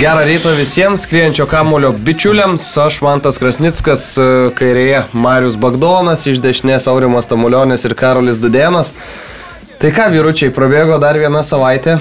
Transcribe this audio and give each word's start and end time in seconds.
Gerą 0.00 0.20
rytą 0.24 0.48
visiems, 0.56 1.02
skrienčio 1.04 1.44
kamulio 1.46 1.90
bičiuliams. 1.92 2.62
Aš 2.78 3.02
Mantas 3.04 3.36
Krasnickas, 3.36 4.04
e, 4.16 4.28
kairėje 4.56 5.02
Marius 5.12 5.58
Bagdonas, 5.60 6.22
iš 6.24 6.40
dešinės 6.40 6.86
Aurimas 6.88 7.28
Tamulionis 7.28 7.84
ir 7.84 7.92
Karolis 8.00 8.40
Dudėnas. 8.40 8.94
Tai 9.76 9.90
ką, 9.92 10.06
vyručiai, 10.14 10.54
prabėgo 10.56 10.96
dar 11.04 11.20
vieną 11.20 11.44
savaitę 11.44 11.98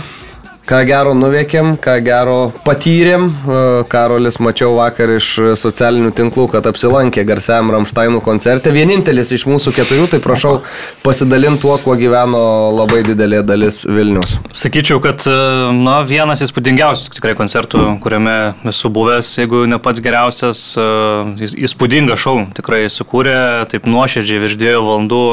ką 0.70 0.80
gero 0.86 1.16
nuveikėm, 1.18 1.74
ką 1.82 1.96
gero 2.06 2.38
patyrėm. 2.66 3.26
E, 3.26 3.62
Karolis 3.90 4.38
mačiau 4.44 4.76
vakar 4.78 5.16
iš 5.16 5.30
socialinių 5.58 6.12
tinklų, 6.18 6.46
kad 6.54 6.68
apsilankė 6.70 7.24
garsiam 7.26 7.72
Ramšteinų 7.74 8.22
koncerte. 8.26 8.74
Vienintelis 8.76 9.34
iš 9.34 9.48
mūsų 9.50 9.74
keturių, 9.80 10.06
tai 10.12 10.20
prašau 10.22 10.60
pasidalinti 11.02 11.64
tuo, 11.64 11.74
kuo 11.82 11.96
gyveno 12.00 12.42
labai 12.76 13.02
didelė 13.08 13.42
dalis 13.48 13.82
Vilnius. 13.88 14.38
Sakyčiau, 14.56 15.02
kad 15.04 15.26
e, 15.26 15.38
na, 15.80 16.00
vienas 16.06 16.44
įspūdingiausių 16.46 17.16
tikrai 17.18 17.34
koncertų, 17.40 17.88
kuriame 18.04 18.38
esu 18.70 18.94
buvęs, 18.94 19.32
jeigu 19.42 19.64
ne 19.70 19.82
pats 19.82 20.04
geriausias, 20.06 20.64
e, 20.78 21.50
įspūdingą 21.66 22.20
šou 22.20 22.38
tikrai 22.60 22.84
sukūrė, 22.94 23.40
taip 23.74 23.90
nuoširdžiai 23.90 24.46
virš 24.46 24.60
dviejų 24.62 24.86
valandų 24.86 25.26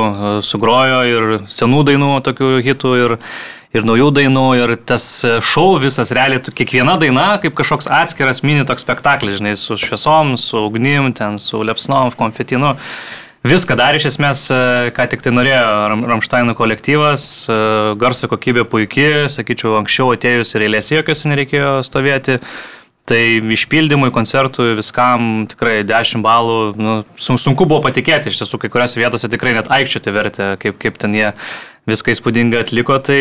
sugrojo 0.47 1.05
ir 1.13 1.31
senų 1.51 1.85
dainų 1.91 2.11
tokių 2.25 2.51
hitų 2.65 2.97
ir 3.05 3.17
ir 3.75 3.87
naujų 3.87 4.13
dainų, 4.21 4.47
ir 4.61 4.75
tas 4.89 5.05
šou 5.43 5.77
visas, 5.83 6.13
realiai, 6.15 6.41
kiekviena 6.41 6.97
daina 7.03 7.29
kaip 7.43 7.57
kažkoks 7.59 7.91
atskiras 7.91 8.43
mini 8.47 8.67
toks 8.69 8.87
spektaklis, 8.87 9.41
žinai, 9.41 9.57
su 9.61 9.79
šviesom, 9.81 10.37
su 10.41 10.67
ugnim, 10.69 11.13
ten, 11.17 11.41
su 11.43 11.63
lepsnom, 11.67 12.15
konfetinu. 12.17 12.77
Viską 13.47 13.77
darė 13.79 14.01
iš 14.01 14.09
esmės, 14.11 14.41
e, 14.51 14.91
ką 14.97 15.05
tik 15.13 15.21
tai 15.23 15.31
norėjo 15.31 15.67
Ramštainų 16.11 16.57
kolektyvas, 16.59 17.27
e, 17.47 17.59
garso 18.01 18.27
kokybė 18.33 18.65
puikiai, 18.67 19.29
sakyčiau, 19.31 19.77
anksčiau 19.79 20.11
atėjus 20.17 20.57
ir 20.57 20.65
eilės 20.67 20.91
jokios 20.91 21.23
nereikėjo 21.31 21.77
stovėti. 21.87 22.41
Tai 23.07 23.21
išpildymui, 23.55 24.11
koncertui, 24.11 24.73
viskam 24.75 25.47
tikrai 25.47 25.85
10 25.87 26.25
balų. 26.27 26.59
Nu, 26.75 26.95
sunku 27.15 27.69
buvo 27.69 27.85
patikėti, 27.85 28.33
iš 28.33 28.41
tiesų, 28.41 28.59
kai 28.59 28.71
kuriuose 28.73 28.99
vietose 28.99 29.31
tikrai 29.31 29.55
net 29.55 29.71
aikščioti 29.71 30.15
vertė, 30.17 30.49
kaip, 30.59 30.81
kaip 30.83 30.99
ten 30.99 31.15
jie 31.15 31.31
viską 31.91 32.15
įspūdingai 32.15 32.65
atliko, 32.65 32.99
tai 33.03 33.21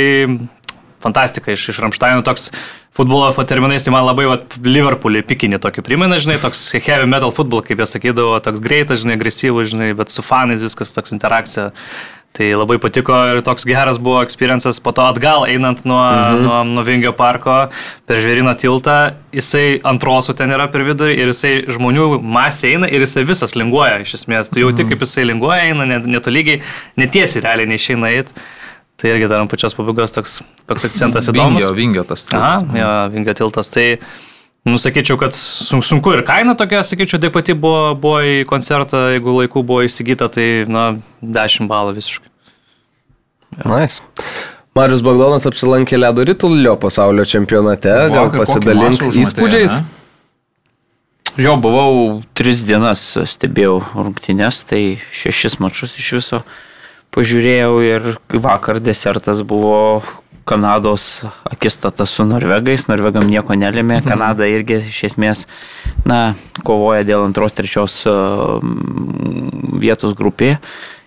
fantastika 1.06 1.54
iš, 1.54 1.70
iš 1.74 1.80
Ramšteinų 1.84 2.26
toks 2.26 2.50
futbolo 2.96 3.30
terminais, 3.46 3.86
tai 3.86 3.94
man 3.94 4.08
labai 4.08 4.26
vat, 4.30 4.58
Liverpoolį 4.66 5.22
pikinį 5.28 5.60
tokį 5.64 5.84
primena, 5.86 6.18
žinai, 6.22 6.40
toks 6.42 6.64
heavy 6.80 7.08
metal 7.10 7.34
futbol, 7.36 7.62
kaip 7.66 7.82
jie 7.82 7.90
sakydavo, 7.90 8.40
toks 8.44 8.64
greitas, 8.64 9.04
žinai, 9.04 9.20
agresyvus, 9.20 9.70
žinai, 9.74 9.92
bet 9.98 10.14
su 10.14 10.26
fanais 10.26 10.64
viskas 10.66 10.96
toks 10.96 11.14
interakcija. 11.16 11.72
Tai 12.36 12.48
labai 12.60 12.76
patiko 12.84 13.16
ir 13.32 13.40
toks 13.48 13.64
geras 13.68 13.96
buvo 14.02 14.20
experiences 14.26 14.82
po 14.84 14.92
to 14.96 15.06
atgal, 15.08 15.46
einant 15.48 15.86
nuo, 15.88 16.02
mhm. 16.04 16.42
nuo, 16.44 16.58
nuo 16.76 16.84
Vingio 16.84 17.14
parko 17.16 17.70
per 18.08 18.20
Žvėrino 18.20 18.52
tiltą, 18.60 18.98
jisai 19.36 19.80
antrosų 19.88 20.36
ten 20.36 20.52
yra 20.52 20.68
per 20.72 20.84
vidurį 20.84 21.16
ir 21.16 21.32
jisai 21.32 21.54
žmonių 21.72 22.20
masė 22.20 22.74
eina 22.74 22.92
ir 22.92 23.06
jisai 23.06 23.24
visas 23.30 23.56
linguoja 23.56 24.02
iš 24.04 24.18
esmės. 24.20 24.52
Tu 24.52 24.66
jauti, 24.66 24.84
mhm. 24.84 24.92
kaip 24.92 25.08
jisai 25.08 25.28
linguoja, 25.30 25.64
eina 25.72 25.88
netolygiai, 26.04 26.60
netiesiai 27.00 27.48
realiai 27.48 27.72
neišeina 27.72 28.12
eiti. 28.18 28.46
Tai 29.00 29.12
irgi 29.12 29.28
dar 29.32 29.44
ant 29.44 29.52
pačios 29.52 29.76
pabaigos 29.76 30.16
toks, 30.16 30.38
toks 30.68 30.88
akcentas 30.88 31.28
įdomus. 31.32 31.60
Vingio, 31.60 31.74
vingio 31.76 32.04
tas 32.08 32.28
tiltas. 32.28 32.64
Aha, 32.64 32.80
jo, 32.80 32.94
vingio 33.16 33.36
tiltas. 33.36 33.72
Tai, 33.72 33.90
nusakyčiau, 34.66 35.18
kad 35.20 35.36
sunku 35.36 36.14
ir 36.16 36.24
kaina 36.28 36.56
tokia, 36.58 36.84
sakyčiau, 36.88 37.20
taip 37.22 37.36
pati 37.36 37.56
buvo, 37.60 37.92
buvo 38.00 38.22
į 38.26 38.38
koncertą, 38.50 39.04
jeigu 39.14 39.36
laiku 39.40 39.66
buvo 39.68 39.84
įsigyta, 39.86 40.30
tai, 40.32 40.48
na, 40.72 40.88
10 41.22 41.70
balų 41.70 41.98
visiškai. 42.00 42.25
Nice. 43.64 44.02
Marius 44.76 45.04
Bagdonas 45.06 45.48
apsilankė 45.48 46.00
ledo 46.02 46.26
rytulio 46.28 46.76
pasaulio 46.80 47.24
čempionate, 47.24 47.94
gal 48.12 48.34
pasidalink 48.34 49.06
įspūdžiais. 49.08 49.78
Jo, 51.40 51.56
buvau 51.60 52.22
tris 52.36 52.64
dienas 52.68 53.02
stebėjau 53.28 53.82
rungtynės, 53.96 54.64
tai 54.68 54.82
šešis 55.16 55.60
mačius 55.64 55.96
iš 56.00 56.14
viso 56.20 56.44
pažiūrėjau 57.16 57.74
ir 57.86 58.14
vakar 58.30 58.82
desertas 58.84 59.42
buvo 59.48 60.04
Kanados 60.46 61.24
akistata 61.50 62.06
su 62.06 62.22
Norvegais. 62.28 62.86
Norvegam 62.86 63.26
nieko 63.26 63.56
nelėmė. 63.58 64.02
Mhm. 64.02 64.10
Kanada 64.12 64.46
irgi 64.46 64.78
iš 64.92 65.00
esmės, 65.10 65.46
na, 66.06 66.36
kovoja 66.68 67.02
dėl 67.08 67.26
antros, 67.26 67.56
trečios 67.58 68.04
vietos 69.82 70.14
grupėje. 70.14 70.60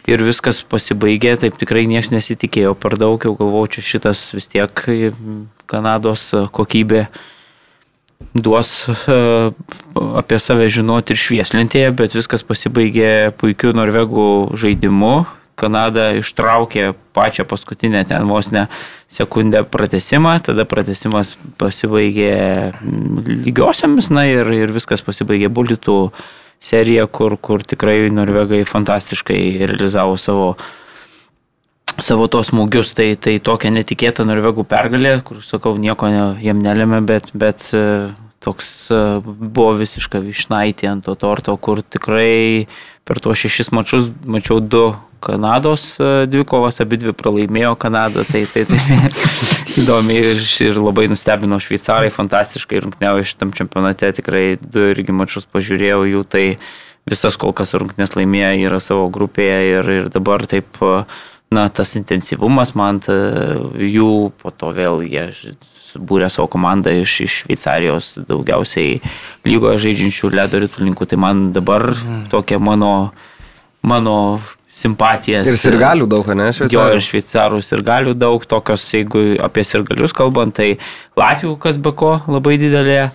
Ir 0.09 0.23
viskas 0.25 0.63
pasibaigė, 0.65 1.35
taip 1.37 1.59
tikrai 1.61 1.85
niekas 1.89 2.09
nesitikėjo 2.15 2.73
per 2.81 2.97
daug, 3.01 3.21
jau 3.21 3.35
galvoju, 3.37 3.75
čia 3.77 3.83
šitas 3.85 4.23
vis 4.33 4.49
tiek 4.49 4.85
Kanados 5.69 6.31
kokybė 6.57 7.09
duos 8.33 8.87
apie 10.21 10.39
save 10.41 10.71
žinoti 10.73 11.13
ir 11.13 11.21
švieslentėje, 11.21 11.91
bet 11.99 12.17
viskas 12.17 12.45
pasibaigė 12.47 13.35
puikiu 13.37 13.75
norvegų 13.77 14.31
žaidimu, 14.59 15.27
Kanada 15.59 16.13
ištraukė 16.15 16.93
pačią 17.17 17.43
paskutinę 17.51 18.05
ten 18.07 18.29
vos 18.31 18.53
ne 18.55 18.69
sekundę 19.11 19.65
pratesimą, 19.67 20.37
tada 20.47 20.63
pratesimas 20.69 21.35
pasibaigė 21.59 22.31
lygiosiamis, 23.43 24.13
na 24.15 24.29
ir, 24.31 24.47
ir 24.55 24.75
viskas 24.75 25.03
pasibaigė 25.03 25.51
bulitų 25.51 25.99
serija, 26.61 27.07
kur, 27.07 27.37
kur 27.41 27.63
tikrai 27.63 28.09
norvegai 28.11 28.65
fantastiškai 28.69 29.41
realizavo 29.67 30.17
savo 30.19 30.53
savo 31.99 32.29
tos 32.31 32.53
smūgius, 32.53 32.93
tai, 32.95 33.09
tai 33.19 33.39
tokia 33.43 33.73
netikėta 33.75 34.23
norvegų 34.29 34.63
pergalė, 34.71 35.17
kur, 35.27 35.41
sakau, 35.43 35.75
nieko 35.81 36.07
ne, 36.13 36.25
jiem 36.45 36.61
nelėmė, 36.63 37.01
bet, 37.09 37.33
bet 37.35 37.65
toks 38.45 38.69
buvo 39.25 39.73
visiška 39.81 40.21
višnaitė 40.23 40.93
ant 40.93 41.09
to 41.09 41.17
torto, 41.19 41.57
kur 41.59 41.83
tikrai 41.83 42.69
per 43.09 43.19
tuos 43.25 43.41
šešis 43.43 43.73
mačius 43.75 44.11
mačiau 44.25 44.61
du 44.61 44.93
Kanados 45.19 45.97
e, 45.99 46.27
dvikovas, 46.31 46.79
abi 46.85 47.01
dvi 47.01 47.15
pralaimėjo 47.19 47.73
Kanadą, 47.83 48.23
tai, 48.29 48.45
tai, 48.53 48.63
tai 48.69 48.79
įdomi 49.77 50.17
ir, 50.17 50.43
ir 50.65 50.81
labai 50.81 51.07
nustebino 51.11 51.59
šveicarai, 51.63 52.11
fantastiškai 52.15 52.83
rungtniavo 52.85 53.25
šitam 53.27 53.53
čempionate, 53.57 54.11
tikrai 54.17 54.45
du 54.61 54.89
irgi 54.93 55.15
mačius 55.15 55.49
pažiūrėjau 55.53 56.05
jų, 56.09 56.23
tai 56.31 56.45
visas 57.09 57.37
kol 57.41 57.55
kas 57.57 57.75
rungtnės 57.77 58.15
laimėjo 58.17 58.69
yra 58.69 58.81
savo 58.85 59.09
grupėje 59.13 59.59
ir, 59.73 59.91
ir 59.99 60.13
dabar 60.13 60.45
taip, 60.49 60.81
na, 61.55 61.69
tas 61.73 61.97
intensyvumas 62.01 62.75
man, 62.79 63.01
ta, 63.05 63.17
jų 63.81 64.13
po 64.41 64.53
to 64.53 64.73
vėl 64.77 65.03
jie 65.07 65.31
būrė 65.97 66.29
savo 66.33 66.49
komandą 66.53 66.93
iš, 67.01 67.15
iš 67.25 67.37
Šveicarijos 67.43 68.11
daugiausiai 68.29 68.99
lygoje 69.49 69.81
žaidžiančių 69.87 70.31
ledo 70.35 70.61
rytulininkų, 70.65 71.09
tai 71.09 71.19
man 71.21 71.49
dabar 71.57 71.91
mm. 71.95 72.27
tokia 72.33 72.61
mano, 72.61 73.11
mano 73.81 74.17
simpatijas. 74.75 75.49
Ir 75.49 75.59
sirgalių 75.61 76.09
daug, 76.11 76.29
ne? 76.37 76.51
Šveicarų. 76.55 76.75
Jo, 76.77 76.87
ir 76.97 77.05
šveicarų 77.05 77.61
sirgalių 77.65 78.15
daug, 78.19 78.45
tokios, 78.49 78.85
jeigu 78.95 79.23
apie 79.45 79.65
sirgalius 79.67 80.15
kalbant, 80.17 80.57
tai 80.59 80.77
Latvijų 81.19 81.57
kas 81.63 81.81
be 81.83 81.95
ko 81.97 82.19
labai 82.29 82.59
didelė 82.61 83.09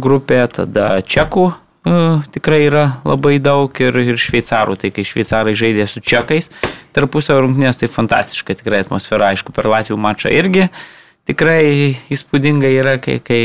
grupė, 0.00 0.44
tada 0.54 1.00
čekų 1.02 1.46
uh, 1.50 2.22
tikrai 2.34 2.62
yra 2.68 2.84
labai 3.04 3.38
daug 3.42 3.82
ir, 3.82 3.98
ir 4.04 4.20
šveicarų, 4.20 4.78
tai 4.80 4.92
kai 4.94 5.04
šveicarai 5.06 5.56
žaidė 5.58 5.88
su 5.90 6.02
čekais 6.04 6.50
tarpusavio 6.96 7.44
rungtynės, 7.44 7.82
tai 7.82 7.90
fantastiška 7.90 8.56
tikrai 8.62 8.84
atmosfera, 8.86 9.32
aišku, 9.34 9.54
per 9.56 9.68
Latvijų 9.70 9.98
mačą 10.00 10.32
irgi 10.34 10.70
tikrai 11.28 11.98
įspūdinga 12.10 12.70
yra, 12.74 12.96
kai, 13.02 13.18
kai 13.22 13.42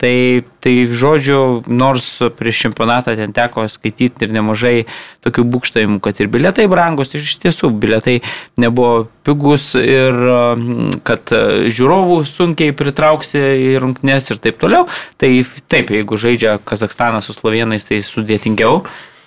Tai, 0.00 0.40
tai 0.64 0.72
žodžiu, 0.96 1.60
nors 1.68 2.06
prieš 2.38 2.62
čempionatą 2.64 3.12
ten 3.18 3.34
teko 3.36 3.66
skaityti 3.68 4.24
ir 4.24 4.32
nemažai 4.32 4.86
tokių 5.20 5.44
būkštojimų, 5.52 5.98
kad 6.00 6.22
ir 6.22 6.30
bilietai 6.32 6.64
brangus, 6.72 7.12
iš 7.18 7.34
tiesų 7.42 7.68
bilietai 7.82 8.22
nebuvo 8.60 9.10
pigus 9.28 9.74
ir 9.76 10.16
mm, 10.16 11.02
kad 11.04 11.34
žiūrovų 11.68 12.22
sunkiai 12.24 12.72
pritrauksi 12.72 13.44
į 13.66 13.76
rungtnes 13.84 14.32
ir 14.32 14.40
taip 14.40 14.56
toliau. 14.62 14.88
Tai 15.20 15.30
taip, 15.68 15.92
jeigu 15.92 16.16
žaidžia 16.16 16.56
Kazakstanas 16.64 17.28
su 17.28 17.36
slovenais, 17.36 17.84
tai 17.84 18.00
sudėtingiau 18.00 18.80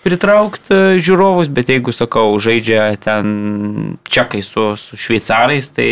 pritraukti 0.04 0.74
e, 0.74 0.98
žiūrovus, 1.04 1.50
bet 1.54 1.72
jeigu, 1.72 1.94
sakau, 1.96 2.36
žaidžia 2.42 2.92
ten 3.02 3.98
čekai 4.04 4.44
su, 4.46 4.74
su 4.80 5.00
šveicarais, 5.00 5.70
tai 5.76 5.90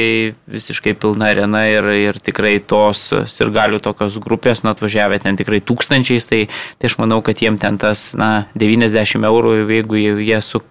visiškai 0.52 0.94
pilna 1.00 1.32
arena 1.32 1.64
ir, 1.70 1.88
ir 2.12 2.20
tikrai 2.24 2.58
tos 2.60 3.10
ir 3.16 3.54
galių 3.56 3.82
tokios 3.84 4.20
grupės, 4.24 4.66
nu 4.66 4.74
atvažiavę 4.74 5.22
ten 5.24 5.40
tikrai 5.40 5.62
tūkstančiais, 5.64 6.28
tai, 6.30 6.42
tai 6.78 6.92
aš 6.92 7.00
manau, 7.02 7.22
kad 7.26 7.42
jiem 7.42 7.60
ten 7.62 7.80
tas, 7.82 8.12
na, 8.20 8.48
90 8.60 9.28
eurų, 9.32 9.56
jeigu 9.72 10.04
jie 10.22 10.42
su 10.44 10.64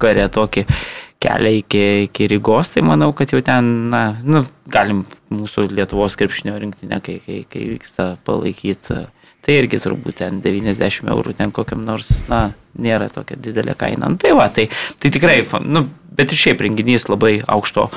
kare 0.00 0.26
tokį 0.32 0.66
kelią 1.24 1.52
iki, 1.60 1.84
iki 2.08 2.28
Rygos, 2.28 2.74
tai 2.74 2.84
manau, 2.84 3.12
kad 3.16 3.32
jau 3.32 3.40
ten, 3.44 3.68
na, 3.92 4.06
nu, 4.24 4.44
galim 4.70 5.04
mūsų 5.32 5.68
Lietuvos 5.72 6.16
krepšinio 6.20 6.56
rinktinę, 6.60 7.00
kai, 7.04 7.20
kai, 7.24 7.42
kai 7.48 7.68
vyksta 7.74 8.14
palaikyti 8.26 9.06
tai 9.44 9.58
irgi 9.60 9.80
turbūt 9.82 10.20
ten 10.22 10.40
90 10.44 11.10
eurų 11.12 11.34
ten 11.38 11.52
kokiam 11.54 11.84
nors, 11.84 12.10
na, 12.30 12.48
nėra 12.80 13.10
tokia 13.12 13.36
didelė 13.40 13.76
kaina. 13.78 14.08
Nu, 14.12 14.20
tai 14.20 14.32
va, 14.36 14.48
tai, 14.52 14.68
tai 15.02 15.12
tikrai, 15.14 15.42
nu, 15.64 15.86
bet 16.16 16.32
ir 16.32 16.40
šiaip 16.40 16.64
renginys 16.64 17.08
labai 17.10 17.36
aukšto 17.44 17.90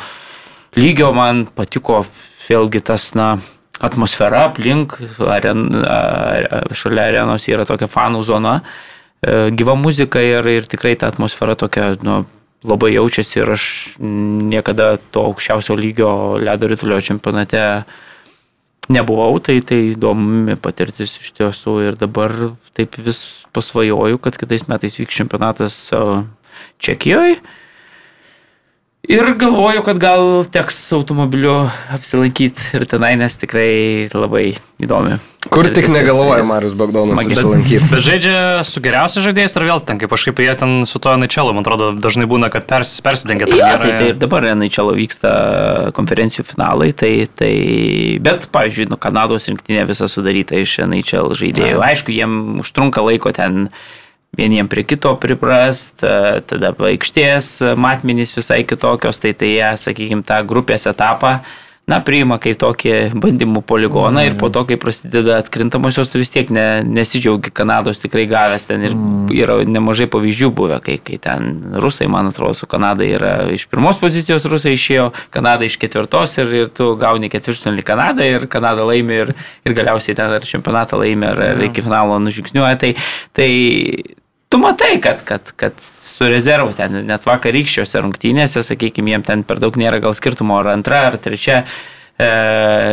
lygio, 0.78 1.14
man 1.16 1.46
patiko 1.56 2.04
vėlgi 2.48 2.84
tas, 2.92 3.14
na, 3.18 3.38
atmosfera 3.84 4.48
aplink, 4.50 4.98
aren, 5.22 5.68
šalia 6.76 7.10
arenos 7.12 7.46
yra 7.52 7.66
tokia 7.70 7.90
fanų 7.92 8.24
zona, 8.26 8.56
e, 9.22 9.52
gyva 9.54 9.78
muzika 9.78 10.22
ir, 10.24 10.48
ir 10.50 10.70
tikrai 10.70 10.96
ta 10.98 11.12
atmosfera 11.12 11.56
tokia 11.60 11.92
nu, 12.06 12.24
labai 12.68 12.96
jaučiasi 12.96 13.42
ir 13.42 13.54
aš 13.54 13.66
niekada 14.00 14.96
to 15.14 15.28
aukščiausio 15.30 15.78
lygio 15.78 16.12
ledo 16.42 16.70
ritulio 16.72 17.00
čempionate 17.02 17.62
nebuvau, 18.92 19.38
tai 19.44 19.60
tai 19.66 19.92
įdomi 19.94 20.57
patirtis 20.62 21.18
iš 21.22 21.31
tiesų 21.38 21.78
ir 21.88 22.00
dabar 22.00 22.34
taip 22.78 22.98
vis 23.04 23.24
pasvajoju, 23.56 24.19
kad 24.24 24.38
kitais 24.39 24.68
metais 24.72 24.98
vyks 25.00 25.22
čempionatas 25.22 25.78
e, 25.92 26.04
Čekijoje. 26.81 27.39
Ir 29.07 29.24
galvoju, 29.39 29.81
kad 29.88 30.00
gal 30.04 30.44
teks 30.51 30.81
automobiliu 30.92 31.69
apsilankyti 31.95 32.75
ir 32.75 32.83
tenai, 32.92 33.13
nes 33.15 33.38
tikrai 33.39 34.09
labai 34.12 34.57
įdomi. 34.83 35.15
Kur 35.48 35.69
tik 35.71 35.86
negalvoja 35.88 36.44
Marius 36.44 36.74
Bagdonas 36.75 37.21
apsilankyti. 37.24 37.88
Bet 37.88 38.04
žaidžia 38.04 38.39
su 38.68 38.81
geriausiais 38.83 39.24
žaidėjais 39.24 39.56
ar 39.56 39.65
vėl 39.69 39.80
ten, 39.88 40.01
kaip 40.01 40.12
kažkaip 40.12 40.42
jie 40.44 40.56
ten 40.59 40.74
su 40.89 41.00
to 41.00 41.13
NHL, 41.15 41.54
man 41.56 41.63
atrodo, 41.63 41.94
dažnai 42.04 42.27
būna, 42.27 42.50
kad 42.51 42.68
pers, 42.68 42.98
persidengia 43.06 43.48
Ja, 43.56 43.69
tai, 43.80 43.94
tai 43.95 44.09
ir 44.12 44.19
dabar 44.19 44.44
NHL 44.51 44.92
vyksta 44.98 45.31
konferencijų 45.95 46.44
finalai, 46.50 46.89
tai, 46.92 47.13
tai 47.31 47.53
bet, 48.27 48.50
pavyzdžiui, 48.51 48.89
nu, 48.92 49.00
Kanados 49.00 49.48
rinktinė 49.48 49.88
visa 49.88 50.12
sudaryta 50.12 50.60
iš 50.60 50.81
NHL 50.83 51.31
žaidėjų. 51.39 51.80
Aišku, 51.94 52.12
jiem 52.12 52.60
užtrunka 52.65 53.07
laiko 53.07 53.31
ten 53.31 53.69
vieniem 54.38 54.69
prie 54.72 54.86
kito 54.88 55.16
priprast, 55.22 56.04
e, 56.06 56.42
tada 56.48 56.74
aikštės 56.92 57.75
matmenys 57.78 58.36
visai 58.38 58.63
kitokios, 58.68 59.22
tai 59.24 59.34
tai 59.38 59.54
jie, 59.56 59.72
sakykime, 59.88 60.25
tą 60.28 60.44
grupės 60.48 60.88
etapą. 60.89 61.39
Na, 61.88 62.01
priima 62.04 62.36
kaip 62.36 62.57
tokį 62.60 62.94
bandymų 63.16 63.62
poligoną 63.63 64.25
ir 64.28 64.34
po 64.36 64.50
to, 64.51 64.66
kai 64.68 64.75
prasideda 64.75 65.38
atkrintamosios, 65.39 66.10
tu 66.12 66.19
vis 66.19 66.34
tiek 66.34 66.50
ne, 66.51 66.81
nesidžiaugi 66.84 67.54
Kanados 67.56 68.04
tikrai 68.04 68.25
gavęs 68.28 68.68
ten 68.68 68.84
ir 68.84 68.98
yra 69.31 69.56
nemažai 69.63 70.10
pavyzdžių 70.12 70.50
buvę, 70.51 70.81
kai, 70.84 70.98
kai 71.00 71.16
ten 71.24 71.80
rusai, 71.80 72.10
man 72.12 72.28
atrodo, 72.28 72.57
su 72.60 72.68
Kanada 72.68 73.07
yra 73.07 73.31
iš 73.56 73.69
pirmos 73.72 74.04
pozicijos 74.04 74.50
rusai 74.51 74.75
išėjo, 74.75 75.07
Kanada 75.31 75.63
iš 75.63 75.80
ketvirtos 75.80 76.36
ir, 76.44 76.51
ir 76.60 76.75
tu 76.75 76.92
gauni 77.00 77.31
ketvirtfinalį 77.31 77.88
Kanadą 77.88 78.28
ir 78.36 78.50
Kanada 78.51 78.84
laimi 78.92 79.22
ir, 79.24 79.36
ir 79.63 79.80
galiausiai 79.80 80.19
ten 80.19 80.36
ar 80.36 80.44
čempionatą 80.44 81.00
laimi 81.00 81.31
ar, 81.31 81.39
ar 81.54 81.68
iki 81.72 81.88
finalo 81.88 82.19
nužingsniuoja. 82.19 82.84
Tai, 82.84 82.95
tai 83.31 83.51
tu 84.50 84.58
matai, 84.62 84.96
kad, 85.04 85.24
kad, 85.28 85.52
kad 85.60 85.78
su 85.82 86.28
rezervu 86.30 86.74
ten 86.78 87.02
net 87.08 87.28
vakarykščiose 87.28 88.02
rungtynėse, 88.04 88.64
sakykime, 88.66 89.14
jiem 89.16 89.28
ten 89.28 89.46
per 89.48 89.62
daug 89.64 89.78
nėra 89.80 90.02
gal 90.04 90.16
skirtumo 90.18 90.60
ar 90.62 90.72
antra 90.72 91.04
ar 91.10 91.18
trečia 91.22 91.64
e, 91.64 91.66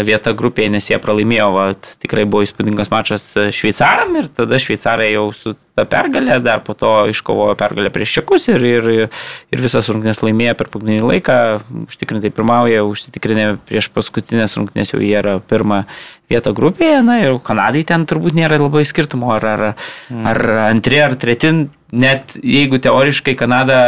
vieta 0.06 0.34
grupėje, 0.36 0.72
nes 0.74 0.90
jie 0.90 0.98
pralaimėjo, 1.02 1.48
va, 1.54 1.68
tikrai 2.02 2.26
buvo 2.26 2.44
įspūdingas 2.46 2.90
mačas 2.94 3.28
šveicaram 3.54 4.16
ir 4.20 4.30
tada 4.34 4.60
šveicarai 4.62 5.12
jau 5.14 5.28
su 5.36 5.54
ta 5.74 5.84
pergalė, 5.90 6.38
dar 6.42 6.62
po 6.62 6.76
to 6.78 6.90
iškovojo 7.10 7.56
pergalę 7.58 7.90
prieš 7.94 8.20
čekus 8.20 8.46
ir, 8.52 8.62
ir, 8.62 8.90
ir 9.50 9.62
visas 9.62 9.88
rungtynės 9.90 10.22
laimėjo 10.22 10.54
per 10.58 10.70
pagrindinį 10.70 11.08
laiką, 11.10 11.38
užtikrintai 11.88 12.30
pirmauja, 12.34 12.84
užsitikrinę 12.86 13.46
prieš 13.66 13.90
paskutinės 13.94 14.54
rungtynės 14.60 14.94
jau 14.94 15.02
jie 15.02 15.16
yra 15.18 15.40
pirmą 15.42 15.82
vietą 16.30 16.54
grupėje, 16.56 17.02
na 17.04 17.18
ir 17.24 17.38
Kanadai 17.44 17.82
ten 17.86 18.06
turbūt 18.08 18.38
nėra 18.38 18.60
labai 18.62 18.84
skirtumo, 18.86 19.34
ar, 19.34 19.44
ar, 19.50 19.64
ar 20.30 20.42
antri, 20.70 21.02
ar 21.02 21.18
treti, 21.20 21.52
net 21.94 22.36
jeigu 22.38 22.78
teoriškai 22.82 23.34
Kanada 23.38 23.80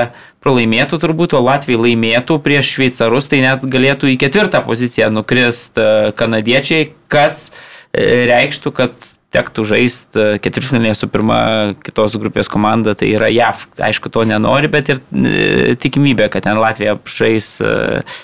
pralaimėtų 0.44 0.98
turbūt, 1.02 1.34
o 1.38 1.42
Latvija 1.46 1.80
laimėtų 1.86 2.38
prieš 2.42 2.76
šveicarus, 2.76 3.30
tai 3.30 3.42
net 3.46 3.66
galėtų 3.66 4.12
į 4.12 4.18
ketvirtą 4.26 4.62
poziciją 4.66 5.10
nukrist 5.14 5.78
e, 5.78 6.12
kanadiečiai, 6.18 6.92
kas 7.10 7.48
e, 7.50 8.26
reikštų, 8.30 8.74
kad 8.76 9.10
tektų 9.34 9.64
žaisti 9.66 10.24
ketvirtfinalėje 10.42 10.96
su 11.00 11.08
pirma 11.10 11.38
kitos 11.84 12.14
grupės 12.20 12.48
komanda, 12.52 12.94
tai 12.98 13.08
yra 13.16 13.28
JAV. 13.32 13.64
Aišku, 13.88 14.10
to 14.14 14.22
nenori, 14.28 14.70
bet 14.70 14.92
ir 14.92 15.00
e, 15.02 15.74
tikimybė, 15.82 16.28
kad 16.32 16.46
ten 16.46 16.60
Latvija 16.60 16.94
žais 17.10 17.48
e, 17.64 17.72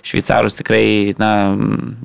šveicarus 0.06 0.56
tikrai 0.58 0.84
na, 1.20 1.32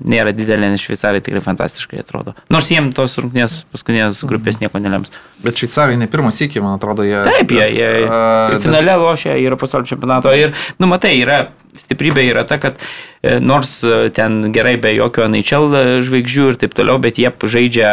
nėra 0.02 0.34
didelė, 0.36 0.72
nes 0.74 0.84
šveicarai 0.84 1.22
tikrai 1.24 1.44
fantastiškai 1.46 2.02
atrodo. 2.02 2.34
Nors 2.54 2.72
jiem 2.74 2.90
tos 2.96 3.20
rungtynės 3.22 3.60
paskutinės 3.74 4.24
grupės 4.28 4.60
nieko 4.64 4.82
nelems. 4.82 5.14
Bet 5.46 5.62
šveicarai 5.62 6.00
ne 6.02 6.10
pirmas 6.12 6.42
iki, 6.44 6.64
man 6.64 6.80
atrodo, 6.80 7.06
jie... 7.08 7.22
Taip, 7.28 7.54
jie, 7.54 7.70
jie 7.78 7.94
A, 8.10 8.58
finale 8.64 8.98
lošia 8.98 9.38
yra 9.38 9.60
pasaulio 9.62 9.88
čempionato 9.94 10.34
ir, 10.34 10.58
nu, 10.82 10.90
matai, 10.90 11.14
yra 11.22 11.46
stiprybė 11.78 12.26
yra 12.32 12.42
ta, 12.50 12.58
kad 12.62 12.82
e, 13.22 13.38
nors 13.38 13.78
e, 13.86 14.08
ten 14.18 14.48
gerai 14.56 14.80
be 14.82 14.96
jokio 14.98 15.30
NHL 15.30 16.02
žvaigždžių 16.08 16.52
ir 16.52 16.62
taip 16.66 16.78
toliau, 16.78 16.98
bet 17.02 17.22
jie 17.22 17.30
žaidžia 17.30 17.92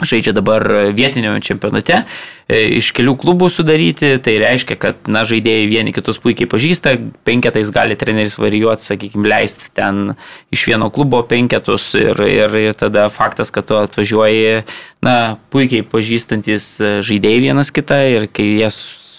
žaidžia 0.00 0.32
dabar 0.34 0.64
vietiniame 0.96 1.42
čempionate, 1.44 2.02
e, 2.48 2.62
iš 2.78 2.92
kelių 2.96 3.14
klubų 3.20 3.50
sudaryti, 3.52 4.14
tai 4.24 4.38
reiškia, 4.42 4.78
kad 4.80 5.10
na, 5.10 5.24
žaidėjai 5.28 5.68
vieni 5.70 5.92
kitus 5.94 6.20
puikiai 6.22 6.48
pažįsta, 6.50 6.96
penketais 7.28 7.70
gali 7.74 7.98
treneris 7.98 8.38
varijuoti, 8.40 8.86
sakykime, 8.88 9.28
leisti 9.28 9.70
ten 9.76 10.14
iš 10.54 10.64
vieno 10.70 10.88
klubo 10.94 11.22
penketus 11.28 11.92
ir, 11.98 12.24
ir, 12.24 12.56
ir 12.70 12.78
tada 12.78 13.08
faktas, 13.12 13.52
kad 13.54 13.68
tu 13.68 13.78
atvažiuoji, 13.78 14.64
na, 15.04 15.36
puikiai 15.52 15.84
pažįstantis 15.86 16.74
žaidėjai 17.04 17.46
vienas 17.50 17.74
kitą 17.74 18.00
ir 18.16 18.28
kai 18.32 18.48
jie 18.56 18.72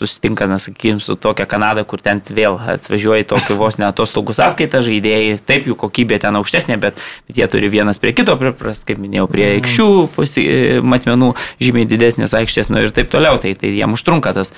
susitinka, 0.09 0.47
na, 0.49 0.59
sakykim, 0.61 0.99
su 1.03 1.15
tokia 1.19 1.45
Kanada, 1.49 1.83
kur 1.87 2.01
ten 2.03 2.21
vėl 2.35 2.57
atvažiuoja 2.75 3.27
tokį 3.29 3.57
vos 3.59 3.79
ne 3.81 3.87
atostogų 3.89 4.35
sąskaitą 4.37 4.83
žaidėjai, 4.85 5.39
taip 5.47 5.67
jų 5.69 5.77
kokybė 5.79 6.21
ten 6.23 6.39
aukštesnė, 6.39 6.77
bet, 6.83 7.01
bet 7.27 7.41
jie 7.41 7.49
turi 7.51 7.71
vienas 7.73 8.01
prie 8.03 8.13
kito 8.17 8.37
priprast, 8.39 8.87
kaip 8.89 9.01
minėjau, 9.01 9.27
prie 9.31 9.49
aikščių 9.57 9.89
pasi, 10.15 10.47
matmenų 10.85 11.33
žymiai 11.63 11.89
didesnės 11.89 12.35
aikštės, 12.39 12.71
nu 12.73 12.83
ir 12.83 12.95
taip 12.95 13.11
toliau, 13.13 13.41
tai, 13.41 13.55
tai 13.59 13.73
jiem 13.75 13.97
užtrunka 13.97 14.35
tas, 14.37 14.53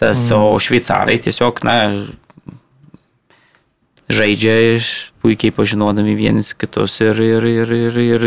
tas 0.00 0.28
o 0.34 0.54
šveicarai 0.62 1.18
tiesiog, 1.24 1.64
na, 1.66 1.76
žaidžia 4.12 4.78
puikiai 5.22 5.54
pažinodami 5.54 6.14
vienis 6.14 6.52
kitus 6.54 7.00
ir, 7.02 7.18
ir, 7.18 7.46
ir, 7.46 7.72
ir, 7.74 7.98
ir 7.98 8.26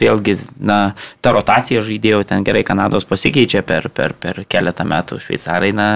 vėlgi, 0.00 0.36
na, 0.56 0.78
ta 1.20 1.32
rotacija 1.36 1.84
žaidėjų 1.84 2.24
ten 2.28 2.46
gerai 2.46 2.64
Kanados 2.64 3.04
pasikeičia 3.08 3.62
per, 3.66 3.90
per, 3.92 4.16
per 4.16 4.44
keletą 4.48 4.86
metų, 4.88 5.20
šveicarai, 5.26 5.74
na, 5.76 5.88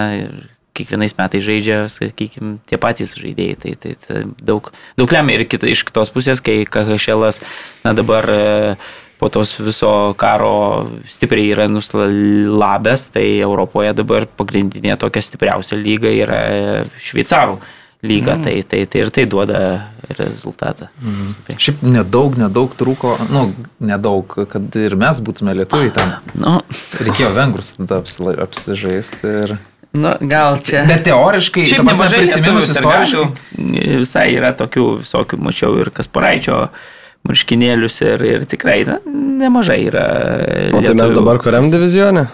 kiekvienais 0.77 1.15
metais 1.17 1.45
žaidžia, 1.45 1.85
sakykime, 1.89 2.57
tie 2.69 2.77
patys 2.81 3.15
žaidėjai, 3.17 3.57
tai, 3.61 3.73
tai, 3.77 3.93
tai 4.05 4.23
daug, 4.41 4.69
daug 4.97 5.13
lemia 5.13 5.39
ir 5.39 5.47
kita, 5.49 5.69
iš 5.69 5.85
kitos 5.89 6.13
pusės, 6.13 6.41
kai 6.41 6.63
KHL, 6.65 7.29
na 7.85 7.93
dabar 7.97 8.29
e, 8.29 8.41
po 9.21 9.29
tos 9.33 9.53
viso 9.61 9.91
karo 10.17 10.55
stipriai 11.09 11.53
yra 11.53 11.69
nuslabęs, 11.69 13.05
tai 13.13 13.27
Europoje 13.37 13.93
dabar 13.97 14.25
pagrindinė 14.25 14.97
tokia 15.01 15.25
stipriausia 15.25 15.77
lyga 15.77 16.13
yra 16.13 16.41
e, 16.49 16.83
šveicarų 17.05 17.61
lyga, 18.03 18.35
mm. 18.35 18.43
tai, 18.43 18.55
tai, 18.67 18.85
tai 18.85 19.03
ir 19.05 19.11
tai 19.15 19.25
duoda 19.29 19.59
rezultatą. 20.17 20.89
Mm. 21.01 21.57
Šiaip 21.57 21.83
nedaug, 21.87 22.35
nedaug 22.39 22.73
trūko, 22.79 23.15
nu, 23.31 23.45
nedaug, 23.83 24.35
kad 24.51 24.75
ir 24.79 24.97
mes 24.99 25.21
būtume 25.23 25.55
lietuviai 25.55 25.93
ten. 25.95 26.17
Nu, 26.35 26.57
Reikėjo 26.99 27.31
vengrus 27.37 27.73
tada 27.77 28.01
apsižaisti 28.43 29.31
ir... 29.45 29.55
nu, 29.95 30.15
gal 30.27 30.59
čia. 30.65 30.83
Bet 30.89 31.05
teoriškai, 31.07 31.65
Šiaip 31.71 31.85
nemažai 31.87 32.19
prisiminus 32.25 32.73
lietuvių 32.73 32.75
istoriškai. 32.75 33.23
sirgalių, 33.55 34.03
Visai 34.03 34.27
yra 34.35 34.51
tokių 34.59 34.89
visokių, 35.05 35.39
mačiau 35.47 35.79
ir 35.79 35.93
Kasparaičio 35.95 36.59
marškinėlius 37.23 38.03
ir, 38.03 38.27
ir 38.27 38.47
tikrai 38.51 38.81
na, 38.89 38.99
nemažai 39.39 39.79
yra. 39.87 40.07
O 40.75 40.81
tai 40.83 40.91
mes 40.91 40.91
lietuvių. 40.91 41.19
dabar 41.21 41.39
kuriam 41.39 41.71
divizione? 41.71 42.27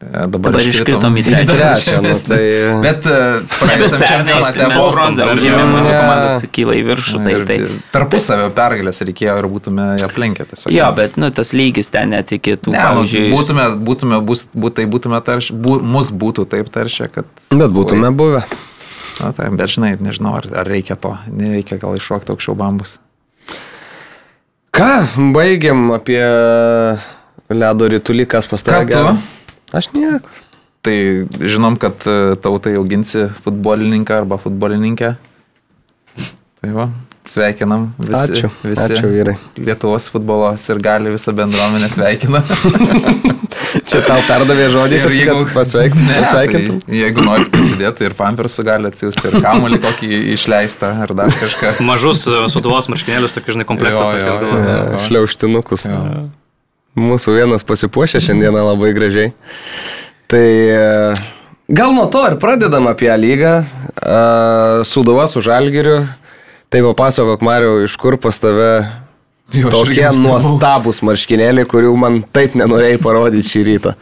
E, 0.00 0.22
Dabar 0.32 0.56
iškritom 0.56 1.16
į 1.20 1.22
trečią. 1.26 1.46
Trečią, 1.50 1.96
nu 2.00 2.12
tai... 2.24 2.40
Bet 2.86 3.04
e, 3.04 3.16
praėjusiam 3.52 4.04
čempionate 4.10 4.68
mes 4.70 4.78
bronzą 4.96 5.26
užėmėm, 5.34 5.72
mano 5.74 5.90
Ne. 5.90 5.98
komandos 5.98 6.46
kyla 6.56 6.76
į 6.78 6.84
viršų, 6.88 7.20
tai, 7.26 7.34
Ir, 7.34 7.44
tai. 7.50 7.58
tarpusavio 7.92 8.46
pergalės 8.56 9.02
reikėjo 9.04 9.34
ir 9.42 9.48
būtume 9.52 9.88
aplenkę 10.06 10.46
tiesiog. 10.48 10.72
Jo, 10.72 10.88
bet 10.96 11.18
nu, 11.20 11.28
tas 11.36 11.52
lygis 11.52 11.92
ten 11.92 12.14
net 12.14 12.32
iki 12.32 12.56
tų, 12.56 12.72
Ne, 12.72 12.80
nu, 12.80 13.02
pavyzdžiui, 13.02 13.26
būtume, 13.34 13.66
būtume, 13.90 14.22
bus, 14.24 14.46
būtai 14.56 14.88
būtume 14.88 15.20
taršę, 15.26 15.58
bū, 15.68 15.76
mus 15.84 16.08
būtų 16.16 16.48
taip 16.56 16.72
taršę, 16.72 17.10
kad... 17.12 17.28
Bet 17.52 17.68
būtume 17.76 18.08
buvę. 18.16 18.46
Na, 19.20 19.34
tai, 19.36 19.50
bet 19.52 19.68
žinai, 19.68 19.92
nežinau, 20.00 20.38
ar, 20.40 20.48
ar 20.62 20.68
reikia 20.70 20.96
to. 20.96 21.12
Nereikia 21.28 21.76
gal 21.82 21.92
iššokti 22.00 22.32
aukščiau 22.32 22.56
bambus. 22.56 22.96
Ką, 24.72 24.88
baigiam 25.36 25.90
apie 25.92 26.22
ledo 27.52 27.88
rytulį, 27.92 28.24
kas 28.30 28.48
pas 28.48 28.64
Aš 29.76 29.92
nieko. 29.94 30.28
Tai 30.80 30.96
žinom, 31.44 31.76
kad 31.76 32.00
e, 32.08 32.34
tautai 32.40 32.72
auginsi 32.80 33.26
futbolininką 33.44 34.22
arba 34.22 34.40
futbolininkę. 34.40 35.14
Tai 36.60 36.72
va. 36.76 36.88
Sveikinam 37.30 37.90
visi. 38.00 38.32
Ačiū, 38.40 38.48
visi 38.64 38.94
ačiū, 38.96 39.10
vyrai. 39.12 39.36
Lietuvos 39.60 40.08
futbolo 40.10 40.48
ir 40.56 40.80
gali 40.82 41.12
visą 41.12 41.34
bendruomenę 41.36 41.90
sveikina. 41.92 42.40
Čia 43.90 44.00
tau 44.02 44.18
perdavė 44.26 44.66
žodį, 44.72 44.98
kad, 45.04 45.14
kad 45.28 45.52
pasveiktum. 45.54 46.02
Ne, 46.08 46.16
pasveikintum. 46.24 46.80
Tai, 46.82 46.96
jeigu 46.96 47.26
norit 47.28 47.52
prisidėti 47.52 48.08
ir 48.08 48.16
pampersų 48.18 48.64
gali 48.66 48.90
atsiųsti, 48.90 49.30
ir 49.30 49.44
kamuolį 49.44 49.78
kokį 49.84 50.10
išleistą, 50.34 50.90
ar 51.04 51.14
dar 51.20 51.30
kažką. 51.30 51.76
Mažus 51.86 52.24
e, 52.26 52.42
suduvos 52.50 52.90
marškinėlius, 52.90 53.36
tokį, 53.36 53.60
žinai. 53.60 53.68
E, 53.68 55.00
Šliauštinukus. 55.06 55.86
Jo. 55.86 56.02
Mūsų 56.98 57.36
vienas 57.38 57.66
pasipuošė 57.66 58.22
šiandieną 58.24 58.64
labai 58.72 58.94
gražiai. 58.96 59.34
Tai 60.30 60.46
e, 60.46 60.80
gal 61.70 61.94
nuo 61.94 62.08
to 62.10 62.24
ir 62.30 62.38
pradedam 62.42 62.88
apie 62.90 63.10
lygą. 63.14 63.60
Sudova 64.88 65.28
su 65.30 65.42
Žalgiriu. 65.44 66.02
Tai 66.70 66.82
papasakok, 66.86 67.42
Mariu, 67.42 67.80
iš 67.82 67.96
kur 67.98 68.14
pas 68.22 68.36
tave 68.38 68.72
Jo, 69.50 69.70
tokie 69.72 70.06
nuostabus 70.22 71.00
marškinėliai, 71.02 71.66
kurių 71.66 71.94
man 71.98 72.20
taip 72.22 72.54
nenorėjai 72.58 73.00
parodyti 73.02 73.48
šį 73.48 73.62
rytą. 73.66 73.94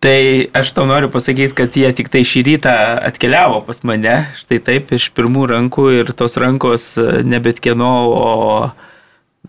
Tai 0.00 0.20
aš 0.56 0.72
tau 0.76 0.86
noriu 0.88 1.10
pasakyti, 1.12 1.54
kad 1.56 1.76
jie 1.76 1.88
tik 1.96 2.08
tai 2.12 2.22
šį 2.24 2.42
rytą 2.46 2.74
atkeliavo 3.08 3.60
pas 3.66 3.82
mane, 3.84 4.14
štai 4.36 4.60
taip, 4.64 4.92
iš 4.96 5.10
pirmų 5.16 5.48
rankų 5.54 5.86
ir 5.98 6.12
tos 6.16 6.38
rankos 6.40 6.94
e, 7.00 7.20
ne 7.24 7.40
bet 7.44 7.60
kieno, 7.64 7.90
o 8.08 8.30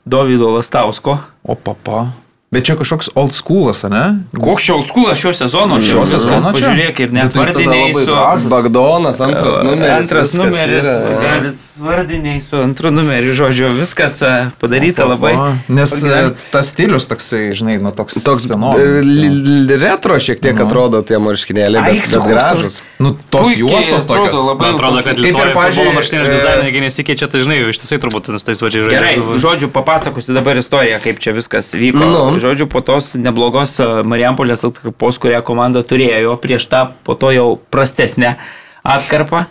Davidova 0.06 0.62
Stavsko. 0.62 1.18
Opa, 1.44 1.76
pa. 1.84 2.21
Bet 2.52 2.66
čia 2.68 2.76
kažkoks 2.76 3.10
old 3.16 3.32
schoolas, 3.32 3.86
ne? 3.88 4.28
Koks 4.36 4.64
čia 4.68 4.74
oldskulas 4.76 5.16
šio 5.22 5.32
sezono, 5.34 5.78
čia 5.80 5.94
Šio 5.94 6.02
sezono 6.06 6.52
pažiūrėk, 6.52 6.98
ir 7.06 7.14
net 7.16 7.30
Bet 7.30 7.38
tai 7.38 7.46
vardiniai 7.46 7.94
labai 7.96 8.04
su... 8.44 8.50
Bagdonas, 8.52 9.22
antras 9.24 9.62
numeris. 9.64 9.94
Antras 10.02 10.34
numeris, 10.36 10.90
galit 11.24 11.70
vardiniai 11.80 12.42
su 12.44 12.60
antru 12.60 12.92
numeriu, 12.92 13.32
žodžiu, 13.40 13.70
viskas 13.78 14.18
e, 14.28 14.32
padaryta 14.60 15.06
labai. 15.08 15.32
O, 15.40 15.46
Nes 15.72 15.94
Original- 15.96 16.34
e, 16.36 16.50
tas 16.52 16.68
stilius 16.74 17.08
toksai, 17.08 17.54
žinai, 17.56 17.78
nu 17.82 17.94
toks, 17.96 18.20
Toks 18.28 18.44
senovinis, 18.52 19.08
e, 19.08 19.32
li- 19.72 19.80
retro 19.80 20.20
šiek 20.20 20.44
tiek 20.44 20.60
atrodo 20.60 21.00
tie 21.08 21.22
marškinėliai, 21.24 21.80
Ai, 21.88 21.96
bet, 22.02 22.12
tu 22.12 22.20
bet 22.20 22.36
gražus. 22.36 22.82
Nu, 23.00 23.16
tos 23.32 23.48
Puikiai 23.48 23.64
juostos 23.64 24.04
atrodo, 24.04 24.28
tokios. 24.28 24.44
labai- 24.52 24.68
Man 24.68 24.76
atrodo, 24.76 25.06
kad 25.08 25.16
Kaip 25.16 25.40
ir, 25.40 25.56
futbolo 25.56 25.96
marškinėlių 25.96 26.36
dizainai 26.36 26.76
gi 26.76 26.84
nesikeičia, 26.84 27.32
tai 27.32 27.46
žinai, 27.48 27.62
ištisai 27.72 28.02
turbūt 28.04 28.28
tais 28.28 28.44
tais 28.44 28.60
pačiais 28.68 28.92
Gerai, 28.92 29.16
žaidėjais. 29.16 29.42
žodžiu, 29.48 29.72
papasakosiu 29.80 30.36
dabar 30.36 30.60
istoriją, 30.60 31.00
kaip 31.08 31.24
čia 31.24 31.32
viskas 31.40 31.72
vyko. 31.80 32.04
Nu. 32.04 32.41
Žodžiu, 32.42 32.68
po 32.72 32.82
tos 32.86 33.14
neblogos 33.20 33.78
e, 33.80 33.88
Marijampolės 34.08 34.66
atkarpos, 34.68 35.20
kurią 35.22 35.42
komanda 35.48 35.84
turėjo, 35.86 36.36
prieš 36.42 36.68
tą 36.72 36.86
po 37.08 37.16
to 37.20 37.32
jau 37.36 37.48
prastesnę 37.74 38.36
atkarpą. 38.84 39.46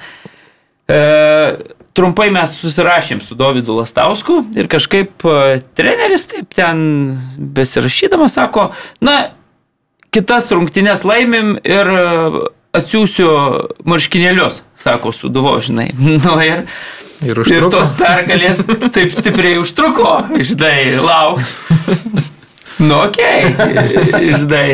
E, 0.90 1.00
trumpai 1.96 2.30
mes 2.34 2.54
susirašėm 2.60 3.20
su 3.22 3.36
Davidu 3.38 3.76
Lastausku 3.78 4.40
ir 4.58 4.68
kažkaip 4.70 5.24
e, 5.26 5.60
treneris 5.78 6.26
taip 6.30 6.54
ten 6.56 6.80
besirašydamas 7.38 8.38
sako, 8.38 8.70
na, 9.04 9.18
kitas 10.14 10.50
rungtynės 10.54 11.04
laimim 11.06 11.56
ir 11.62 11.90
e, 11.94 12.06
atsiųsiu 12.78 13.28
marškinėlius, 13.90 14.62
sako 14.78 15.12
Suduvo, 15.14 15.56
žinai. 15.62 15.90
Nu, 16.24 16.36
ir, 16.42 16.66
Ir 17.20 17.34
ir 17.36 17.42
užtruko. 17.42 17.70
tos 17.74 17.90
pergalės 17.98 18.62
taip 18.94 19.10
stipriai 19.12 19.58
užtruko, 19.60 20.14
žinai, 20.40 20.96
laukti. 21.04 22.22
Nu, 22.78 22.94
okei, 23.04 23.44
okay. 23.50 24.30
žinai, 24.40 24.66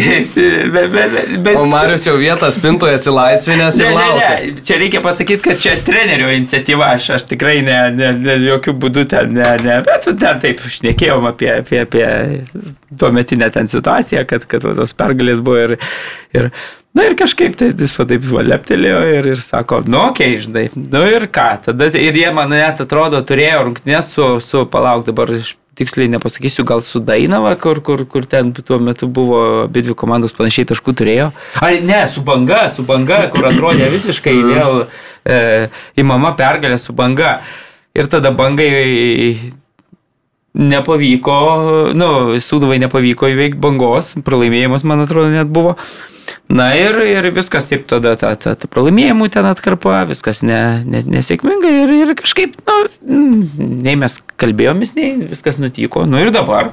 bet, 0.73 0.93
bet, 0.93 1.15
bet... 1.43 1.57
O 1.57 1.65
Marius 1.71 2.07
jau 2.07 2.15
vietą 2.21 2.50
spintoje 2.55 2.99
atsilaisvinęs 3.00 3.81
Ne, 3.81 3.91
ne, 3.95 4.07
ne, 4.21 4.62
čia 4.67 4.79
reikia 4.81 5.00
pasakyti, 5.05 5.43
kad 5.43 5.61
čia 5.62 5.75
trenerio 5.87 6.31
iniciatyva, 6.35 6.93
aš, 6.97 7.11
aš 7.17 7.26
tikrai 7.33 7.59
ne, 7.67 7.79
ne, 7.97 8.12
ne, 8.21 8.38
jokių 8.47 8.76
būdų 8.85 9.07
ten, 9.11 9.35
ne, 9.37 9.50
ne, 9.65 9.81
bet 9.87 10.07
ten 10.07 10.41
taip 10.43 10.62
šnekėjom 10.76 11.29
apie, 11.33 11.50
apie, 11.61 11.83
apie 11.87 12.07
tuometinę 12.99 13.50
ten 13.55 13.71
situaciją, 13.71 14.26
kad, 14.31 14.47
kad 14.50 14.67
tos 14.79 14.97
pergalės 14.97 15.43
buvo 15.45 15.62
ir, 15.69 15.79
ir 16.37 16.53
Na 16.97 17.05
ir 17.05 17.12
kažkaip 17.12 17.59
tai 17.61 17.67
jis 17.76 17.93
taip 17.93 18.23
va 18.25 18.41
leptelėjo 18.41 19.00
ir, 19.19 19.26
ir 19.35 19.41
sako, 19.43 19.83
nu 19.85 19.99
okei, 20.07 20.38
okay, 20.38 20.45
žinai, 20.47 20.62
nu 20.95 21.03
ir 21.11 21.26
ką, 21.29 21.50
tada 21.67 21.91
ir 21.93 22.17
jie 22.17 22.31
man 22.33 22.49
net 22.55 22.81
atrodo 22.81 23.21
turėjo 23.21 23.67
rungtynės 23.67 24.15
su, 24.15 24.29
su 24.41 24.62
palauk 24.73 25.05
dabar 25.05 25.35
iš 25.37 25.53
tiksliai 25.76 26.09
nepasakysiu, 26.14 26.64
gal 26.68 26.80
su 26.85 27.00
Dainava, 27.04 27.52
kur, 27.61 27.80
kur, 27.85 28.04
kur 28.09 28.26
ten 28.28 28.52
tuo 28.56 28.78
metu 28.83 29.09
buvo 29.09 29.40
abi 29.66 29.85
dvi 29.85 29.97
komandos 29.99 30.35
panašiai 30.37 30.71
taškų 30.73 30.97
turėjo. 30.97 31.28
Ar 31.61 31.76
ne, 31.85 32.00
su 32.11 32.25
banga, 32.26 32.64
su 32.73 32.87
banga, 32.88 33.26
kur 33.33 33.47
atrodė 33.50 33.90
visiškai 33.97 34.35
vėl 34.47 34.83
e, 34.87 35.38
įmama 36.00 36.33
pergalė 36.38 36.80
su 36.80 36.97
banga. 36.97 37.38
Ir 37.97 38.09
tada 38.12 38.33
bangai 38.37 38.73
nepavyko, 40.56 41.38
nu, 41.97 42.11
Sūduvai 42.40 42.80
nepavyko 42.80 43.28
įveikti 43.33 43.61
bangos, 43.61 44.14
pralaimėjimas, 44.25 44.85
man 44.88 45.04
atrodo, 45.04 45.33
net 45.33 45.52
buvo. 45.52 45.76
Na 46.49 46.68
ir, 46.78 46.99
ir 47.06 47.26
viskas 47.35 47.66
taip 47.71 47.87
tada, 47.90 48.14
ta, 48.18 48.33
ta, 48.38 48.54
ta 48.59 48.68
pralaimėjimų 48.71 49.28
ten 49.35 49.47
atkarpa, 49.49 50.00
viskas 50.11 50.42
ne, 50.47 50.83
ne, 50.87 51.02
nesėkmingai 51.16 51.73
ir, 51.85 51.95
ir 52.04 52.12
kažkaip, 52.18 52.54
na, 52.66 52.76
nei 53.06 53.97
mes 53.99 54.21
kalbėjomis, 54.40 54.95
nei 54.99 55.14
viskas 55.26 55.61
nutiko. 55.62 56.04
Nu 56.06 56.21
ir 56.23 56.33
dabar 56.35 56.73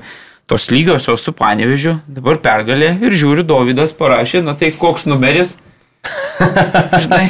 tos 0.50 0.70
lygiosios 0.74 1.24
su 1.26 1.34
panevežiu, 1.38 1.98
dabar 2.08 2.40
pergalė 2.44 2.96
ir 3.02 3.16
žiūriu, 3.18 3.46
Davidas 3.48 3.96
parašė, 3.98 4.44
na 4.46 4.58
tai 4.60 4.74
koks 4.78 5.08
numeris. 5.10 5.58
Žinai, 7.04 7.26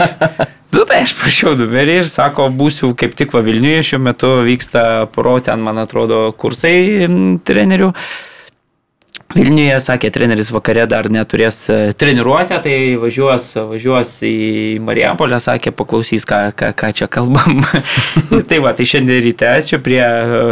nu 0.74 0.84
tai 0.90 1.04
aš 1.06 1.14
prašiau 1.20 1.54
numerį 1.60 2.00
ir 2.02 2.12
sako, 2.12 2.50
būsiu 2.50 2.92
kaip 2.98 3.14
tik 3.20 3.36
va 3.36 3.44
Vilniuje, 3.46 3.84
šiuo 3.92 4.02
metu 4.02 4.36
vyksta 4.48 5.06
poro 5.14 5.38
ten, 5.46 5.62
man 5.64 5.80
atrodo, 5.84 6.26
kursai 6.38 7.08
trenerių. 7.46 7.94
Vilniuje, 9.34 9.78
sakė, 9.82 10.12
treneris 10.14 10.52
vakare 10.54 10.84
dar 10.90 11.08
neturės 11.12 11.58
e, 11.74 11.78
treniruotę, 11.98 12.60
tai 12.62 12.76
važiuos, 13.02 13.48
važiuos 13.72 14.12
į 14.28 14.34
Marijampolę, 14.86 15.40
sakė, 15.42 15.74
paklausys, 15.74 16.28
ką, 16.30 16.42
ką, 16.58 16.70
ką 16.78 16.92
čia 17.00 17.08
kalbam. 17.12 17.64
tai 18.50 18.60
va, 18.62 18.76
tai 18.78 18.86
šiandien 18.90 19.24
ryte 19.26 19.50
čia 19.70 19.80
prie 19.84 20.04
e, 20.04 20.44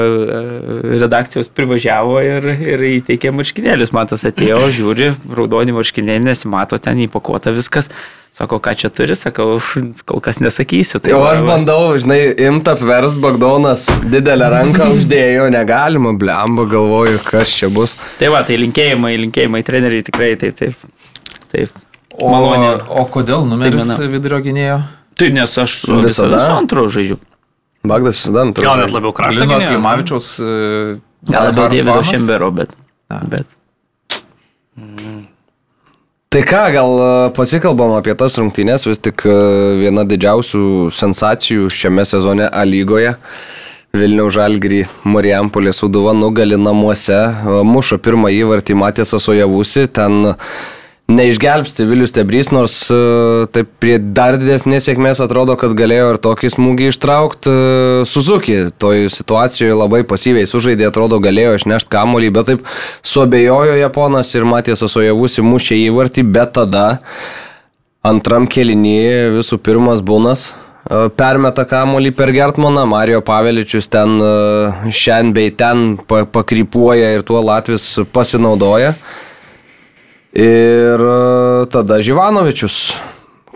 redakcijos 1.04 1.52
privažiavo 1.54 2.18
ir, 2.26 2.50
ir 2.58 2.88
įteikė 2.96 3.34
marškinėlius. 3.38 3.94
Man 3.94 4.10
tas 4.10 4.26
atėjo, 4.26 4.64
žiūri, 4.80 5.12
raudoni 5.30 5.78
marškinėliai, 5.78 6.32
nesimato 6.32 6.82
ten 6.82 7.06
įpakuota 7.06 7.54
viskas. 7.54 7.92
Sako, 8.32 8.62
ką 8.64 8.72
čia 8.80 8.88
turi, 8.96 9.16
sakau, 9.20 9.58
kol 10.08 10.22
kas 10.24 10.40
nesakysiu. 10.40 11.02
Tai 11.04 11.12
Jau 11.12 11.20
aš 11.28 11.42
bandau, 11.44 11.92
žinai, 12.00 12.20
imt 12.48 12.70
apvers 12.72 13.18
Bagdonas, 13.22 13.84
didelę 14.08 14.48
ranką 14.54 14.88
uždėjo, 14.96 15.50
negalima, 15.52 16.14
blemba, 16.16 16.64
galvoju, 16.72 17.20
kas 17.28 17.52
čia 17.52 17.68
bus. 17.74 17.98
Tai 18.22 18.32
va, 18.32 18.40
tai 18.48 18.56
linkėjimai, 18.62 19.18
linkėjimai 19.26 19.62
treneriai 19.68 20.06
tikrai 20.08 20.32
taip, 20.40 20.56
taip. 20.62 20.88
Taip. 21.52 21.76
O, 22.16 22.32
Malonė. 22.32 22.72
o 22.88 23.04
kodėl 23.12 23.44
numeris 23.48 23.84
Staigmena. 23.90 24.12
vidurio 24.16 24.40
gynėjo? 24.48 24.80
Tai 25.20 25.28
nes 25.36 25.58
aš 25.66 25.76
su, 25.84 25.92
Visada? 26.00 26.08
visada 26.08 26.40
su 26.48 26.56
antru 26.56 26.88
žaidžiu. 26.92 27.20
Bagdas 27.88 28.20
visada 28.22 28.44
antras. 28.48 28.64
Gal 28.68 28.80
net 28.84 28.92
labiau 28.96 29.12
kraštą. 29.16 29.44
Lino 29.44 29.58
gynėjo. 29.60 29.70
Klimavičiaus. 29.76 30.32
e, 30.40 30.52
Gal 31.32 31.48
labiau 31.52 31.68
Dievido? 31.72 32.00
Šembero, 32.08 32.52
bet. 32.56 32.72
A. 33.12 33.20
bet. 33.32 33.48
Tai 36.32 36.46
ką, 36.48 36.60
gal 36.72 36.94
e, 36.96 37.08
pasikalbam 37.36 37.92
apie 37.98 38.14
tas 38.16 38.38
rungtynės, 38.40 38.86
vis 38.88 39.02
tik 39.04 39.26
e, 39.28 39.34
viena 39.82 40.06
didžiausių 40.08 40.62
sensacijų 40.96 41.66
šiame 41.76 42.06
sezone 42.08 42.46
A 42.48 42.62
lygoje. 42.64 43.12
Vilniaus 43.92 44.38
Žalgirį 44.38 44.86
Marijampolė 45.12 45.74
Suduva 45.76 46.14
nugali 46.16 46.56
namuose, 46.56 47.18
e, 47.20 47.58
muša 47.68 48.00
pirmą 48.00 48.32
įvartį 48.32 48.80
Matėsas 48.80 49.28
Ojavusi, 49.28 49.90
ten 49.92 50.32
neišgelbsti 51.16 51.86
Vilius 51.90 52.14
Tebrys, 52.16 52.50
nors 52.54 52.76
e, 52.94 52.98
taip 53.54 53.70
prie 53.82 53.98
dar 54.00 54.38
didesnės 54.40 54.88
sėkmės 54.88 55.22
atrodo, 55.24 55.58
kad 55.60 55.76
galėjo 55.78 56.14
ir 56.14 56.20
tokį 56.24 56.52
smūgį 56.56 56.90
ištraukti. 56.92 57.54
Suzuki 58.10 58.58
toj 58.82 59.08
situacijoje 59.14 59.78
labai 59.78 60.02
pasyviai 60.08 60.50
sužaidė, 60.50 60.88
atrodo, 60.90 61.20
galėjo 61.24 61.58
išnešti 61.60 61.92
kamolį, 61.94 62.34
bet 62.36 62.52
taip 62.52 62.66
suabejojo 63.06 63.78
Japonas 63.82 64.34
ir 64.36 64.48
Matėsas 64.50 64.98
Ojavusi 65.00 65.46
mušė 65.46 65.80
įvartį, 65.86 66.28
bet 66.34 66.56
tada 66.58 66.86
antram 68.08 68.48
kelinyje 68.50 69.32
visų 69.38 69.60
pirmas 69.62 70.04
būnas 70.06 70.48
e, 70.50 71.10
permeta 71.18 71.66
kamolį 71.70 72.14
per 72.18 72.34
Gertmaną, 72.36 72.86
Mario 72.90 73.24
Paveličius 73.26 73.90
ten 73.92 74.18
e, 74.18 74.32
šiandien 74.90 75.36
bei 75.38 75.52
ten 75.58 75.92
pa- 76.08 76.24
pakrypuoja 76.26 77.14
ir 77.18 77.28
tuo 77.28 77.44
Latvis 77.46 77.94
pasinaudoja. 78.14 78.96
Ir 80.32 81.02
e, 81.04 81.66
tada 81.72 81.98
Živanovičius, 82.00 82.94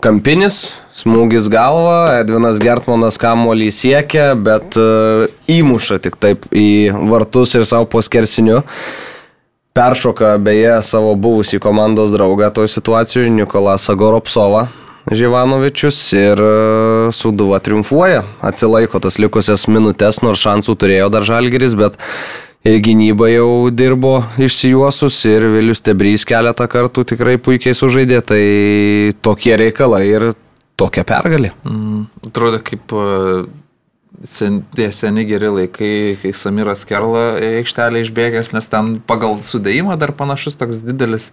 kampinis, 0.04 0.76
smūgis 0.96 1.48
galva, 1.52 2.18
Edvinas 2.20 2.60
Gertmanas 2.60 3.20
kamolį 3.20 3.70
siekia, 3.72 4.34
bet 4.36 4.76
e, 4.76 5.30
įmuša 5.56 6.02
tik 6.04 6.20
taip 6.20 6.50
į 6.52 6.92
vartus 7.08 7.56
ir 7.56 7.64
savo 7.68 7.88
poskersiniu. 7.88 8.60
Peršoka 9.76 10.36
beje 10.44 10.82
savo 10.88 11.16
buvusį 11.20 11.60
komandos 11.64 12.12
draugą 12.16 12.52
toj 12.56 12.68
situacijoje, 12.72 13.32
Nikolasą 13.40 13.96
Goropsovą. 14.00 14.68
Živanovičius 15.16 15.98
ir 16.18 16.40
e, 16.42 16.54
Suduva 17.16 17.62
triumfuoja. 17.64 18.26
Atsilaiko 18.44 19.00
tas 19.00 19.20
likusias 19.22 19.68
minutės, 19.72 20.20
nors 20.26 20.44
šansų 20.44 20.76
turėjo 20.82 21.12
dar 21.14 21.28
Žalgeris, 21.28 21.76
bet 21.80 21.96
ir 22.66 22.80
gynyba 22.82 23.30
jau 23.30 23.50
dirbo 23.74 24.16
išsijuosus 24.42 25.20
ir 25.30 25.46
Vilius 25.54 25.84
Tebrys 25.86 26.26
keletą 26.28 26.68
kartų 26.72 27.06
tikrai 27.12 27.38
puikiai 27.42 27.78
sužaidė. 27.78 28.22
Tai 28.26 28.42
tokie 29.26 29.54
reikalai 29.62 30.06
ir 30.10 30.32
tokia 30.80 31.06
pergalė. 31.08 31.54
Mm, 31.68 32.08
atrodo 32.30 32.60
kaip 32.66 32.96
e, 32.96 33.06
sen, 34.28 34.64
tie 34.76 34.90
seni 34.96 35.28
geri 35.30 35.52
laikai, 35.60 35.94
kai 36.22 36.34
Samiras 36.36 36.86
Kerla 36.90 37.36
į 37.40 37.52
aikštelę 37.62 38.02
išbėgęs, 38.06 38.52
nes 38.56 38.72
ten 38.72 38.96
pagal 39.08 39.40
sudėjimą 39.46 40.00
dar 40.02 40.16
panašus 40.18 40.58
toks 40.60 40.82
didelis. 40.86 41.32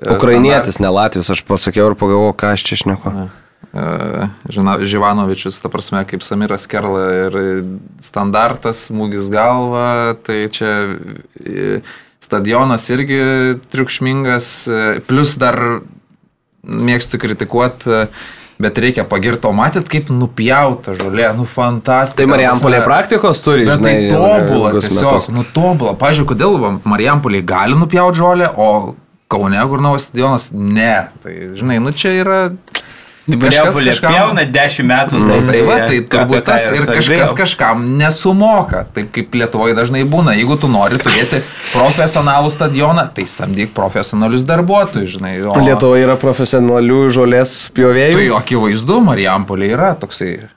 e, 0.00 0.08
Ukrainietis, 0.16 0.80
ne 0.82 0.90
Latvijas, 0.92 1.30
aš 1.36 1.44
pasakiau 1.46 1.92
ir 1.92 1.98
pagalvojau, 2.00 2.36
ką 2.40 2.54
aš 2.56 2.66
čia 2.70 2.82
šneku. 2.84 3.12
E, 3.12 3.28
Žina, 3.70 4.80
Živanovičius, 4.82 5.60
ta 5.62 5.70
prasme, 5.70 6.02
kaip 6.08 6.24
Samiras 6.26 6.66
Kerla 6.66 7.04
ir 7.28 7.36
standartas, 8.02 8.88
smūgis 8.88 9.28
galva, 9.30 10.16
tai 10.26 10.42
čia 10.50 10.72
e, 11.38 11.78
stadionas 12.18 12.88
irgi 12.90 13.20
triukšmingas, 13.70 14.50
e, 14.66 14.82
plus 15.06 15.36
dar 15.38 15.60
mėgstu 16.66 17.20
kritikuoti, 17.22 18.02
bet 18.60 18.80
reikia 18.82 19.06
pagirti, 19.08 19.46
o 19.46 19.54
matyt, 19.56 19.86
kaip 19.88 20.10
nupjauta 20.12 20.96
žolė, 20.98 21.30
nu 21.38 21.46
fantastika. 21.48 22.24
Tai 22.24 22.28
Marijampolė 22.34 22.82
praktikos 22.84 23.40
turi, 23.46 23.68
Bet 23.70 23.86
tai 23.86 23.94
žinai, 23.94 24.10
tobula, 24.18 24.74
ilgus 24.74 24.90
tiesiog, 24.90 25.14
metus. 25.14 25.30
nu 25.32 25.46
tobula. 25.54 25.94
Pavyzdžiui, 26.02 26.26
kodėl 26.34 26.58
va, 26.60 26.74
Marijampoliai 26.90 27.46
gali 27.46 27.78
nupjauti 27.78 28.18
žolę, 28.18 28.50
o 28.58 28.68
Kaune, 29.30 29.62
kur 29.70 29.78
naujas 29.78 30.08
stadionas, 30.08 30.50
ne. 30.50 31.06
Tai, 31.22 31.38
žinai, 31.54 31.78
nu 31.78 31.94
čia 31.94 32.18
yra... 32.18 32.40
Marijampolė 33.38 33.94
pjauna 34.02 34.44
10 34.50 34.86
metų. 34.90 35.20
Tai, 35.28 35.38
tai 35.50 35.60
va, 35.68 35.76
tai 35.86 35.98
turbūt 36.12 36.44
tas 36.48 36.66
ir 36.74 36.86
kažkas 36.90 37.34
kažkam 37.38 37.84
nesumoka, 38.00 38.84
taip 38.94 39.10
kaip 39.14 39.34
Lietuvoje 39.40 39.76
dažnai 39.78 40.02
būna. 40.08 40.34
Jeigu 40.38 40.56
tu 40.60 40.70
nori 40.72 40.98
turėti 41.00 41.42
profesionalų 41.72 42.50
stadioną, 42.54 43.06
tai 43.14 43.26
samdyk 43.30 43.74
profesionalius 43.76 44.46
darbuotojus, 44.48 45.16
žinai. 45.18 45.36
O, 45.44 45.58
Lietuvoje 45.62 46.06
yra 46.08 46.16
profesionalių 46.20 47.02
žolės 47.14 47.58
Tai 47.70 47.76
pjovėjų. 47.80 48.30
akivaizdu, 48.38 49.00
Marijampolė 49.10 49.74
yra 49.76 49.92
toksai. 50.00 50.48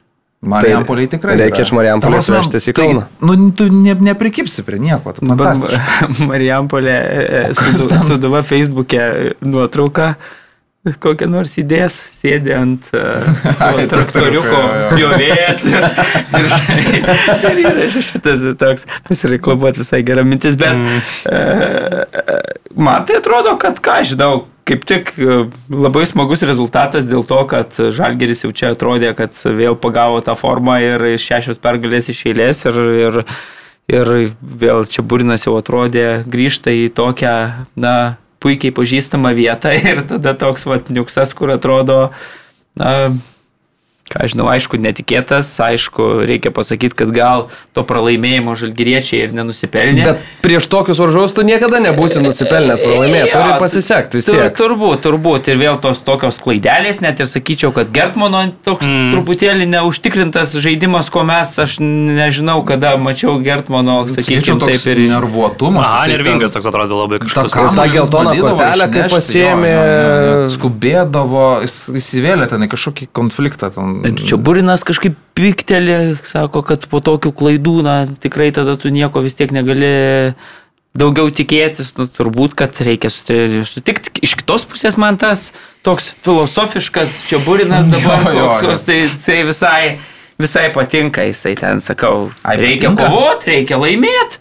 Marijampolė 0.44 1.08
tikrai. 1.08 1.38
reikia 1.40 1.64
iš 1.64 1.72
Marijampolės 1.72 2.28
vežtis 2.28 2.68
į 2.68 2.74
tai, 2.76 2.88
Kauną. 2.90 3.06
Nu, 3.24 3.36
tu 3.56 3.70
ne, 3.72 3.94
neprikipsi 3.96 4.66
prie 4.68 4.80
nieko. 4.82 5.14
tai. 5.16 5.80
Marijampolė 6.28 6.96
e, 7.00 7.44
suduva 8.04 8.44
Facebook'e 8.44 9.36
nuotrauką. 9.40 10.16
Kokią 10.84 11.30
nors 11.32 11.54
idėjas 11.62 11.96
sėdi 12.18 12.52
ant 12.58 12.90
uh, 12.98 13.24
traktoriuko 13.56 13.92
traktoriuko, 13.94 14.48
jo, 14.52 14.80
jo. 14.82 14.88
pjovėjas 14.98 15.62
ir, 15.72 15.86
ir, 17.54 17.70
yra 17.72 17.86
šitas 17.94 18.44
toks 18.60 18.84
pasireklamuoti 19.08 19.80
visai 19.80 20.02
gera 20.04 20.26
mintis, 20.28 20.58
bet 20.60 20.76
mm. 20.76 20.98
uh, 21.32 22.74
man 22.76 23.08
tai 23.08 23.22
atrodo, 23.22 23.56
kad 23.62 23.80
ką 23.84 24.02
žinau, 24.12 24.44
kaip 24.68 24.84
tik 24.88 25.14
labai 25.72 26.04
smagus 26.10 26.44
rezultatas 26.48 27.08
dėl 27.08 27.24
to, 27.28 27.40
kad 27.52 27.80
Žalgeris 27.96 28.44
jau 28.44 28.52
čia 28.52 28.74
atrodė, 28.76 29.14
kad 29.16 29.36
vėl 29.56 29.80
pagavo 29.80 30.20
tą 30.24 30.36
formą 30.40 30.82
ir 30.84 31.06
šešios 31.20 31.64
pergalės 31.64 32.12
iš 32.12 32.26
eilės 32.32 32.64
ir, 32.68 32.82
ir, 33.06 33.22
ir 33.92 34.12
vėl 34.42 34.84
čia 34.92 35.04
Burinas 35.04 35.48
jau 35.48 35.56
atrodė 35.60 36.24
grįžta 36.28 36.76
į 36.76 36.90
tokią, 36.96 37.36
na, 37.80 37.96
puikiai 38.44 38.76
pažįstamą 38.76 39.34
vietą 39.38 39.74
ir 39.92 40.04
tada 40.10 40.36
toks 40.40 40.68
vat 40.70 40.92
niuksas, 40.94 41.36
kur 41.38 41.56
atrodo, 41.56 42.00
na, 42.80 43.14
ką 44.12 44.20
aš 44.26 44.34
žinau, 44.36 44.50
aišku, 44.52 44.78
netikėtas, 44.84 45.48
aišku, 45.64 46.26
reikia 46.28 46.52
pasakyti, 46.54 46.96
kad 47.00 47.12
gal 47.16 47.46
to 47.74 47.86
pralaimėjimo 47.88 48.54
žalgyriečiai 48.60 49.24
ir 49.24 49.36
nenusipelnė. 49.38 50.04
Bet 50.06 50.26
prieš 50.44 50.68
tokius 50.72 51.00
varžovus 51.00 51.34
tu 51.34 51.46
niekada 51.48 51.80
nebūsi 51.82 52.20
nusipelnęs 52.22 52.84
pralaimėti, 52.84 53.32
turi 53.32 53.56
pasisekti 53.64 54.20
vis 54.20 54.28
tur- 54.28 54.38
tiek. 54.42 54.58
Turbūt, 54.60 55.02
turbūt. 55.08 55.48
Ir 55.54 55.60
vėl 55.62 55.80
tos 55.82 56.04
tokios 56.06 56.38
klaidelės, 56.44 57.00
net 57.04 57.24
ir 57.24 57.30
sakyčiau, 57.32 57.72
kad 57.76 57.94
Gertmano 57.96 58.44
toks 58.68 58.86
mm. 58.86 59.14
truputėlį 59.16 59.70
neužtikrintas 59.72 60.58
žaidimas, 60.62 61.10
ko 61.14 61.24
mes, 61.28 61.56
aš 61.64 61.80
nežinau, 61.82 62.60
kada 62.68 62.96
mačiau 63.00 63.40
Gertmano, 63.44 64.04
Sakyčiau, 64.12 64.60
taip 64.62 64.84
ir 64.92 65.04
nervuotumas. 65.08 65.88
Jisai 65.88 66.18
nervingas 66.18 66.56
toks 66.56 66.68
atrodė 66.70 67.00
labai 67.00 67.22
Ta 67.24 67.48
tą 67.48 67.88
vis 67.88 67.96
geltoną 67.96 68.34
bandydavo 68.34 68.56
kortelę, 68.60 68.90
kai 68.94 69.08
jo. 69.72 70.52
Skubėdavo, 70.54 71.48
įsivėlė 72.00 72.50
ten 72.52 72.68
į 72.68 72.70
kažkokį 72.74 73.10
konfliktą. 73.16 73.72
Ten. 73.74 73.93
Čia 74.24 74.38
Burinas 74.42 74.84
kažkaip 74.88 75.16
piktelė, 75.38 76.18
sako, 76.28 76.62
kad 76.68 76.86
po 76.92 77.00
tokių 77.04 77.32
klaidų, 77.36 77.76
na, 77.86 77.96
tikrai 78.22 78.52
tada 78.56 78.76
tu 78.78 78.90
nieko 78.94 79.22
vis 79.26 79.36
tiek 79.40 79.52
negali 79.56 80.34
daugiau 80.94 81.32
tikėtis, 81.34 81.96
nu, 81.98 82.06
turbūt, 82.06 82.54
kad 82.60 82.78
reikia 82.86 83.10
suti- 83.10 83.64
sutikti. 83.66 84.12
Iš 84.26 84.36
kitos 84.42 84.66
pusės 84.70 84.98
man 85.02 85.18
tas 85.18 85.48
toks 85.86 86.12
filosofiškas 86.26 87.24
čia 87.30 87.40
Burinas 87.46 87.88
dabar, 87.94 88.28
Jo, 88.30 88.50
jo, 88.62 88.72
jo. 88.72 88.78
tai, 88.86 89.00
tai 89.26 89.40
visai, 89.48 89.84
visai 90.38 90.68
patinka, 90.76 91.26
jisai 91.30 91.56
ten, 91.58 91.82
sakau, 91.82 92.28
Ai, 92.46 92.58
reikia 92.62 92.94
kovoti, 92.98 93.50
reikia 93.56 93.82
laimėti, 93.82 94.38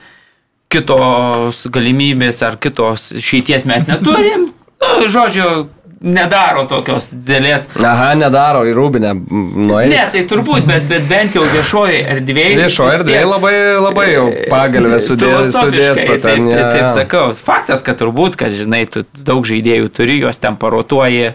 kitos 0.73 1.67
galimybės 1.73 2.43
ar 2.47 2.57
kitos 2.61 3.11
išeities 3.21 3.65
mes 3.69 3.88
neturim. 3.91 4.51
Nu, 4.83 5.07
žodžiu, 5.07 5.69
nedaro 6.03 6.65
tokios 6.71 7.11
dėlės 7.15 7.69
Aha, 7.79 8.12
nedaro 8.19 8.65
į 8.69 8.75
Rūbinę. 8.77 9.12
Nueik. 9.33 9.91
Ne, 9.93 10.03
tai 10.12 10.25
turbūt, 10.29 10.67
bet, 10.69 10.87
bet 10.91 11.07
bent 11.11 11.37
jau 11.38 11.45
viešoje 11.47 12.03
erdvėje. 12.17 12.59
Viešo 12.61 12.88
vis 12.88 12.99
erdvėje 13.01 13.25
labai, 13.31 13.55
labai 13.81 14.07
jau 14.11 14.27
pagalbė 14.51 15.01
sudė- 15.05 15.31
Filosofiškai, 15.33 15.71
sudėsto 15.71 16.12
Taip, 16.12 16.23
ten. 16.27 16.47
taip, 16.49 16.59
ja, 16.59 16.69
taip 16.73 16.83
ja. 16.83 16.93
sakau. 16.97 17.25
Faktas, 17.38 17.85
kad 17.87 18.01
turbūt, 18.03 18.37
kad 18.41 18.55
žinai, 18.55 18.85
tu 18.91 19.05
daug 19.23 19.47
žaidėjų 19.49 19.93
turi, 19.95 20.19
juos 20.25 20.38
ten 20.43 20.59
parotuoji, 20.61 21.33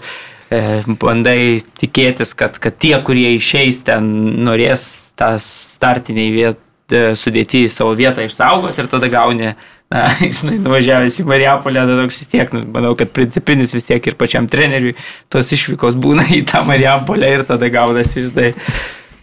e, 0.52 0.62
bandai 1.00 1.40
tikėtis, 1.82 2.36
kad, 2.38 2.60
kad 2.60 2.78
tie, 2.78 2.96
kurie 3.04 3.34
išeis 3.38 3.84
ten, 3.88 4.08
norės 4.48 5.10
tą 5.18 5.34
startiniai 5.42 6.32
vietą 6.36 6.64
sudėti 7.20 7.66
į 7.68 7.72
savo 7.74 7.96
vietą 8.00 8.24
išsaugoti 8.24 8.80
ir 8.80 8.88
tada 8.88 9.10
gauni, 9.12 9.56
na, 9.94 10.04
žinai, 10.38 10.58
nuvažiavęs 10.64 11.20
į 11.22 11.26
Marijampolę, 11.30 11.84
tada 11.86 11.98
toks 12.02 12.20
vis 12.22 12.32
tiek, 12.32 12.52
nu, 12.56 12.64
manau, 12.74 12.94
kad 13.00 13.12
principinis 13.16 13.74
vis 13.76 13.88
tiek 13.88 14.04
ir 14.10 14.18
pačiam 14.20 14.50
treneriui 14.52 14.96
tos 15.32 15.52
išvykos 15.56 15.98
būna 16.04 16.28
į 16.36 16.44
tą 16.50 16.64
Marijampolę 16.68 17.34
ir 17.38 17.46
tada 17.48 17.70
gaunasi, 17.74 18.28
žinai. 18.28 18.52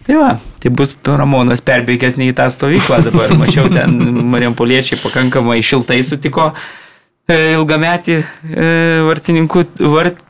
Tai 0.05 0.17
va, 0.21 0.33
tai 0.61 0.69
bus 0.69 0.93
Ramonas 1.09 1.63
perbėgęs 1.65 2.19
ne 2.21 2.29
į 2.29 2.35
tą 2.37 2.51
stovyklą 2.53 3.01
dabar. 3.07 3.33
Mačiau, 3.41 3.71
ten 3.73 3.95
Marijampoliečiai 4.33 5.01
pakankamai 5.01 5.63
šiltai 5.65 6.03
sutiko 6.05 6.51
e, 6.53 7.55
ilgametį 7.55 8.19
e, 8.21 8.67
vartininkų, 9.09 9.65
vart, 9.95 10.21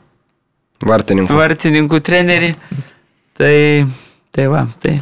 Vartininkų. 0.85 1.35
vartininkų 1.35 1.99
trenerį. 2.07 2.53
Tai, 3.35 3.57
tai 4.35 4.47
va, 4.51 4.63
tai. 4.79 5.01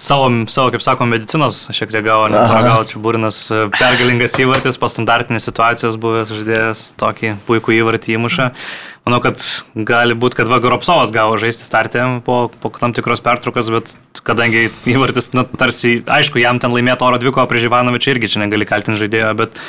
Savo, 0.00 0.30
savo, 0.48 0.70
kaip 0.72 0.80
sako, 0.80 1.04
medicinos 1.04 1.66
šiek 1.76 1.90
tiek 1.92 2.06
gavo, 2.06 2.24
nepagavo, 2.32 2.86
čia 2.88 3.00
Būrinas 3.04 3.42
e, 3.52 3.58
pergalingas 3.74 4.38
įvartis, 4.40 4.78
pas 4.80 4.94
standartinės 4.96 5.44
situacijas 5.44 5.98
buvęs 6.00 6.32
žaidėjas 6.32 6.84
tokį 6.96 7.34
puikų 7.44 7.74
įvartį 7.76 8.16
įmuša. 8.16 8.46
Manau, 9.04 9.20
kad 9.20 9.44
gali 9.76 10.16
būti, 10.16 10.38
kad 10.40 10.48
Vagoropsovas 10.48 11.12
gavo 11.12 11.36
žaisti 11.36 11.68
startę 11.68 12.06
po, 12.24 12.46
po 12.62 12.72
tam 12.72 12.96
tikros 12.96 13.20
pertraukos, 13.20 13.68
bet 13.74 14.22
kadangi 14.24 14.70
įvartis, 14.88 15.34
nu, 15.36 15.44
tarsi, 15.60 15.98
aišku, 16.08 16.40
jam 16.40 16.62
ten 16.62 16.72
laimėti 16.72 17.04
oro 17.04 17.20
dviko 17.20 17.44
prieš 17.50 17.68
Ivanovičią 17.68 18.16
irgi 18.16 18.32
čia 18.32 18.46
negali 18.46 18.64
kaltinti 18.72 19.04
žaidėjo, 19.04 19.34
bet 19.44 19.60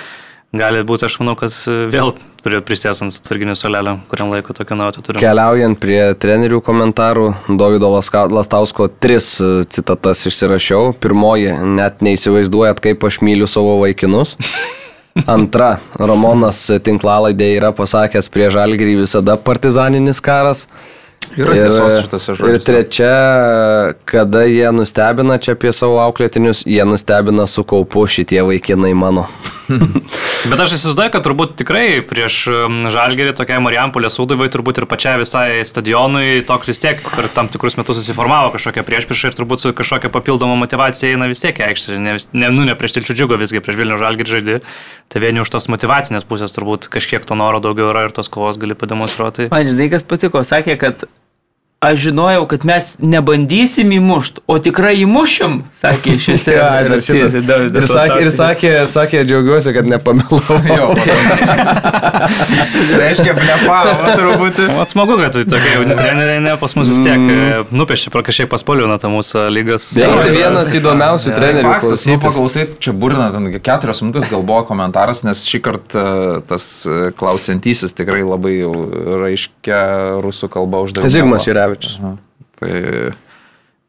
gali 0.54 0.84
būti, 0.86 1.08
aš 1.08 1.18
manau, 1.22 1.36
kad 1.39 1.56
e, 1.68 1.76
vėl 1.92 2.13
turiu 2.44 2.60
prisėsant 2.66 3.13
atsarginių 3.16 3.56
solelę, 3.58 3.96
kuriam 4.12 4.32
laiko 4.34 4.54
tokio 4.56 4.78
naujo 4.78 5.02
turiu. 5.02 5.22
Keliaujant 5.24 5.80
prie 5.82 6.02
trenerių 6.20 6.62
komentarų, 6.66 7.28
Davido 7.60 7.89
Lastausko 7.94 8.89
tris 9.02 9.36
e, 9.42 9.52
citatas 9.74 10.26
išsirašiau. 10.30 10.94
Pirmoji, 11.04 11.54
net 11.80 12.04
neįsivaizduojat, 12.06 12.84
kaip 12.84 13.04
aš 13.10 13.22
myliu 13.26 13.50
savo 13.50 13.80
vaikinus. 13.84 14.38
Antra, 15.30 15.78
Ramonas 16.00 16.66
tinklalaidė 16.82 17.52
yra 17.60 17.70
pasakęs 17.76 18.30
prie 18.34 18.50
žalgerį 18.54 19.04
visada 19.04 19.38
partizaninis 19.38 20.22
karas. 20.26 20.68
Yra 21.38 21.54
tiesos 21.56 22.02
šitose 22.04 22.34
Ir 22.34 22.38
žodžiuose. 22.38 22.66
trečia, 22.68 23.13
kada 24.10 24.44
jie 24.44 24.68
nustebina 24.76 25.38
čia 25.42 25.56
apie 25.56 25.72
savo 25.74 26.02
auklėtinius, 26.04 26.66
jie 26.68 26.84
nustebina 26.86 27.46
su 27.48 27.63
kaupu 27.63 28.04
šitie 28.10 28.44
vaikinai 28.46 28.92
mano. 28.98 29.28
Bet 30.51 30.59
aš 30.59 30.75
įsivaizduoju, 30.77 31.12
kad 31.13 31.23
turbūt 31.25 31.53
tikrai 31.62 31.86
prieš 32.07 32.39
um, 32.51 32.79
Žalgerį 32.93 33.36
tokiai 33.38 33.62
Marijampolė 33.63 34.12
sūduvai, 34.12 34.49
turbūt 34.51 34.81
ir 34.81 34.88
pačiai 34.91 35.21
visai 35.21 35.63
stadionui, 35.67 36.43
toks 36.47 36.71
vis 36.71 36.81
tiek 36.83 36.99
per 37.13 37.29
tam 37.36 37.49
tikrus 37.51 37.77
metus 37.79 38.01
susiformavo 38.01 38.51
kažkokia 38.55 38.83
priešpriešą 38.88 39.31
ir 39.31 39.38
turbūt 39.39 39.63
su 39.63 39.73
kažkokia 39.77 40.12
papildoma 40.13 40.57
motivacija 40.59 41.15
eina 41.15 41.29
vis 41.31 41.43
tiek 41.43 41.57
į 41.57 41.67
aikštę. 41.69 41.97
Ne, 42.03 42.17
ne, 42.36 42.51
nu, 42.53 42.67
ne 42.67 42.77
prieš 42.79 42.97
Tilčių 42.97 43.17
džiugą 43.21 43.39
visgi, 43.41 43.63
prieš 43.63 43.79
Vilnių 43.79 43.99
Žalgerį 44.01 44.36
žaidži. 44.36 44.59
Tai 45.13 45.23
vieni 45.23 45.43
už 45.43 45.51
tos 45.53 45.69
motivacinės 45.71 46.27
pusės 46.27 46.55
turbūt 46.55 46.89
kažkiek 46.93 47.25
to 47.27 47.38
noro 47.39 47.63
daugiau 47.63 47.91
yra 47.93 48.07
ir 48.07 48.15
tos 48.15 48.31
kovos 48.33 48.59
gali 48.62 48.77
pademonstruoti. 48.77 49.49
Man 49.53 49.69
žinai, 49.69 49.89
kas 49.93 50.05
patiko, 50.07 50.43
sakė, 50.47 50.77
kad 50.81 51.07
aš 51.84 52.00
žinojau, 52.08 52.46
kad 52.52 52.63
mes 52.67 52.93
nebandysim 53.04 53.91
įmušti, 53.98 54.43
o 54.48 54.58
tikrai 54.63 54.93
įmušim, 55.04 55.60
sakė 55.76 56.15
šis. 56.22 56.46
Ai, 56.56 56.86
dar 56.88 57.04
šitas. 57.04 57.36
Ir 57.36 57.88
sakė, 57.89 58.19
ir 58.24 58.32
sakė, 58.36 58.72
sakė, 58.91 59.24
džiaugiuosi, 59.28 59.74
kad 59.76 59.89
nepamelavau. 59.91 60.93
Reiškia, 63.04 63.36
blepavo 63.38 64.13
turbūt. 64.15 64.62
O 64.80 64.86
smagu, 64.89 65.17
kad 65.19 65.36
tu 65.36 65.43
tokie 65.50 65.74
jauni 65.76 65.98
treneriai, 65.98 66.41
ne, 66.43 66.56
pas 66.62 66.76
mus 66.78 66.91
vis 66.91 67.02
tiek 67.04 67.19
mm. 67.19 67.74
nupiešė 67.76 68.13
pro 68.13 68.24
kažkiek 68.26 68.50
paspalvino 68.52 68.98
tą 69.02 69.12
mūsų 69.13 69.46
lygas. 69.54 69.89
Ja, 70.00 70.12
tai 70.19 70.32
vienas 70.36 70.74
įdomiausių 70.78 71.36
trenerių. 71.36 71.67
Faktas, 71.67 72.06
nu, 72.10 72.19
paklausai, 72.24 72.67
čia 72.84 72.96
burina, 72.96 73.30
ten 73.36 73.50
keturios 73.60 74.04
minutės 74.06 74.30
gal 74.32 74.46
buvo 74.46 74.63
komentaras, 74.69 75.24
nes 75.28 75.43
šį 75.50 75.63
kartą 75.65 76.06
tas 76.50 76.69
e, 76.88 77.12
klausiantysis 77.17 77.96
tikrai 77.98 78.24
labai 78.26 78.56
raiškia 79.24 79.82
rusų 80.24 80.50
kalba 80.54 80.84
uždavė. 80.88 81.12
Zigmas 81.13 81.48
Jurevičius. 81.48 81.72
Tai 82.59 82.73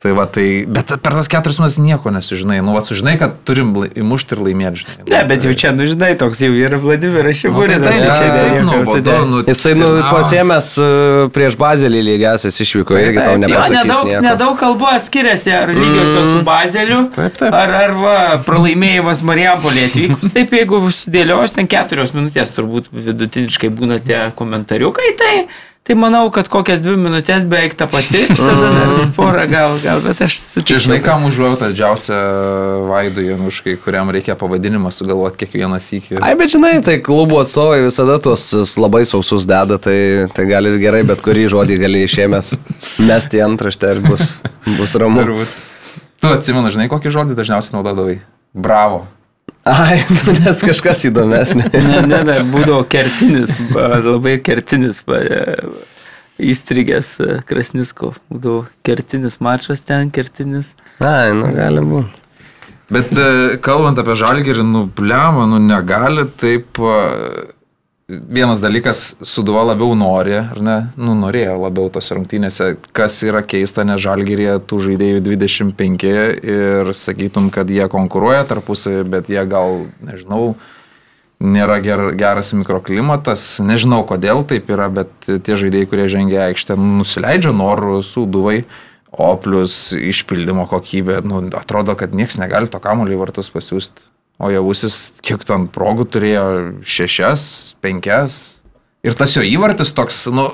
Tai 0.05 0.13
va, 0.13 0.27
tai, 0.29 0.67
bet 0.69 0.91
per 1.01 1.15
tas 1.17 1.31
keturis 1.33 1.57
mes 1.63 1.79
nieko 1.81 2.11
nesužinai. 2.13 2.59
Nu, 2.61 2.75
va, 2.77 2.83
sužinai, 2.85 3.15
kad 3.17 3.39
turim 3.49 3.71
įmušti 3.89 4.37
ir 4.37 4.43
laimėti, 4.45 4.83
žinai. 4.83 5.05
Ne, 5.09 5.21
bet 5.31 5.47
jau 5.49 5.55
čia, 5.57 5.71
nu 5.73 5.87
žinai, 5.89 6.11
toks 6.21 6.43
jau 6.45 6.51
yra 6.53 6.77
Vladimiras 6.83 7.41
Nu, 7.49 7.63
tai 7.65 7.79
čia 7.95 8.11
taip, 8.13 8.59
nieko 8.59 8.67
nu, 8.67 8.83
vado, 8.91 9.17
nu, 9.31 9.41
Jisai 9.49 9.73
nu, 9.81 9.89
pasėmęs 10.13 10.69
e, 10.77 10.91
prieš 11.33 11.57
bazelį 11.57 12.05
lygiasis 12.11 12.61
išvyko 12.67 13.01
irgi 13.01 13.23
tau 13.23 13.33
Jo, 13.39 13.43
nepasakys 13.47 13.79
nedaug, 13.81 14.13
nieko. 14.13 14.23
nedaug 14.29 14.61
kalbos 14.61 15.09
skiriasi, 15.09 15.57
ar 15.57 15.73
lygiosios 15.73 16.31
su 16.35 16.45
Bazeliu, 16.53 17.03
Taip, 17.17 17.41
taip. 17.41 17.57
ar, 17.65 17.77
ar 17.87 17.97
va, 17.97 18.17
pralaimėjimas 18.45 19.25
Marijampolė 19.25 19.89
atvykus. 19.89 20.35
Taip, 20.37 20.53
jeigu 20.61 20.85
sudėlios 20.93 21.57
ten 21.57 21.65
keturios 21.65 22.13
minutės, 22.13 22.53
turbūt 22.53 22.93
vidutiniškai 22.93 23.73
būna 23.73 24.05
tie 24.05 24.27
komentariukai, 24.37 25.15
tai, 25.17 25.33
tai 25.85 25.95
manau, 26.01 26.31
kad 26.33 26.49
kokias 26.49 26.81
dvi 26.81 26.95
minutės 26.97 27.45
beveik 27.49 27.75
ta 27.77 27.85
pati, 27.93 28.23
tada 28.39 28.71
dar 28.73 28.93
porą 29.17 29.43
gal, 29.51 29.75
gal, 29.83 30.01
bet 30.05 30.23
aš 30.25 30.33
Čia 30.33 30.43
sutikčiau. 30.45 30.81
žinai, 30.87 30.99
kam 31.05 31.27
užuojauta 31.29 31.69
didžiausia 31.73 32.17
Vaidų 32.89 33.25
Januškai, 33.27 33.75
kuriam 33.85 34.09
reikia 34.15 34.33
pavadinimą 34.41 34.89
sugalvoti 34.97 35.43
kiekvieną 35.45 35.77
sykį. 35.85 36.23
Ai, 36.25 36.33
bet 36.41 36.55
žinai, 36.55 36.79
tai 36.87 36.97
klubų 37.05 37.43
atstovai 37.43 37.83
visada 37.85 38.17
tuos 38.25 38.47
s- 38.65 38.79
labai 38.81 39.05
sausus 39.09 39.45
deda, 39.51 39.77
tai, 39.77 39.99
tai 40.33 40.47
gali 40.49 40.73
gerai, 40.81 41.03
bet 41.05 41.21
kurį 41.25 41.47
žodį 41.53 41.77
gali 41.85 42.05
išėmęs 42.09 42.55
mesti 43.11 43.45
antraštę 43.45 43.93
ir 43.99 44.01
bus, 44.09 44.39
bus 44.79 44.97
ramu. 45.01 45.21
Turbūt. 45.21 45.53
Tu 46.25 46.33
atsimenu, 46.33 46.73
žinai, 46.73 46.89
kokį 46.89 47.13
žodį 47.13 47.37
dažniausiai 47.37 47.77
naudodavai? 47.77 48.23
Bravo. 48.57 49.05
Ai, 49.65 50.03
nu, 50.13 50.35
nes 50.45 50.61
kažkas 50.61 51.07
įdomesnė. 51.09 51.71
Ne, 51.73 52.03
ne, 52.05 52.21
ne, 52.29 52.37
būdavo 52.53 52.83
kertinis, 52.91 53.55
ba, 53.73 53.95
labai 54.05 54.37
kertinis, 54.45 55.01
e, 55.09 55.39
įstrigęs 56.53 57.15
e, 57.25 57.39
Krasnisko. 57.49 58.13
Būdavo 58.29 58.67
kertinis 58.85 59.41
mačas 59.45 59.81
ten, 59.89 60.13
kertinis. 60.13 60.75
Ai, 61.01 61.33
nu 61.39 61.49
gali 61.57 61.85
būti. 61.95 62.21
Bet 62.93 63.17
e, 63.17 63.57
kalbant 63.65 63.99
apie 64.03 64.19
žalgerį, 64.21 64.67
nu, 64.69 64.85
blema, 65.01 65.49
nu, 65.49 65.63
negali 65.65 66.29
taip. 66.41 66.83
Vienas 68.09 68.61
dalykas, 68.61 69.15
Suduva 69.25 69.63
labiau 69.65 69.95
nori, 69.97 70.35
ar 70.37 70.59
ne? 70.61 70.75
Nu, 71.01 71.15
norėjo 71.17 71.55
labiau 71.63 71.89
tos 71.89 72.11
rungtynėse, 72.13 72.75
kas 72.93 73.17
yra 73.25 73.41
keista, 73.41 73.81
nes 73.89 74.03
žalgerėje 74.05 74.59
tų 74.69 74.81
žaidėjų 74.91 75.23
25 75.25 76.05
ir 76.11 76.93
sakytum, 76.93 77.49
kad 77.55 77.73
jie 77.73 77.89
konkuruoja 77.89 78.45
tarpusavį, 78.51 79.07
bet 79.09 79.33
jie 79.33 79.41
gal, 79.49 79.87
nežinau, 80.05 80.53
nėra 81.41 81.81
ger, 81.81 82.11
geras 82.21 82.53
mikroklimatas. 82.53 83.47
Nežinau, 83.65 84.03
kodėl 84.05 84.45
taip 84.53 84.69
yra, 84.69 84.91
bet 84.93 85.09
tie 85.25 85.57
žaidėjai, 85.65 85.89
kurie 85.89 86.09
žengia 86.13 86.45
aikštę, 86.51 86.77
nu, 86.77 86.99
nusileidžia 87.01 87.57
norų 87.57 88.03
Suduvai. 88.05 88.67
O 89.15 89.33
plus 89.41 89.95
išpildymo 89.97 90.69
kokybė, 90.69 91.23
nu, 91.25 91.47
atrodo, 91.57 91.97
kad 91.97 92.13
niekas 92.13 92.37
negali 92.37 92.69
to 92.69 92.85
kamuolį 92.85 93.17
vartus 93.25 93.49
pasiūsti. 93.55 94.11
O 94.43 94.51
javusis, 94.51 95.13
kiek 95.23 95.45
ten 95.47 95.69
progų 95.71 96.09
turėjo, 96.11 96.45
šešias, 96.83 97.45
penkias. 97.85 98.41
Ir 99.07 99.15
tas 99.15 99.37
jo 99.37 99.45
įvartis 99.47 99.93
toks, 99.95 100.25
nu, 100.35 100.49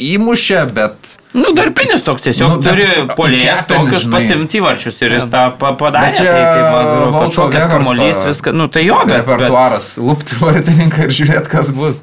įmušė, 0.00 0.60
bet... 0.74 1.14
Nu, 1.36 1.52
darbinis 1.56 2.04
toks 2.06 2.24
tiesiog 2.24 2.54
Nu, 2.54 2.58
bet 2.64 2.72
turi 2.72 2.86
kepenis, 2.86 3.62
tokius 3.68 4.06
pasimti 4.12 4.62
varčius 4.64 5.00
ir 5.04 5.16
jis 5.18 5.28
tą 5.32 5.44
pa- 5.60 5.74
padarė. 5.78 6.10
Bet 6.14 6.20
čia 6.20 6.30
tai, 6.30 6.40
tai 6.48 7.10
man 7.12 7.26
kažkokias 7.26 7.68
kamuolys, 7.74 8.24
viską, 8.30 8.54
nu 8.56 8.70
tai 8.72 8.86
jo, 8.86 8.98
bet, 9.04 9.12
bet, 9.12 9.20
Repertuaras, 9.26 9.92
lupti 10.00 10.40
vartininką 10.40 11.06
ir 11.06 11.16
žiūrėti, 11.20 11.52
kas 11.52 11.72
bus. 11.76 12.02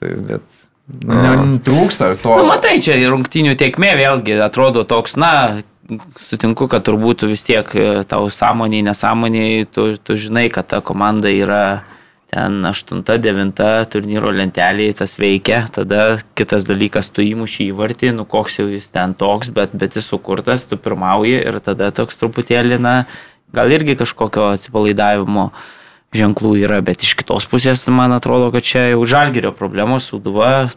Tai, 0.00 0.12
bet... 0.32 0.62
Nu, 0.86 1.56
trūksta 1.66 2.12
to. 2.22 2.36
nu 2.38 2.44
matai, 2.46 2.76
čia 2.78 2.94
rungtinių 3.10 3.56
tiekmė 3.58 3.96
vėlgi 3.98 4.36
atrodo 4.44 4.84
toks, 4.86 5.16
na, 5.18 5.32
sutinku, 6.20 6.68
kad 6.70 6.84
turbūt 6.86 7.22
tu 7.22 7.28
vis 7.30 7.44
tiek 7.46 7.68
e, 7.76 7.86
tau 8.08 8.30
sąmoniai, 8.32 8.84
nesąmoniai, 8.86 9.66
tu, 9.72 9.92
tu 9.96 10.16
žinai, 10.20 10.48
kad 10.52 10.68
ta 10.70 10.80
komanda 10.84 11.30
yra 11.32 11.84
ten 12.32 12.58
8-9 12.66 13.62
turnyro 13.92 14.32
lentelėje, 14.34 14.96
tas 15.00 15.14
veikia, 15.20 15.62
tada 15.72 16.18
kitas 16.38 16.66
dalykas, 16.68 17.08
tu 17.14 17.22
įmuši 17.24 17.70
įvartį, 17.70 18.12
nu 18.18 18.26
koks 18.28 18.60
jau 18.60 18.66
jis 18.68 18.90
ten 18.92 19.14
toks, 19.18 19.52
bet, 19.54 19.76
bet 19.78 19.96
jis 19.96 20.08
sukurtas, 20.10 20.66
tu 20.66 20.78
pirmauji 20.80 21.38
ir 21.38 21.60
tada 21.64 21.92
toks 21.94 22.18
truputėlį, 22.20 22.80
na, 22.82 22.96
gal 23.54 23.70
irgi 23.72 23.96
kažkokio 24.00 24.50
atsipalaidavimo 24.56 25.50
ženklų 26.16 26.56
yra, 26.64 26.80
bet 26.84 27.04
iš 27.06 27.14
kitos 27.20 27.46
pusės 27.50 27.86
man 27.92 28.14
atrodo, 28.16 28.50
kad 28.54 28.66
čia 28.66 28.88
jau 28.92 29.06
žalgerio 29.06 29.54
problemos, 29.54 30.10
Sūduva 30.10 30.72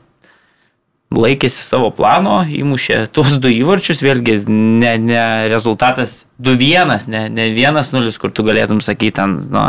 laikėsi 1.15 1.63
savo 1.65 1.89
plano, 1.95 2.43
įmušė 2.45 3.07
tuos 3.13 3.39
du 3.41 3.49
įvarčius, 3.49 4.03
vėlgi 4.05 4.43
ne, 4.49 4.93
ne 5.01 5.23
rezultatas 5.49 6.23
2-1, 6.41 7.09
ne, 7.09 7.23
ne 7.33 7.49
1-0, 7.55 8.13
kur 8.21 8.33
tu 8.33 8.45
galėtum 8.45 8.81
sakyti, 8.85 9.15
ten, 9.17 9.39
nu, 9.49 9.65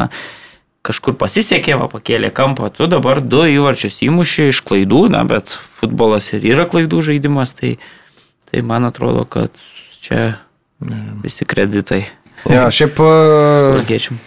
kažkur 0.85 1.17
pasisekė, 1.21 1.79
va, 1.81 1.89
pakėlė 1.93 2.33
kampą, 2.37 2.69
tu 2.77 2.89
dabar 2.93 3.23
du 3.25 3.47
įvarčius 3.49 4.03
įmušė 4.05 4.51
iš 4.53 4.63
klaidų, 4.69 5.07
na, 5.17 5.25
bet 5.29 5.57
futbolas 5.81 6.31
ir 6.37 6.45
yra 6.53 6.69
klaidų 6.69 7.03
žaidimas, 7.09 7.57
tai, 7.57 7.77
tai 8.51 8.65
man 8.65 8.89
atrodo, 8.89 9.25
kad 9.29 9.57
čia 10.05 10.35
visi 11.25 11.49
kreditai. 11.49 12.05
Jo, 12.49 12.69
šiaip... 12.73 13.01
Valgiečiam. 13.81 14.21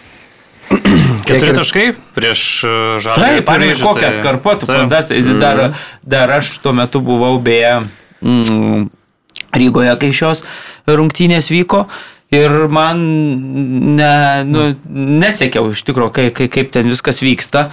Keturi 1.24 1.50
ir- 1.52 1.58
taškai 1.58 1.84
prieš 2.16 2.42
žalį. 3.04 3.20
Taip, 3.44 3.52
ir 3.68 3.78
kokia 3.82 4.10
atkarpa, 4.12 4.56
tu 4.60 4.68
fantastika. 4.70 5.36
Dar, 5.40 5.62
dar 6.02 6.34
aš 6.38 6.56
tuo 6.64 6.72
metu 6.76 7.00
buvau 7.04 7.38
beje 7.42 7.76
mm, 8.20 8.88
Rygoje, 9.54 9.94
kai 10.00 10.10
šios 10.14 10.42
rungtynės 10.90 11.50
vyko. 11.52 11.84
Ir 12.34 12.50
man 12.72 12.98
ne, 13.94 14.42
nu, 14.48 14.62
nesiekiau 14.90 15.68
iš 15.70 15.84
tikrųjų, 15.86 16.10
kai, 16.16 16.24
kai, 16.34 16.48
kaip 16.50 16.72
ten 16.74 16.88
viskas 16.90 17.20
vyksta. 17.22 17.68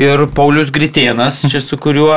Ir 0.00 0.22
Paulius 0.32 0.70
Gritėnas, 0.72 1.42
čia 1.52 1.60
su 1.60 1.76
kuriuo 1.76 2.14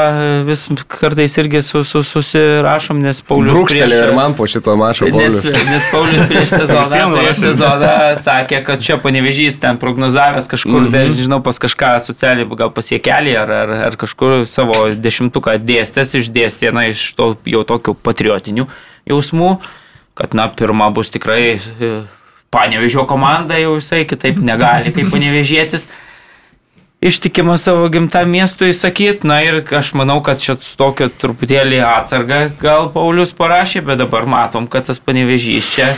vis 0.48 0.62
kartais 0.88 1.34
irgi 1.42 1.60
su, 1.60 1.82
su, 1.84 2.06
susirašom, 2.08 3.02
nes 3.04 3.20
Paulius... 3.28 3.52
Brūkštelė 3.52 3.98
ir 4.00 4.14
man 4.16 4.34
po 4.38 4.48
šito 4.48 4.78
Nes, 4.80 5.36
Paulius. 5.36 5.68
nes 5.68 5.90
Paulius 5.92 6.30
prieš 6.30 6.54
sezoną, 6.62 7.10
prieš 7.18 7.42
sezoną 7.42 7.92
sakė, 8.24 8.62
kad 8.70 8.86
čia 8.86 8.96
panevežys 9.04 9.60
ten 9.60 9.76
prognozavęs 9.82 10.48
kažkur, 10.54 10.88
mm 10.88 10.96
-hmm. 10.96 11.20
žinau, 11.20 11.42
pas 11.44 11.60
kažką 11.60 11.92
socialiai, 12.08 12.48
gal 12.56 12.72
pasiekelį 12.72 13.36
ar, 13.44 13.52
ar, 13.52 13.76
ar 13.92 14.00
kažkur 14.00 14.48
savo 14.48 14.88
dešimtuką 14.96 15.60
dėstęs, 15.60 16.16
išdėstė, 16.24 16.72
na, 16.72 16.88
iš 16.96 17.12
to 17.20 17.36
jau 17.44 17.68
tokių 17.68 18.00
patriotinių 18.00 18.70
jausmų, 19.06 19.58
kad, 20.16 20.34
na, 20.34 20.48
pirma 20.48 20.90
bus 20.96 21.12
tikrai 21.12 21.60
e, 21.60 21.94
panevežio 22.50 23.06
komanda, 23.06 23.60
jau 23.60 23.76
jisai 23.76 24.06
kitaip 24.08 24.40
negali 24.40 24.96
kaip 24.96 25.12
panevežėtis 25.16 25.90
ištikima 27.06 27.58
savo 27.58 27.88
gimtam 27.90 28.30
miestui 28.30 28.74
sakyti. 28.74 29.28
Na 29.28 29.40
ir 29.46 29.62
aš 29.78 29.94
manau, 29.94 30.20
kad 30.26 30.42
čia 30.42 30.58
su 30.62 30.74
tokio 30.80 31.08
truputėlį 31.22 31.80
atsarga 31.86 32.48
gal 32.62 32.90
Paulius 32.94 33.36
parašė, 33.38 33.84
bet 33.86 34.02
dabar 34.02 34.26
matom, 34.30 34.68
kad 34.72 34.88
tas 34.90 35.00
panevežys 35.00 35.70
čia 35.76 35.94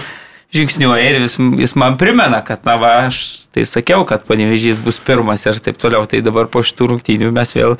žingsniuoja 0.56 1.10
ir 1.10 1.22
jis, 1.26 1.38
jis 1.63 1.76
man 1.80 1.98
primena, 2.00 2.39
kad 2.46 2.63
na 2.67 2.78
va, 2.80 2.93
aš 3.08 3.50
tai 3.56 3.65
sakiau, 3.67 4.06
kad 4.08 4.24
panevežys 4.28 4.80
bus 4.84 5.00
pirmas 5.04 5.43
ir 5.48 5.60
taip 5.63 5.80
toliau. 5.80 6.08
Tai 6.10 6.24
dabar 6.26 6.52
po 6.52 6.63
šitų 6.63 6.91
rungtynių 6.93 7.32
mes 7.36 7.56
vėl, 7.56 7.78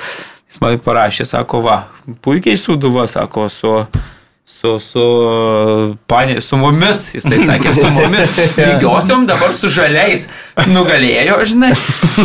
jis 0.48 0.62
man 0.63 0.80
parašė, 0.84 1.28
sako, 1.28 1.63
va, 1.68 1.80
puikiai 2.24 2.60
suduva, 2.60 3.08
sako, 3.12 3.48
su 3.52 3.74
su, 4.48 4.78
su, 4.80 5.04
panė, 6.10 6.40
su 6.42 6.58
mumis, 6.58 7.04
jisai 7.18 7.40
sakė, 7.44 7.74
su 7.76 7.90
mumis, 7.94 8.38
lygiosiom 8.58 9.26
dabar 9.28 9.54
su 9.58 9.70
žaliais 9.72 10.26
nugalėjo, 10.72 11.36
žinai. 11.52 11.74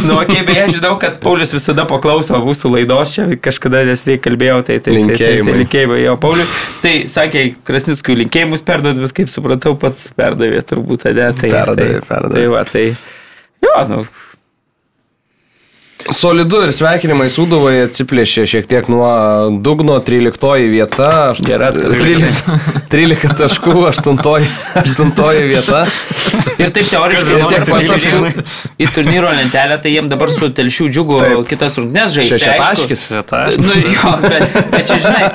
Nu, 0.06 0.20
okay, 0.20 0.44
beje, 0.46 0.68
žinau, 0.78 0.94
kad 1.02 1.18
Paulius 1.22 1.52
visada 1.56 1.84
paklauso 1.90 2.38
mūsų 2.44 2.72
laidos, 2.76 3.12
čia 3.16 3.26
kažkada 3.42 3.82
nesnei 3.88 4.20
kalbėjau, 4.22 4.62
tai 4.70 4.78
tai 4.84 4.96
Linkėjimai. 4.96 5.42
Tai, 5.42 5.50
tai, 5.50 5.60
linkėjimai 5.64 6.00
jo, 6.04 6.16
Paulius. 6.22 6.56
Tai 6.84 6.94
sakė, 7.12 7.46
Krasnickui 7.68 8.16
linkėjimus 8.22 8.64
perdod, 8.66 9.02
bet 9.02 9.16
kaip 9.18 9.32
supratau, 9.32 9.74
pats 9.82 10.06
perdavė 10.16 10.62
turbūt, 10.68 11.10
ne? 11.10 11.32
Tai, 11.36 11.50
Perdavė, 11.52 11.98
tai, 11.98 12.06
perdavė. 12.08 12.38
Tai 12.38 12.52
va, 12.54 12.64
tai, 12.70 12.86
jo, 13.66 13.80
nu, 13.90 14.04
Solidu 16.10 16.62
ir 16.66 16.72
sveikinimai 16.74 17.28
Sūduvai 17.30 17.84
atsiplėšė 17.86 18.42
šiek 18.50 18.66
tiek 18.70 18.88
nuo 18.90 19.06
dugno 19.62 20.00
13 20.02 20.66
vieta. 20.72 21.08
aštu- 21.32 21.46
Gera 21.46 21.68
atkarpa. 21.70 21.96
13, 22.02 22.42
13 22.90 23.36
taškų, 23.38 23.74
8, 23.86 24.18
8 24.74 25.46
vieta. 25.46 25.84
Ir 26.58 26.70
taip 26.74 26.86
teoriškai, 26.90 27.36
Ir 27.38 27.46
tiek 27.50 27.64
pat 27.68 27.82
į 28.82 28.88
turnyro 28.94 29.30
lentelę, 29.30 29.78
tai 29.82 29.92
jiem 29.94 30.08
dabar 30.10 30.30
su 30.32 30.48
telšių 30.50 30.88
džiugu 30.92 31.18
Taip. 31.20 31.46
kitas 31.48 31.76
rungtynės 31.78 32.16
žaisti. 32.16 32.38
Šešiataškis. 32.38 33.06
Šitą. 33.08 33.42
Nu, 33.62 33.78
jo, 33.94 34.12
bet, 34.22 34.56
bet 34.72 34.86
čia, 34.90 34.98
žinai, 35.06 35.30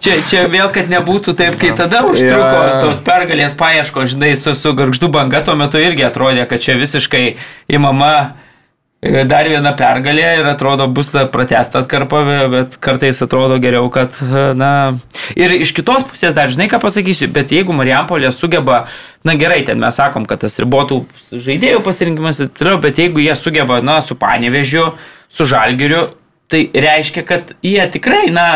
čia, 0.00 0.16
čia 0.30 0.46
vėl, 0.52 0.70
kad 0.72 0.88
nebūtų 0.92 1.36
taip, 1.36 1.58
kai 1.60 1.72
tada 1.76 2.02
užtruko 2.08 2.56
jo. 2.62 2.80
tos 2.86 2.98
pergalės 3.06 3.54
paieško, 3.58 4.06
žinai, 4.06 4.32
su, 4.36 4.54
su 4.54 4.72
garždu 4.76 5.08
banga 5.12 5.40
tuo 5.44 5.54
metu 5.58 5.78
irgi 5.82 6.04
atrodė, 6.08 6.46
kad 6.48 6.60
čia 6.60 6.74
visiškai 6.80 7.36
įmama 7.70 8.12
dar 9.02 9.48
viena 9.48 9.72
pergalė 9.76 10.24
ir 10.40 10.46
atrodo 10.48 10.86
bus 10.88 11.10
ta 11.12 11.26
pratesta 11.28 11.82
atkarpa, 11.82 12.22
bet 12.50 12.78
kartais 12.80 13.20
atrodo 13.22 13.58
geriau, 13.60 13.90
kad, 13.92 14.16
e, 14.24 14.46
na, 14.56 14.70
ir 15.36 15.52
iš 15.58 15.74
kitos 15.76 16.06
pusės 16.08 16.34
dar, 16.36 16.48
žinai, 16.52 16.68
ką 16.72 16.80
pasakysiu, 16.82 17.28
bet 17.32 17.52
jeigu 17.52 17.76
Marijampolė 17.76 18.32
sugeba, 18.32 18.86
na 19.26 19.36
gerai, 19.36 19.62
ten 19.68 19.78
mes 19.82 20.00
sakom, 20.00 20.26
kad 20.26 20.40
tas 20.40 20.56
ribotų 20.62 21.04
žaidėjų 21.30 21.84
pasirinkimas 21.84 22.40
ir 22.40 22.50
toliau, 22.56 22.80
bet 22.80 22.98
jeigu 22.98 23.20
jie 23.20 23.36
sugeba, 23.36 23.82
na, 23.84 24.00
su 24.00 24.16
panevežiu, 24.18 24.94
su 25.28 25.46
žalgiriu, 25.46 26.08
tai 26.48 26.66
reiškia, 26.72 27.26
kad 27.26 27.52
jie 27.62 27.84
tikrai, 27.92 28.30
na, 28.32 28.48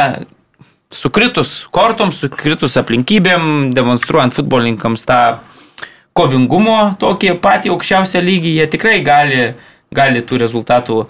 sukritus 0.90 1.66
kortoms, 1.70 2.24
sukritus 2.24 2.78
aplinkybėm, 2.80 3.70
demonstruojant 3.76 4.34
futbolininkams 4.34 5.04
tą 5.06 5.20
kovingumo 6.16 6.96
tokį 7.00 7.36
patį 7.42 7.74
aukščiausią 7.74 8.22
lygį, 8.24 8.56
jie 8.58 8.66
tikrai 8.72 8.96
gali, 9.06 9.44
gali 9.94 10.22
tų 10.22 10.38
rezultatų 10.44 11.02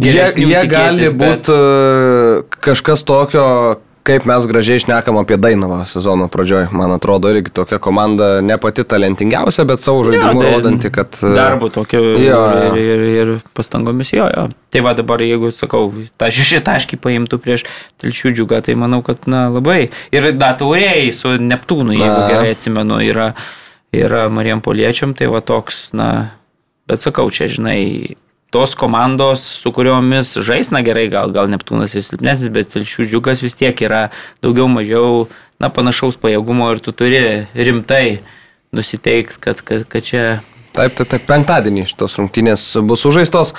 Jie, 0.00 0.24
jie 0.40 0.60
gali 0.72 1.10
bet- 1.12 1.18
būti 1.20 1.56
kažkas 2.64 3.02
tokio, 3.04 3.42
kaip 4.08 4.24
mes 4.26 4.46
gražiai 4.48 4.80
šnekam 4.80 5.18
apie 5.20 5.36
Dainavą 5.36 5.82
sezono 5.86 6.30
pradžioj. 6.32 6.70
Man 6.74 6.90
atrodo, 6.96 7.28
irgi 7.30 7.52
tokia 7.54 7.76
komanda 7.78 8.40
ne 8.42 8.56
pati 8.58 8.82
talentingiausia, 8.88 9.66
bet 9.68 9.84
savo 9.84 10.00
žaidimu 10.08 10.40
tai 10.40 10.54
rodanti, 10.56 10.90
kad... 10.90 11.12
e, 11.20 11.34
Darbo 11.36 11.68
tokio 11.68 12.00
Jo, 12.00 12.16
ir, 12.16 12.24
jo. 12.24 12.72
ir, 12.80 13.04
ir 13.20 13.34
pastangomis 13.54 14.14
jo, 14.16 14.26
jo. 14.32 14.48
Tai 14.72 14.80
va 14.88 14.96
dabar, 14.96 15.20
jeigu 15.22 15.52
sakau, 15.54 15.92
tą 16.18 16.32
šeši 16.32 16.62
taškį 16.66 16.98
paimtų 17.04 17.38
prieš 17.44 17.66
telšių 18.02 18.32
džiugą, 18.40 18.62
tai 18.64 18.74
manau, 18.80 19.02
kad 19.06 19.28
na, 19.30 19.44
labai. 19.52 19.90
Ir 20.10 20.32
da 20.40 20.54
taurėjai 20.56 21.12
su 21.14 21.36
Neptūnu, 21.36 21.92
jeigu 21.94 22.16
Na. 22.16 22.28
gerai 22.32 22.56
atsimenu, 22.56 22.98
yra, 23.04 23.34
yra 23.92 24.24
Marijam 24.32 24.64
Poliečiam, 24.64 25.12
tai 25.14 25.28
va 25.30 25.44
toks, 25.44 25.90
na, 25.92 26.32
bet 26.92 27.02
sakau, 27.02 27.30
čia 27.32 27.48
žinai. 27.52 28.18
Tos 28.52 28.74
komandos, 28.76 29.46
su 29.62 29.70
kuriomis 29.72 30.34
žais, 30.44 30.68
na 30.74 30.82
gerai, 30.84 31.06
gal, 31.08 31.30
gal 31.32 31.48
Neptūnas 31.48 31.94
ir 31.96 32.04
silpnesnis, 32.04 32.52
bet 32.52 32.68
Telšių 32.74 33.06
džiugas 33.08 33.40
vis 33.40 33.56
tiek 33.56 33.78
yra 33.80 34.10
daugiau 34.44 34.68
mažiau, 34.68 35.24
na, 35.56 35.72
panašaus 35.72 36.20
pajėgumo 36.20 36.68
ir 36.74 36.82
tu 36.84 36.92
turi 36.92 37.22
rimtai 37.56 38.20
nusiteikti, 38.76 39.40
kad, 39.40 39.64
kad, 39.64 39.86
kad 39.88 40.04
čia 40.04 40.26
Taip, 40.72 40.94
taip, 40.96 41.04
taip, 41.10 41.24
penktadienį 41.28 41.82
šitos 41.90 42.14
rungtynės 42.16 42.62
bus 42.88 43.02
sužaistos. 43.04 43.50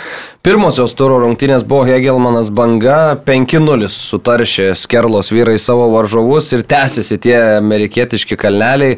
Pirmosios 0.42 0.96
turo 0.98 1.20
rungtynės 1.22 1.62
buvo 1.70 1.86
Hegelmanas 1.86 2.50
banga 2.50 3.14
5-0 3.28 3.90
sutaršė 3.94 4.72
Skerlos 4.82 5.30
vyrai 5.30 5.60
savo 5.62 5.92
varžovus 5.94 6.50
ir 6.58 6.66
tęsiasi 6.66 7.20
tie 7.22 7.36
amerikietiški 7.60 8.38
kalneliai. 8.42 8.98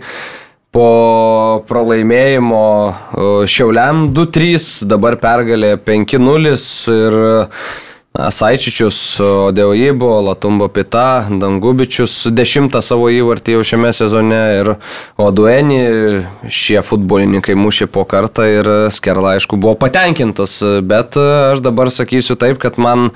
Po 0.76 1.64
pralaimėjimo 1.70 2.62
e, 2.68 2.94
Šiauliam 3.48 4.10
2-3, 4.12 4.84
dabar 4.92 5.16
pergalė 5.22 5.78
5-0 5.80 6.52
ir 6.92 7.16
na, 8.16 8.28
Saičičius, 8.32 9.00
Deujibo, 9.56 10.10
Latumbo 10.28 10.68
Pita, 10.68 11.28
Dangubičius 11.32 12.26
dešimtą 12.32 12.84
savo 12.84 13.08
įvartį 13.12 13.56
jau 13.56 13.64
šiame 13.72 13.92
sezone 13.96 14.44
ir 14.60 14.74
Odueni 15.16 15.82
šie 16.48 16.82
futbolininkai 16.84 17.56
mušė 17.60 17.88
po 17.92 18.04
kartą 18.08 18.48
ir 18.52 18.72
Skerla 18.96 19.36
aišku 19.36 19.60
buvo 19.60 19.76
patenkintas, 19.80 20.62
bet 20.84 21.16
aš 21.20 21.64
dabar 21.64 21.92
sakysiu 21.92 22.36
taip, 22.40 22.60
kad 22.60 22.80
man 22.80 23.14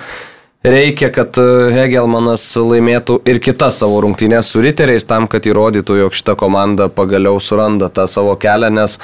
Reikia, 0.60 1.08
kad 1.16 1.38
Hegelmanas 1.72 2.44
laimėtų 2.60 3.22
ir 3.32 3.38
kitas 3.40 3.78
savo 3.80 4.02
rungtynės 4.04 4.50
su 4.52 4.60
riteriais 4.60 5.06
tam, 5.08 5.30
kad 5.32 5.46
įrodytų, 5.48 5.96
jog 6.02 6.16
šita 6.18 6.36
komanda 6.36 6.90
pagaliau 6.92 7.40
suranda 7.40 7.88
tą 7.88 8.10
savo 8.12 8.34
kelią, 8.36 8.68
nes 8.76 8.98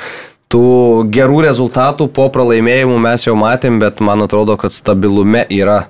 tų 0.51 1.07
gerų 1.15 1.45
rezultatų 1.45 2.09
po 2.11 2.27
pralaimėjimų 2.33 2.97
mes 3.05 3.23
jau 3.29 3.37
matėm, 3.39 3.79
bet 3.79 4.03
man 4.03 4.25
atrodo, 4.25 4.57
kad 4.59 4.75
stabilume 4.75 5.45
yra 5.47 5.85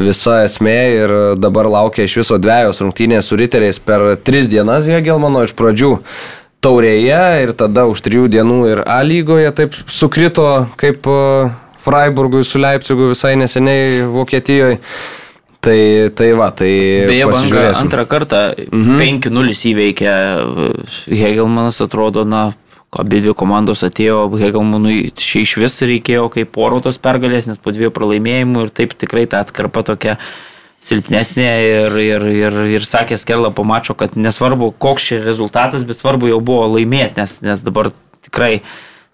visa 0.00 0.38
esmė 0.46 0.78
ir 0.94 1.12
dabar 1.36 1.68
laukia 1.68 2.08
iš 2.08 2.16
viso 2.22 2.38
dviejos 2.40 2.80
rungtynės 2.80 3.28
su 3.28 3.36
riteriais 3.36 3.78
per 3.84 4.14
tris 4.24 4.48
dienas 4.48 4.88
Hegelmano 4.88 5.44
iš 5.44 5.52
pradžių. 5.58 5.98
Taurėje 6.64 7.20
ir 7.44 7.52
tada 7.52 7.84
už 7.90 8.00
trijų 8.00 8.24
dienų 8.32 8.58
ir 8.72 8.80
A 8.88 9.02
lygoje 9.04 9.52
taip 9.52 9.76
sukrito 9.84 10.64
kaip 10.80 11.04
e, 11.04 11.50
Freiburgui 11.84 12.44
su 12.48 12.58
Leipzigu 12.62 13.10
visai 13.12 13.34
neseniai 13.40 14.02
Vokietijoje. 14.08 14.80
Tai, 15.64 15.78
tai 16.12 16.26
va, 16.36 16.50
tai 16.52 16.68
Beje, 17.08 17.24
banga 17.24 17.70
antrą 17.72 18.02
kartą 18.04 18.40
Mhm. 18.68 18.98
5-0 19.00 19.62
įveikė 19.70 20.10
Hegelmanas, 21.08 21.78
atrodo, 21.80 22.24
na, 22.28 22.50
abi 22.94 23.22
dvi 23.24 23.32
komandos 23.34 23.80
atėjo, 23.86 24.26
Hegelmanui 24.38 25.12
šį 25.16 25.40
iš 25.46 25.54
vis 25.62 25.78
reikėjo 25.82 26.28
kaip 26.34 26.52
poro 26.54 26.82
tos 26.84 27.00
pergalės, 27.00 27.48
nes 27.48 27.58
po 27.58 27.72
dviejų 27.74 27.94
pralaimėjimų 27.96 28.66
ir 28.66 28.74
taip 28.76 28.92
tikrai 29.00 29.24
ta 29.26 29.40
atkarpa 29.42 29.82
tokia 29.88 30.18
silpnesnė 30.84 31.48
ir, 31.64 31.96
ir, 32.04 32.26
ir, 32.44 32.58
ir 32.76 32.84
sakė 32.84 33.16
Skerla 33.18 33.50
po 33.56 33.64
mačo, 33.64 33.96
kad 33.96 34.18
nesvarbu, 34.20 34.74
koks 34.78 35.08
čia 35.08 35.22
rezultatas, 35.24 35.84
bet 35.88 35.96
svarbu 35.96 36.28
jau 36.28 36.42
buvo 36.44 36.68
laimėti, 36.76 37.16
nes, 37.22 37.38
nes 37.46 37.64
dabar 37.64 37.88
tikrai 38.26 38.58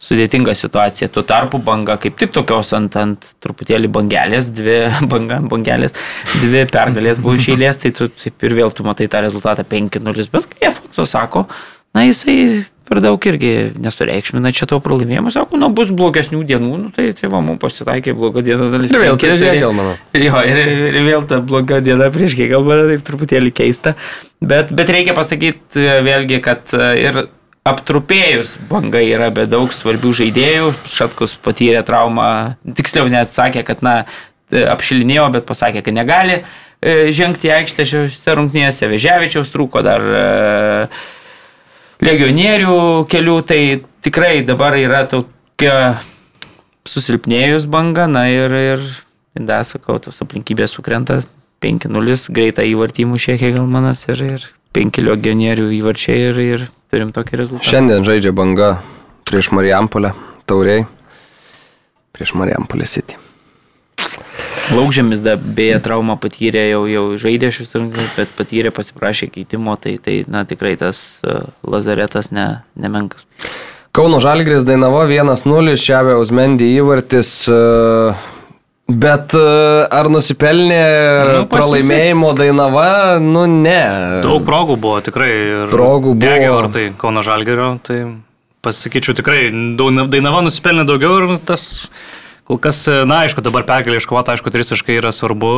sudėtinga 0.01 0.55
situacija. 0.57 1.11
Tuo 1.13 1.25
tarpu 1.27 1.61
banga 1.63 1.99
kaip 2.01 2.17
tik 2.21 2.33
tokios 2.35 2.73
ant, 2.77 2.97
ant 2.97 3.31
truputėlį 3.45 3.91
bangelės, 3.93 4.51
dvi 4.57 4.81
banga, 5.13 5.41
bangelės, 5.53 5.97
dvi 6.41 6.67
pergalės 6.73 7.23
buvo 7.23 7.37
iš 7.39 7.53
eilės, 7.55 7.81
tai 7.83 7.95
tu 7.97 8.11
taip 8.13 8.49
ir 8.49 8.59
vėl 8.63 8.75
tu 8.75 8.87
matai 8.87 9.11
tą 9.13 9.23
rezultatą 9.27 9.67
5-0. 9.69 10.29
Bet 10.33 10.53
kai 10.55 10.71
Afonso 10.73 11.07
sako, 11.09 11.47
na 11.97 12.07
jisai 12.09 12.67
per 12.91 12.99
daug 13.05 13.23
irgi 13.31 13.71
nesureikšmina 13.79 14.51
čia 14.57 14.67
to 14.67 14.81
pralaimėjimo, 14.83 15.31
sako, 15.31 15.61
nu 15.63 15.69
bus 15.75 15.93
blogesnių 15.95 16.41
dienų, 16.49 16.71
nu, 16.81 16.89
tai 16.95 17.13
tai 17.15 17.29
va, 17.31 17.39
mums 17.45 17.61
pasitaikė 17.63 18.17
bloga 18.19 18.43
diena 18.43 18.67
dalis. 18.73 18.91
Ir 18.91 19.05
vėl 19.05 19.21
prieš 19.21 19.45
Hegelmaną. 19.47 19.93
Jo, 20.19 20.41
ir, 20.43 20.59
ir 20.89 20.99
vėl 21.07 21.29
ta 21.31 21.39
bloga 21.39 21.79
diena 21.87 22.09
prieš 22.11 22.35
Hegelmaną, 22.41 22.89
taip 22.91 23.05
truputėlį 23.07 23.53
keista. 23.55 23.95
Bet, 24.43 24.75
bet 24.75 24.91
reikia 24.91 25.15
pasakyti 25.15 25.87
vėlgi, 26.03 26.41
kad 26.43 26.75
ir 26.75 27.29
aptrupėjus. 27.69 28.57
Banga 28.71 29.03
yra 29.05 29.31
be 29.35 29.45
daug 29.51 29.73
svarbių 29.75 30.13
žaidėjų. 30.23 30.73
Šatkus 30.89 31.37
patyrė 31.45 31.83
traumą, 31.87 32.57
tiksliau 32.65 33.11
net 33.13 33.33
sakė, 33.35 33.65
kad 33.69 33.85
na, 33.85 33.95
apšilinėjo, 34.51 35.29
bet 35.37 35.47
pasakė, 35.49 35.85
kad 35.87 35.97
negali 35.97 36.41
e, 36.41 37.11
žengti 37.15 37.51
į 37.51 37.57
aikštę 37.61 37.87
šiose 37.89 38.37
rungtynėse. 38.39 38.89
Veževičiaus 38.91 39.53
trūko 39.53 39.85
dar 39.87 40.01
e, 40.03 40.25
legionierių 42.05 42.79
kelių, 43.11 43.37
tai 43.47 43.61
tikrai 44.05 44.41
dabar 44.47 44.79
yra 44.81 45.05
tokia 45.11 46.01
susilpnėjus 46.89 47.69
banga, 47.71 48.09
na 48.09 48.25
ir, 48.33 48.57
ir 48.57 48.89
da, 49.37 49.61
sakau, 49.69 50.01
tos 50.03 50.23
aplinkybės 50.25 50.79
sukrenta. 50.79 51.23
5-0, 51.61 52.15
greitą 52.33 52.65
įvartį 52.65 53.05
mušė 53.05 53.35
Hegelmanas 53.37 54.07
ir, 54.09 54.23
ir 54.25 54.45
5 54.73 55.03
legionierių 55.05 55.67
įvarčiai 55.77 56.31
ir, 56.31 56.39
ir 56.41 56.63
turim 56.91 57.15
tokį 57.15 57.41
rezultatą. 57.41 57.71
Šiandien 57.71 58.07
žaidžia 58.07 58.35
banga 58.37 58.75
prieš 59.31 59.51
Marijampolę, 59.55 60.13
tauriai, 60.51 60.85
prieš 62.17 62.35
Marijampolę 62.39 62.89
City. 62.91 63.19
Laukžėmis 64.71 65.23
beje 65.57 65.81
traumą 65.83 66.15
patyrė, 66.23 66.63
jau, 66.71 66.85
jau 66.91 67.05
žaidė 67.19 67.51
šis 67.55 67.75
rungtynės, 67.75 68.13
bet 68.15 68.35
patyrė, 68.39 68.71
pasiprašė 68.75 69.31
keitimo, 69.35 69.75
tai, 69.83 69.97
tai 70.03 70.21
na, 70.31 70.45
tikrai 70.47 70.77
tas 70.79 71.19
uh, 71.27 71.49
lazaretas 71.67 72.31
ne, 72.31 72.63
nemenkas. 72.79 73.27
Kauno 73.91 74.21
Žalgris 74.23 74.63
Dainava 74.63 75.03
1-0, 75.11 75.75
Šiavė 75.75 76.15
Uzmendį 76.23 76.69
įvartis. 76.79 77.33
Bet 78.91 79.35
e, 79.39 79.43
ar 79.95 80.09
nusipelnė 80.11 80.81
Nu, 81.31 81.43
pralaimėjimo 81.51 82.33
Dainava? 82.39 83.19
Nu 83.23 83.45
ne. 83.51 83.83
Daug 84.25 84.43
progų 84.47 84.79
buvo 84.81 85.03
tikrai. 85.05 85.31
Progų 85.71 86.15
buvo. 86.15 86.23
Degė 86.25 86.51
ar 86.55 86.71
tai 86.75 86.87
Kauno 86.99 87.23
Žalgerio, 87.27 87.75
tai 87.87 88.01
pasakyčiau 88.65 89.17
tikrai, 89.21 89.47
Dainava 90.11 90.43
nusipelnė 90.47 90.87
daugiau 90.89 91.21
ir 91.21 91.37
tas 91.49 91.67
Kol 92.51 92.59
kas, 92.59 92.81
na, 93.07 93.21
aišku, 93.23 93.45
dabar 93.47 93.63
pergalė 93.63 94.01
iškovota, 94.01 94.35
aišku, 94.35 94.51
trys 94.51 94.73
taškai 94.73 94.97
yra 94.99 95.13
svarbu, 95.15 95.51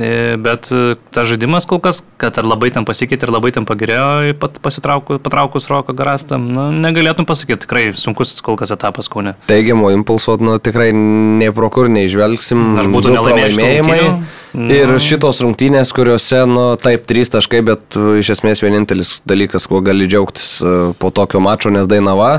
e, 0.00 0.38
bet 0.40 0.70
e, 0.72 0.94
ta 1.12 1.20
žaidimas 1.28 1.68
kol 1.68 1.82
kas, 1.84 1.98
kad 2.16 2.40
ar 2.40 2.48
labai 2.48 2.70
ten 2.72 2.86
pasikeitė, 2.88 3.28
ar 3.28 3.34
labai 3.34 3.50
ten 3.52 3.66
pagerėjo, 3.68 4.32
patraukus 4.40 5.68
Roko 5.68 5.92
Garastą, 5.92 6.40
nu, 6.40 6.70
negalėtum 6.72 7.28
pasakyti, 7.28 7.66
tikrai 7.66 7.84
sunkus 7.92 8.32
kol 8.40 8.56
kas 8.56 8.72
etapas 8.72 9.12
Kaune. 9.12 9.36
Teigiamo 9.52 9.92
impulso, 9.92 10.38
nu, 10.40 10.56
tikrai 10.56 10.88
nei 10.96 11.52
pro 11.52 11.68
kur 11.68 11.92
neižvelgsim. 11.92 12.70
Ar 12.80 12.88
būtų 12.88 13.18
pralaimėjimai. 13.20 14.02
rungtynių? 14.08 14.74
Ir 14.80 14.96
šitos 14.96 15.44
rungtynės, 15.44 15.92
kuriuose, 15.92 16.46
nu, 16.48 16.70
taip, 16.80 17.04
trys 17.04 17.36
taškai, 17.36 17.66
bet 17.68 18.00
iš 18.24 18.38
esmės 18.40 18.64
vienintelis 18.64 19.18
dalykas, 19.28 19.68
kuo 19.68 19.84
gali 19.84 20.08
džiaugtis 20.08 20.54
po 20.96 21.12
tokio 21.12 21.44
mačo, 21.44 21.68
nes 21.68 21.84
Dainava 21.84 22.38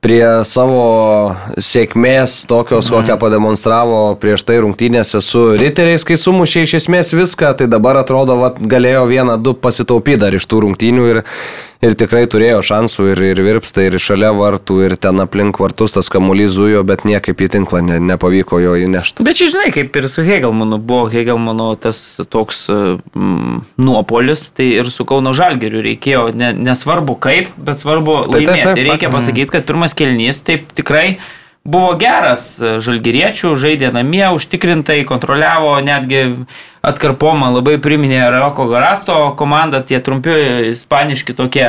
prie 0.00 0.24
savo 0.48 1.36
sėkmės, 1.60 2.40
tokios, 2.48 2.88
kokią 2.92 3.18
pademonstravo 3.20 4.14
prieš 4.20 4.46
tai 4.48 4.60
rungtynėse 4.64 5.20
su 5.24 5.44
riteriais, 5.60 6.06
kai 6.08 6.16
sumušė 6.20 6.64
iš 6.64 6.78
esmės 6.82 7.12
viską, 7.16 7.52
tai 7.60 7.68
dabar 7.70 8.00
atrodo, 8.00 8.38
va, 8.40 8.54
galėjo 8.56 9.04
vieną, 9.10 9.36
du 9.44 9.52
pasitaupyti 9.54 10.22
dar 10.24 10.36
iš 10.38 10.48
tų 10.48 10.64
rungtynių 10.64 11.04
ir, 11.12 11.20
ir 11.84 11.96
tikrai 12.00 12.22
turėjo 12.32 12.62
šansų 12.64 13.10
ir, 13.12 13.22
ir 13.30 13.42
virpsta, 13.44 13.84
ir 13.86 13.98
šalia 14.00 14.32
vartų, 14.36 14.78
ir 14.88 14.96
ten 15.00 15.20
aplink 15.20 15.60
vartus 15.60 15.92
tas 15.96 16.08
kamuolys 16.12 16.52
zujo, 16.56 16.80
bet 16.88 17.04
niekaip 17.08 17.40
į 17.44 17.50
tinklą 17.58 17.82
ne, 17.84 18.00
nepavyko 18.10 18.60
jo 18.64 18.74
įnešti. 18.80 19.24
Bet 19.26 19.36
čia 19.40 19.50
žinai, 19.52 19.68
kaip 19.76 19.96
ir 20.00 20.08
su 20.12 20.24
Hegelmanu 20.24 20.80
buvo 20.80 21.10
Hegelmano 21.12 21.70
tas 21.80 22.00
toks 22.32 22.66
mm, 22.72 23.62
nuopolis, 23.80 24.48
tai 24.56 24.70
ir 24.80 24.88
su 24.92 25.04
Kauno 25.08 25.32
Žalgeriu 25.36 25.84
reikėjo, 25.84 26.26
ne, 26.36 26.52
nesvarbu 26.56 27.16
kaip, 27.20 27.52
bet 27.60 27.80
svarbu 27.84 28.18
Tai 28.30 28.40
taip, 28.40 28.48
laimėti. 28.48 28.64
taip, 28.64 28.80
Tai 28.80 28.88
reikia 28.90 29.12
pasakyti, 29.12 29.52
kad 29.56 29.68
pirmas 29.68 29.89
kelnys 29.98 30.42
taip 30.46 30.72
tikrai 30.76 31.18
buvo 31.64 31.92
geras 32.00 32.54
žalgeriečių, 32.58 33.52
žaidė 33.60 33.90
namie, 33.92 34.24
užtikrintai, 34.32 35.02
kontroliavo, 35.08 35.74
netgi 35.84 36.22
atkarpomą 36.86 37.50
labai 37.52 37.76
priminė 37.82 38.22
Roko 38.32 38.64
Garasto 38.70 39.16
komandą, 39.36 39.82
tie 39.84 40.00
trumpi 40.00 40.32
ispaniški 40.70 41.36
tokie 41.36 41.66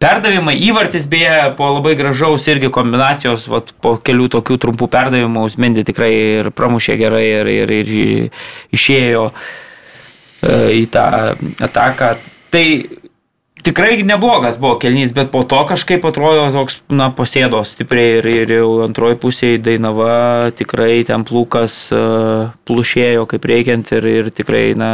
perdavimai, 0.00 0.56
įvartis 0.64 1.04
beje 1.10 1.52
po 1.58 1.68
labai 1.76 1.92
gražaus 1.98 2.48
irgi 2.48 2.72
kombinacijos, 2.72 3.44
vat, 3.52 3.74
po 3.84 3.98
kelių 4.00 4.30
tokių 4.38 4.58
trumpų 4.64 4.88
perdavimų 4.96 5.44
Usmendi 5.50 5.84
tikrai 5.84 6.12
ir 6.40 6.50
pramušė 6.56 6.96
gerai 7.00 7.24
ir, 7.28 7.52
ir, 7.58 7.74
ir 7.82 7.94
išėjo 8.72 9.28
e, 9.28 10.58
į 10.80 10.84
tą 10.94 11.08
ataką. 11.68 12.14
Tai 12.54 12.66
tikrai 13.64 14.02
neblogas 14.04 14.58
buvo 14.60 14.76
kelnys, 14.82 15.14
bet 15.16 15.30
po 15.32 15.42
to 15.48 15.60
kažkaip 15.68 16.04
atrodo 16.04 16.46
toks, 16.54 16.82
na, 16.92 17.08
pasėdo 17.14 17.62
stipriai 17.66 18.18
ir, 18.20 18.28
ir 18.44 18.52
jau 18.58 18.68
antroji 18.84 19.18
pusėje 19.22 19.62
Dainava 19.64 20.52
tikrai 20.56 21.00
ten 21.08 21.24
plūkas 21.26 21.78
uh, 21.96 22.52
plušėjo 22.68 23.24
kaip 23.30 23.48
reikiant 23.48 23.94
ir, 23.96 24.10
ir 24.20 24.30
tikrai, 24.34 24.66
na, 24.78 24.90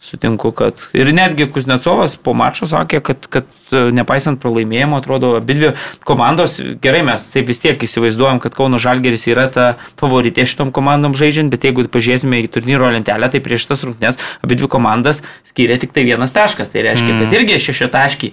sutinku, 0.00 0.52
kad 0.54 0.78
ir 0.94 1.10
netgi 1.14 1.48
Kuznecovas 1.50 2.14
po 2.22 2.32
mačo 2.36 2.68
sakė, 2.70 3.00
kad, 3.02 3.26
kad 3.32 3.48
e, 3.74 3.80
nepaisant 3.94 4.38
pralaimėjimo, 4.38 5.00
atrodo, 5.02 5.32
abi 5.40 5.56
dvi 5.58 5.70
komandos, 6.06 6.60
gerai 6.82 7.00
mes 7.06 7.24
taip 7.34 7.50
vis 7.50 7.58
tiek 7.64 7.82
įsivaizduojam, 7.82 8.38
kad 8.42 8.54
Kauno 8.54 8.78
Žalgeris 8.82 9.26
yra 9.30 9.48
ta 9.52 9.66
favoritė 9.98 10.46
šitom 10.46 10.70
komandom 10.74 11.16
žaidžiant, 11.18 11.50
bet 11.50 11.66
jeigu 11.66 11.82
pažiūrėsime 11.90 12.44
į 12.44 12.50
turnyro 12.54 12.92
lentelę, 12.94 13.30
tai 13.32 13.42
prieš 13.42 13.66
tas 13.72 13.82
rungtynes 13.86 14.20
abi 14.44 14.60
dvi 14.60 14.70
komandas 14.70 15.24
skiria 15.50 15.80
tik 15.82 15.90
tai 15.96 16.06
vienas 16.06 16.34
taškas, 16.36 16.70
tai 16.70 16.86
reiškia, 16.86 17.10
mm. 17.10 17.24
kad 17.24 17.36
irgi 17.40 17.58
šeši 17.66 17.90
taškai 17.98 18.32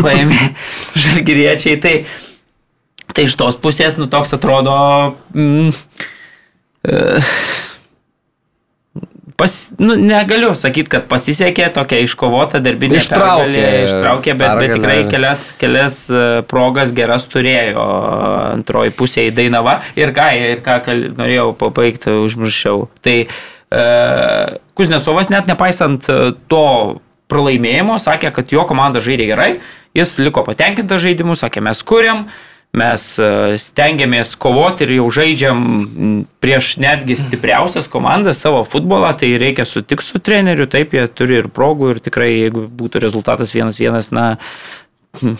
paėmė 0.00 0.40
žalgeriečiai. 1.04 1.76
Tai, 1.84 1.94
tai 3.12 3.28
iš 3.28 3.36
tos 3.36 3.60
pusės, 3.60 4.00
nu 4.00 4.08
toks 4.08 4.32
atrodo... 4.38 4.74
Mm, 5.36 5.76
uh, 6.88 7.34
Pas, 9.36 9.70
nu, 9.82 9.96
negaliu 9.98 10.52
sakyti, 10.54 10.92
kad 10.92 11.06
pasisekė 11.10 11.66
tokia 11.74 11.98
iškovota 12.04 12.60
darbinė 12.62 13.00
Ištraukė 13.00 13.48
pergalė, 13.48 13.64
ištraukė, 13.88 14.30
bet, 14.30 14.38
bet 14.38 14.60
pergalę. 14.60 14.76
tikrai 14.76 14.98
kelias, 15.10 15.42
kelias 15.58 15.96
e, 16.06 16.20
progas 16.46 16.92
geras 16.94 17.26
turėjo 17.32 17.86
antroji 18.52 18.94
pusė 18.94 19.26
į 19.26 19.32
Dainavą. 19.34 19.80
Ir 19.98 20.14
ką, 20.14 20.28
ir 20.38 20.62
ką 20.62 20.78
kal, 20.86 21.02
norėjau 21.18 21.48
pabaigti, 21.58 22.14
užmirščiau. 22.28 22.86
Tai 23.02 23.16
e, 23.24 23.82
Kuznecovas 24.78 25.32
net 25.34 25.50
nepaisant 25.50 26.06
e, 26.14 26.20
to 26.46 26.64
pralaimėjimo, 27.34 27.98
sakė, 27.98 28.30
kad 28.38 28.54
jo 28.54 28.62
komanda 28.70 29.02
žaidė 29.02 29.26
gerai, 29.32 29.50
jis 29.98 30.14
liko 30.22 30.46
patenkintas 30.46 31.02
žaidimu, 31.02 31.34
sakė, 31.40 31.64
mes 31.64 31.82
kuriam, 31.82 32.28
mes 32.74 33.06
e, 33.22 33.28
stengiamės 33.62 34.34
kovoti 34.40 34.86
ir 34.86 34.96
jau 34.98 35.08
žaidžiam 35.18 35.58
prieš 36.42 36.74
netgi 36.82 37.16
stipriausias 37.20 37.88
komandas 37.90 38.42
savo 38.42 38.64
futbolą, 38.66 39.12
tai 39.20 39.34
reikia 39.40 39.66
sutikti 39.68 40.06
su 40.06 40.20
treneriu, 40.22 40.66
taip 40.70 40.96
jie 40.96 41.06
turi 41.08 41.38
ir 41.42 41.50
progų 41.54 41.94
ir 41.94 42.02
tikrai, 42.04 42.32
jeigu 42.34 42.66
būtų 42.82 43.04
rezultatas 43.04 43.54
vienas 43.54 43.78
vienas, 43.82 44.10
na, 44.14 44.34
hm, 45.20 45.38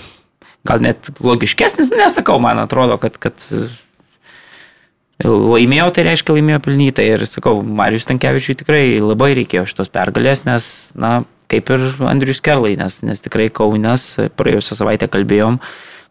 gal 0.68 0.84
net 0.84 1.10
logiškesnis, 1.20 1.90
nesakau, 1.92 2.38
man 2.42 2.62
atrodo, 2.62 3.00
kad, 3.02 3.18
kad 3.22 3.48
laimėjo, 5.22 5.90
tai 5.94 6.04
reiškia 6.08 6.36
laimėjo 6.36 6.60
pelnytai. 6.64 7.06
Ir 7.14 7.26
sakau, 7.30 7.60
Marijus 7.62 8.08
Tankievičiui 8.08 8.58
tikrai 8.62 8.84
labai 9.02 9.32
reikėjo 9.38 9.66
šitos 9.70 9.92
pergalės, 9.94 10.44
nes, 10.48 10.68
na, 10.98 11.22
kaip 11.52 11.70
ir 11.70 11.86
Andrius 12.08 12.42
Kerlai, 12.44 12.74
nes, 12.80 13.00
nes 13.06 13.22
tikrai 13.24 13.50
Kaunas, 13.54 14.14
praėjusią 14.38 14.78
savaitę 14.80 15.10
kalbėjom, 15.12 15.60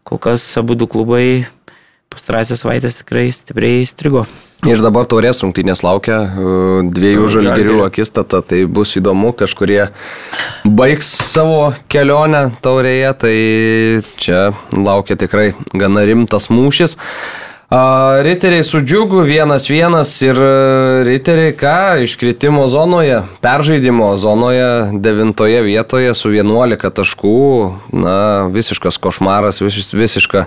kol 0.04 0.20
kas 0.22 0.44
abu 0.60 0.76
du 0.78 0.88
klubai 0.90 1.46
pastarąsias 2.14 2.62
savaitės 2.62 3.00
tikrai 3.00 3.26
stipriai 3.34 3.82
įstrigo. 3.82 4.24
Ir 4.64 4.80
dabar 4.80 5.04
taurės 5.10 5.42
rungtynės 5.42 5.82
laukia 5.84 6.20
uh, 6.24 6.78
dviejų 6.86 7.26
žalgerių 7.34 7.80
akistata, 7.84 8.40
tai 8.40 8.62
bus 8.70 8.94
įdomu, 9.00 9.34
kažkurie 9.36 9.90
baigs 10.64 11.10
savo 11.32 11.72
kelionę 11.92 12.46
taurėje, 12.64 13.10
tai 13.24 13.34
čia 14.22 14.46
laukia 14.72 15.18
tikrai 15.20 15.50
gana 15.74 16.06
rimtas 16.08 16.48
mūšis. 16.52 16.96
Riteriai 18.22 18.64
su 18.64 18.80
džiugu 18.80 19.20
vienas 19.20 19.70
vienas 19.70 20.10
ir 20.22 20.38
e, 20.38 21.04
riteriai 21.04 21.54
ką, 21.58 22.04
iškritimo 22.04 22.68
zonoje, 22.68 23.22
peržaidimo 23.42 24.16
zonoje, 24.16 24.90
devintoje 24.92 25.62
vietoje 25.62 26.14
su 26.14 26.30
11 26.30 26.90
taškų, 26.94 27.40
na, 28.04 28.16
visiškas 28.54 28.98
košmaras, 29.02 29.58
vis, 29.64 29.90
visiška 29.92 30.44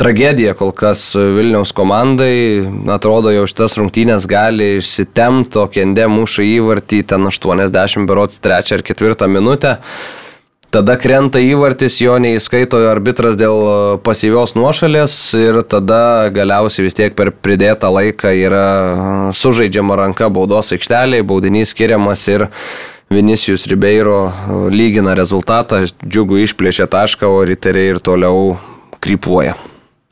tragedija 0.00 0.56
kol 0.58 0.72
kas 0.72 1.12
Vilniaus 1.14 1.74
komandai. 1.76 2.64
Atrodo, 2.96 3.30
jau 3.34 3.46
šitas 3.46 3.76
rungtynės 3.78 4.26
gali 4.26 4.78
išsitemti, 4.80 5.60
o 5.60 5.68
Kendė 5.70 6.08
muša 6.10 6.46
įvartį 6.56 7.04
ten 7.12 7.30
80 7.30 8.08
berots 8.10 8.42
3 8.42 8.74
ar 8.78 8.86
4 8.90 9.30
minutę. 9.30 9.76
Tada 10.70 10.94
krenta 10.94 11.40
įvartis, 11.42 11.96
jo 11.98 12.14
neįskaito 12.22 12.78
arbitras 12.86 13.34
dėl 13.34 13.98
pasyvios 14.06 14.52
nuošalės 14.54 15.14
ir 15.34 15.56
tada 15.66 16.28
galiausiai 16.30 16.84
vis 16.86 16.94
tiek 16.94 17.16
per 17.18 17.32
pridėtą 17.34 17.90
laiką 17.90 18.30
yra 18.38 18.66
sužaidžiama 19.34 19.96
ranka 19.98 20.28
baudos 20.30 20.70
aikšteliai, 20.76 21.26
baudinys 21.26 21.74
skiriamas 21.74 22.22
ir 22.30 22.46
Vinicijus 23.10 23.66
Ribeiro 23.66 24.20
lygina 24.70 25.16
rezultatą, 25.18 25.82
džiugu 26.06 26.44
išplėšė 26.44 26.86
tašką, 26.94 27.26
o 27.26 27.42
riteriai 27.42 27.96
ir 27.96 27.98
toliau 27.98 28.54
krypuoja. 29.02 29.58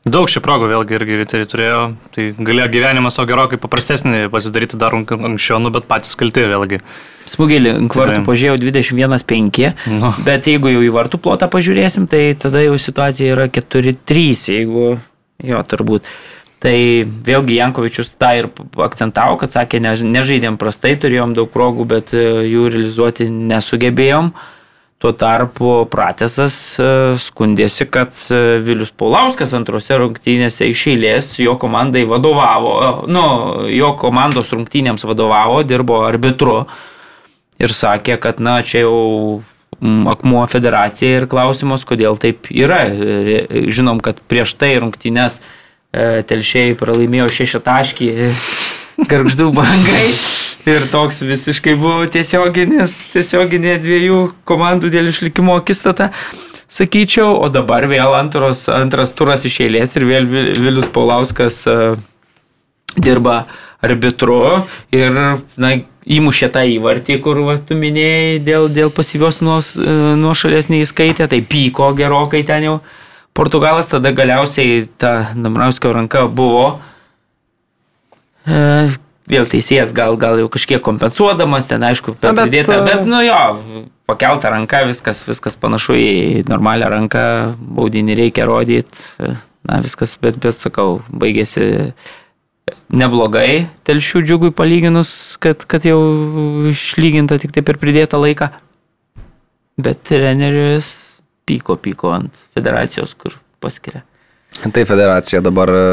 Daug 0.07 0.29
šių 0.31 0.39
progų 0.45 0.69
vėlgi 0.71 0.95
irgi 0.95 1.15
riteriai 1.19 1.47
turėjo, 1.51 1.79
tai 2.15 2.29
galėjo 2.39 2.69
gyvenimą 2.71 3.09
savo 3.11 3.27
gerokai 3.27 3.57
paprastesnį 3.59 4.29
pasidaryti 4.31 4.77
dar 4.79 4.95
ank- 4.95 5.11
anksčiau, 5.11 5.57
nu, 5.59 5.73
bet 5.75 5.89
patys 5.91 6.15
kalti 6.15 6.45
vėlgi. 6.47 6.79
Smūgėlį, 7.29 7.73
ant 7.81 7.97
vartų 7.99 8.15
Tikrai. 8.21 8.25
pažiūrėjau 8.29 8.61
21-5, 8.63 9.73
Nu. 9.99 10.13
bet 10.25 10.47
jeigu 10.47 10.71
jau 10.71 10.81
į 10.87 10.89
vartų 10.95 11.19
plotą 11.19 11.49
pažiūrėsim, 11.51 12.07
tai 12.09 12.33
tada 12.39 12.63
jau 12.63 12.77
situacija 12.79 13.35
yra 13.35 13.49
4-3, 13.51 14.47
jeigu 14.55 14.99
jo 15.43 15.63
turbūt. 15.67 16.07
Tai 16.63 16.75
vėlgi 17.27 17.59
Jankovičius 17.59 18.15
tą 18.19 18.31
ir 18.39 18.47
akcentavo, 18.83 19.37
kad 19.39 19.51
sakė, 19.51 19.79
ne, 19.83 19.93
nežaidėm 19.95 20.57
prastai, 20.59 20.95
turėjom 20.99 21.35
daug 21.35 21.51
progų, 21.53 21.85
bet 21.87 22.11
e, 22.15 22.23
jų 22.51 22.65
realizuoti 22.71 23.27
nesugebėjom. 23.31 24.33
Tuo 24.99 25.13
tarpu 25.15 25.85
Pratesas 25.87 26.55
e, 26.75 26.85
skundėsi, 27.23 27.85
kad 27.87 28.11
e, 28.27 28.57
Vilius 28.59 28.89
Paulauskas 28.91 29.53
antrose 29.55 29.95
rungtynėse 29.95 30.67
iš 30.67 30.81
eilės 30.91 31.29
jo 31.39 31.53
komandai 31.61 32.01
vadovavo, 32.03 32.73
nu, 33.07 33.23
jo 33.71 33.93
komandos 34.01 34.51
rungtynėms 34.51 35.07
vadovavo, 35.07 35.61
dirbo 35.63 36.01
arbitru 36.03 36.65
ir 37.63 37.71
sakė, 37.71 38.17
kad 38.19 38.43
na 38.43 38.57
čia 38.59 38.83
jau 38.83 38.99
mm, 39.79 40.03
akmuo 40.17 40.43
federacija 40.51 41.21
ir 41.21 41.29
klausimas, 41.31 41.87
kodėl 41.87 42.19
taip 42.19 42.51
yra. 42.51 42.83
E, 42.91 43.63
Žinom, 43.71 44.03
kad 44.03 44.19
prieš 44.27 44.57
tai 44.59 44.75
rungtynės 44.83 45.39
telšiai 45.95 46.75
pralaimėjo 46.77 47.31
šešią 47.39 47.63
taškį 47.71 48.11
garždų 49.15 49.47
bangai. 49.55 50.09
Ir 50.67 50.83
toks 50.91 51.21
visiškai 51.23 51.73
buvo 51.79 52.03
tiesioginis, 52.11 52.97
tiesioginė 53.13 53.77
dviejų 53.81 54.19
komandų 54.49 54.89
dėl 54.91 55.07
išlikimo 55.09 55.55
akistata, 55.57 56.09
sakyčiau, 56.69 57.31
o 57.39 57.47
dabar 57.49 57.87
vėl 57.89 58.13
antros, 58.17 58.65
antras 58.69 59.15
turas 59.17 59.45
iš 59.47 59.61
eilės 59.65 59.95
ir 59.97 60.05
vėl 60.05 60.27
Vi- 60.29 60.51
Vilius 60.59 60.89
Paulauskas 60.93 61.61
e, 61.65 61.77
dirba 62.99 63.45
arbitru 63.81 64.65
ir 64.91 65.15
na, 65.15 65.71
įmušė 66.09 66.51
tą 66.53 66.65
įvartį, 66.75 67.19
kur 67.23 67.39
va, 67.47 67.55
tu 67.57 67.77
minėjai 67.79 68.39
dėl, 68.43 68.67
dėl 68.73 68.91
pasyvios 68.91 69.39
nuos, 69.45 69.73
nuošalės 69.79 70.67
neįskaitė, 70.73 71.29
tai 71.31 71.39
pyko 71.45 71.93
gerokai 71.97 72.43
ten 72.47 72.65
jau. 72.67 72.79
Portugalas 73.37 73.87
tada 73.87 74.11
galiausiai 74.11 74.87
ta 74.99 75.29
Damrauskio 75.37 75.93
ranka 75.95 76.25
buvo 76.27 76.79
e, 78.45 78.89
vėl 79.29 79.47
teisėjas 79.49 79.93
gal, 79.95 80.17
gal 80.19 80.39
jau 80.41 80.49
kažkiek 80.51 80.81
kompensuodamas, 80.83 81.67
ten 81.69 81.85
aišku, 81.85 82.15
bet, 82.17 82.35
pridėta, 82.35 82.79
bet, 82.79 82.81
e, 82.81 82.87
bet 82.89 83.09
nu 83.09 83.21
jo, 83.25 83.41
pakelta 84.09 84.51
ranka, 84.53 84.83
viskas, 84.89 85.21
viskas 85.27 85.59
panašu 85.59 85.97
į 85.97 86.09
normalią 86.49 86.89
ranką, 86.91 87.25
baudinį 87.77 88.17
reikia 88.23 88.47
rodyti, 88.49 89.35
na 89.69 89.81
viskas, 89.85 90.15
bet, 90.21 90.39
bet 90.41 90.57
sakau, 90.57 90.99
baigėsi 91.09 91.91
neblogai 92.93 93.67
telšių 93.87 94.23
džiugui 94.25 94.51
palyginus, 94.55 95.11
kad, 95.41 95.65
kad 95.69 95.85
jau 95.87 95.99
išlyginta 96.71 97.39
tik 97.41 97.53
tai 97.55 97.65
per 97.65 97.79
pridėtą 97.81 98.21
laiką. 98.21 98.51
Bet 99.79 100.01
treneris 100.09 100.89
pyko, 101.47 101.77
pyko 101.79 102.11
ant 102.17 102.45
federacijos, 102.57 103.15
kur 103.17 103.37
paskiria. 103.63 104.03
Tai 104.59 104.83
federacija 104.83 105.39
dabar 105.39 105.69
e, 105.71 105.83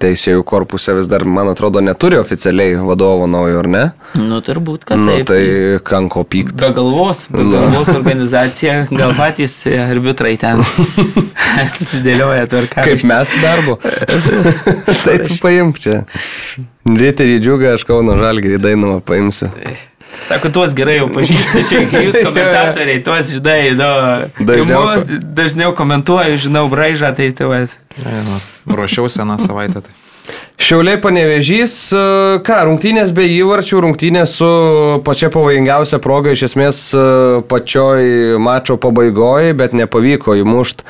teisėjų 0.00 0.44
korpuse 0.48 0.94
vis 0.96 1.08
dar, 1.12 1.26
man 1.28 1.50
atrodo, 1.52 1.82
neturi 1.84 2.16
oficialiai 2.16 2.78
vadovo 2.80 3.26
naujo, 3.28 3.58
ar 3.60 3.68
ne? 3.68 3.82
Nu, 4.16 4.38
turbūt, 4.44 4.86
kad 4.88 4.96
Nu, 5.02 5.10
taip. 5.12 5.28
tai 5.28 5.42
kanko 5.84 6.22
pykt. 6.24 6.54
Be 6.56 6.70
galvos, 6.72 7.26
be 7.28 7.44
Nu. 7.44 7.52
galvos 7.52 7.90
organizacija, 7.98 8.86
gal 8.88 9.12
patys 9.18 9.58
arbitrai 9.68 10.38
ten 10.40 10.64
susidėlioja 11.76 12.46
tvarką. 12.48 12.86
Kaip 12.88 13.04
mes 13.12 13.34
darbo. 13.44 13.76
tai 15.04 15.18
tu 15.26 15.36
paimk 15.44 15.82
čia. 15.84 16.00
Riterį 16.84 17.38
džiugą, 17.44 17.74
aš 17.76 17.84
Kauno 17.88 18.16
Žalgirį 18.20 18.58
dainamą 18.60 18.98
paimsiu. 19.04 19.50
Sako, 20.24 20.50
tuos 20.54 20.74
gerai 20.76 20.98
jau 21.00 21.08
pažįstu, 21.12 21.64
čia 21.68 21.82
kai 21.90 22.04
jūs 22.06 22.20
komentatoriai, 22.24 23.02
tuos 23.04 23.32
žinai, 23.34 23.74
nu, 23.78 23.90
Dažniau 24.40 24.86
imu, 24.94 25.18
dažniau 25.36 25.74
komentuoju, 25.76 26.38
žinau 26.46 26.64
braižą, 26.72 27.12
tai 27.16 27.32
tu, 27.36 27.50
vat. 27.50 27.74
Nu, 28.00 28.40
Ruošiausi 28.70 29.20
seną 29.20 29.38
savaitę. 29.42 29.84
Tai. 29.84 30.00
Šiauliai 30.64 31.00
panevežys, 31.02 31.74
e, 31.92 32.04
ką, 32.46 32.60
rungtynės 32.70 33.10
be 33.12 33.26
įvarčių, 33.28 33.82
rungtynės 33.84 34.38
su 34.38 34.48
pačia 35.04 35.28
pavojingiausia 35.34 35.98
proga 36.00 36.32
iš 36.32 36.46
esmės 36.48 36.78
e, 36.96 37.02
pačioj 37.50 38.38
mačo 38.40 38.78
pabaigoje, 38.80 39.52
bet 39.58 39.76
nepavyko 39.76 40.38
įmušti 40.40 40.86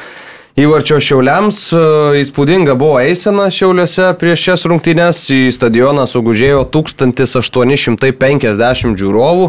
įvarčio 0.60 1.00
šiauliams. 1.02 1.72
E, 1.74 1.76
Įspūdinga 2.22 2.74
buvo 2.78 3.00
eisena 3.02 3.50
šiauliuose 3.52 4.12
prieš 4.20 4.40
šias 4.48 4.62
rungtynės, 4.70 5.18
į 5.34 5.42
stadioną 5.54 6.04
sugužėjo 6.10 6.60
1850 6.74 8.96
žiūrovų. 9.00 9.46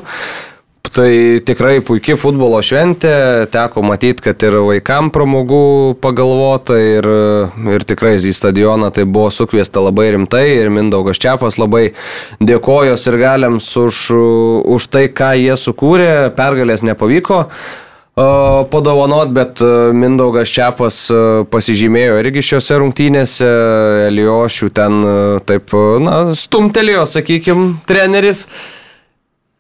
Tai 0.96 1.12
tikrai 1.44 1.82
puikia 1.84 2.16
futbolo 2.16 2.62
šventė, 2.64 3.50
teko 3.52 3.82
matyti, 3.84 4.24
kad 4.30 4.44
ir 4.48 4.54
vaikam 4.64 5.10
pramogų 5.12 5.98
pagalvota 6.00 6.78
ir, 6.80 7.04
ir 7.74 7.84
tikrai 7.90 8.14
į 8.22 8.32
stadioną 8.38 8.92
tai 8.96 9.04
buvo 9.04 9.28
sukviesta 9.34 9.84
labai 9.84 10.14
rimtai 10.16 10.46
ir 10.62 10.70
Mindaugas 10.72 11.20
Čiafas 11.20 11.60
labai 11.60 11.90
dėkojo 12.40 12.96
ir 12.96 13.18
galiams 13.20 13.68
už, 13.82 13.96
už 14.78 14.88
tai, 14.94 15.10
ką 15.10 15.34
jie 15.42 15.56
sukūrė, 15.60 16.32
pergalės 16.38 16.86
nepavyko 16.86 17.44
e, 17.44 17.50
padovanot, 18.72 19.30
bet 19.30 19.62
e, 19.62 19.92
Mindaugas 19.94 20.52
Čiapas 20.56 21.02
e, 21.12 21.18
pasižymėjo 21.52 22.22
irgi 22.22 22.46
šiuose 22.48 22.78
rungtynėse, 22.80 23.50
Eliošių 24.08 24.70
ten 24.76 25.04
e, 25.04 25.18
taip, 25.44 25.76
na, 26.04 26.32
stumtelėjo, 26.38 27.04
sakykime, 27.12 27.74
treneris. 27.90 28.46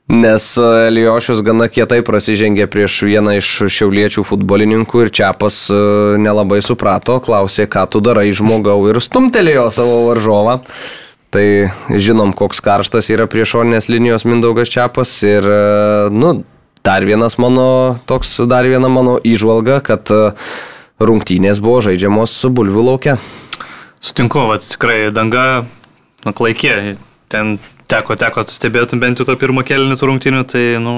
Nes 0.06 0.51
Eliošius 0.62 1.41
gana 1.41 1.66
kietai 1.66 2.03
prasižengė 2.06 2.68
prieš 2.70 2.99
vieną 3.10 3.39
iš 3.39 3.49
šiauliečių 3.74 4.22
futbolininkų 4.30 5.01
ir 5.01 5.10
Čiapas 5.10 5.64
nelabai 6.22 6.60
suprato, 6.62 7.18
klausė, 7.26 7.66
ką 7.66 7.88
tu 7.89 8.03
darai 8.06 8.30
žmogau 8.30 8.78
ir 8.91 9.01
stumtelėjo 9.01 9.72
savo 9.74 10.03
varžovą. 10.12 10.60
Tai 11.34 11.47
žinom, 11.89 12.36
koks 12.38 12.62
karštas 12.64 13.10
yra 13.10 13.26
priešorinės 13.26 13.89
linijos 13.89 14.28
Mindaugas 14.30 14.70
Čiapas 14.70 15.18
ir, 15.26 15.49
nu, 16.14 16.36
dar 16.86 17.05
vienas 17.05 17.39
mano, 17.41 17.97
toks, 18.05 18.38
dar 18.45 18.67
viena 18.69 18.89
mano 18.91 19.17
įžvalga, 19.25 19.79
kad 19.86 20.11
e, 20.13 20.21
rungtynės 21.01 21.59
buvo 21.63 21.81
žaidžiamos 21.88 22.36
su 22.38 22.51
bulvių 22.53 22.86
laukia. 22.91 23.17
Sutinku, 24.05 24.43
va, 24.51 24.59
tikrai 24.61 25.09
danga, 25.15 25.65
na, 26.25 26.33
klaikė. 26.38 26.95
Ten 27.33 27.57
teko, 27.91 28.15
teko 28.19 28.43
stebėti 28.49 28.97
bent 29.01 29.19
jau 29.19 29.25
to 29.27 29.36
pirmo 29.39 29.63
kelnių 29.65 29.97
tų 29.99 30.09
rungtynių, 30.09 30.41
tai, 30.49 30.63
nu, 30.81 30.93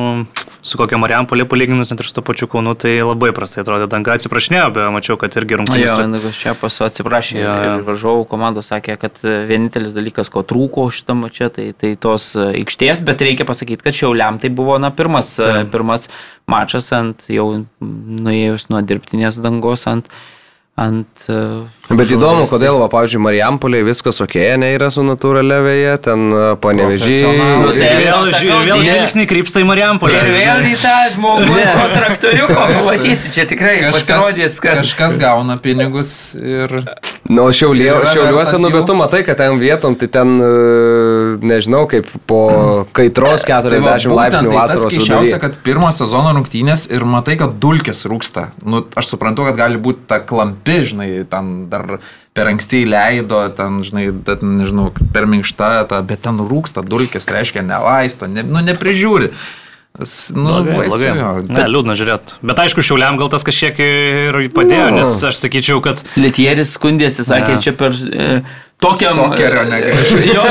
su 0.65 0.79
kokia 0.79 0.99
Mariampolė 1.01 1.45
palyginus 1.49 1.91
net 1.91 2.01
ir 2.03 2.09
su 2.09 2.15
to 2.17 2.23
pačiu 2.25 2.49
Kaunu, 2.51 2.73
tai 2.79 2.95
labai 3.01 3.31
prastai 3.35 3.63
atrodė. 3.63 3.89
Danga 3.91 4.15
atsiprašinėjo, 4.17 4.67
bet 4.75 4.89
mačiau, 4.95 5.17
kad 5.21 5.35
irgi 5.39 5.59
rungtynės. 5.61 5.91
Jo, 5.91 5.97
Mindaugas 6.03 6.39
čia 6.41 6.55
pasu 6.59 6.85
atsiprašė 6.88 7.39
ja. 7.41 7.55
ir 7.69 7.85
varžovų 7.88 8.27
komandos 8.31 8.71
sakė, 8.73 8.97
kad 9.01 9.21
vienintelis 9.23 9.95
dalykas, 9.97 10.31
ko 10.33 10.43
trūko 10.47 10.88
šitam 10.93 11.27
čia, 11.33 11.51
tai, 11.53 11.69
tai 11.77 11.93
tos 11.99 12.31
aikštės, 12.47 13.03
bet 13.07 13.23
reikia 13.25 13.47
pasakyti, 13.47 13.83
kad 13.85 13.97
Šiauliam 13.97 14.41
tai 14.41 14.51
buvo, 14.53 14.77
na, 14.81 14.91
pirmas, 14.95 15.35
Taip. 15.39 15.71
pirmas 15.73 16.07
mačas 16.49 16.91
ant 16.95 17.27
jau 17.31 17.49
nuėjus 17.81 18.69
nuo 18.73 18.83
dirbtinės 18.85 19.41
dangos 19.43 19.88
ant... 19.91 20.11
ant 20.77 21.27
Bet 21.88 22.09
įdomu, 22.11 22.43
žolės. 22.43 22.51
kodėl, 22.51 22.77
va, 22.81 22.88
pavyzdžiui, 22.91 23.21
Marijampolė 23.23 23.79
viskas 23.88 24.19
ok, 24.19 24.35
ne 24.59 24.73
yra 24.75 24.89
su 24.91 25.05
natūralia 25.07 25.61
vėje, 25.63 25.93
ten. 26.03 26.25
Profesionalai. 26.59 27.61
Nu, 27.63 27.69
tai 27.71 27.91
vėl, 28.01 28.31
vėl 28.67 28.81
ne. 28.81 28.88
žvilgsniai 28.89 29.29
krypsta 29.29 29.63
į 29.63 29.67
Mariampolę. 29.69 30.19
Ir 30.19 30.33
vėl 30.35 30.67
į 30.67 30.73
tą 30.81 30.95
žmogų, 31.13 31.55
to 31.55 31.85
traktoriuko, 31.93 32.57
pamatysi, 32.73 33.31
čia 33.31 33.47
tikrai 33.47 33.77
pasirodys, 33.85 34.59
kas. 34.63 34.83
kažkas 34.83 35.15
gauna 35.21 35.55
pinigus 35.63 36.11
ir... 36.35 36.81
Na, 37.27 37.43
o 37.43 37.51
šiaulie, 37.51 37.89
šiauliuose, 38.07 38.59
nu, 38.63 38.69
bet 38.71 38.85
tu 38.88 38.95
matai, 38.95 39.19
kad 39.27 39.39
ten 39.39 39.57
vietom, 39.59 39.97
tai 39.99 40.07
ten, 40.11 40.38
e, 40.39 40.51
nežinau, 41.43 41.83
kaip 41.91 42.07
po 42.29 42.39
kaitros 42.95 43.43
40 43.47 43.73
Tai 43.73 43.81
va, 43.83 43.95
būtent 43.97 44.15
laipsnių 44.15 44.51
tai 44.53 44.55
vasaros 44.55 44.85
keiščiausia, 44.93 45.17
viduryje. 45.25 45.39
kad 45.43 45.57
pirmo 45.65 45.91
sezono 45.95 46.31
rungtynės 46.38 46.88
ir 46.88 47.03
matai, 47.07 47.35
kad 47.41 47.57
dulkės 47.59 48.05
rūksta. 48.07 48.45
Nu, 48.63 48.85
aš 48.95 49.11
suprantu, 49.11 49.43
kad 49.49 49.59
gali 49.59 49.81
būti 49.81 50.07
ta 50.07 50.21
klampi, 50.23 50.77
žinai, 50.88 51.09
ten 51.27 51.67
dar 51.71 51.76
per 52.38 52.49
anksti 52.51 52.84
įleido, 52.86 53.39
ten, 53.57 53.80
žinai, 53.88 54.07
ten, 54.28 54.57
nežinau, 54.59 54.91
per 55.13 55.25
minkšta, 55.30 55.71
ta, 55.89 56.01
bet 56.05 56.21
ten 56.28 56.38
rūksta 56.38 56.84
dulkės, 56.86 57.25
reiškia, 57.34 57.63
nelaisto, 57.65 58.28
ne, 58.30 58.43
nu, 58.45 58.61
neprižiūri. 58.61 59.32
Nu, 59.97 60.43
Blogai, 60.61 60.75
baisu, 60.78 60.89
blogai. 60.93 61.13
jo. 61.17 61.30
Ne, 61.49 61.63
liūdna 61.73 61.95
žiūrėti. 61.97 62.36
Bet 62.45 62.59
aišku, 62.61 62.84
šiauliam 62.86 63.17
gal 63.17 63.32
tas 63.34 63.41
kažkiek 63.47 63.80
ir 63.82 64.36
padėjo, 64.53 64.91
Nu. 64.93 64.99
nes 64.99 65.15
aš 65.25 65.39
sakyčiau, 65.41 65.82
kad 65.82 66.03
Litieris 66.21 66.75
skundėsi, 66.78 67.25
sakė, 67.25 67.55
Ne. 67.57 67.61
čia 67.65 67.73
per 67.73 67.95
e, 67.97 68.43
tokiam... 68.80 69.15
Sokerio 69.17 69.63
negali 69.65 69.97
žaisti. 69.97 70.30
Jo, 70.36 70.41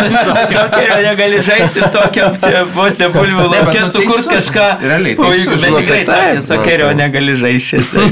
sokerio 0.50 0.96
negali 1.04 1.36
žaisti 1.46 1.78
ir 1.78 1.90
tokiam 1.94 2.34
čia 2.42 2.64
vos 2.74 2.96
ne 2.98 3.08
bulvių 3.14 3.36
Ne, 3.36 3.44
bet 3.46 3.68
laukia 3.68 3.82
nu 3.84 3.90
sukurt 3.92 4.26
teisus. 4.26 4.48
kažką. 4.50 4.64
Realiai 4.82 5.14
teisus, 5.16 5.36
jeigu- 5.36 5.60
Bet 5.62 5.70
nu, 5.70 5.80
tikrai 5.80 6.00
tai 6.04 6.08
sakė, 6.10 6.42
sokerio 6.48 6.88
nu, 6.88 6.92
tai- 6.92 7.00
negali 7.04 7.36
žaisti. 7.38 7.82
Tai, 7.92 8.06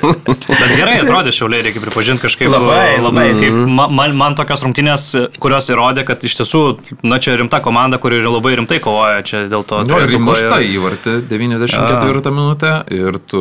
Bet 0.60 0.72
gerai 0.78 0.94
atrodė 1.02 1.32
šiauliai, 1.36 1.64
reikia 1.68 1.82
pripažinti 1.84 2.24
kažkaip. 2.24 2.48
Labai, 2.54 2.96
labai. 3.04 3.26
Kaip, 3.40 3.58
man, 4.00 4.16
man, 4.16 4.34
tokios 4.38 4.64
rungtynės, 4.64 5.04
kurios 5.42 5.68
įrodė, 5.72 6.06
kad 6.08 6.24
iš 6.24 6.38
tiesų, 6.40 6.62
na 7.06 7.18
čia 7.22 7.36
rimta 7.40 7.60
komanda, 7.64 8.00
kuri 8.02 8.20
ir 8.22 8.28
labai 8.32 8.54
rimtai 8.60 8.80
kovoja 8.82 9.20
čia 9.28 9.44
dėl 9.52 9.64
to. 9.68 9.82
Nu, 9.84 10.00
ir 10.00 10.08
trejetuko 10.08 10.22
įmušta 10.22 10.60
įvartį 10.70 11.14
94 11.30 12.32
minutę 12.34 12.72
ir 12.96 13.20
tu 13.30 13.40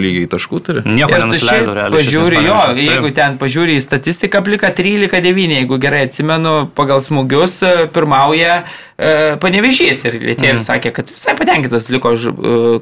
lygiai 0.00 0.28
taškų 0.32 0.62
turi. 0.64 0.82
Nieko 0.88 1.12
Ir 1.12 1.24
nenusileido 1.26 1.76
realiai. 1.76 2.00
Pažiūri, 2.00 2.42
jo, 2.48 2.58
jeigu 2.88 3.12
ten 3.16 3.38
pažiūri 3.40 3.76
į 3.78 3.84
statistiką, 3.84 4.42
plika 4.46 4.72
13-9, 4.74 5.57
jeigu 5.58 5.78
gerai 5.82 6.04
atsimenu, 6.06 6.68
pagal 6.76 7.02
smūgius 7.04 7.58
e, 7.66 7.72
pirmauja 7.94 8.60
e, 8.62 9.10
panevežys 9.42 10.04
ir 10.06 10.16
Lietieris 10.16 10.62
mm. 10.62 10.66
sakė, 10.68 10.92
kad 10.96 11.12
visai 11.12 11.34
patenkintas 11.38 11.88
liko 11.92 12.14
e, 12.14 12.32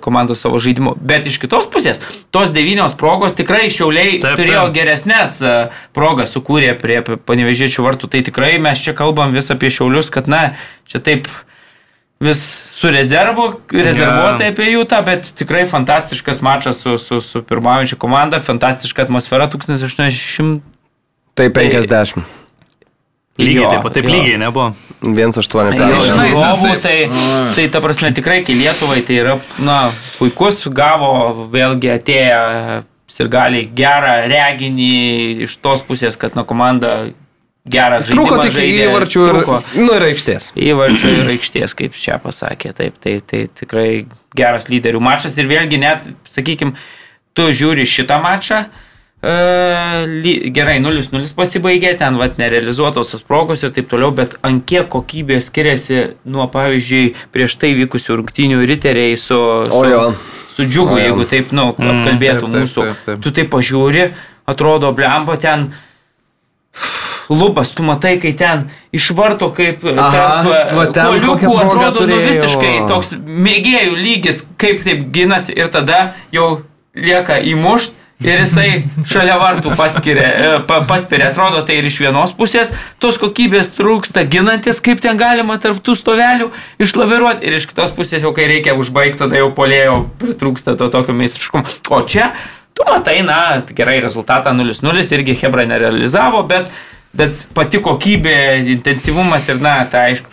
komandos 0.04 0.44
savo 0.44 0.60
žaidimu. 0.62 0.94
Bet 1.00 1.28
iš 1.28 1.40
kitos 1.42 1.68
pusės, 1.72 2.02
tos 2.34 2.54
devynios 2.56 2.96
progos 3.00 3.36
tikrai 3.38 3.66
šiauliai 3.72 4.20
Taip, 4.20 4.38
turėjo 4.38 4.68
taip. 4.68 4.76
geresnės 4.78 5.40
e, 5.40 5.56
progas 5.96 6.36
sukūrė 6.36 6.76
prie 6.80 7.02
panevežėčių 7.02 7.88
vartų. 7.88 8.12
Tai 8.12 8.22
tikrai 8.30 8.54
mes 8.62 8.84
čia 8.84 8.96
kalbam 8.96 9.34
vis 9.36 9.52
apie 9.54 9.72
šiaulius, 9.72 10.12
kad 10.14 10.30
na, 10.30 10.48
čia 10.88 11.02
taip 11.04 11.28
vis 12.20 12.40
su 12.72 12.90
rezervu, 12.90 13.50
rezervuotai 13.72 14.50
apie 14.52 14.70
jų 14.70 14.86
tą, 14.88 15.02
bet 15.04 15.28
tikrai 15.36 15.66
fantastiškas 15.68 16.40
mačas 16.44 16.80
su, 16.80 16.96
su, 17.00 17.20
su 17.20 17.42
pirmaujančia 17.44 17.98
komanda, 18.00 18.40
fantastiška 18.40 19.04
atmosfera 19.04 19.50
1800. 19.52 20.60
Tai 21.36 21.50
50. 21.52 22.45
Lygiai 23.38 23.62
Jo, 23.66 23.70
taip, 23.70 23.88
taip 23.92 24.06
jo. 24.08 24.12
lygiai 24.14 24.38
nebuvo. 24.40 24.70
1,8 25.02 25.12
Jo, 25.12 25.28
žinai, 25.36 25.76
pergalė. 25.76 26.30
žiūrovų, 26.30 26.70
tai, 26.80 26.80
taip. 26.80 27.16
tai 27.58 27.66
ta 27.74 27.82
prasme 27.84 28.10
tikrai, 28.16 28.38
kai 28.46 28.54
Lietuvai 28.56 29.02
tai 29.04 29.18
yra, 29.20 29.34
na, 29.60 29.90
puikus, 30.16 30.62
gavo 30.72 31.10
vėlgi 31.52 31.90
atėję 31.98 32.38
ir 33.18 33.28
gali 33.32 33.62
gerą 33.76 34.14
reginį 34.28 35.44
iš 35.46 35.54
tos 35.64 35.84
pusės, 35.84 36.16
kad, 36.20 36.34
na, 36.36 36.44
komanda 36.48 36.94
gerą 37.68 38.00
žaidimą. 38.00 38.16
Trūko 38.24 38.40
tik 38.44 38.52
žaidė, 38.56 38.88
įvarčių 38.88 39.22
ir, 39.28 39.38
nu, 39.84 39.92
ir 39.96 40.08
aikštės. 40.10 40.50
Įvarčių 40.56 41.12
ir 41.20 41.30
aikštės, 41.36 41.76
kaip 41.78 41.96
čia 41.98 42.18
pasakė. 42.22 42.72
Taip, 42.76 42.98
tai, 43.02 43.18
tai 43.20 43.44
tikrai 43.52 44.06
geras 44.36 44.68
lyderių 44.72 45.00
mačas 45.02 45.36
ir 45.40 45.48
vėlgi 45.50 45.80
net, 45.82 46.08
sakykime, 46.30 46.76
tu 47.36 47.48
žiūri 47.52 47.84
šitą 47.88 48.20
mačą. 48.24 48.64
ly- 48.66 48.85
Gerai, 49.26 50.76
0-0 50.84 51.32
pasibaigė, 51.34 51.96
ten 51.98 52.18
vat 52.20 52.36
nerealizuotos 52.38 53.10
tos 53.10 53.24
progos 53.26 53.64
ir 53.66 53.72
taip 53.74 53.88
toliau, 53.90 54.12
bet 54.14 54.36
ant 54.46 54.62
kiek 54.68 54.86
kokybė 54.92 55.40
skiriasi 55.42 56.02
nuo, 56.30 56.46
pavyzdžiui, 56.52 57.08
prieš 57.34 57.56
tai 57.58 57.72
vykusių 57.78 58.20
rungtynių 58.20 58.60
riteriai 58.70 59.16
su, 59.18 59.40
su, 59.66 60.12
su 60.54 60.68
džiugu, 60.68 61.00
jeigu 61.00 61.26
taip, 61.32 61.50
nu, 61.56 61.72
apkalbėtų 61.74 62.44
taip, 62.44 62.52
taip, 62.52 62.62
mūsų. 62.62 62.86
taip, 62.86 63.02
taip. 63.08 63.24
Tu 63.24 63.34
taip 63.40 63.50
pažiūri, 63.56 64.06
atrodo, 64.46 64.92
blemba 64.94 65.36
ten 65.42 65.66
lubas, 67.28 67.74
tu 67.74 67.82
matai, 67.82 68.16
kai 68.22 68.32
ten 68.38 68.68
išvarto 68.94 69.50
kaip 69.56 69.82
Aha, 69.90 70.46
va 70.70 70.86
ten 70.94 71.10
koliukų, 71.10 71.34
kokią 71.34 71.50
progą 71.50 71.66
atrodo 71.66 72.06
nu, 72.06 72.14
turėjo. 72.14 72.30
visiškai 72.30 72.72
toks 72.90 73.14
mėgėjų 73.26 73.98
lygis, 73.98 74.42
kaip 74.60 74.84
taip 74.86 75.06
ginasi 75.14 75.56
ir 75.56 75.70
tada 75.74 76.12
jau 76.34 76.62
lieka 76.94 77.40
įmušt. 77.42 77.98
Ir 78.24 78.40
jisai 78.40 78.68
šalia 79.04 79.34
vartų 79.36 79.74
paskiria, 79.76 80.24
e, 80.24 80.52
pa, 80.64 80.78
paspiria, 80.88 81.28
atrodo, 81.28 81.60
tai 81.68 81.76
ir 81.82 81.88
iš 81.90 81.98
vienos 82.00 82.32
pusės 82.36 82.70
tos 83.02 83.18
kokybės 83.20 83.74
trūksta 83.76 84.24
ginantis, 84.32 84.80
kaip 84.80 85.02
ten 85.04 85.20
galima 85.20 85.58
tarp 85.60 85.82
tų 85.84 85.98
stovelių 86.00 86.48
išlaviruoti, 86.80 87.44
ir 87.44 87.58
iš 87.58 87.68
kitos 87.68 87.92
pusės 87.96 88.24
jau 88.24 88.32
kai 88.36 88.48
reikia 88.48 88.72
užbaigti, 88.80 89.20
tada 89.20 89.36
jau 89.36 89.50
polėjo 89.52 89.98
pritrūksta 90.22 90.78
to 90.80 90.88
tokio 90.94 91.12
meistriškumo. 91.18 91.68
O 91.92 92.00
čia, 92.08 92.30
tu 92.72 92.88
matai, 92.88 93.18
na, 93.26 93.60
gerai 93.76 93.98
rezultatą 94.00 94.56
0-0 94.56 95.06
irgi 95.18 95.36
Hebra 95.42 95.68
nerealizavo, 95.68 96.40
bet, 96.48 96.72
bet 97.16 97.46
pati 97.56 97.80
kokybė, 97.82 98.36
intensyvumas 98.76 99.48
ir, 99.50 99.60
na, 99.62 99.78
ta 99.90 100.06
aišku, 100.10 100.32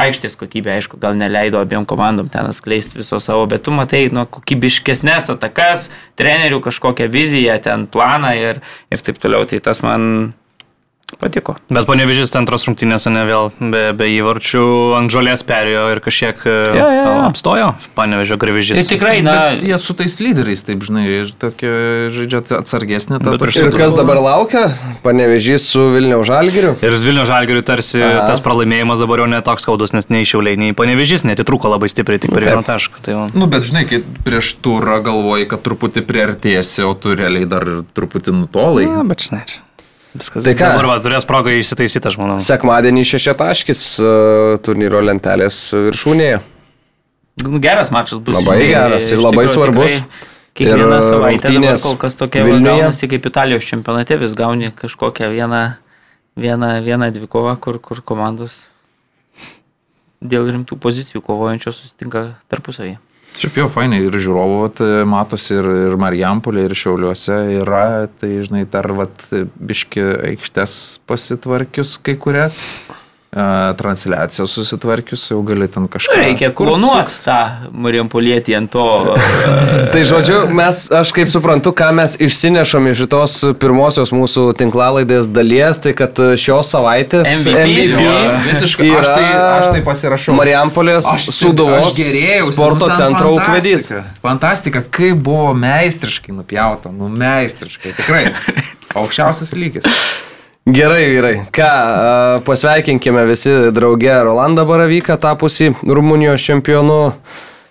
aikštės 0.00 0.36
kokybė, 0.40 0.74
aišku, 0.78 0.98
gal 1.00 1.16
neleido 1.18 1.60
abiem 1.60 1.86
komandom 1.88 2.30
ten 2.32 2.48
atskleisti 2.48 3.00
viso 3.00 3.20
savo, 3.22 3.46
bet 3.50 3.64
tu 3.66 3.74
matai, 3.74 4.06
nu, 4.14 4.24
kokybiškesnės 4.38 5.30
atakas, 5.36 5.90
trenerių 6.20 6.62
kažkokią 6.64 7.08
viziją, 7.12 7.58
ten 7.64 7.86
planą 7.90 8.34
ir, 8.38 8.62
ir 8.90 9.04
taip 9.04 9.20
toliau, 9.22 9.46
tai 9.48 9.60
tas 9.64 9.82
man 9.84 10.32
patiko. 11.18 11.56
Bet 11.70 11.86
panevižys 11.88 12.30
ten 12.30 12.42
antros 12.44 12.64
rungtynėse 12.68 13.10
ne 13.10 13.24
vėl 13.28 13.50
be, 13.58 13.82
be 13.96 14.06
įvarčių 14.20 14.62
ant 14.98 15.10
žolės 15.12 15.42
perėjo 15.46 15.86
ir 15.94 16.00
kažkiek 16.04 16.44
e, 16.46 16.54
Jo, 16.76 16.86
jo, 16.86 17.02
jo. 17.04 17.14
apstojo 17.28 17.68
panevežio 17.98 18.38
gravižys. 18.40 18.78
Ir 18.84 18.88
tikrai, 18.92 19.20
na, 19.26 19.34
Bet 19.56 19.64
jie 19.66 19.78
su 19.82 19.94
tais 19.98 20.18
lyderiais, 20.22 20.62
taip 20.64 20.84
žinai, 20.86 21.04
ir 21.24 21.32
tokie 21.40 21.72
žaidžia 22.14 22.42
atsargesnį. 22.60 23.18
tą 23.18 23.24
Bet 23.24 23.40
tokį- 23.40 23.44
prieš 23.48 23.60
Ir 23.66 23.76
kas 23.76 23.94
dabar 23.98 24.16
laukia? 24.22 24.70
Panevežys 25.02 25.66
su 25.70 25.88
Vilniaus 25.94 26.26
Žalgiriu. 26.28 26.76
Ir 26.84 26.96
Vilnių 27.00 27.24
žalgiriui 27.26 27.62
tarsi 27.64 28.02
Aha. 28.04 28.26
tas 28.28 28.40
pralaimėjimas 28.44 29.00
dabar 29.00 29.22
jau 29.24 29.26
netoks 29.30 29.64
skaudus, 29.64 29.92
nes 29.96 30.08
nei 30.12 30.22
šiauliai, 30.28 30.56
nei 30.60 30.72
panevežys 30.76 31.24
netitrūko 31.24 31.70
labai 31.72 31.88
stipriai, 31.88 32.20
tik 32.20 32.30
per 32.34 32.44
vieną 32.44 32.62
tašką. 32.66 33.00
Tai 33.02 33.14
jau. 33.14 33.22
Nu, 33.34 33.46
bet 33.50 33.64
žinai, 33.64 33.86
kai 33.88 34.02
prieš 34.24 34.54
turą 34.62 35.00
galvoji, 35.02 35.48
kad 35.48 35.62
truputį 35.64 36.04
priartėsi, 36.06 36.84
o 36.86 36.92
tu 36.94 37.14
realiai 37.16 37.48
dar 37.48 37.62
ir 37.66 37.82
truputį 37.96 38.34
nutolai. 38.36 38.86
Na, 38.86 39.02
bet 39.08 39.24
žinai, 39.26 39.42
viskas. 40.14 40.46
Tai 40.46 40.56
ką? 40.56 40.72
Dabar 40.74 40.88
va, 40.92 40.96
turės 41.04 41.28
progą 41.28 41.54
įsitaisyti, 41.58 42.10
aš 42.10 42.18
manau. 42.20 42.40
Sekmadienį 42.42 43.06
šešiataškis 43.12 43.84
e, 44.00 44.16
turnyro 44.66 45.02
lentelės 45.04 45.62
viršūnėje. 45.90 46.42
nu, 47.46 47.62
geras 47.62 47.92
mačas 47.94 48.20
bus. 48.20 48.38
Labai 48.40 48.58
žinai, 48.60 48.74
geras 48.74 49.08
ir 49.10 49.22
labai 49.22 49.46
tikrųjų 49.46 49.56
svarbus. 49.58 49.96
tikrai 50.00 50.28
Kiekvieną 50.54 50.96
Ir, 50.98 51.02
savaitę 51.06 51.52
dabar 51.54 51.78
kol 51.78 51.94
kas 52.00 52.18
tokia 52.18 52.42
gaunasi 52.42 53.08
kaip 53.08 53.26
Italijos 53.30 53.64
čempionate, 53.68 54.16
vis 54.18 54.34
gauni 54.34 54.72
kažkokią 54.74 55.30
vieną, 55.30 55.60
vieną, 56.36 56.70
vieną 56.82 57.10
dvikovą, 57.14 57.54
kur, 57.62 57.78
kur 57.78 58.02
komandos 58.02 58.64
dėl 60.20 60.50
rimtų 60.50 60.76
pozicijų 60.82 61.22
kovojančios 61.24 61.78
susitinka 61.78 62.24
tarpusavį. 62.50 62.98
Šiaip 63.40 63.54
jau 63.56 63.70
fainai. 63.72 64.02
Ir 64.04 64.16
žiūrovų 64.20 64.88
matosi 65.08 65.54
ir, 65.56 65.64
ir 65.86 65.94
Marijampolė, 65.96 66.66
ir 66.68 66.74
Šiauliuose 66.76 67.38
yra, 67.62 68.04
tai 68.20 68.34
žinai, 68.44 68.66
dar 68.68 68.90
vat, 68.92 69.22
biški 69.56 70.04
aikštės 70.34 70.74
pasitvarkius 71.08 71.94
kai 72.04 72.18
kurias, 72.20 72.58
transliacijos 73.78 74.50
susitvarkius, 74.58 75.28
jau 75.30 75.38
gali 75.46 75.68
ten 75.70 75.86
kažką. 75.90 76.16
Reikia 76.18 76.48
klonuoti 76.56 77.14
tą 77.22 77.36
Marijampolietį 77.70 78.56
ant 78.58 78.72
to. 78.74 78.86
Tai 79.94 80.00
žodžiu, 80.06 80.40
mes, 80.54 80.80
aš 80.98 81.12
kaip 81.14 81.30
suprantu, 81.30 81.70
ką 81.76 81.92
mes 81.94 82.16
išsinešam 82.18 82.88
iš 82.90 83.04
šitos 83.04 83.36
pirmosios 83.62 84.10
mūsų 84.14 84.48
tinklalaidės 84.58 85.30
dalies, 85.30 85.78
tai 85.82 85.94
kad 85.98 86.18
šios 86.40 86.72
savaitės 86.74 87.28
MVP, 87.40 87.86
Jo, 87.90 88.16
visiškai, 88.48 88.88
aš 88.98 89.10
tai, 89.10 89.24
aš 89.30 89.68
tai 89.76 89.84
pasirašau. 89.86 90.34
Marijampolės 90.38 91.06
Suduvos 91.30 91.98
sporto 92.50 92.88
nu, 92.88 92.96
ten 92.96 92.98
centro 92.98 93.34
ūkvedys. 93.36 93.86
fantastika. 93.90 94.18
Fantastika, 94.26 94.82
kaip 94.98 95.22
buvo 95.22 95.52
meistriškai 95.54 96.34
nupjauta, 96.34 96.92
nu 96.94 97.08
meistriškai, 97.12 97.94
tikrai. 97.98 98.24
Aukščiausias 99.00 99.54
lygis. 99.54 99.86
Gerai, 100.70 101.06
vyrai. 101.10 101.36
Ką, 101.50 101.68
pasveikinkime 102.46 103.24
visi 103.26 103.50
drauge 103.74 104.22
Rolandą 104.22 104.64
Baravyką, 104.68 105.16
tapusi 105.18 105.72
Rumunijos 105.82 106.40
čempionu. 106.46 107.12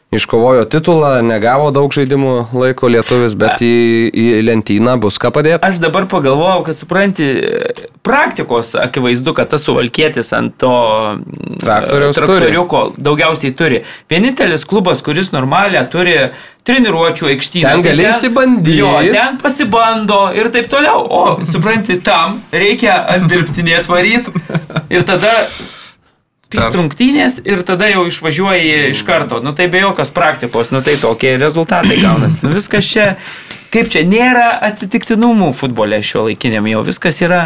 Iškovojo 0.10 0.64
titulą, 0.66 1.20
negavo 1.22 1.68
daug 1.70 1.94
žaidimų 1.94 2.32
laiko 2.58 2.90
lietuvis, 2.90 3.36
bet 3.38 3.62
į, 3.62 4.10
į 4.10 4.24
lentyną 4.48 4.96
bus 4.98 5.20
ką 5.22 5.30
padėti. 5.36 5.62
Aš 5.68 5.78
dabar 5.84 6.08
pagalvojau, 6.10 6.64
kad 6.66 6.80
supranti, 6.80 7.28
praktikos 8.02 8.74
akivaizdu, 8.82 9.36
kad 9.38 9.52
tas 9.54 9.68
suvalkėtis 9.68 10.34
ant 10.34 10.58
to 10.58 10.74
mm, 10.74 11.60
Traktoriaus 11.62 12.18
turi. 12.18 12.26
traktoriuko 12.26 12.84
daugiausiai 12.98 13.54
turi. 13.54 13.84
Vienintelis 14.10 14.66
klubas, 14.66 15.06
kuris 15.06 15.30
normalią 15.36 15.86
turi 15.94 16.18
treniruočio 16.66 17.30
aikštyną. 17.30 17.78
Ten 17.78 17.86
tai 17.86 17.94
gali 17.94 18.10
išsibandyt. 18.10 18.76
Jo, 18.82 18.94
ten 19.14 19.38
pasibando 19.46 20.24
ir 20.34 20.50
taip 20.56 20.74
toliau. 20.74 21.06
O, 21.06 21.26
supranti, 21.46 22.02
tam 22.02 22.42
reikia 22.50 23.04
ant 23.14 23.30
dirbtinės 23.30 23.86
varyti. 23.94 24.34
Ir 24.90 25.06
tada 25.06 25.44
pistrungtynės 26.50 27.40
ir 27.46 27.62
tada 27.68 27.90
jau 27.92 28.06
išvažiuoji 28.10 28.92
iš 28.94 29.04
karto. 29.08 29.40
Nu 29.46 29.54
tai 29.58 29.68
be 29.72 29.84
jokios 29.84 30.10
praktikos, 30.14 30.72
nu 30.74 30.82
tai 30.86 30.96
tokie 31.02 31.36
rezultatai 31.42 32.00
gaunasi. 32.02 32.42
Nu, 32.48 32.54
viskas 32.58 32.88
čia, 32.90 33.10
kaip 33.74 33.92
čia, 33.94 34.02
nėra 34.10 34.52
atsitiktinumų 34.70 35.52
futbole 35.58 36.02
šio 36.06 36.26
laikiniam, 36.30 36.66
jau 36.72 36.82
viskas 36.88 37.22
yra. 37.26 37.44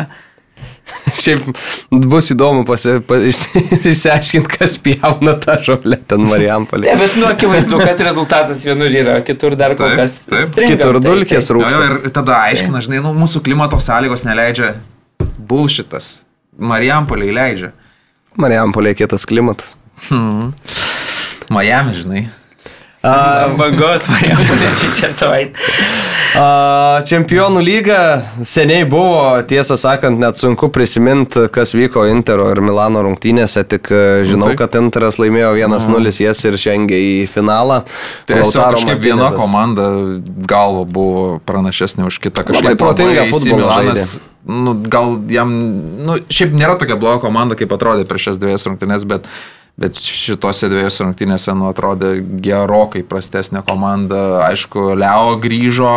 Šiaip 1.16 1.46
bus 2.12 2.28
įdomu 2.34 2.66
pasi, 2.68 2.98
pas, 3.08 3.24
išsiaiškinti, 3.92 4.52
kas 4.58 4.74
pjauna 4.84 5.38
tą 5.44 5.56
žolę 5.64 5.98
ten 6.12 6.24
Marijampolė. 6.28 6.90
Ne, 6.92 6.96
bet 7.00 7.16
nu 7.20 7.28
akivaizdu, 7.30 7.80
kad 7.80 8.02
rezultatas 8.04 8.64
vienur 8.68 8.92
yra, 8.92 9.16
kitur 9.24 9.56
dar 9.60 9.76
kol 9.80 9.94
Taip, 9.94 10.02
kas. 10.02 10.18
taip. 10.28 10.50
stringa. 10.52 10.74
Kitur 10.76 11.00
Tai- 11.00 11.04
dulkės 11.08 11.48
tai- 11.48 11.56
Jo, 11.56 11.60
rūksta. 11.60 11.86
ir 12.08 12.12
tada 12.16 12.40
aiškina, 12.50 12.82
žinai, 12.84 13.00
nu, 13.04 13.14
mūsų 13.16 13.44
klimato 13.48 13.80
sąlygos 13.84 14.26
neleidžia 14.28 14.74
bulšitas. 15.40 16.12
Marijampoliai 16.60 17.32
leidžia. 17.36 17.72
Marijampolė 18.40 18.96
kietas 18.98 19.28
klimatas. 19.30 19.76
Miami, 21.54 21.94
žinai. 22.00 22.24
Bangos 23.04 24.06
variantų 24.08 24.56
šią 24.96 25.10
savaitę. 25.18 25.72
Čempionų 27.10 27.60
lyga 27.60 27.98
seniai 28.48 28.86
buvo, 28.88 29.42
tiesą 29.50 29.76
sakant, 29.78 30.22
net 30.22 30.40
sunku 30.40 30.70
prisiminti, 30.72 31.50
kas 31.52 31.76
vyko 31.76 32.06
Intero 32.08 32.48
ir 32.54 32.62
Milano 32.64 33.04
rungtynėse, 33.04 33.66
tik 33.68 33.92
e, 33.92 34.04
žinau, 34.30 34.54
taip. 34.54 34.62
kad 34.64 34.78
Interas 34.80 35.20
laimėjo 35.20 35.52
1-0 35.60 36.14
jas 36.24 36.44
ir 36.48 36.58
žengė 36.64 37.00
į 37.04 37.16
finalą. 37.34 37.82
Tiesiog 38.32 38.78
kažkaip 38.80 39.04
viena 39.04 39.34
komanda 39.36 39.90
galva 40.48 40.86
buvo 40.88 41.26
pranašesnė 41.44 42.08
už 42.08 42.22
kitą. 42.24 42.48
Kažkaip 42.48 42.80
labai 42.88 43.28
futbolą 43.34 43.60
Milanas, 43.60 44.16
nu, 44.48 44.78
gal 44.88 45.18
jam, 45.32 45.52
nu, 46.08 46.18
šiaip 46.32 46.56
nėra 46.56 46.80
tokia 46.80 46.96
bloga 47.00 47.20
komanda, 47.28 47.60
kaip 47.60 47.76
atrodė 47.76 48.08
prieš 48.08 48.30
šias 48.30 48.42
dviejas 48.42 48.68
rungtynės, 48.70 49.04
bet, 49.12 49.28
bet 49.80 49.98
šitose 49.98 50.70
dviejose 50.72 51.06
rungtynėse, 51.06 51.54
nu, 51.58 51.70
atrodė 51.72 52.16
gerokai 52.46 53.04
prastesnė 53.08 53.64
komanda. 53.66 54.44
Aišku, 54.48 54.94
Leo 55.00 55.38
grįžo. 55.42 55.94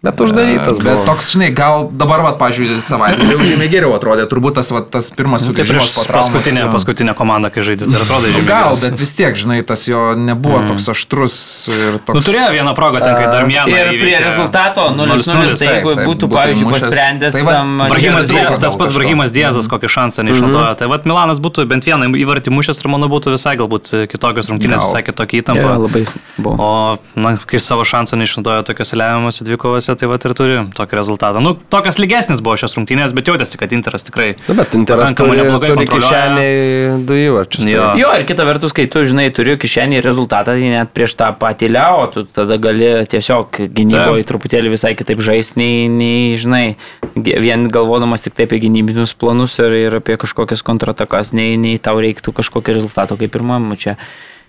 Bet 0.00 0.16
uždarytas 0.16 0.78
Bet 0.80 0.94
buvo. 0.96 1.04
toks, 1.04 1.26
žinai, 1.34 1.50
gal 1.52 1.82
dabar, 1.92 2.22
va, 2.24 2.30
pažiūrėjau, 2.40 2.80
savaitę 2.80 3.26
jau 3.28 3.36
žymiai 3.44 3.68
geriau 3.68 3.90
atrodė. 3.92 4.24
Turbūt 4.30 4.54
tas, 4.56 4.70
va, 4.72 4.80
tas 4.80 5.10
pirmas 5.12 5.42
Tai 5.44 5.50
sugrįžimas 5.50 5.90
po 5.92 6.04
traumos. 6.08 6.30
paskutinę, 6.32 6.62
jo. 6.64 6.70
paskutinę 6.72 7.14
komandą, 7.18 7.50
kai 7.52 7.60
žaidė, 7.66 7.84
tai 7.84 7.98
atrodo 8.00 8.24
Nu, 8.24 8.32
žymiai. 8.32 8.46
Gal, 8.48 8.62
geriausiai. 8.70 8.90
bet 8.94 9.02
vis 9.02 9.12
tiek, 9.18 9.36
žinai, 9.36 9.58
tas 9.68 9.84
jo 9.90 10.00
nebuvo 10.16 10.62
mm. 10.62 10.70
toks 10.72 10.88
aštrus 10.94 11.36
ir 11.68 11.98
toks... 12.00 12.16
Nu, 12.16 12.22
turėjo 12.30 12.46
vieną 12.56 12.72
progą 12.78 13.02
ten, 13.04 13.12
kai 13.18 13.26
Darmianą. 13.28 13.76
Ir 13.76 14.00
prie 14.00 14.14
rezultato 14.24 14.86
0-0, 14.96 15.58
tai 15.60 15.68
jeigu 15.68 15.92
taip, 15.92 16.00
būtų, 16.08 16.08
būtų 16.08 16.30
pavyzdžiui, 16.32 16.70
pasprendęs 16.72 17.36
Tai 17.36 17.44
va, 17.44 17.52
tam... 17.60 17.76
Brahimas 17.92 18.30
Diezas, 18.32 18.56
tas 18.64 18.78
pats. 18.80 18.96
Brahimas 18.96 19.34
Diezas 19.36 19.68
kokį 19.68 19.92
šansą 19.98 20.24
neišnaudojo. 20.30 20.72
Tai 20.80 20.88
vad 20.94 21.04
Milanas 21.12 21.44
būtų 21.44 21.66
bent 21.68 21.84
vieną 21.84 22.08
įvartį 22.24 22.56
mušęs 22.56 22.80
ir 22.80 22.88
manau 22.96 23.12
būtų 23.12 23.36
visai 23.36 23.52
galbūt 23.60 23.92
kitokios 24.08 24.48
rungtynės, 24.48 24.80
visai 24.88 25.04
kitokia 25.04 25.36
Ja, 25.36 25.44
įtampa. 25.44 25.76
labai 25.76 26.02
buvo. 26.40 26.56
O, 26.56 26.98
na, 27.20 27.36
kai 27.36 27.60
savo 27.60 27.84
šansą 27.84 28.16
neišnaudojo 28.16 28.64
tokiuose 28.64 28.96
lemiamuose 28.96 29.44
dvikovose, 29.46 29.89
rungtynėse, 29.90 29.98
tai 29.98 30.08
va 30.08 30.16
ir 30.18 30.34
turi 30.34 30.56
tokį 30.76 30.96
rezultatą. 30.98 31.40
Nu, 31.42 31.54
tokias 31.70 31.98
lygesnis 31.98 32.40
buvo 32.42 32.56
šios 32.56 32.74
rungtynės, 32.78 33.14
bet 33.14 33.26
jautėsi, 33.28 33.58
kad 33.58 33.72
Interas 33.72 34.04
tikrai... 34.06 34.36
Na, 34.48 34.54
bet 34.54 34.74
Interas 34.74 35.12
turi, 35.14 35.36
neblogai 35.40 35.70
turi 35.74 35.86
kišeniai 35.90 37.04
du 37.06 37.14
įvarčius. 37.14 37.64
tai- 37.64 37.72
Jo. 37.74 37.86
Jo, 37.98 38.10
ir 38.18 38.24
kita 38.28 38.44
vertus, 38.46 38.72
kai 38.72 38.86
tu, 38.86 39.02
žinai, 39.04 39.30
turi 39.34 39.56
kišenį 39.60 40.00
rezultatą, 40.02 40.54
tai 40.56 40.70
net 40.70 40.92
prieš 40.94 41.14
tą 41.18 41.30
patį 41.38 41.70
leo, 41.70 42.06
tu 42.12 42.24
tada 42.24 42.58
gali 42.58 43.04
tiesiog 43.06 43.50
gynyboje 43.74 44.24
truputėlį 44.26 44.70
visai 44.74 44.94
kitaip 44.98 45.20
žaisti, 45.20 45.56
nei, 45.60 45.88
nei, 45.88 46.36
žinai, 46.40 46.76
vien 47.16 47.68
galvodamas 47.68 48.22
tik 48.22 48.34
taip 48.34 48.50
apie 48.50 48.58
gynybinius 48.66 49.14
planus 49.14 49.58
ir, 49.62 49.70
ir 49.86 49.94
apie 50.00 50.16
kažkokias 50.18 50.62
kontratakas, 50.66 51.32
nei, 51.32 51.56
nei 51.56 51.78
tau 51.78 52.00
reiktų 52.02 52.32
kažkokio 52.34 52.74
rezultato 52.74 53.16
kaip 53.16 53.30
pirmam 53.30 53.70
čia 53.78 53.96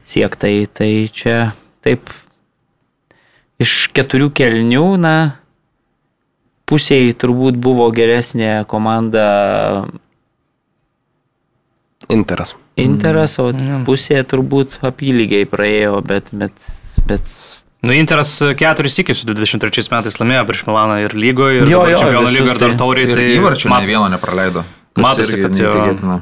siektai. 0.03 0.65
Tai 0.73 0.89
čia 1.13 1.51
taip 1.85 2.09
iš 3.61 3.73
keturių 3.95 4.29
kelnių, 4.37 4.85
na, 5.01 5.15
pusiai 6.69 7.11
turbūt 7.13 7.57
buvo 7.61 7.89
geresnė 7.95 8.61
komanda 8.71 9.27
Interas. 12.11 12.55
Interas, 12.81 13.37
o 13.39 13.51
pusė 13.85 14.21
turbūt 14.27 14.79
apylygiai 14.87 15.45
praėjo, 15.49 15.99
bet, 16.07 16.31
bet, 16.33 16.55
bet 17.07 17.25
Nu, 17.81 17.93
Interas 17.97 18.29
keturis 18.59 18.93
įkis 19.01 19.23
23 19.25 19.87
metais 19.89 20.17
laimėjo 20.21 20.41
prieš 20.45 20.59
Milaną 20.67 20.99
ir 21.01 21.15
lygoje, 21.17 21.63
ir 21.63 21.71
Jo, 21.71 21.79
jo, 21.89 21.95
čempionų 21.97 22.33
lygoje 22.35 22.51
ir 22.53 22.59
dar 22.61 22.69
tai- 22.75 22.77
tauriai. 22.77 23.07
Ir 23.09 23.15
tai 23.17 23.23
įvarčių 23.39 23.65
ne 23.65 23.71
matos- 23.73 23.89
vieno 23.89 24.09
nepraleido. 24.13 24.63
matosi, 25.01 25.39
kad 25.41 25.57
jo-. 25.57 26.19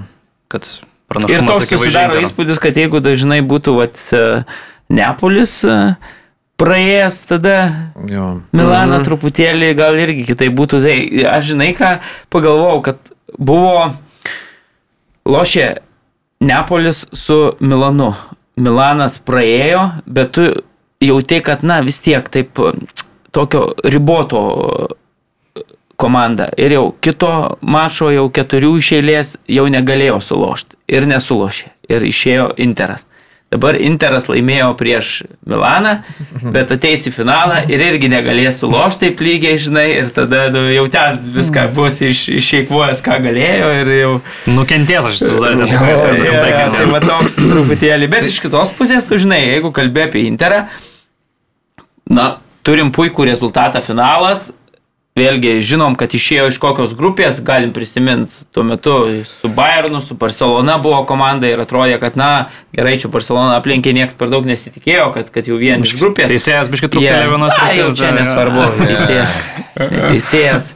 Kad 0.48 0.64
Ir 0.64 0.88
pranašumas 1.12 1.50
toks 1.52 1.66
akivaizdžiai 1.66 2.08
susidaro 2.08 2.22
įspūdis, 2.24 2.62
kad 2.64 2.80
jeigu 2.80 3.02
dažnai 3.04 3.42
būtų 3.44 3.76
vat, 3.76 3.98
e, 4.14 4.44
Neapolis 4.90 5.64
e, 5.66 5.76
praėjęs 6.60 7.22
tada 7.30 7.55
Jo. 8.10 8.39
Milaną 8.55 8.99
mhm. 8.99 9.05
truputėlį 9.07 9.74
gal 9.80 9.97
irgi 9.99 10.26
kitaip 10.28 10.55
būtų. 10.57 10.82
Tai 10.86 10.95
aš 11.34 11.51
žinai 11.53 11.72
ką 11.78 11.95
pagalvojau, 12.34 12.82
kad 12.86 13.14
buvo 13.38 13.89
lošė 15.30 15.70
Neapolis 16.39 17.05
su 17.16 17.39
Milanu. 17.60 18.14
Milanas 18.60 19.18
praėjo, 19.24 19.82
bet 20.07 20.34
tu 20.36 20.45
jauti, 21.03 21.39
kad 21.43 21.64
na 21.64 21.80
vis 21.84 21.99
tiek 22.03 22.26
taip 22.32 22.60
tokio 23.36 23.62
riboto 23.84 24.41
komanda. 25.99 26.49
Ir 26.57 26.76
jau 26.78 26.86
kito 27.03 27.32
mačo, 27.62 28.10
jau 28.12 28.28
keturių 28.32 28.74
iš 28.80 28.91
eilės 28.99 29.36
jau 29.51 29.68
negalėjo 29.72 30.20
sulošti. 30.24 30.80
Ir 30.95 31.07
nesulošė. 31.12 31.72
Ir 31.91 32.05
išėjo 32.07 32.51
Interas. 32.64 33.07
Dabar 33.50 33.74
Interas 33.82 34.28
laimėjo 34.30 34.68
prieš 34.78 35.08
Milaną, 35.50 35.95
bet 36.54 36.70
ateis 36.76 37.08
į 37.10 37.14
finalą 37.16 37.64
ir 37.72 37.82
irgi 37.82 38.12
negalės 38.12 38.60
sulošti 38.62 39.08
taip 39.08 39.24
lygiai, 39.26 39.56
žinai, 39.58 39.88
ir 40.04 40.12
tada 40.14 40.43
nu, 40.54 40.68
jau 40.70 40.84
ten 40.93 41.18
viską 41.34 41.64
bus 41.74 41.97
iš, 42.06 42.28
išeikvojęs, 42.38 43.02
ką 43.06 43.18
galėjo 43.24 43.72
ir 43.80 43.89
jau... 43.95 44.12
Nukentės, 44.54 45.08
aš 45.10 45.18
įsivaizduoju, 45.18 45.58
ten 45.64 45.74
tikrai 45.74 45.95
tai 45.97 46.12
rimtai 46.14 46.28
jo, 46.28 46.43
Tai 46.43 46.52
kentės. 46.60 46.91
va 46.93 47.02
toks 47.08 47.38
truputėlį. 47.39 48.12
Bet 48.14 48.30
iš 48.30 48.38
kitos 48.45 48.76
pusės, 48.78 49.10
tu 49.10 49.18
žinai, 49.18 49.41
jeigu 49.47 49.74
kalbė 49.74 50.06
apie 50.12 50.28
Interą, 50.30 50.68
na, 52.06 52.28
turim 52.62 52.93
puikų 52.93 53.26
rezultatą 53.32 53.82
finalas. 53.82 54.52
Vėlgi, 55.20 55.57
žinom, 55.65 55.97
kad 55.99 56.13
išėjo 56.15 56.47
iš 56.51 56.57
kokios 56.61 56.93
grupės, 56.97 57.41
galim 57.45 57.74
prisiminti 57.76 58.45
tuo 58.55 58.63
metu 58.63 58.95
su 59.28 59.51
Bayernu, 59.51 59.99
su 60.05 60.15
Barcelona 60.20 60.78
buvo 60.82 61.01
komanda 61.09 61.49
ir 61.49 61.59
atrodė, 61.59 61.97
kad, 62.01 62.15
na, 62.20 62.47
gerai, 62.76 62.95
čia 63.01 63.11
Barcelona 63.11 63.57
aplinkė, 63.59 63.91
niekas 63.95 64.15
per 64.20 64.32
daug 64.32 64.47
nesitikėjo, 64.47 65.09
kad, 65.17 65.32
kad 65.36 65.49
jau 65.49 65.59
vien 65.59 65.84
iš 65.84 65.97
grupės. 65.99 66.32
Teisėjas 66.32 66.72
biškit 66.72 66.93
truputėlį 66.95 67.34
vienos 67.34 67.57
Ai, 67.59 67.74
jau 67.80 67.89
rungtynės, 67.89 67.99
čia 67.99 68.11
nesvarbu, 68.15 68.67
teisėjas. 68.89 69.38
Teisėjas. 69.99 70.72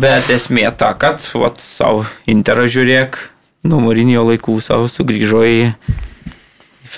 Bet 0.00 0.32
esmė 0.32 0.68
ta, 0.78 0.94
kad 0.96 1.24
vat, 1.36 1.60
savo 1.64 2.06
interą 2.30 2.68
žiūrėk, 2.70 3.20
nuo 3.68 3.82
Morinio 3.84 4.24
laikų 4.30 4.60
savo 4.64 4.88
sugrįžo 4.92 5.44
į 5.44 5.58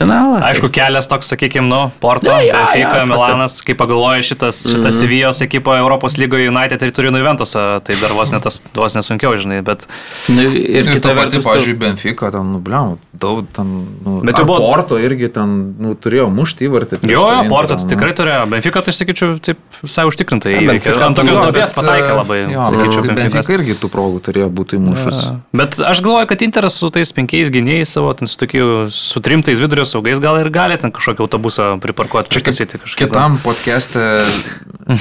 finalą. 0.00 0.40
Aišku, 0.48 0.70
kelias 0.72 1.06
toks, 1.10 1.28
sakykime, 1.34 1.68
nu, 1.68 1.80
Porto, 2.00 2.30
Ja, 2.32 2.40
ja, 2.40 2.56
Benfica, 2.64 2.98
ja, 3.02 3.06
Milanas, 3.10 3.58
kai 3.66 3.74
pagalvoji 3.78 4.24
šitas, 4.32 4.62
šitas 4.72 4.94
Mhm. 4.94 4.98
Sevijos 5.00 5.40
ekipa 5.44 5.76
Europos 5.78 6.16
lygoje 6.18 6.48
United 6.50 6.82
ir 6.82 6.90
turi 6.96 7.12
Juventusą, 7.12 7.80
tai 7.84 7.94
dar 8.00 8.12
vos 8.16 8.32
netas, 8.32 8.60
vos 8.74 8.94
nesunkiau, 8.96 9.36
žinai, 9.36 9.60
bet 9.64 9.86
nu, 10.28 10.40
ir 10.42 10.84
Ir 10.88 10.94
kita 10.96 11.12
vertus, 11.14 11.42
tu- 11.44 11.48
pavyzdžiui, 11.50 11.76
Benfica, 11.78 12.30
ten, 12.32 12.52
nu, 12.52 12.58
bliam, 12.58 12.98
daug, 13.12 13.44
ten, 13.52 13.66
nu, 14.04 14.20
Bet 14.24 14.34
jau 14.36 14.44
jau 14.44 14.46
buvo-. 14.48 14.64
Porto 14.64 14.96
irgi 14.98 15.28
ten, 15.32 15.74
nu, 15.78 15.94
turėjo 15.94 16.30
mušti 16.32 16.64
įvartį. 16.68 17.00
jo, 17.10 17.20
jo, 17.20 17.44
Porto 17.48 17.76
tai 17.76 17.86
tikrai 17.90 18.12
turėjo, 18.16 18.48
Benfica, 18.50 18.82
tai 18.82 18.92
sakyčiau, 18.96 19.36
taip 19.40 19.58
visai 19.82 20.04
užtikrintai 20.08 20.54
Ja. 20.54 20.60
Benfica 20.72 21.04
Ant 21.06 21.16
tokios 21.16 21.38
duobės 21.38 21.74
pataikė 21.76 22.12
labai, 22.16 22.38
jo, 22.52 22.64
sakyčiau, 22.70 23.02
bet 23.04 23.14
Benfica. 23.16 23.40
Benfica 23.40 23.52
irgi 23.58 23.74
tų 23.82 23.88
progų 23.92 24.20
turėjo 24.24 24.48
būti 24.50 24.78
įmušus. 24.80 25.20
Bet 25.52 25.80
aš 25.80 26.00
galvoju, 26.00 26.26
kad 26.30 26.42
Interas 26.42 26.74
su 26.80 26.88
tais 26.90 27.12
penkiais 27.12 27.50
gynėjais 27.50 27.86
savo, 27.92 28.12
ten 28.16 28.26
su 28.26 28.36
tokiu, 28.40 28.88
su 28.90 29.20
trimtais 29.20 29.58
vidurio 29.60 29.84
saugais 29.90 30.20
gal 30.22 30.38
ir 30.40 30.50
gali 30.54 30.78
ten 30.80 30.92
kažkokį 30.94 31.24
autobusą 31.26 31.68
priparkuoti, 31.82 32.30
čia 32.32 32.42
kasyti 32.46 32.78
kažkaip. 32.82 33.10
Kitam 33.10 33.38
podcast'e, 33.42 34.04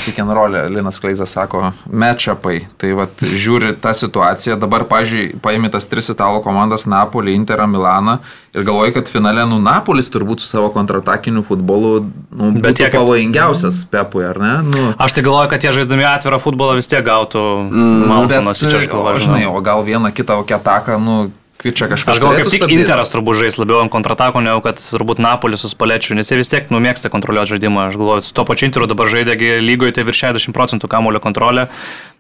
kiekvieną 0.06 0.34
rolę, 0.38 0.64
Linas 0.70 1.00
Kleizas 1.00 1.32
sako, 1.34 1.72
matchupai. 1.90 2.60
Tai 2.78 2.92
vad, 2.98 3.22
žiūri 3.24 3.74
tą 3.82 3.94
situaciją. 3.98 4.58
Dabar, 4.62 4.84
pažiūrėjau, 4.90 5.40
paėmė 5.46 5.72
tas 5.74 5.88
tris 5.90 6.10
italų 6.14 6.44
komandas- 6.46 6.86
Napolį, 6.94 7.34
Interą, 7.40 7.68
Milaną. 7.68 8.20
Ir 8.54 8.64
galvoju, 8.66 8.94
kad 8.98 9.08
finale, 9.08 9.44
nu, 9.50 9.60
Napolis 9.62 10.10
turbūt 10.10 10.42
su 10.42 10.48
savo 10.50 10.70
kontratakiniu 10.74 11.44
futbolu, 11.46 12.10
nu, 12.32 12.52
būtų 12.58 12.74
kaip- 12.90 12.96
pavojingiausias 12.98 13.84
Pepui, 13.92 14.26
ar 14.26 14.40
ne? 14.42 14.54
Nu, 14.66 14.94
Aš 14.98 15.14
tai 15.14 15.24
galvoju, 15.24 15.50
kad 15.50 15.62
jie 15.64 15.72
žaisdami 15.72 16.06
atvirą 16.10 16.40
futbolą 16.42 16.76
vis 16.80 16.88
tiek 16.90 17.06
gautų 17.06 17.44
mm, 17.70 18.08
malkonos, 18.10 18.60
čia 18.60 18.78
aš 18.82 18.88
galvoju. 18.90 19.20
žinai, 19.22 19.46
o 19.46 19.62
gal 19.62 19.84
vieną 19.86 20.12
kitą 20.12 20.42
ataką, 20.50 20.98
nu, 21.00 21.32
čia 21.76 21.90
kažkas. 21.92 22.16
Aš 22.16 22.22
galvoju, 22.24 22.46
kaip 22.46 22.54
tik 22.54 22.62
stabdyt. 22.64 22.82
Interas 22.86 23.12
turbūt 23.12 23.36
žais 23.42 23.58
labiau 23.60 23.82
ant 23.84 23.92
kontratako, 23.92 24.40
negu 24.44 24.62
kad 24.64 24.80
turbūt 24.80 25.20
Napolis 25.20 25.66
su 25.66 25.72
Spalečiu, 25.72 26.16
nes 26.16 26.32
jie 26.32 26.38
vis 26.40 26.52
tiek 26.52 26.70
numėgsta 26.72 27.12
kontroliuoti 27.12 27.58
žaidimą. 27.58 27.90
Aš 27.90 27.98
galvoju, 28.00 28.24
su 28.24 28.32
to 28.38 28.46
pačiu 28.48 28.70
Interu 28.70 28.88
dabar 28.88 29.12
žaidė 29.12 29.36
lygoje 29.60 29.98
tai 29.98 30.06
virš 30.08 30.24
60 30.30 30.56
procentų 30.56 30.88
kamulio 30.92 31.20
kontrolė. 31.24 31.68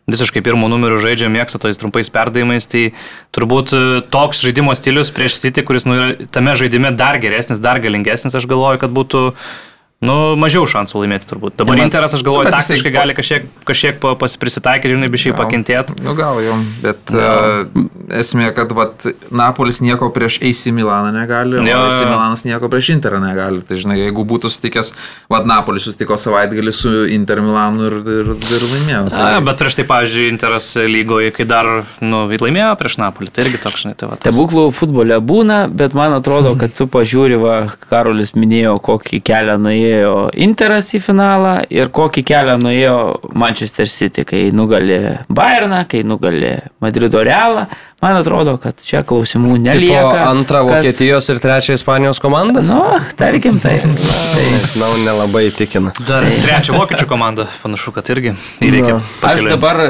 Visiškai 0.10 0.42
pirmų 0.44 0.68
numerių 0.74 1.00
žaidžia, 1.00 1.30
mėgsta 1.32 1.62
tais 1.62 1.80
trumpais 1.80 2.10
perdavimais. 2.12 2.68
Tai 2.68 2.84
turbūt 3.36 3.74
e, 3.78 3.82
toks 4.12 4.44
žaidimo 4.44 4.74
stilius 4.76 5.14
prieš 5.16 5.38
City, 5.40 5.64
kuris 5.64 5.88
nu, 5.88 5.96
yra 5.96 6.30
tame 6.34 6.56
žaidime 6.60 6.92
dar 6.98 7.20
geresnis, 7.22 7.62
dar 7.64 7.80
galingesnis, 7.80 8.36
aš 8.36 8.50
galvoju, 8.50 8.82
kad 8.82 8.96
būtų 8.96 9.24
Nu, 10.00 10.14
mažiau 10.39 10.64
šansų 10.64 11.02
laimėti 11.02 11.28
turbūt. 11.28 11.58
Dabar 11.60 11.76
Ja, 11.76 11.82
man- 11.82 11.89
Interas, 11.89 12.14
aš 12.16 12.22
galvoju, 12.24 12.47
jisai 12.47 12.56
taktiškai 12.56 12.91
po- 12.93 12.95
gali 12.95 13.14
kažkiek, 13.18 13.47
kažkiek 13.68 13.97
pasiprisitaikyti, 14.00 14.93
žinai, 14.95 15.10
bišiai 15.12 15.34
pakentėti. 15.36 15.97
Nu 16.06 16.14
gal 16.16 16.39
jau, 16.39 16.56
bet 16.80 17.12
uh, 17.12 17.68
esmė, 18.16 18.54
kad 18.56 18.72
vat, 18.72 19.04
Napolis 19.30 19.82
nieko 19.84 20.08
prieš 20.16 20.38
AC 20.39 20.72
Milaną 20.72 21.12
negali, 21.12 21.60
o 21.60 21.66
Jo, 21.68 21.82
AC. 21.91 22.00
Milanas 22.08 22.45
nieko 22.47 22.70
prieš 22.72 22.93
Interą 22.95 23.20
negali. 23.20 23.60
Tai 23.68 23.76
žinai, 23.76 23.97
jeigu 24.00 24.24
būtų 24.24 24.47
sutikęs, 24.47 24.93
vad 25.28 25.43
Napolis 25.52 25.84
susitiko 25.84 26.16
savaitgalį 26.16 26.72
su 26.74 26.93
Inter 27.12 27.43
Milanu 27.43 27.89
ir, 27.91 27.97
ir, 28.00 28.32
ir 28.39 28.66
laimėjo. 28.72 29.04
Tai, 29.12 29.26
A, 29.36 29.43
bet 29.43 29.60
prieš 29.60 29.82
tai, 29.82 29.88
pavyzdžiui, 29.91 30.30
Interas 30.32 30.70
lygoje, 30.80 31.34
kai 31.36 31.43
dar 31.43 31.66
nu, 32.00 32.24
laimėjo 32.39 32.72
prieš 32.80 32.97
Napolį, 33.04 33.34
tai 33.36 33.50
irgi 33.50 33.60
toks, 33.68 33.84
žinai, 33.84 33.97
tai 34.00 34.08
va. 34.14 34.16
Stebuklų 34.16 34.70
futbole 34.80 35.20
būna, 35.20 35.66
bet 35.68 35.91
man 35.91 36.16
atrodo, 36.16 36.56
kad 36.56 36.72
tu 36.72 36.88
pažiūri, 36.88 37.36
va, 37.43 37.60
Karolis 37.91 38.32
minėjo, 38.39 38.80
kokį 38.80 39.20
kelią 39.28 39.60
nuėjo 39.60 39.88
Interas 40.40 40.90
į 40.96 41.00
finalą 41.04 41.54
ir 41.74 41.90
kokį 41.96 42.24
kelią 42.30 42.56
nuėjo 42.62 42.96
Manchester 43.34 43.88
City, 43.90 44.24
kai 44.28 44.50
nugalė 44.56 45.20
Bayerną, 45.30 45.84
kai 45.90 46.04
nugalė 46.08 46.56
Madrido 46.84 47.24
Realą. 47.26 47.66
Man 48.02 48.16
atrodo, 48.16 48.54
kad 48.64 48.78
čia 48.80 49.02
klausimų 49.04 49.58
Tipo 49.58 49.64
nelieka. 49.66 50.22
antrą 50.30 50.62
Kas- 50.70 50.86
Vokietijos 50.86 51.26
ir 51.34 51.40
trečią 51.44 51.74
Ispanijos 51.76 52.20
komandas? 52.24 52.70
Nu, 52.72 52.80
tarkim 53.20 53.58
tai. 53.60 53.74
Nežinau, 53.84 54.94
nelabai 55.04 55.50
tikina. 55.52 55.92
Dar 56.08 56.24
trečia 56.24 56.78
vokiečių 56.78 57.08
komanda, 57.12 57.48
panašu, 57.64 57.92
kad 57.92 58.08
irgi 58.14 58.32
įveikė. 58.64 58.94
Na. 58.94 59.34
Aš 59.34 59.44
dabar 59.52 59.82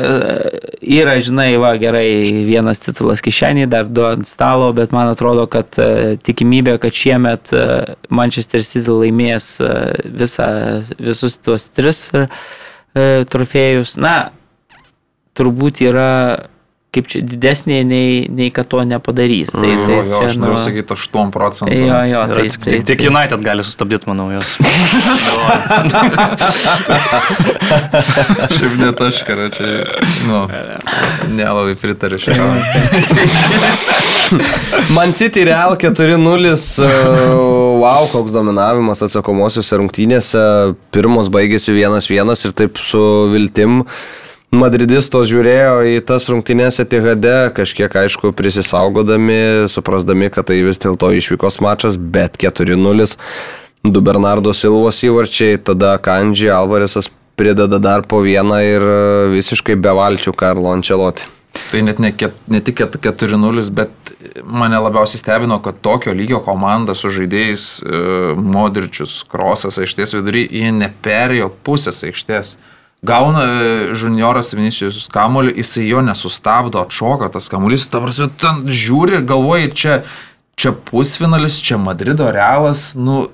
yra, 0.90 1.16
žinai, 1.22 1.54
va, 1.62 1.74
gerai, 1.80 2.08
vienas 2.48 2.82
titulas 2.82 3.22
kišenį, 3.26 3.68
dar 3.70 3.90
du 3.90 4.04
ant 4.08 4.28
stalo, 4.28 4.72
bet 4.76 4.94
man 4.96 5.12
atrodo, 5.12 5.46
kad 5.52 5.78
e, 5.82 6.18
tikimybė, 6.26 6.78
kad 6.82 6.96
šiemet 6.96 7.54
e, 7.54 7.64
Manchester 8.10 8.64
City 8.66 8.96
laimės 8.96 9.52
e, 9.62 9.72
visą, 10.22 10.50
visus 10.98 11.38
tuos 11.38 11.70
tris 11.70 12.08
trofėjus, 13.30 13.94
na, 14.02 14.32
turbūt 15.38 15.84
yra 15.86 16.10
kaip 16.96 17.06
čia 17.12 17.22
didesnė, 17.22 17.84
nei, 17.86 18.28
nei 18.34 18.50
kad 18.54 18.66
to 18.70 18.82
nepadarys. 18.88 19.52
Tai, 19.54 19.62
tai, 19.62 19.76
tai 19.86 19.96
jo, 19.96 20.04
jo, 20.10 20.22
aš 20.26 20.38
nu, 20.40 20.46
noriu 20.48 20.58
sakyti 20.64 20.96
8 20.96 21.34
procentų. 21.36 21.78
Jo, 21.86 22.00
jo, 22.10 22.22
tai, 22.34 22.46
tik, 22.48 22.64
tai, 22.64 22.72
tik, 22.80 22.86
tik 22.90 23.00
United 23.12 23.40
gali 23.46 23.66
sustabdyti, 23.68 24.10
manau, 24.10 24.28
jos. 24.34 24.58
Šiaip 28.56 28.74
net 28.80 29.02
aš, 29.06 29.22
karočiui, 29.28 29.76
nu, 30.30 30.40
nelabai 31.36 31.76
pritariu 31.80 32.18
šiam. 32.22 32.58
Man 34.96 35.14
City 35.14 35.44
Real 35.46 35.76
4-0 35.78 36.18
uh, 36.18 36.88
wow, 37.82 38.06
koks 38.12 38.34
dominavimas 38.34 39.02
atsakomosiose 39.06 39.80
rungtynėse. 39.82 40.42
Pirmos 40.94 41.30
baigėsi 41.34 41.74
vienas 41.76 42.10
vienas 42.12 42.46
ir 42.46 42.54
taip 42.58 42.82
su 42.82 43.02
viltim. 43.34 43.84
Madridistos 44.50 45.28
žiūrėjo 45.30 45.74
į 45.86 45.98
tas 46.10 46.26
rungtynės 46.26 46.82
Etihade, 46.82 47.52
kažkiek 47.54 47.94
aišku 48.02 48.32
prisisaugodami, 48.34 49.70
suprasdami, 49.70 50.32
kad 50.34 50.48
tai 50.50 50.64
vis 50.66 50.82
dėlto 50.82 51.12
išvykos 51.14 51.60
mačas, 51.62 52.00
bet 52.02 52.40
4-0. 52.42 53.06
Du 53.86 54.02
Bernardo 54.02 54.52
Silvos 54.58 55.04
įvarčiai, 55.06 55.60
tada 55.62 55.94
Kandži 56.02 56.50
Alvaresas 56.50 57.12
prideda 57.38 57.78
dar 57.80 58.02
po 58.10 58.24
vieną 58.26 58.58
ir 58.66 58.84
e, 58.84 58.96
visiškai 59.36 59.78
bevalčių 59.80 60.34
Karlo 60.36 60.74
Ančeloti. 60.74 61.30
Tai 61.70 61.84
net 61.86 62.02
ne, 62.02 62.10
ket, 62.18 62.34
ne 62.50 62.60
tik 62.66 62.82
4-0, 62.82 63.70
bet 63.78 64.12
mane 64.50 64.82
labiausiai 64.82 65.22
stebino, 65.22 65.60
kad 65.62 65.78
tokio 65.86 66.12
lygio 66.18 66.42
komanda 66.46 66.98
su 66.98 67.14
žaidėjais 67.14 67.68
e, 67.86 68.02
Modričius, 68.34 69.22
Krosas 69.30 69.78
aikštės 69.78 70.18
vidury, 70.18 70.48
jie 70.50 70.74
neperėjo 70.74 71.54
pusės 71.64 72.02
aikštės. 72.10 72.58
Gauna 73.02 73.44
e, 73.46 73.76
junioras 73.96 74.52
Vinicius 74.52 75.06
kamuolį, 75.14 75.54
jisai 75.62 75.86
jo 75.88 76.04
nesustabdo, 76.04 76.82
atšoka 76.84 77.30
tas 77.32 77.48
kamuolys, 77.52 77.88
ta 77.88 78.02
prasme, 78.04 78.28
ten 78.42 78.66
žiūri, 78.68 79.22
galvoji, 79.28 79.72
čia, 79.72 80.00
čia 80.60 80.74
pusfinalis, 80.74 81.62
čia 81.64 81.80
Madrido 81.80 82.28
realas, 82.36 82.90
nu, 83.00 83.30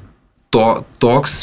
to, 0.55 0.85
toks, 1.03 1.41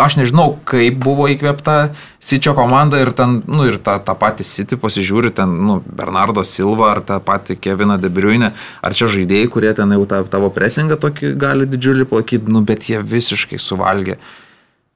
aš 0.00 0.16
nežinau, 0.16 0.54
kaip 0.64 0.96
buvo 1.02 1.26
įkvėpta 1.28 1.92
Sičio 2.24 2.54
komanda 2.56 2.96
ir 3.02 3.10
ten, 3.12 3.42
nu, 3.44 3.66
ir 3.68 3.76
tą, 3.84 3.98
tą 4.00 4.14
patį 4.16 4.46
City 4.48 4.78
pasižiūri, 4.80 5.34
ten, 5.36 5.50
nu, 5.66 5.80
Bernardo 5.84 6.46
Silva 6.48 6.94
ar 6.94 7.02
tą 7.04 7.18
patį 7.20 7.58
Keviną 7.60 7.98
Debriuinę, 8.00 8.54
ar 8.80 8.96
čia 8.96 9.10
žaidėjai, 9.12 9.50
kurie 9.52 9.74
ten 9.76 9.92
jau 9.92 10.06
tą, 10.08 10.22
tavo 10.32 10.48
presingą 10.54 10.96
tokį 11.02 11.34
gali 11.42 11.68
didžiulį 11.68 12.08
palaikyti, 12.08 12.54
nu, 12.54 12.64
bet 12.64 12.88
jie 12.88 13.02
visiškai 13.02 13.60
suvalgė. 13.60 14.16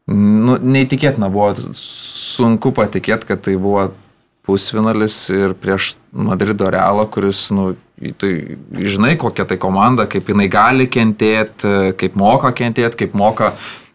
Nu, 0.09 0.57
neįtikėtina 0.57 1.29
buvo, 1.33 1.53
sunku 1.77 2.73
patikėti, 2.77 3.29
kad 3.29 3.43
tai 3.45 3.59
buvo 3.61 3.91
pusfinalis 4.49 5.17
ir 5.35 5.53
prieš 5.61 5.93
Madrido 6.17 6.71
Realą, 6.73 7.05
kuris, 7.13 7.51
nu, 7.53 7.75
tai 8.17 8.33
žinai, 8.73 9.19
kokia 9.21 9.45
tai 9.49 9.59
komanda, 9.61 10.09
kaip 10.09 10.31
jinai 10.33 10.49
gali 10.49 10.89
kentėti, 10.89 11.93
kaip 12.01 12.17
moka 12.17 12.55
kentėti, 12.57 13.03
kaip 13.05 13.17
moka 13.19 13.53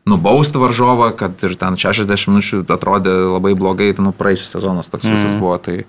nubausti 0.10 0.62
varžovą, 0.62 1.14
kad 1.18 1.42
ir 1.48 1.56
ten 1.58 1.80
60 1.80 2.30
minučių 2.30 2.64
atrodė 2.76 3.16
labai 3.34 3.56
blogai, 3.58 3.94
tai 3.96 4.06
nu 4.06 4.14
praeisius 4.14 4.52
sezonas 4.54 4.92
toks 4.92 5.08
mm. 5.08 5.18
visas 5.18 5.38
buvo. 5.40 5.58
Tai, 5.64 5.80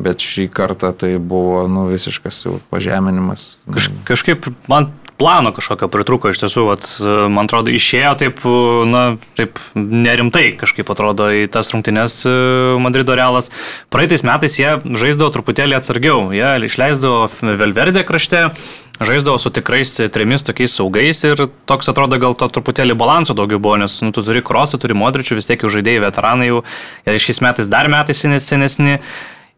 bet 0.00 0.22
šį 0.24 0.46
kartą 0.54 0.92
tai 0.96 1.16
buvo 1.18 1.66
nu, 1.68 1.84
visiškas 1.90 2.44
jau 2.46 2.56
pažeminimas. 2.72 3.58
Kaž, 3.68 3.90
kažkaip 4.08 4.48
man 4.70 4.88
plano 5.20 5.52
kažkokio 5.52 5.90
pritruko 5.92 6.32
iš 6.32 6.40
tiesų, 6.40 6.64
vat, 6.70 6.86
man 7.28 7.44
atrodo, 7.44 7.72
išėjo 7.76 8.12
taip, 8.22 8.38
na, 8.88 9.02
taip 9.36 9.60
nerimtai 9.76 10.54
kažkaip 10.60 10.88
atrodo 10.94 11.28
į 11.42 11.42
tas 11.52 11.68
rungtynes 11.74 12.22
e, 12.24 12.32
Madrido 12.80 13.12
realas. 13.18 13.50
Praeitais 13.92 14.24
metais 14.24 14.56
jie 14.56 14.78
žaisdavo 14.80 15.28
truputėlį 15.34 15.76
atsargiau, 15.76 16.30
jie 16.32 16.54
išleisdavo 16.70 17.28
Velverdė 17.60 18.06
krašte, 18.08 18.46
žaisdavo 19.00 19.36
su 19.42 19.52
tikrais 19.52 19.92
trimis 20.12 20.46
tokiais 20.48 20.76
saugais 20.76 21.20
ir 21.28 21.44
toks 21.68 21.92
atrodo 21.92 22.16
gal 22.20 22.36
to 22.40 22.48
truputėlį 22.56 22.96
balanso 23.00 23.36
daugiau 23.36 23.60
buvo, 23.60 23.76
nes 23.80 23.98
nu, 24.04 24.14
tu 24.16 24.24
turi 24.24 24.40
krosą, 24.44 24.80
turi 24.80 24.96
modričių, 24.96 25.36
vis 25.36 25.48
tiek 25.48 25.60
jau 25.60 25.72
žaidėjai 25.76 26.06
veteranai 26.06 26.48
jau, 26.48 26.64
ir 27.04 27.20
šiais 27.20 27.44
metais 27.44 27.68
dar 27.68 27.92
metais 27.92 28.24
senesni. 28.24 28.96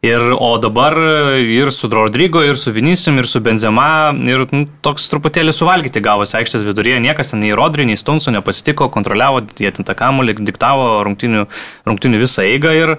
Ir, 0.02 0.18
o 0.34 0.58
dabar 0.58 0.96
ir 1.38 1.70
su 1.70 1.86
Rodrygo, 1.86 2.40
ir 2.42 2.56
su 2.58 2.72
Vinicijum, 2.74 3.20
ir 3.20 3.26
su 3.30 3.38
Benzema, 3.38 4.10
ir 4.26 4.40
nu, 4.50 4.64
toks 4.82 5.04
truputėlį 5.12 5.54
suvalgyti 5.54 6.02
gavosi 6.02 6.34
aikštės 6.40 6.64
viduryje, 6.66 6.96
niekas 7.04 7.30
ten 7.30 7.38
nei 7.38 7.52
Rodry, 7.54 7.86
nei 7.86 7.94
Stonso 8.00 8.34
nepasitiko, 8.34 8.88
kontroliavo, 8.90 9.44
jie 9.62 9.70
ten 9.70 9.86
tą 9.86 9.94
kamuolį, 9.94 10.40
diktavo 10.42 10.88
rungtinių, 11.06 11.44
rungtinių 11.86 12.22
visą 12.24 12.42
eigą 12.48 12.74
ir 12.80 12.96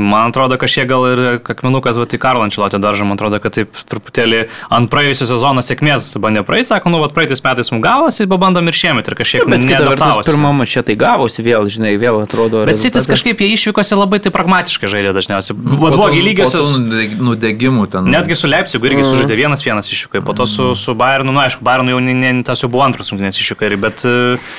Man 0.00 0.30
atrodo, 0.32 0.56
kažkiek 0.60 0.88
gal 0.90 1.06
ir 1.10 1.22
akmenukas 1.38 1.98
Vati 2.00 2.18
Karlančilotė 2.20 2.80
daržą, 2.82 3.06
man 3.08 3.18
atrodo, 3.18 3.40
kad 3.42 3.54
taip 3.56 3.76
truputėlį 3.90 4.42
ant 4.72 4.90
praėjusio 4.92 5.28
sezono 5.28 5.62
sėkmės 5.64 6.08
bandė 6.22 6.42
praeiti, 6.46 6.70
sako, 6.72 6.92
nu, 6.94 7.00
vat 7.02 7.14
praeitais 7.16 7.42
metais 7.44 7.70
mums 7.74 7.84
gavosi, 7.84 8.26
pabandom 8.30 8.70
ir 8.70 8.78
šiemet 8.80 9.10
ir 9.10 9.16
kažkiek 9.18 9.44
nu, 9.44 9.54
bet 9.54 9.66
kita 9.68 9.82
vertus, 9.86 10.22
pirmame 10.28 10.66
čia 10.70 10.82
tai 10.86 10.96
gavosi 11.00 11.44
vėl, 11.46 11.68
žinai, 11.72 11.94
vėl 12.00 12.22
atrodo. 12.24 12.64
Bet 12.68 12.80
Sitis 12.82 13.08
kažkaip 13.10 13.42
jie 13.44 13.52
išvykose 13.54 13.98
labai 13.98 14.22
tai 14.24 14.32
pragmatiškai 14.34 14.90
žaidė 14.90 15.14
dažniausiai. 15.16 15.58
Vat 15.84 15.96
blogi 15.98 16.24
lygiosios. 16.24 16.76
Nudegimų 17.20 17.86
ten. 17.92 18.10
Netgi 18.10 18.38
su 18.38 18.50
Leipzigu 18.50 18.88
irgi 18.88 19.02
mm. 19.04 19.12
sužaidė 19.12 19.38
vienas 19.44 19.64
vienas 19.66 19.90
išvykai, 19.92 20.24
po 20.24 20.36
to 20.36 20.48
su, 20.48 20.72
su 20.78 20.96
Bayernu, 20.98 21.34
nu 21.34 21.44
aišku, 21.44 21.64
Bayernu 21.66 21.94
jau 21.94 22.02
ne, 22.04 22.16
ne, 22.16 22.34
tas 22.46 22.64
jau 22.64 22.70
buvo 22.72 22.86
antras 22.86 23.12
rungtynės 23.12 23.40
išvykai, 23.42 23.74
bet 23.80 24.04
uh, 24.08 24.52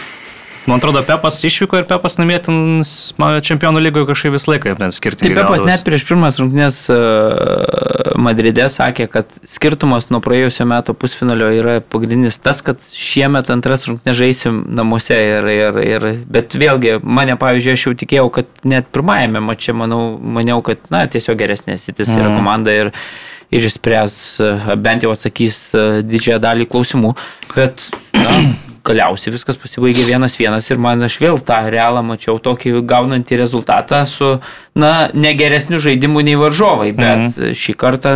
Man 0.68 0.78
atrodo, 0.78 1.02
Pepas 1.06 1.40
išvyko 1.44 1.80
ir 1.82 1.86
Pepas 1.90 2.20
namie 2.20 2.38
ten 2.44 2.84
čempionų 3.42 3.82
lygoje 3.82 4.06
kažkaip 4.12 4.36
visą 4.36 4.52
laiką 4.54 4.76
ten 4.78 4.94
skirtingai. 4.94 5.34
Taip, 5.40 5.48
Pepas 5.50 5.64
net 5.66 5.82
prieš 5.88 6.06
pirmas 6.06 6.38
rungtynės 6.38 6.78
uh, 6.94 8.12
Madride 8.22 8.68
sakė, 8.70 9.08
kad 9.10 9.34
skirtumas 9.50 10.12
nuo 10.14 10.22
praėjusio 10.22 10.68
meto 10.70 10.94
pusfinalio 10.94 11.50
yra 11.58 11.80
pagrindinis 11.82 12.38
tas, 12.46 12.62
kad 12.66 12.78
šiemet 12.94 13.50
antras 13.54 13.88
rungtynės 13.90 14.20
žaisim 14.22 14.62
namuose. 14.78 15.18
Ir, 15.32 15.50
ir, 15.50 15.82
ir, 15.82 16.08
bet 16.30 16.54
vėlgi, 16.58 17.00
mane, 17.02 17.34
pavyzdžiui, 17.42 17.76
aš 17.78 17.88
jau 17.88 17.98
tikėjau, 17.98 18.30
kad 18.38 18.66
net 18.68 18.90
pirmajame 18.94 19.42
mače, 19.44 19.76
manau, 19.78 20.02
maniau, 20.22 20.62
kad, 20.66 20.82
na, 20.94 21.08
tiesiog 21.10 21.42
geresnės 21.42 21.90
sitis 21.90 22.12
mm. 22.12 22.22
yra 22.22 22.30
mhm. 22.30 22.42
komanda 22.42 22.80
ir 22.86 22.96
ir 23.52 23.66
išspręs, 23.68 24.14
bent 24.80 25.04
jau 25.04 25.12
atsakys 25.12 25.58
e, 25.76 25.82
didžiąją 26.08 26.38
dalį 26.40 26.70
klausimų. 26.72 27.10
Bet 27.52 27.90
na, 28.16 28.38
galiausiai 28.88 29.34
viskas 29.36 29.60
pasibaigė 29.62 30.06
vienas 30.08 30.38
vienas 30.40 30.70
ir 30.72 30.80
man 30.82 31.04
aš 31.06 31.18
vėl 31.22 31.42
tą 31.46 31.60
realą 31.74 32.04
mačiau 32.06 32.40
tokį 32.42 32.82
gaunantį 32.90 33.40
rezultatą 33.42 34.04
su, 34.10 34.38
na, 34.76 34.94
negeresniu 35.14 35.82
žaidimu 35.82 36.24
nei 36.26 36.38
varžovai, 36.40 36.92
bet 36.98 37.28
mhm. 37.28 37.58
šį 37.58 37.78
kartą 37.80 38.16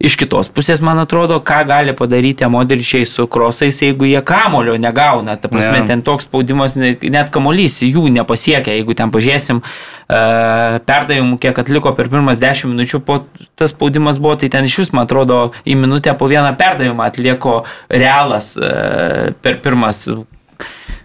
Iš 0.00 0.14
kitos 0.16 0.48
pusės, 0.48 0.80
man 0.80 0.96
atrodo, 1.02 1.36
ką 1.44 1.58
gali 1.68 1.92
padaryti 1.92 2.46
modričiai 2.48 3.04
su 3.04 3.26
krosais, 3.28 3.82
jeigu 3.84 4.06
jie 4.08 4.22
kamulio 4.24 4.78
negauna. 4.80 5.34
Ta 5.36 5.50
prasme, 5.52 5.82
yeah. 5.82 5.88
ten 5.90 6.00
toks 6.06 6.24
spaudimas, 6.24 6.78
net 6.80 7.28
kamolys 7.34 7.82
jų 7.84 8.06
nepasiekia. 8.14 8.78
Jeigu 8.78 8.96
ten 8.96 9.12
pažiūrėsim 9.12 9.60
uh, 9.60 10.78
perdavimų, 10.88 11.36
kiek 11.44 11.60
atliko 11.60 11.92
per 11.98 12.08
pirmas 12.08 12.40
10 12.40 12.72
minučių, 12.72 13.02
po 13.04 13.18
tas 13.60 13.74
spaudimas 13.74 14.16
buvo, 14.16 14.38
tai 14.40 14.48
ten 14.56 14.70
iš 14.70 14.78
vis, 14.80 14.94
man 14.96 15.04
atrodo, 15.04 15.50
į 15.68 15.76
minutę 15.82 16.16
po 16.16 16.32
vieną 16.32 16.54
perdavimą 16.56 17.10
atlieko 17.10 17.58
realas 17.92 18.54
uh, 18.56 19.36
per 19.44 19.60
pirmas. 19.60 20.06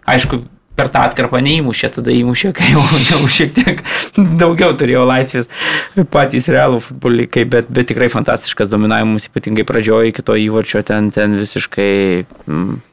Aišku, 0.07 0.45
per 0.75 0.89
tą 0.93 1.05
atkarpą 1.07 1.39
neįmušė, 1.45 1.91
tada 1.97 2.13
įmušė, 2.15 2.51
kai 2.57 2.71
jau, 2.73 2.83
jau 3.11 3.21
šiek 3.31 3.53
tiek 3.55 3.83
daugiau 4.41 4.75
turėjo 4.77 5.05
laisvės 5.09 5.51
patys 6.13 6.49
realų 6.51 6.81
futbolikai, 6.89 7.45
bet, 7.49 7.71
bet 7.71 7.91
tikrai 7.91 8.09
fantastiškas 8.13 8.71
dominavimas, 8.71 9.29
ypatingai 9.31 9.67
pradžioje 9.67 10.13
iki 10.13 10.25
to 10.25 10.37
įvarčio 10.47 10.83
ten, 10.87 11.11
ten 11.15 11.39
visiškai... 11.39 11.93
Mm, 12.49 12.83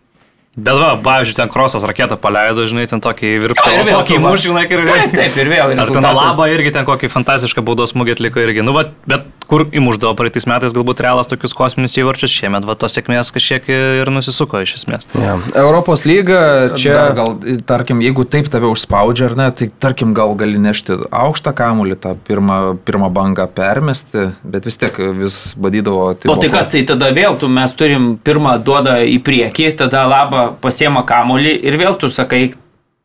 Bet 0.53 0.77
va, 0.77 0.91
pavyzdžiui, 1.01 1.37
ten 1.39 1.49
krosas 1.49 1.85
raketą 1.89 2.19
paleido, 2.21 2.67
žinai, 2.69 2.85
ten 2.85 3.01
tokį 3.01 3.29
virptą. 3.41 3.71
Ir 3.73 3.87
vėl 3.89 4.03
tokį 4.03 4.19
mušį, 4.21 4.49
žinai, 4.51 4.65
ir 4.69 4.83
vėl. 4.85 4.99
Taip, 5.01 5.15
taip, 5.17 5.39
ir 5.41 5.49
vėl. 5.49 5.73
Ir 5.73 5.93
ten 5.97 6.09
labą 6.13 6.49
irgi 6.53 6.75
ten 6.75 6.85
kokį 6.85 7.09
fantastišką 7.09 7.65
baudos 7.65 7.95
smūgį 7.95 8.19
atliko 8.19 8.43
irgi. 8.45 8.67
Nu, 8.67 8.75
va, 8.77 8.85
bet 9.09 9.25
kur 9.49 9.65
įmuždavo 9.69 10.15
praeitais 10.17 10.47
metais 10.49 10.73
galbūt 10.77 11.03
realas 11.05 11.29
tokius 11.31 11.53
kosminius 11.57 11.97
įvarčius, 12.01 12.33
šiemet 12.33 12.65
va 12.69 12.77
tos 12.79 12.95
sėkmės 12.97 13.33
kažkiek 13.35 13.67
ir 13.73 14.11
nusisuko 14.13 14.63
iš 14.65 14.75
esmės. 14.79 15.09
Ja. 15.17 15.35
Europos 15.61 16.07
lyga 16.09 16.73
čia... 16.77 16.95
Dar, 16.97 17.17
gal, 17.19 17.35
tarkim, 17.69 18.01
jeigu 18.05 18.25
taip 18.29 18.49
tave 18.53 18.71
užspaudžia 18.73 19.31
ar 19.31 19.37
ne, 19.41 19.49
tai 19.57 19.69
tarkim, 19.83 20.15
gal 20.17 20.33
gali 20.41 20.61
nešti 20.63 20.99
aukštą 21.09 21.53
kamulį, 21.59 21.99
tą 22.01 22.15
pirmą, 22.29 22.59
pirmą 22.87 23.11
bangą 23.13 23.49
permesti, 23.53 24.31
bet 24.45 24.69
vis 24.69 24.81
tiek 24.81 25.01
vis 25.21 25.41
badydavo. 25.61 26.13
Tai 26.23 26.33
o 26.33 26.39
tai 26.41 26.53
kas, 26.53 26.73
tai 26.73 26.85
tada 26.89 27.13
vėl 27.13 27.37
tu 27.41 27.51
mes 27.53 27.77
turim 27.77 28.13
pirmą 28.25 28.57
duodą 28.65 29.01
į 29.05 29.19
priekį, 29.27 29.73
tada 29.85 30.07
labą 30.09 30.41
pasiema 30.62 31.05
kamolį 31.09 31.55
ir 31.68 31.78
vėl 31.80 31.99
tu 32.01 32.11
sakai, 32.12 32.53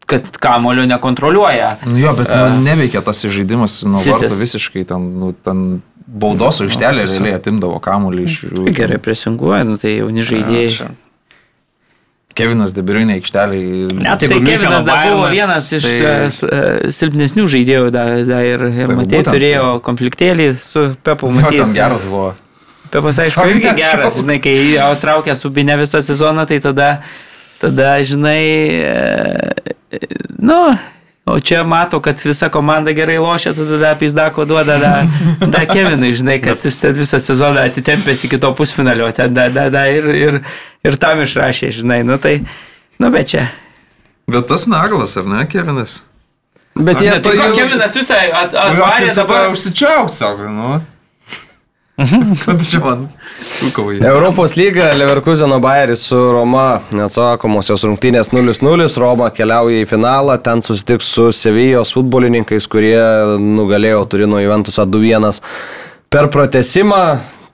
kad 0.08 0.30
kamolio 0.44 0.86
nekontroliuoja. 0.90 1.76
Nu 1.88 2.00
jo, 2.02 2.14
bet 2.18 2.30
uh, 2.32 2.48
nu, 2.54 2.64
neveikia 2.68 3.04
tas 3.06 3.24
žaidimas 3.26 3.82
nuo 3.88 4.02
vartų 4.04 4.38
visiškai, 4.40 4.86
ten, 4.88 5.10
nu, 5.22 5.34
ten 5.46 5.66
baudos 6.08 6.62
aikštelė 6.64 7.04
nu, 7.04 7.10
realiai 7.12 7.40
atimdavo 7.42 7.82
kamolį 7.84 8.30
iš 8.30 8.40
jų. 8.48 8.70
Gerai 8.78 9.02
presinguoja, 9.04 9.66
nu, 9.68 9.76
tai 9.82 9.98
jauni 10.00 10.26
žaidėjai. 10.28 10.72
Ja, 10.78 10.94
Kevinas 12.38 12.74
Debirinė 12.76 13.18
aikštelė. 13.18 13.60
Ne, 13.98 14.12
tai, 14.22 14.30
tai 14.30 14.38
Kevinas 14.46 14.86
dar 14.86 15.08
buvo 15.10 15.30
vienas 15.34 15.70
iš 15.74 15.88
tai... 15.88 16.50
silpnesnių 16.94 17.48
žaidėjų, 17.54 17.88
da, 17.94 18.04
da, 18.28 18.42
ir, 18.46 18.66
ir 18.70 18.92
tai 18.92 18.98
matai, 19.00 19.22
turėjo 19.26 19.64
tai. 19.70 19.84
konfliktėlį 19.88 20.52
su 20.60 20.84
Pepu. 21.06 21.32
Tam 21.50 21.74
geras 21.76 22.06
buvo. 22.10 22.36
Pepas, 22.92 23.20
aišku, 23.24 23.46
irgi 23.52 23.74
geras, 23.78 24.16
žinai, 24.20 24.38
kai 24.44 24.54
jau 24.76 24.92
traukia 25.02 25.36
subinę 25.36 25.76
visą 25.82 26.02
sezoną, 26.02 26.46
tai 26.48 26.60
tada 26.64 26.92
tada, 27.62 27.96
žinai, 28.06 28.44
e, 28.86 30.00
nu, 30.40 30.60
o 31.26 31.40
čia 31.42 31.64
mato, 31.66 32.00
kad 32.06 32.22
visa 32.24 32.50
komanda 32.54 32.94
gerai 32.94 33.18
lošia, 33.18 33.54
tada 33.58 33.80
da 33.82 33.96
pizdako 33.98 34.46
duoda 34.46 34.78
da, 34.78 34.94
da 35.42 35.66
Kevinui, 35.66 36.14
žinai, 36.16 36.38
kad 36.44 36.62
jis 36.64 36.78
ten 36.80 36.94
visą 36.94 37.20
sezoną 37.20 37.66
atitempęs 37.66 38.24
iki 38.30 38.38
to 38.40 38.54
pusfinalio, 38.56 39.10
ten 39.12 39.34
da, 39.34 39.50
da, 39.50 39.68
da 39.74 39.88
ir, 39.90 40.06
ir, 40.16 40.40
ir 40.86 40.98
tam 41.02 41.24
išrašė, 41.26 41.74
žinai, 41.82 42.04
nu 42.08 42.18
tai 42.22 42.40
Nu, 42.98 43.12
bet 43.14 43.30
čia. 43.30 43.44
Bet 44.26 44.48
tas 44.50 44.66
naglas, 44.68 45.12
ar 45.18 45.26
ne, 45.30 45.44
Kevinas? 45.46 46.00
Bet 46.74 47.02
jie 47.02 47.14
tai. 47.22 47.36
Kevinas 47.54 47.94
visą 47.94 48.18
at- 48.34 48.56
atvarė 48.58 49.12
dabar. 49.16 49.50
užsičiauk, 49.54 50.10
sako, 50.10 50.50
nu. 50.50 50.80
Kad 51.98 52.62
čia 52.70 52.80
man 52.84 53.08
šūkauja. 53.58 54.04
Europos 54.06 54.54
lyga 54.60 54.92
Leverkuseno 54.94 55.58
Bayeris 55.64 56.04
su 56.12 56.18
Roma 56.32 56.82
neatsakomosios 56.94 57.82
rungtynės 57.88 58.30
0-0. 58.36 58.86
Roma 59.02 59.32
keliauja 59.34 59.82
į 59.82 59.88
finalą, 59.90 60.36
ten 60.46 60.62
susitiks 60.66 61.10
su 61.18 61.32
Sevijos 61.34 61.96
futbolininkais, 61.98 62.70
kurie 62.70 63.02
nugalėjo 63.42 64.04
Turino 64.14 64.38
Juventusą 64.44 64.86
2-1 64.94 65.42
per 66.14 66.30
pratesimą. 66.34 67.02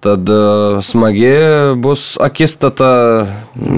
Tad 0.03 0.27
e, 0.27 0.37
smagi 0.83 1.29
bus 1.79 2.17
akistata. 2.19 2.89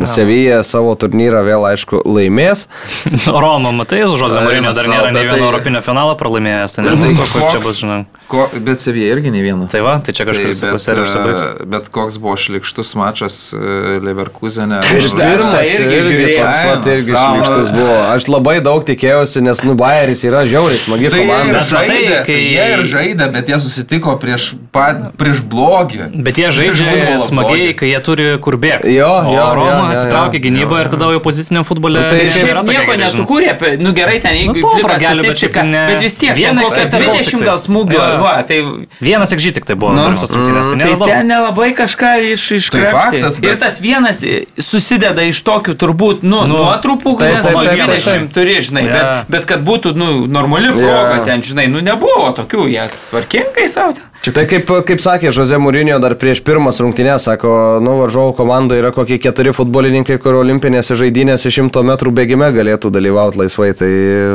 Sevija 0.09 0.63
savo 0.65 0.95
turnyrą 0.97 1.43
vėl, 1.45 1.67
aišku, 1.69 1.99
laimės. 2.09 2.63
Roma, 3.29 3.69
matai, 3.69 3.99
Žozė 4.09 4.41
Marinio 4.41 4.71
dar 4.73 4.89
nėra 4.89 5.11
nei 5.13 5.21
vieno 5.27 5.35
tai- 5.37 5.45
europinio 5.51 5.83
finalo 5.85 6.15
pralaimėjęs. 6.17 6.75
Tai 6.81 6.95
Tai 6.97 7.11
kur 7.13 7.29
čia 7.29 7.43
koks- 7.43 7.61
bus, 7.67 7.77
žinai. 7.83 7.99
Ko, 8.27 8.47
bet 8.57 8.79
Sevija 8.81 9.11
irgi 9.13 9.29
ne 9.31 9.41
viena. 9.45 9.67
Tai 9.69 9.81
va, 9.85 9.99
tai 10.01 10.13
čia 10.17 10.25
kažkas 10.25 10.61
bet, 10.63 10.71
bus 10.73 10.87
ir 10.89 10.97
užsibaigs. 11.03 11.43
e, 11.61 11.65
bet 11.69 11.89
koks 11.93 12.15
buvo 12.17 12.33
šlikštus 12.41 12.95
mačas 12.97 13.35
e, 13.53 13.99
Leverkusenė. 14.01 14.79
Aš 14.81 15.11
dar- 15.13 15.35
Pirmas 15.35 15.51
tą 15.53 15.59
irgi 15.61 15.75
irgi, 15.75 15.99
irgi 15.99 16.09
žiūrėjau. 16.09 16.47
pat 16.65 16.87
irgi 16.89 17.11
Savo. 17.13 17.35
šlykštus 17.35 17.69
buvo. 17.77 17.97
Aš 18.15 18.27
labai 18.33 18.55
daug 18.65 18.81
tikėjausi, 18.87 19.41
nes 19.45 19.61
nu 19.63 19.75
Bayeris 19.77 20.23
yra 20.25 20.41
žiauriai 20.49 20.79
smagi 20.81 21.11
Tai 21.13 21.19
komanda. 21.21 21.53
Bet 21.59 21.69
žaidė, 21.69 22.15
tai 22.15 22.23
kai- 22.25 22.39
jie 22.55 22.65
ir 22.73 22.81
žaidė, 22.95 23.27
bet 23.35 23.47
jie 23.53 23.59
susitiko 23.61 24.15
prieš, 24.19 24.47
pat, 24.73 25.03
prieš 25.21 25.43
blogį. 25.45 26.09
Bet 26.25 26.35
jie 26.41 26.49
žaidžia 26.49 27.19
smagiai, 27.29 27.69
blogį. 27.69 27.77
kai 27.77 27.87
jie 27.93 27.99
turi 28.09 28.27
kur 28.41 28.57
bėgti. 28.57 28.95
Jo, 28.97 29.11
o 29.21 29.33
jo, 29.37 29.45
Roma 29.53 29.69
jo, 29.69 29.77
jo, 29.85 29.93
atsitraukia 29.99 30.39
jo. 30.41 30.43
gynybą 30.49 30.81
ir 30.81 30.87
tada 30.89 31.11
jau 31.13 31.21
poziciniam 31.21 31.63
futbole. 31.63 32.01
Nu, 32.01 32.09
tai 32.09 32.25
šiaip 32.33 32.65
Nieko 32.65 32.97
nesukūrė, 32.97 33.49
apie- 33.53 33.77
nu 33.79 33.93
gerai, 33.93 34.19
ten 34.21 34.33
jeigu 34.33 34.55
Nu, 34.55 34.81
pragelio, 34.81 35.21
bet 35.21 35.37
tai 35.39 35.63
bet 35.93 36.01
vis 36.01 36.15
tiek, 36.15 36.35
Vieną 36.35 36.61
eksperimentą 36.65 36.97
20 36.99 37.25
tik 37.29 37.39
tai. 37.39 37.45
gal 37.45 37.59
smūgių, 37.59 37.93
Jo. 37.93 38.14
Va, 38.21 38.43
tai 38.43 38.59
Vienas 39.01 39.29
tik 39.29 39.39
žytik 39.39 39.65
tai 39.65 39.75
buvo 39.75 39.93
Nu, 39.95 40.09
visas 40.13 40.31
rungtynės. 40.35 40.69
Tai 40.69 40.77
Tai 40.77 40.79
nėra 40.85 40.97
daug. 40.99 41.07
ten 41.09 41.27
nelabai 41.27 41.69
kažką 41.75 42.11
iš, 42.33 42.43
iškrapštė. 42.59 42.91
faktas, 42.91 43.39
bet- 43.39 43.51
Ir 43.51 43.55
tas 43.57 43.79
vienas 43.81 44.21
susideda 44.59 45.21
iš 45.27 45.41
tokių 45.43 45.75
turbūt, 45.75 46.23
nu, 46.23 46.43
Nu, 46.47 46.57
nuotrupų, 46.65 47.17
taip, 47.19 47.43
nuo 47.43 47.63
taip, 47.63 47.77
taip, 47.77 48.01
20 48.05 48.33
turi, 48.33 48.55
žinai, 48.61 48.85
Jo. 48.87 48.93
bet, 48.93 49.29
bet 49.29 49.45
kad 49.45 49.63
būtų, 49.65 49.95
nu, 49.95 50.25
normali 50.27 50.71
proga 50.71 51.17
Jo. 51.19 51.23
ten, 51.25 51.41
žinai, 51.41 51.67
nu, 51.69 51.79
nebuvo 51.81 52.31
tokių, 52.35 52.67
jie 52.71 52.87
tvarkingai 53.11 53.67
savo 53.69 53.93
ten. 53.93 54.03
Tai 54.33 54.45
kaip, 54.49 54.69
kaip 54.87 55.01
sakė 55.03 55.29
Žoze 55.35 55.57
Mūrinio 55.61 55.99
dar 56.01 56.15
prieš 56.17 56.39
pirmas 56.45 56.79
rungtynės, 56.81 57.27
sako, 57.27 57.49
nu 57.83 57.93
varžovų 57.99 58.31
komandoje 58.39 58.81
yra 58.81 58.89
kokie 58.95 59.19
keturi 59.21 59.51
futbolininkai, 59.53 60.17
kur 60.23 60.39
olimpinėse 60.39 60.97
žaidynėse 60.97 61.51
100 61.53 61.83
metrų 61.85 62.13
bėgime 62.15 62.47
galėtų 62.55 62.89
dalyvauti 62.95 63.43
laisvai. 63.43 63.69
Tai 63.77 63.91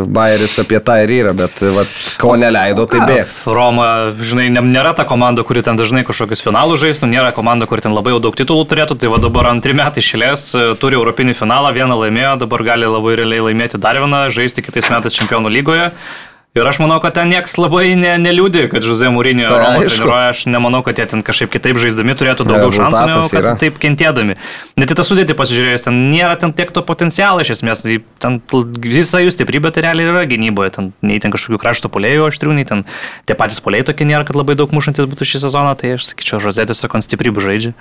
Bayeris 0.06 0.54
apie 0.62 0.78
tą 0.84 1.00
ir 1.02 1.14
yra, 1.16 1.34
bet 1.34 1.58
vat, 1.74 1.96
ko 2.22 2.36
neleido, 2.38 2.86
tai 2.90 3.02
bėgti. 3.02 3.50
Roma, 3.50 3.88
žinai, 4.14 4.46
nėra 4.60 4.94
ta 4.94 5.08
komanda, 5.08 5.42
kuri 5.48 5.64
ten 5.66 5.80
dažnai 5.80 6.04
kažkokius 6.06 6.44
finalus 6.46 6.84
žaistų, 6.84 7.10
nėra 7.10 7.34
komanda, 7.34 7.66
kuri 7.66 7.82
ten 7.88 7.96
labai 7.96 8.14
daug 8.22 8.38
titulų 8.38 8.68
turėtų, 8.70 9.00
tai 9.00 9.10
va 9.10 9.18
dabar 9.22 9.50
antri 9.50 9.74
metai 9.74 10.04
išėlės 10.04 10.48
e, 10.54 10.66
turi 10.78 11.00
Europinį 11.00 11.34
finalą, 11.40 11.74
vieną 11.74 11.98
laimėjo, 12.04 12.36
dabar 12.44 12.66
gali 12.72 12.90
labai 12.90 13.18
realiai 13.18 13.50
laimėti 13.50 13.80
dar 13.82 13.98
vieną, 13.98 14.28
žaisti 14.34 14.62
kitais 14.66 14.92
metais 14.92 15.18
Čempionų 15.18 15.50
lygoje. 15.56 15.90
Ir 16.50 16.66
aš 16.66 16.80
manau, 16.82 16.96
kad 16.98 17.14
ten 17.14 17.28
niekas 17.30 17.52
labai 17.62 17.92
ne, 17.94 18.16
neliūdė, 18.18 18.64
kad 18.72 18.82
Žuze 18.82 19.06
Mūrinio 19.14 19.46
Tai 19.46 19.58
Romą 19.60 19.84
treniruoja. 19.84 20.30
Aš 20.32 20.40
nemanau, 20.50 20.80
kad 20.82 20.98
jie 20.98 21.04
ten 21.06 21.20
kažkaip 21.22 21.52
kitaip 21.52 21.78
žaisdami 21.78 22.16
turėtų 22.18 22.42
daugiau 22.48 22.72
šansų, 22.74 23.02
negu 23.06 23.28
kad 23.30 23.44
yra. 23.44 23.52
taip 23.60 23.78
kentėdami. 23.78 24.34
Net 24.74 24.90
į 24.90 24.96
tą 24.98 25.04
sudėtį 25.06 25.36
pasižiūrėjus, 25.38 25.86
ten 25.86 26.00
nėra 26.10 26.34
ten 26.42 26.50
tiek 26.58 26.72
to 26.74 26.82
potencialo 26.82 27.44
iš 27.44 27.52
esmės. 27.54 27.84
Tai 27.86 28.00
ten 28.18 28.40
visa 28.82 29.22
jų 29.22 29.30
stiprybė 29.36 29.70
tai 29.76 29.86
realiai 29.86 30.10
yra 30.10 30.24
gynyboje. 30.26 30.74
Ten 30.74 30.90
nei 31.06 31.22
ten 31.22 31.30
kažkokių 31.30 31.62
krašto 31.62 31.92
polėjų 31.94 32.26
aštrių, 32.32 32.58
nei 32.58 32.66
ten 32.66 32.82
tie 33.30 33.38
patys 33.38 33.62
polėjai 33.62 33.92
tokie 33.92 34.10
nėra, 34.10 34.26
kad 34.26 34.34
labai 34.34 34.58
daug 34.58 34.74
mušantis 34.74 35.06
būtų 35.06 35.30
šį 35.30 35.44
sezoną. 35.46 35.78
Tai 35.78 35.94
aš 36.00 36.10
sakyčiau, 36.10 36.42
Žozė 36.42 36.66
tiesiog 36.66 36.98
ant 36.98 37.06
stiprybų 37.06 37.46
žaidžia. 37.46 37.76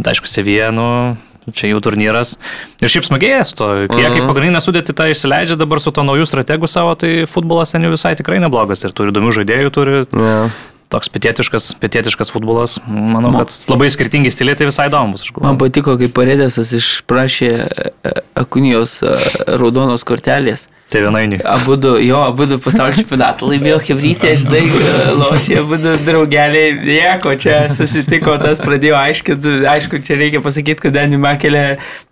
Bet 0.00 0.14
aišku, 0.14 0.30
Sevija, 0.30 0.72
nu, 0.72 1.18
čia 1.54 1.72
jų 1.72 1.82
turnyras. 1.84 2.36
Ir 2.82 2.92
šiaip 2.92 3.08
smagėja 3.08 3.42
su 3.48 3.58
to. 3.58 3.68
Kai 3.90 4.00
jie 4.02 4.10
kaip 4.14 4.28
pagrindinę 4.30 4.62
sudėti 4.64 4.96
tą 4.96 5.08
įsileidžia 5.12 5.58
dabar 5.60 5.82
su 5.82 5.92
to 5.94 6.04
naujų 6.06 6.28
strategų 6.30 6.70
savo, 6.70 6.96
tai 6.98 7.26
futbolas 7.30 7.74
ten 7.74 7.86
jau 7.86 7.92
visai 7.94 8.14
tikrai 8.18 8.40
neblogas. 8.44 8.84
Ir 8.86 8.96
turi 8.96 9.14
įdomių 9.14 9.36
žaidėjų, 9.40 9.74
turi 9.74 10.00
Ja. 10.18 10.40
Toks 10.88 11.10
pietietiškas, 11.12 11.74
pietietiškas 11.82 12.30
futbolas. 12.32 12.78
Manau, 12.88 13.30
kad 13.36 13.52
labai 13.68 13.90
skirtingi 13.92 14.32
stiliai 14.32 14.56
tai 14.58 14.68
visai 14.70 14.88
įdomus. 14.88 15.26
Man 15.44 15.58
patiko, 15.60 15.98
kai 16.00 16.08
Paredėsas 16.12 16.72
išprašė 16.78 17.50
e, 17.52 18.12
Akunijos 18.40 18.98
e, 19.04 19.12
raudonos 19.60 20.06
kortelės. 20.08 20.66
Tai 20.92 21.02
vienainiui. 21.04 21.42
Abu 21.48 21.76
du, 21.80 21.92
jo, 22.00 22.22
abu 22.24 22.46
du 22.48 22.56
pasaulio 22.64 22.96
čempionatą 23.02 23.50
laimėjo 23.50 23.82
Hebrytė, 23.90 24.32
žinai, 24.40 24.64
e, 24.64 24.94
lošė 25.18 25.60
abu 25.62 25.80
du 25.82 25.92
draugeliai, 26.06 26.72
nieko, 26.80 27.36
čia 27.40 27.60
susitiko, 27.74 28.38
tas 28.40 28.62
pradėjo 28.64 28.96
aiškinti, 29.02 29.58
aišku, 29.68 30.00
čia 30.08 30.16
reikia 30.20 30.42
pasakyti, 30.44 30.86
kad 30.86 30.96
Dani 30.96 31.20
Makelė, 31.20 31.66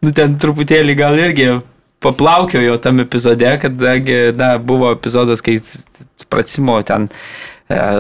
nu 0.04 0.12
ten 0.16 0.36
truputėlį 0.42 0.98
gal 1.00 1.16
irgi 1.20 1.54
paplaukiojo 2.04 2.76
tam 2.84 3.00
epizode, 3.00 3.48
kadangi, 3.62 4.20
na, 4.36 4.56
buvo 4.60 4.92
epizodas, 4.92 5.40
kai 5.40 5.56
prasimo 6.28 6.76
ten, 6.84 7.08
e, 7.08 7.55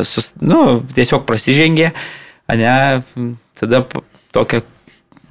sus, 0.06 0.32
nu, 0.40 0.80
tiesiog 0.94 1.26
prasižengė, 1.28 1.92
ne, 2.54 2.78
tada 3.58 3.84
tokia 4.34 4.62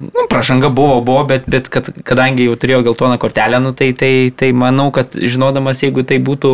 Nu, 0.00 0.26
pražanga 0.28 0.68
buvo, 0.68 1.00
buvo, 1.00 1.24
bet, 1.24 1.46
bet 1.48 1.70
kad, 1.72 1.86
kadangi 2.04 2.44
jau 2.44 2.56
turėjo 2.60 2.82
geltoną 2.90 3.16
kortelę, 3.20 3.56
nu, 3.64 3.70
tai, 3.72 3.94
tai, 3.96 4.28
tai 4.28 4.50
manau, 4.52 4.90
kad 4.92 5.16
žinodamas, 5.16 5.80
jeigu 5.80 6.04
tai 6.04 6.18
būtų 6.20 6.50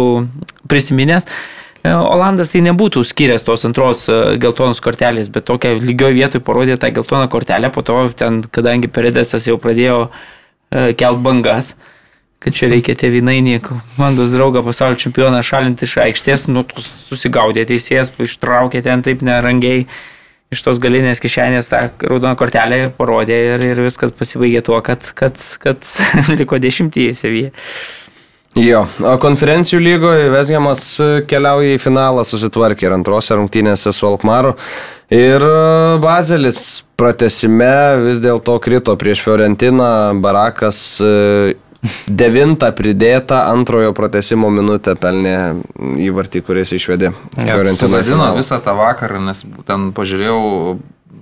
prisiminęs, 0.71 1.27
e, 1.83 1.91
Olandas 1.91 2.55
tai 2.55 2.63
nebūtų 2.63 3.03
skyręs 3.03 3.43
tos 3.43 3.67
antros 3.67 4.05
e, 4.07 4.21
geltonos 4.43 4.79
kortelės, 4.85 5.27
bet 5.35 5.49
tokia 5.51 5.75
lygioje 5.75 6.15
vietoje 6.21 6.45
parodė 6.47 6.79
tą 6.79 6.93
geltoną 6.95 7.27
kortelę, 7.33 7.73
po 7.75 7.83
to 7.83 7.97
ten, 8.15 8.45
kadangi 8.47 8.87
Peredesas 8.87 9.51
jau 9.51 9.59
pradėjo 9.59 10.05
e, 10.07 10.93
kelt 10.95 11.19
bangas, 11.27 11.75
kad 12.43 12.57
čia 12.57 12.71
reikia 12.73 12.97
tėvinainį, 12.99 13.59
komandos 13.63 14.35
draugą 14.35 14.65
pasaulio 14.67 14.99
čempioną 14.99 15.43
šalinti 15.47 15.87
iš 15.87 15.99
aikštės, 16.09 16.49
nu, 16.51 16.65
susigaudė 16.83 17.65
teisėjas, 17.69 18.11
ištraukė 18.27 18.83
ten 18.83 19.05
taip 19.07 19.23
nerangiai 19.27 19.87
iš 20.53 20.61
tos 20.67 20.83
galinės 20.83 21.23
kišenės 21.23 21.71
tą 21.73 21.81
raudoną 22.03 22.35
kortelę 22.41 22.83
ir 22.83 22.93
parodė 22.97 23.39
ir, 23.55 23.67
ir 23.71 23.83
viskas 23.87 24.13
pasibaigė 24.17 24.61
tuo, 24.67 24.83
kad, 24.85 25.07
kad, 25.17 25.39
kad 25.63 25.87
liko 26.41 26.61
dešimtyje 26.61 27.17
savyje. 27.23 27.53
Jo, 28.59 28.83
o 29.09 29.15
konferencijų 29.17 29.79
lygoje 29.81 30.27
Vesgiamas 30.29 30.83
keliauja 31.25 31.73
į 31.73 31.81
finalą, 31.81 32.21
susitvarkė 32.29 32.85
ir 32.85 32.97
antrose 32.99 33.39
rungtynėse 33.39 33.95
su 33.97 34.05
Alkmaru. 34.05 34.53
Ir 35.09 35.41
e, 35.41 35.55
Bazelis 36.05 36.83
pratesime 37.01 37.73
vis 38.05 38.21
dėlto 38.21 38.59
krito 38.61 38.93
prieš 39.01 39.25
Fiorentiną, 39.25 39.89
Barakas 40.21 40.83
devintą 42.07 42.71
pridėtą 42.79 43.41
antrojo 43.51 43.93
pratesimo 43.97 44.51
minutę 44.55 44.95
pelnė 45.01 45.37
įvartį, 46.07 46.43
kuris 46.47 46.75
išvedė 46.79 47.13
į 47.39 47.75
Sugadino 47.77 48.31
visą 48.37 48.61
tą 48.63 48.77
vakarą, 48.79 49.23
nes 49.27 49.45
ten 49.69 49.91
pažiūrėjau 49.97 50.43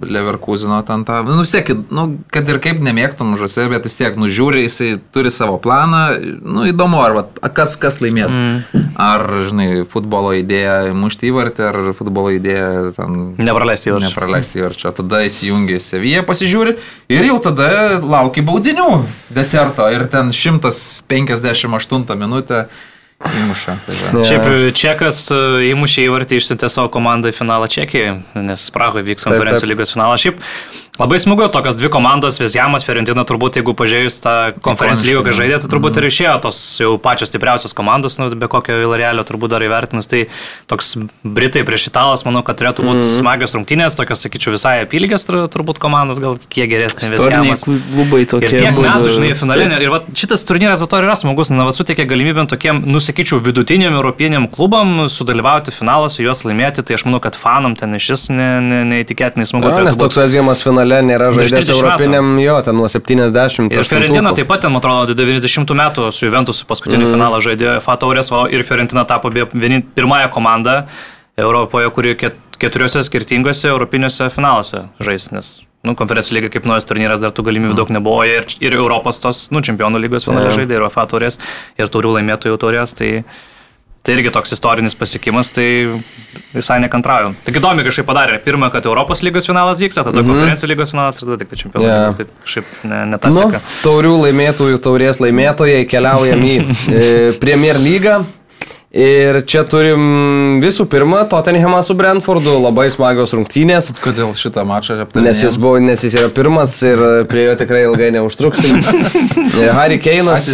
Leverkusino 0.00 0.80
ten 0.86 1.04
tą, 1.04 1.20
nu 1.26 1.42
vis 1.42 1.52
tiek, 1.52 1.68
nu, 1.92 2.06
kad 2.32 2.48
ir 2.48 2.60
kaip 2.62 2.80
nemėgtum 2.84 3.34
žose, 3.40 3.66
bet 3.72 3.86
vis 3.88 3.98
tiek, 3.98 4.16
nu 4.20 4.30
žiūri, 4.32 4.64
jisai 4.64 4.94
turi 5.14 5.32
savo 5.34 5.58
planą, 5.62 6.02
nu 6.40 6.64
įdomu, 6.70 7.00
ar 7.04 7.16
va, 7.18 7.24
kas, 7.54 7.76
kas 7.80 8.00
laimės. 8.00 8.36
Mm. 8.36 8.86
Ar, 9.00 9.26
žinai, 9.48 9.68
futbolo 9.90 10.32
idėja 10.38 10.94
mušti 10.96 11.30
įvartį, 11.30 11.66
ar 11.68 11.80
futbolo 11.98 12.32
idėja 12.34 12.92
ten... 12.96 13.18
Nepraleisti 13.40 13.92
įvarčio. 13.92 14.08
Nepraleisti 14.08 14.62
įvarčio. 14.62 14.94
Tada 15.00 15.22
įsijungi 15.28 15.80
Seviją, 15.84 16.24
pasižiūri 16.28 16.76
ir 17.12 17.28
jau 17.30 17.40
tada 17.44 17.70
lauki 18.00 18.44
baudinių 18.46 18.88
deserto 19.34 19.88
ir 19.92 20.06
ten 20.12 20.32
158 20.34 22.16
minutę 22.20 22.66
įmuša. 23.28 23.76
Tai 23.86 23.96
va. 23.96 24.12
Jo. 24.14 24.24
Šiaip 24.28 24.76
Čekas 24.76 25.22
e, 25.34 25.40
įmušė 25.70 26.06
įvartį 26.08 26.40
išsiuntė 26.40 26.70
savo 26.72 26.90
komandą 26.92 27.32
į 27.32 27.36
finalą 27.36 27.68
Čekijoje, 27.70 28.16
nes 28.46 28.66
Prahoje 28.74 29.04
vyks 29.10 29.28
konferencijų 29.28 29.72
lygos 29.74 29.92
finalas. 29.94 30.24
Šiaip 30.24 30.40
labai 31.00 31.18
smagu, 31.18 31.48
tokios 31.52 31.76
dvi 31.78 31.88
komandos, 31.92 32.38
Vizjamas, 32.40 32.84
Fiorentina, 32.86 33.24
turbūt 33.28 33.58
jeigu 33.60 33.72
pažiūrėjus 33.76 34.20
tą 34.22 34.34
konferencijų 34.64 35.16
lygą, 35.16 35.24
kai 35.26 35.36
žaidė, 35.38 35.58
tai 35.62 35.70
turbūt 35.72 35.98
ir 36.00 36.06
išėjo 36.10 36.34
tos 36.44 36.58
jau 36.80 36.92
pačios 37.02 37.32
stipriausios 37.32 37.74
komandos, 37.76 38.18
nu, 38.20 38.28
be 38.36 38.48
kokio 38.50 38.76
Vilarelio 38.80 39.24
turbūt 39.26 39.54
dar 39.54 39.64
įvertinus. 39.64 40.10
Tai 40.10 40.26
toks 40.70 40.94
Britai 41.24 41.64
prieš 41.66 41.88
Italas, 41.90 42.24
manau, 42.28 42.42
kad 42.46 42.60
turėtų 42.60 42.84
būti 42.84 43.00
mm. 43.00 43.14
smagios 43.18 43.56
rungtynės, 43.56 43.96
tokios, 43.98 44.24
sakyčiau, 44.26 44.54
visai 44.56 44.76
apylygės 44.84 45.24
tur- 45.28 45.48
turbūt 45.52 45.80
komandos, 45.82 46.20
gal 46.22 46.38
kiek 46.52 46.68
geresnė 46.70 47.12
Vizjamas. 47.14 47.64
klubai 47.64 48.22
tokie. 48.28 48.50
Ir 48.50 48.56
tiek 48.58 48.70
abudu. 48.72 48.86
metų, 48.88 49.14
žinai, 49.16 49.32
finale. 49.40 49.68
ne- 49.72 49.80
Ir 49.80 49.94
va, 49.94 50.02
šitas 50.12 50.44
turnyras 50.44 50.84
to 50.84 51.00
yra 51.00 51.16
smagus, 51.16 51.50
na, 51.50 51.64
va, 51.68 51.72
suteikia 51.76 52.04
galimybę 52.10 52.44
tokiem, 52.50 52.82
nusakyčiau, 52.84 53.40
vidutiniam 53.40 53.94
europiniam 53.96 54.48
klubam 54.50 55.08
sudalyvauti 55.08 55.72
finaluose, 55.72 56.20
juos 56.22 56.44
laimėti. 56.44 56.84
Tai 56.84 56.98
aš 56.98 57.06
manau, 57.08 57.20
kad 57.24 57.38
fanam 57.38 57.76
ten 57.78 57.94
iš 57.96 58.10
vis 58.12 58.28
ne, 58.34 58.48
ne, 58.60 58.80
neįtikėtinai 58.92 59.46
smagu. 59.48 59.70
Turėtų 59.70 59.88
nes 59.88 59.98
toks 60.00 60.18
Vesgiamas 60.20 60.62
finale 60.64 60.89
finale 60.90 61.06
nėra 61.06 61.30
žaidęs 61.34 61.54
30 61.54 61.70
metų. 61.70 61.76
europiniam, 61.78 62.30
jo, 62.42 62.56
ten 62.66 62.76
nuo 62.76 62.88
70. 62.90 63.70
Ir 63.74 63.88
Fiorentina 63.88 64.34
taip 64.36 64.48
pat, 64.50 64.64
ten, 64.64 64.72
man 64.74 64.82
atrodo, 64.82 65.14
90 65.14 65.74
metų 65.78 66.10
su 66.12 66.26
Juventus 66.26 66.62
paskutinį 66.66 67.06
mm. 67.06 67.14
finalą 67.14 67.40
žaidė 67.44 67.78
FA 67.84 67.96
taurės, 68.00 68.30
o 68.34 68.44
ir 68.50 68.64
Fiorentina 68.66 69.06
tapo 69.08 69.30
vieni- 69.30 69.82
pirmąją 69.82 70.30
komandą 70.34 70.82
Europoje, 71.38 71.90
kuri 71.94 72.16
ket, 72.18 72.38
keturiose 72.60 73.04
skirtingose 73.06 73.70
europiniuose 73.70 74.30
finaluose 74.34 74.88
žais, 75.00 75.30
nes 75.32 75.52
nu, 75.86 75.94
konferencijų 75.96 76.36
lyga 76.36 76.50
kaip 76.52 76.66
naujas 76.68 76.84
turnyras 76.84 77.22
dar 77.24 77.32
tų 77.32 77.46
galimybių 77.46 77.78
daug 77.78 77.92
nebuvo 77.94 78.26
ir, 78.28 78.44
ir 78.60 78.76
Europos 78.76 79.22
tos, 79.22 79.46
nu, 79.54 79.62
čempionų 79.64 80.02
lygos 80.02 80.28
finale 80.28 80.50
Jo. 80.50 80.58
žaidė, 80.60 80.76
ir 80.76 80.88
FA 80.92 81.06
taurės, 81.08 81.40
ir 81.80 81.88
taurių 81.88 82.18
laimėtojų 82.18 82.60
taurės, 82.60 82.92
tai 82.98 83.22
Tai 84.00 84.14
irgi 84.16 84.30
toks 84.32 84.54
istorinis 84.56 84.94
pasiekimas, 84.96 85.50
tai 85.52 85.66
visai 86.54 86.78
nekantrauju. 86.80 87.34
Tik 87.44 87.58
įdomi 87.60 87.84
kažkaip 87.84 88.06
padarė. 88.08 88.38
Pirmą, 88.40 88.70
kad 88.72 88.86
Europos 88.88 89.20
lygos 89.20 89.48
finalas 89.50 89.82
vyksta, 89.82 90.06
tada 90.06 90.22
mm 90.22 90.24
-hmm. 90.24 90.32
konferencijų 90.32 90.70
lygos 90.72 90.94
finalas 90.94 91.20
ir 91.20 91.26
tada 91.26 91.36
tik 91.42 91.48
tai 91.50 91.58
čempionų 91.62 91.84
Jo. 91.84 91.98
lygos. 91.98 92.16
Tai 92.16 92.26
kažkaip 92.46 92.64
ne, 92.84 93.00
ne 93.06 93.18
ta 93.18 93.28
Nu, 93.28 93.60
taurių 93.84 94.14
laimėtojų, 94.24 94.78
taurės 94.80 95.20
laimėtojai 95.20 95.84
keliaujam 95.84 96.40
į 96.40 96.54
e, 97.00 97.32
Premier 97.40 97.76
lygą. 97.76 98.24
Ir 98.90 99.36
čia 99.46 99.60
turim 99.70 100.58
visų 100.58 100.82
pirma 100.90 101.20
Tottenhamą 101.30 101.78
su 101.86 101.94
Brentfordu, 101.94 102.56
labai 102.58 102.88
smagios 102.90 103.30
rungtynės. 103.38 103.92
Kodėl 104.02 104.32
šitą 104.34 104.64
mačą 104.66 104.96
aptarėme? 105.04 105.28
Nes 105.28 105.42
jis, 105.44 105.54
buvo, 105.62 105.78
nes 105.78 106.02
jis 106.02 106.16
yra 106.18 106.30
pirmas 106.34 106.74
ir 106.82 106.98
prie 107.30 107.44
jo 107.44 107.52
tikrai 107.60 107.84
ilgai 107.86 108.08
neužtruksim. 108.16 108.82
Harry 109.78 110.00
Keinas, 110.02 110.48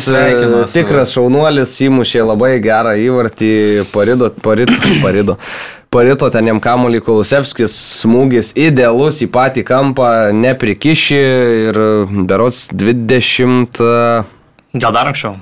tikras 0.74 1.16
šaunuolis, 1.16 1.72
įmušė 1.88 2.26
labai 2.28 2.52
gerą 2.60 2.92
įvartį, 3.06 3.54
parido, 3.94 4.28
parito, 4.44 4.76
parido. 5.04 5.40
Parito 5.88 6.28
ten 6.28 6.52
jam 6.52 6.60
kamuolį 6.60 7.00
Kulusevskis, 7.08 7.72
smūgis 8.02 8.52
idealus 8.52 9.22
į 9.24 9.32
patį 9.32 9.64
kampą, 9.64 10.12
neprikiši 10.36 11.24
ir 11.70 11.82
berots 12.28 12.66
20... 12.68 13.80
e, 13.80 14.24
Gal 14.76 14.92
dar 14.92 15.08
anksčiau? 15.08 15.38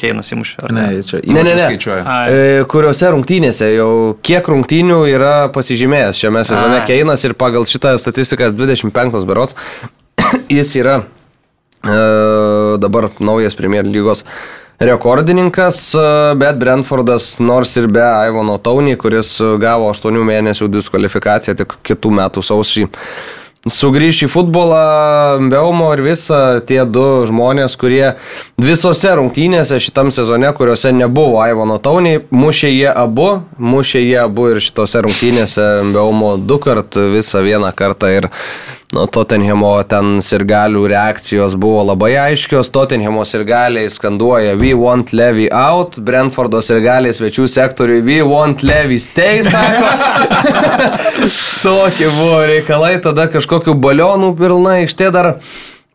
Keinas 0.00 0.32
įmušė, 0.32 0.56
ar 0.64 0.74
ne? 0.74 0.84
Ne, 0.94 1.02
čia 1.04 1.20
Ne, 1.24 1.42
ne, 1.44 1.54
ne. 1.58 1.66
E, 2.32 2.62
kuriuose 2.70 3.10
rungtynėse 3.12 3.68
jau 3.74 3.90
kiek 4.26 4.46
rungtynių 4.52 5.00
yra 5.12 5.34
pasižymėjęs 5.54 6.20
šiame 6.22 6.44
sezone. 6.48 6.80
Keinas 6.88 7.24
ir 7.28 7.36
pagal 7.38 7.68
šitą 7.68 7.96
statistiką 8.00 8.50
25 8.56 9.26
berots 9.28 9.56
jis 10.58 10.72
yra 10.80 11.02
e, 11.02 11.98
dabar 12.80 13.10
naujas 13.20 13.58
Premier 13.58 13.84
lygos 13.88 14.24
rekordininkas, 14.80 15.82
e, 15.94 16.06
bet 16.40 16.56
Brentfordas 16.60 17.34
nors 17.44 17.76
ir 17.76 17.90
be 17.92 18.06
Ivono 18.30 18.56
Taunį, 18.62 18.96
kuris 19.00 19.36
gavo 19.60 19.90
8 19.92 20.24
mėnesių 20.32 20.70
diskvalifikaciją 20.78 21.58
tik 21.60 21.76
kitų 21.90 22.16
metų 22.22 22.46
sausį. 22.46 22.88
Sugrįž 23.68 24.22
į 24.24 24.26
futbolą, 24.32 25.40
Beumo 25.52 25.90
ir 25.92 26.00
visa 26.00 26.62
tie 26.64 26.80
du 26.88 27.26
žmonės, 27.28 27.74
kurie 27.76 28.14
visose 28.56 29.12
rungtynėse 29.18 29.76
šitam 29.84 30.08
sezone, 30.16 30.48
kuriuose 30.56 30.94
nebuvo 30.96 31.42
Aivono 31.44 31.76
Tauniai, 31.76 32.22
mušė 32.32 32.70
jie 32.72 32.88
abu, 32.88 33.42
mušė 33.60 34.00
jie 34.00 34.16
abu 34.22 34.48
ir 34.54 34.62
šitose 34.64 35.04
rungtynėse 35.04 35.66
Beumo 35.92 36.38
du 36.40 36.56
kart, 36.56 36.96
visą 37.12 37.44
vieną 37.44 37.74
kartą 37.76 38.14
ir 38.16 38.30
nuo 38.94 39.06
Tottenhamo 39.06 39.70
ten 39.86 40.18
sirgalių 40.24 40.82
reakcijos 40.90 41.54
buvo 41.60 41.84
labai 41.92 42.12
aiškios, 42.18 42.72
Tottenhamo 42.74 43.22
sirgaliai 43.28 43.90
skanduoja 43.90 44.56
We 44.58 44.72
want 44.74 45.12
Levy 45.14 45.46
out, 45.54 45.98
Brentfordo 46.02 46.62
sirgaliai 46.64 47.14
svečių 47.14 47.46
sektoriui 47.50 48.02
We 48.06 48.18
want 48.26 48.64
Levy 48.66 48.98
stay, 49.02 49.44
sako. 49.46 49.92
Tokie 51.62 52.08
buvo 52.16 52.42
reikalai, 52.50 52.96
tada 53.04 53.28
kažkokių 53.30 53.76
balionų 53.78 54.34
pilna 54.38 54.80
aikštė 54.80 55.12
dar. 55.14 55.34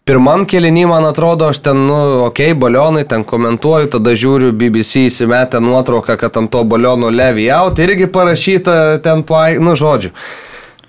Pirmam 0.05 0.43
kelinį, 0.45 0.83
man 0.85 1.07
atrodo, 1.09 1.47
aš 1.49 1.63
ten, 1.65 1.79
nu, 1.89 1.95
okei, 2.27 2.51
okay, 2.51 2.57
balionai, 2.61 3.07
ten 3.09 3.23
komentuoju, 3.25 3.89
tada 3.95 4.13
žiūriu 4.13 4.51
BBC 4.53 5.07
įsimetę 5.09 5.57
nuotrauką, 5.65 6.13
kad 6.21 6.37
ant 6.37 6.51
to 6.53 6.61
balionų 6.61 7.09
Levy 7.09 7.47
out 7.49 7.81
irgi 7.81 8.05
parašyta 8.13 8.99
ten, 9.01 9.25
paai- 9.25 9.57
nu, 9.57 9.73
žodžiu. 9.73 10.13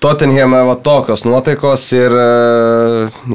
Tottenhame 0.03 0.65
va 0.69 0.77
tokios 0.85 1.25
nuotaikos 1.27 1.87
ir 1.97 2.13
e, 2.13 2.27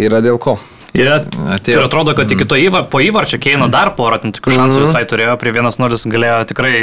yra 0.06 0.22
dėl 0.24 0.38
ko. 0.42 0.60
Ir, 0.92 1.08
ir 1.08 1.80
atrodo, 1.80 2.12
kad 2.18 2.32
iki 2.36 2.44
to 2.44 2.58
įvar, 2.60 2.90
po 2.92 3.00
įvarčio 3.00 3.40
Keino 3.40 3.70
dar 3.72 3.94
porą 3.96 4.18
ten 4.20 4.34
tokių 4.36 4.58
šansų 4.58 4.82
visai 4.84 5.06
turėjo, 5.08 5.38
prie 5.40 5.54
1-0 5.56 6.00
galėjo 6.12 6.42
tikrai 6.50 6.74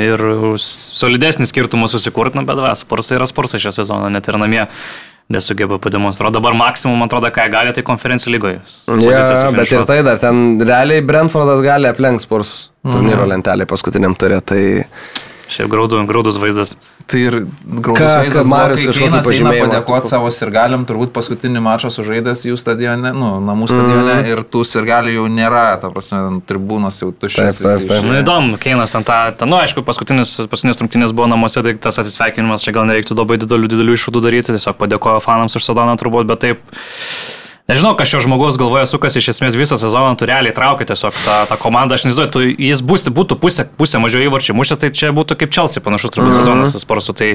ir 0.00 0.24
solidesnį 0.64 1.48
skirtumą 1.50 1.90
susikurti, 1.92 2.40
nu, 2.40 2.46
bet 2.48 2.62
va, 2.62 2.72
Sporsai 2.78 3.18
yra 3.18 3.28
Sporsai 3.28 3.60
šio 3.60 3.74
sezono, 3.82 4.08
net 4.08 4.30
ir 4.32 4.40
namie 4.40 4.64
nesugeba 5.30 5.76
pademonstruoti. 5.78 6.38
Dabar 6.38 6.56
maksimum, 6.56 6.96
man 6.98 7.10
atrodo, 7.10 7.28
ką 7.36 7.46
gali, 7.52 7.74
tai 7.76 7.84
konferencijų 7.86 8.32
lygoje. 8.34 8.62
Ja, 9.04 9.50
bet 9.54 9.74
ir 9.76 9.84
tai 9.86 10.00
dar 10.08 10.18
ten 10.22 10.56
realiai 10.64 11.04
Brentfordas 11.06 11.60
gali 11.64 11.90
aplenkti 11.90 12.26
sporsus 12.26 12.70
turnyro 12.80 13.28
lentelį 13.28 13.68
paskutiniam 13.70 14.16
turė. 14.18 14.40
Tai 14.40 14.62
Šiaip 15.50 15.66
graudų, 15.72 15.98
graudus 16.06 16.36
vaizdas. 16.38 16.76
Tai 17.10 17.18
ir 17.18 17.34
graudus 17.66 17.98
Ką- 18.04 18.20
vaizdas 18.22 18.46
Marius 18.46 18.84
eina 18.86 19.18
pažymėjimą 19.26 19.64
padėkoti 19.72 20.10
savo 20.12 20.28
sirgaliam, 20.30 20.84
turbūt 20.86 21.10
paskutinį 21.16 21.58
mačą 21.64 21.90
sužaidęs 21.90 22.44
jų 22.46 22.54
stadione, 22.60 23.10
nu, 23.16 23.30
namų 23.42 23.66
stadione 23.72 24.14
Mhm. 24.20 24.28
ir 24.30 24.42
tų 24.46 24.62
sirgalių 24.70 25.14
jau 25.16 25.24
nėra, 25.26 25.64
ta 25.82 25.90
prasme, 25.90 26.20
ten 26.28 26.38
tribūnos 26.46 27.00
jau 27.02 27.10
tuščios. 27.10 27.58
Taip, 27.58 27.66
taip, 27.66 27.88
taip. 27.90 28.04
Nu, 28.06 28.14
įdomu, 28.22 28.58
Keinas 28.62 28.92
ten 28.94 29.02
tą, 29.02 29.18
ten, 29.36 29.48
nu, 29.50 29.56
aišku, 29.58 29.82
paskutinis, 29.82 30.36
paskutinis 30.46 30.78
rungtynės 30.78 31.10
buvo 31.12 31.26
namuose, 31.26 31.62
tai 31.66 31.74
tas 31.74 31.98
atsisveikinimas 31.98 32.62
čia 32.62 32.70
gal 32.72 32.86
nereiktų 32.86 33.18
labai 33.18 33.40
didelių, 33.42 33.66
didelių 33.74 33.98
išvadų 33.98 34.22
daryti, 34.22 34.54
tiesiog 34.54 34.78
padėkojo 34.78 35.18
fanams 35.26 35.56
už 35.58 35.66
sezoną 35.66 35.98
turbūt, 35.98 36.30
bet 36.30 36.38
taip. 36.46 36.58
Nežinau, 37.70 37.94
kas 37.98 38.10
šio 38.10 38.22
žmogaus 38.26 38.58
galvoje 38.60 38.88
sukasi 38.90 39.20
iš 39.22 39.30
esmės 39.34 39.58
visą 39.58 39.78
sezoną, 39.80 40.16
tu 40.18 40.28
realiai 40.28 40.54
traukia 40.56 40.88
tiesiog 40.90 41.14
tą, 41.24 41.36
tą 41.50 41.58
komandą, 41.62 41.96
aš 41.96 42.08
nežinau, 42.08 42.26
tu, 42.34 42.42
jis 42.42 42.82
bus, 42.82 43.06
būtų 43.06 43.38
pusė, 43.40 43.66
pusė 43.78 44.02
mažiau 44.02 44.24
įvarčių 44.26 44.56
mušęs, 44.58 44.80
tai 44.82 44.90
čia 44.90 45.12
būtų 45.16 45.38
kaip 45.40 45.54
Chelsea 45.54 45.84
panašus 45.84 46.14
turbūt 46.16 46.40
sezonas 46.40 46.74
su 46.74 46.82
sporsu, 46.82 47.14
tai 47.16 47.30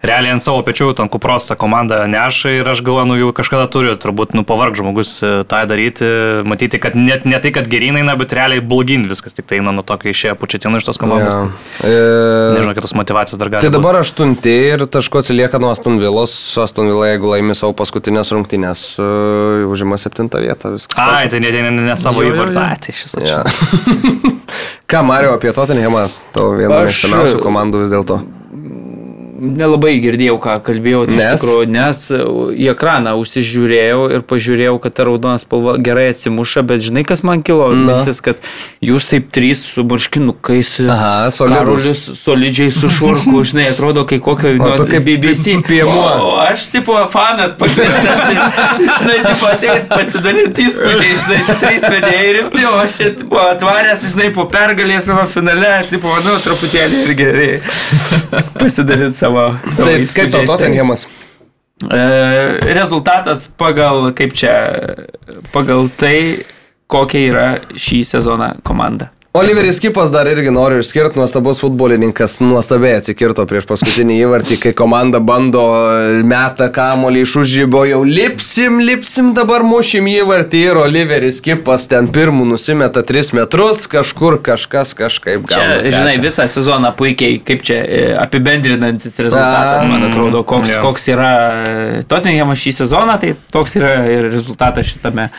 realiai 0.00 0.34
ant 0.36 0.44
savo 0.44 0.64
pečių 0.64 0.94
ten 0.96 1.12
kupros 1.12 1.50
tą 1.50 1.58
komandą 1.60 2.02
neša 2.10 2.56
ir 2.56 2.72
aš 2.72 2.80
galvoju, 2.86 3.10
nu 3.12 3.18
jau 3.20 3.34
kažkada 3.36 3.68
turi 3.72 3.92
turbūt, 4.00 4.32
nu 4.38 4.46
pavarg 4.48 4.78
žmogus 4.80 5.12
e, 5.20 5.32
tą 5.50 5.62
daryti, 5.68 6.08
matyti, 6.48 6.80
kad 6.80 6.96
net 6.96 7.28
ne 7.28 7.40
tai, 7.42 7.52
kad 7.54 7.68
gerin 7.68 8.00
eina, 8.00 8.16
bet 8.20 8.32
realiai 8.36 8.64
blogin 8.64 9.04
viskas, 9.10 9.36
tik 9.36 9.50
tai 9.50 9.60
eina 9.60 9.76
nuo 9.76 9.84
to, 9.84 10.00
kai 10.00 10.14
išėjo 10.14 10.38
pučiatinų 10.40 10.80
iš 10.80 10.88
tos 10.88 11.00
komandos. 11.02 11.36
Ja. 11.36 11.44
Tai, 11.44 11.70
E, 11.80 12.54
nežinau, 12.56 12.74
kitos 12.76 12.92
motivacijos 12.96 13.38
dar 13.40 13.48
gali. 13.48 13.64
Tai 13.64 13.72
dabar 13.72 14.00
aštunti 14.00 14.52
ir 14.72 14.84
tašku 14.90 15.20
atsilieka 15.20 15.60
nuo 15.62 15.70
Aston 15.72 15.96
Villos. 16.02 16.34
Aston 16.60 16.90
Villa, 16.90 17.08
jeigu 17.12 17.30
laimi 17.30 17.56
savo 17.56 17.72
paskutinės 17.78 18.32
rungtynės, 18.34 18.82
uh, 19.00 19.49
užima 19.70 19.98
septintą 20.00 20.40
vietą. 20.42 20.72
Viskas. 20.76 20.98
Ai, 21.00 21.28
tai 21.32 21.40
ne, 21.44 21.50
ne, 21.54 21.62
ne, 21.70 21.86
ne 21.90 21.96
savo 22.00 22.22
įvartą, 22.26 22.66
tai 22.80 22.94
šis 22.96 23.16
Ja. 23.20 23.42
čia. 23.44 24.10
Ką, 24.90 25.02
Mario, 25.06 25.34
apie 25.38 25.52
Tottenhamą, 25.54 26.08
tavo 26.34 26.56
viena 26.58 26.80
Aš- 26.82 26.90
mėgstamiausių 26.90 27.42
komandų 27.44 27.84
vis 27.84 27.92
dėlto. 27.94 28.20
Nelabai 29.40 29.94
girdėjau, 30.02 30.36
ką 30.42 30.58
kalbėjau, 30.66 31.06
tai 31.08 31.14
iš 31.16 31.20
Nes? 31.22 31.40
tikrųjų, 31.40 31.68
nes 31.72 32.00
į 32.60 32.66
ekraną 32.74 33.14
užsižiūrėjau 33.22 34.00
ir 34.12 34.24
pažiūrėjau, 34.28 34.74
kad 34.84 34.94
ta 34.98 35.06
raudona 35.08 35.40
spalva 35.40 35.78
gerai 35.80 36.10
atsimuša, 36.12 36.64
bet 36.68 36.84
žinai, 36.84 37.06
kas 37.08 37.22
man 37.24 37.40
kilo? 37.46 37.70
Mintis, 37.72 38.20
kad 38.24 38.42
jūs 38.84 39.08
taip 39.08 39.30
trys 39.32 39.62
su 39.64 39.84
marškinukais. 39.88 40.74
Karolis 41.40 42.02
solidžiai 42.20 42.74
su 42.74 42.90
švarku, 42.92 43.40
žinai, 43.50 43.70
atrodo, 43.72 44.04
kai 44.08 44.18
kokio 44.20 44.52
tu 44.76 44.88
kaip 44.90 45.08
BBC. 45.08 45.56
piemuo. 45.70 46.04
O 46.26 46.34
aš, 46.44 46.66
tipo, 46.74 46.98
fanas 47.14 47.56
pakviestas, 47.56 48.04
tai, 48.04 48.36
žinai, 48.76 49.18
tipo, 49.24 49.48
ateit 49.48 49.88
pasidalinti 49.88 50.68
įspūdžiai, 50.68 51.16
žinai, 51.24 51.40
čia 51.48 51.58
trys 51.64 51.88
vedėjai 51.94 52.36
rimti, 52.36 52.66
o 52.68 52.76
aš, 52.82 53.00
čia, 53.00 53.10
tipo, 53.22 53.40
atvaręs, 53.40 54.04
žinai, 54.12 54.28
po 54.36 54.44
pergalės 54.52 55.08
savo 55.08 55.24
finale, 55.32 55.72
tipo, 55.88 56.12
nu, 56.28 56.36
truputėlį 56.44 57.02
ir 57.06 57.16
gerai 57.24 57.50
pasidalinti 58.60 59.16
savo. 59.16 59.29
Savo 59.36 59.86
Tai 59.86 59.94
kaip 59.94 60.04
įspūdžiais. 60.06 60.34
tau 60.34 60.50
Tottenhamas? 60.54 61.06
E, 61.80 62.00
rezultatas 62.76 63.46
pagal, 63.60 64.10
kaip 64.16 64.34
čia, 64.36 64.54
pagal 65.54 65.88
tai, 65.96 66.44
kokia 66.90 67.22
yra 67.30 67.46
šį 67.78 68.02
sezoną 68.08 68.50
komanda. 68.66 69.10
Oliveris 69.32 69.78
Kipas 69.78 70.10
dar 70.10 70.26
irgi 70.26 70.50
noriu 70.50 70.80
išskirti, 70.82 71.14
nuostabus 71.14 71.60
futbolininkas 71.62 72.40
nuostabiai 72.42 72.96
atsikirto 72.98 73.44
prieš 73.46 73.68
paskutinį 73.68 74.16
įvartį, 74.24 74.56
kai 74.58 74.72
komanda 74.74 75.20
bando 75.22 75.62
e, 75.86 76.24
meta 76.26 76.66
kamolį 76.74 77.22
iš 77.22 77.36
užžybo, 77.44 77.84
jau 77.86 78.00
lipsim, 78.02 78.80
lipsim, 78.82 79.28
dabar 79.36 79.62
mušim 79.62 80.08
įvartį 80.10 80.62
ir 80.72 80.80
Oliveris 80.82 81.38
Kipas 81.46 81.86
ten 81.92 82.08
pirmų 82.10 82.48
nusimeta 82.48 83.04
3 83.06 83.30
metrus, 83.38 83.84
kažkur 83.92 84.40
kažkas 84.50 84.96
kažkaip 84.98 85.46
gauna. 85.46 85.78
žinai, 85.86 86.16
visą 86.26 86.48
sezoną 86.50 86.90
puikiai, 86.98 87.38
kaip 87.38 87.62
čia, 87.70 87.78
e, 87.86 88.02
apibendrinantis 88.18 89.14
rezultatas, 89.14 89.86
A, 89.86 89.92
man 89.92 90.08
atrodo, 90.10 90.42
koks, 90.42 90.74
jo. 90.74 90.82
koks 90.88 91.06
yra 91.14 91.30
e, 91.38 92.02
Tottenhamas 92.10 92.66
šį 92.66 92.74
sezoną, 92.82 93.14
tai 93.22 93.36
toks 93.54 93.78
yra 93.78 93.94
ir 94.10 94.26
rezultatas 94.34 94.90
šitame 94.90 95.30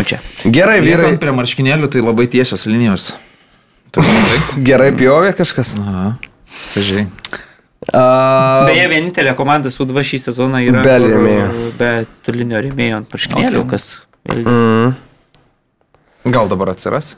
mače. 0.00 0.24
Gerai, 0.48 0.80
vyrai, 0.80 1.14
prie 1.20 1.36
marškinėlių, 1.36 1.92
tai 1.92 2.08
labai 2.08 2.30
tiesios 2.32 2.64
linijos. 2.72 3.12
Gerai 4.68 4.92
pjovė 4.96 5.32
kažkas. 5.38 5.74
Aha. 5.80 6.06
Pažiūrėjai. 6.74 7.08
A, 7.94 8.02
Beje, 8.66 8.86
vienintelė 8.90 9.34
komanda 9.38 9.70
Sudva 9.70 10.02
šį 10.06 10.18
sezoną 10.24 10.62
yra 10.66 10.82
Be 10.86 10.96
rėmėjo. 11.04 11.50
Be 11.78 11.90
tulinio 12.26 12.62
rėmėjo 12.64 13.02
ant 13.02 13.12
marškinėlių, 13.14 13.60
Okay. 13.62 13.70
kas 13.76 13.84
mm, 14.26 14.96
Gal 16.34 16.50
dabar 16.50 16.72
atsiras? 16.72 17.14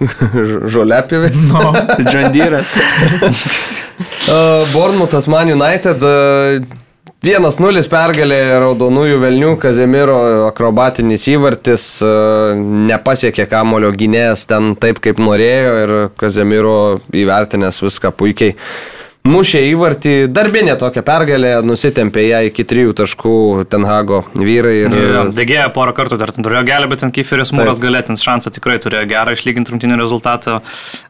žoliapjovės. 0.74 1.46
No. 1.48 1.72
Deere. 2.34 2.62
Uh, 4.28 4.64
Bournemouthas 4.72 5.28
Man 5.28 5.52
United 5.52 6.04
uh, 6.04 6.60
1-0 7.20 7.82
pergalė 7.92 8.36
Raudonųjų 8.62 9.18
Velnių, 9.20 9.50
Kazemiro 9.60 10.14
akrobatinis 10.46 11.26
įvartis 11.28 11.82
uh, 12.00 12.54
nepasiekė 12.88 13.44
kamulio 13.50 13.90
gynėjas 13.92 14.46
ten 14.48 14.70
taip, 14.80 15.02
kaip 15.04 15.20
norėjo 15.20 15.74
ir 15.82 15.92
Kazemiro 16.16 16.78
įvertinęs 17.12 17.82
viską 17.84 18.14
puikiai. 18.16 18.54
Mušė 19.20 19.60
įvartį, 19.68 20.12
darbinė 20.32 20.78
tokia 20.80 21.02
pergalė, 21.04 21.50
nusitempė 21.60 22.22
ją 22.24 22.38
iki 22.48 22.64
trijų 22.64 22.94
taškų 22.96 23.32
Tenhago 23.68 24.22
vyrai. 24.32 24.72
Ir, 24.86 25.16
Degėjo 25.36 25.66
porą 25.74 25.92
kartų 25.98 26.16
dar 26.22 26.30
ten 26.32 26.46
turėjo 26.46 26.62
gelbę, 26.64 26.88
bet 26.94 27.02
ten 27.04 27.12
Kiferis 27.12 27.52
Mūras 27.52 27.82
galėtins 27.82 28.24
šansą 28.24 28.48
tikrai 28.56 28.78
turėjo 28.80 29.04
gerą 29.10 29.34
išlyginti 29.36 29.74
rungtynį 29.74 29.98
rezultatą. 30.00 30.62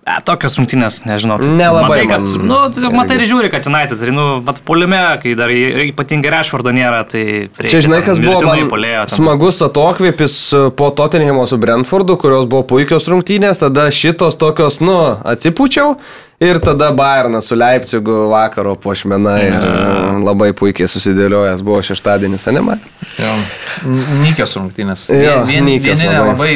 E, 0.02 0.16
tokios 0.26 0.58
rungtynės, 0.58 1.04
nežinau. 1.06 1.36
tu 1.38 1.52
Nelabai 1.54 1.84
Matai, 1.86 2.08
kad, 2.11 2.26
man 2.34 2.50
nu, 2.50 2.58
irgi. 2.66 2.90
matai 2.98 3.18
ir 3.20 3.24
žiūri, 3.30 3.50
kad 3.52 3.68
United, 3.70 4.02
tai, 4.02 4.14
nu, 4.16 4.24
vat 4.48 4.58
polime, 4.66 5.04
kai 5.22 5.36
dar 5.38 5.54
ypatingai 5.54 6.32
Rešvardo 6.34 6.74
nėra, 6.74 7.04
tai... 7.12 7.22
reikia 7.46 7.76
Čia 7.76 7.84
žinai, 7.86 8.00
ten 8.02 8.08
kas 8.08 8.22
buvo 8.24 8.40
mirtinai 8.40 8.64
man 8.64 8.72
puolėjo 8.74 9.04
ten. 9.06 9.20
smagus 9.20 9.62
atokvėpis 9.68 10.34
po 10.74 10.90
Tottenhamo 10.98 11.46
su 11.46 11.61
Brentfordu, 11.62 12.18
kurios 12.18 12.50
buvo 12.50 12.66
puikios 12.74 13.06
rungtynės, 13.12 13.62
tada 13.62 13.86
šitos 13.94 14.40
tokios, 14.42 14.82
nu, 14.82 14.98
atsipučiau 15.30 15.94
ir 16.41 16.59
tada 16.61 16.91
Bayernas 16.97 17.45
su 17.45 17.55
Leipzigu 17.55 18.12
vakaro 18.30 18.74
pošmena 18.80 19.34
ir 19.45 19.64
e, 19.64 19.72
labai 20.24 20.53
puikiai 20.57 20.88
susidėliojęs 20.88 21.61
buvo 21.64 21.82
šeštadienis, 21.84 22.47
anima. 22.49 22.78
Jo. 23.20 23.32
Nykios 24.22 24.57
rungtynės. 24.57 25.09
Jo, 25.12 25.43
Vien- 25.49 25.66
nykios 25.68 26.01
vieni 26.01 26.14
labai. 26.14 26.24
nelabai 26.24 26.55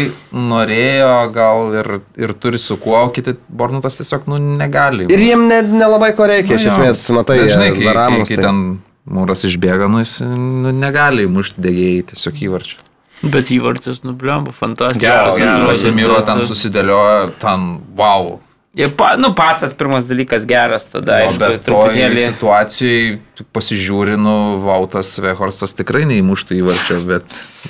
norėjo, 0.52 1.10
gal 1.34 1.74
ir, 1.80 1.90
ir 2.16 2.32
turi 2.40 2.58
su 2.58 2.76
kuo, 2.80 2.96
o 3.04 3.10
kiti 3.12 3.36
Bornutas 3.48 3.98
tiesiog 4.00 4.24
nu, 4.32 4.38
negali. 4.58 5.06
Ir 5.12 5.18
jiem 5.20 5.44
ne- 5.48 5.60
nelabai 5.62 6.14
ko 6.16 6.26
reikia, 6.32 6.56
iš 6.56 6.64
Nu 6.64 6.70
jo. 6.70 6.76
esmės, 6.78 7.04
matai, 7.18 7.38
Bet 7.42 7.52
žinai, 7.52 7.70
kai, 7.76 7.84
kai, 7.84 7.92
ramus, 8.00 8.28
kai 8.28 8.36
tai- 8.40 8.44
ten 8.48 8.62
mūras 9.10 9.44
išbėga, 9.44 9.90
nu 9.90 9.98
jis 10.00 10.20
nu, 10.24 10.72
negali 10.72 11.26
mušti 11.28 11.60
degėjai 11.60 12.06
tiesiog 12.14 12.40
įvarčių. 12.48 12.76
Bet 13.24 13.48
įvartis 13.52 14.02
nublemba, 14.04 14.52
fantastiškas. 14.52 15.00
Geras, 15.00 15.36
geras. 15.38 15.68
Pasimiro 15.68 16.22
ten 16.26 16.40
susidėliojo, 16.44 17.30
ten 17.40 17.80
wow. 17.96 18.38
Pa, 18.96 19.14
nu, 19.16 19.30
pasas 19.38 19.70
pirmas 19.78 20.02
dalykas 20.08 20.42
geras, 20.50 20.88
tada 20.90 21.12
O 21.12 21.28
aišku, 21.28 21.38
bet 21.38 21.60
toj 21.62 21.92
truputėlį. 21.94 22.24
situacijai 22.32 23.18
pasižiūri, 23.54 24.16
nu, 24.18 24.58
Vautas 24.62 25.12
Vehorstas 25.22 25.74
tikrai 25.78 26.02
neįmuštų 26.10 26.56
įvarčio, 26.58 26.96
bet, 27.06 27.24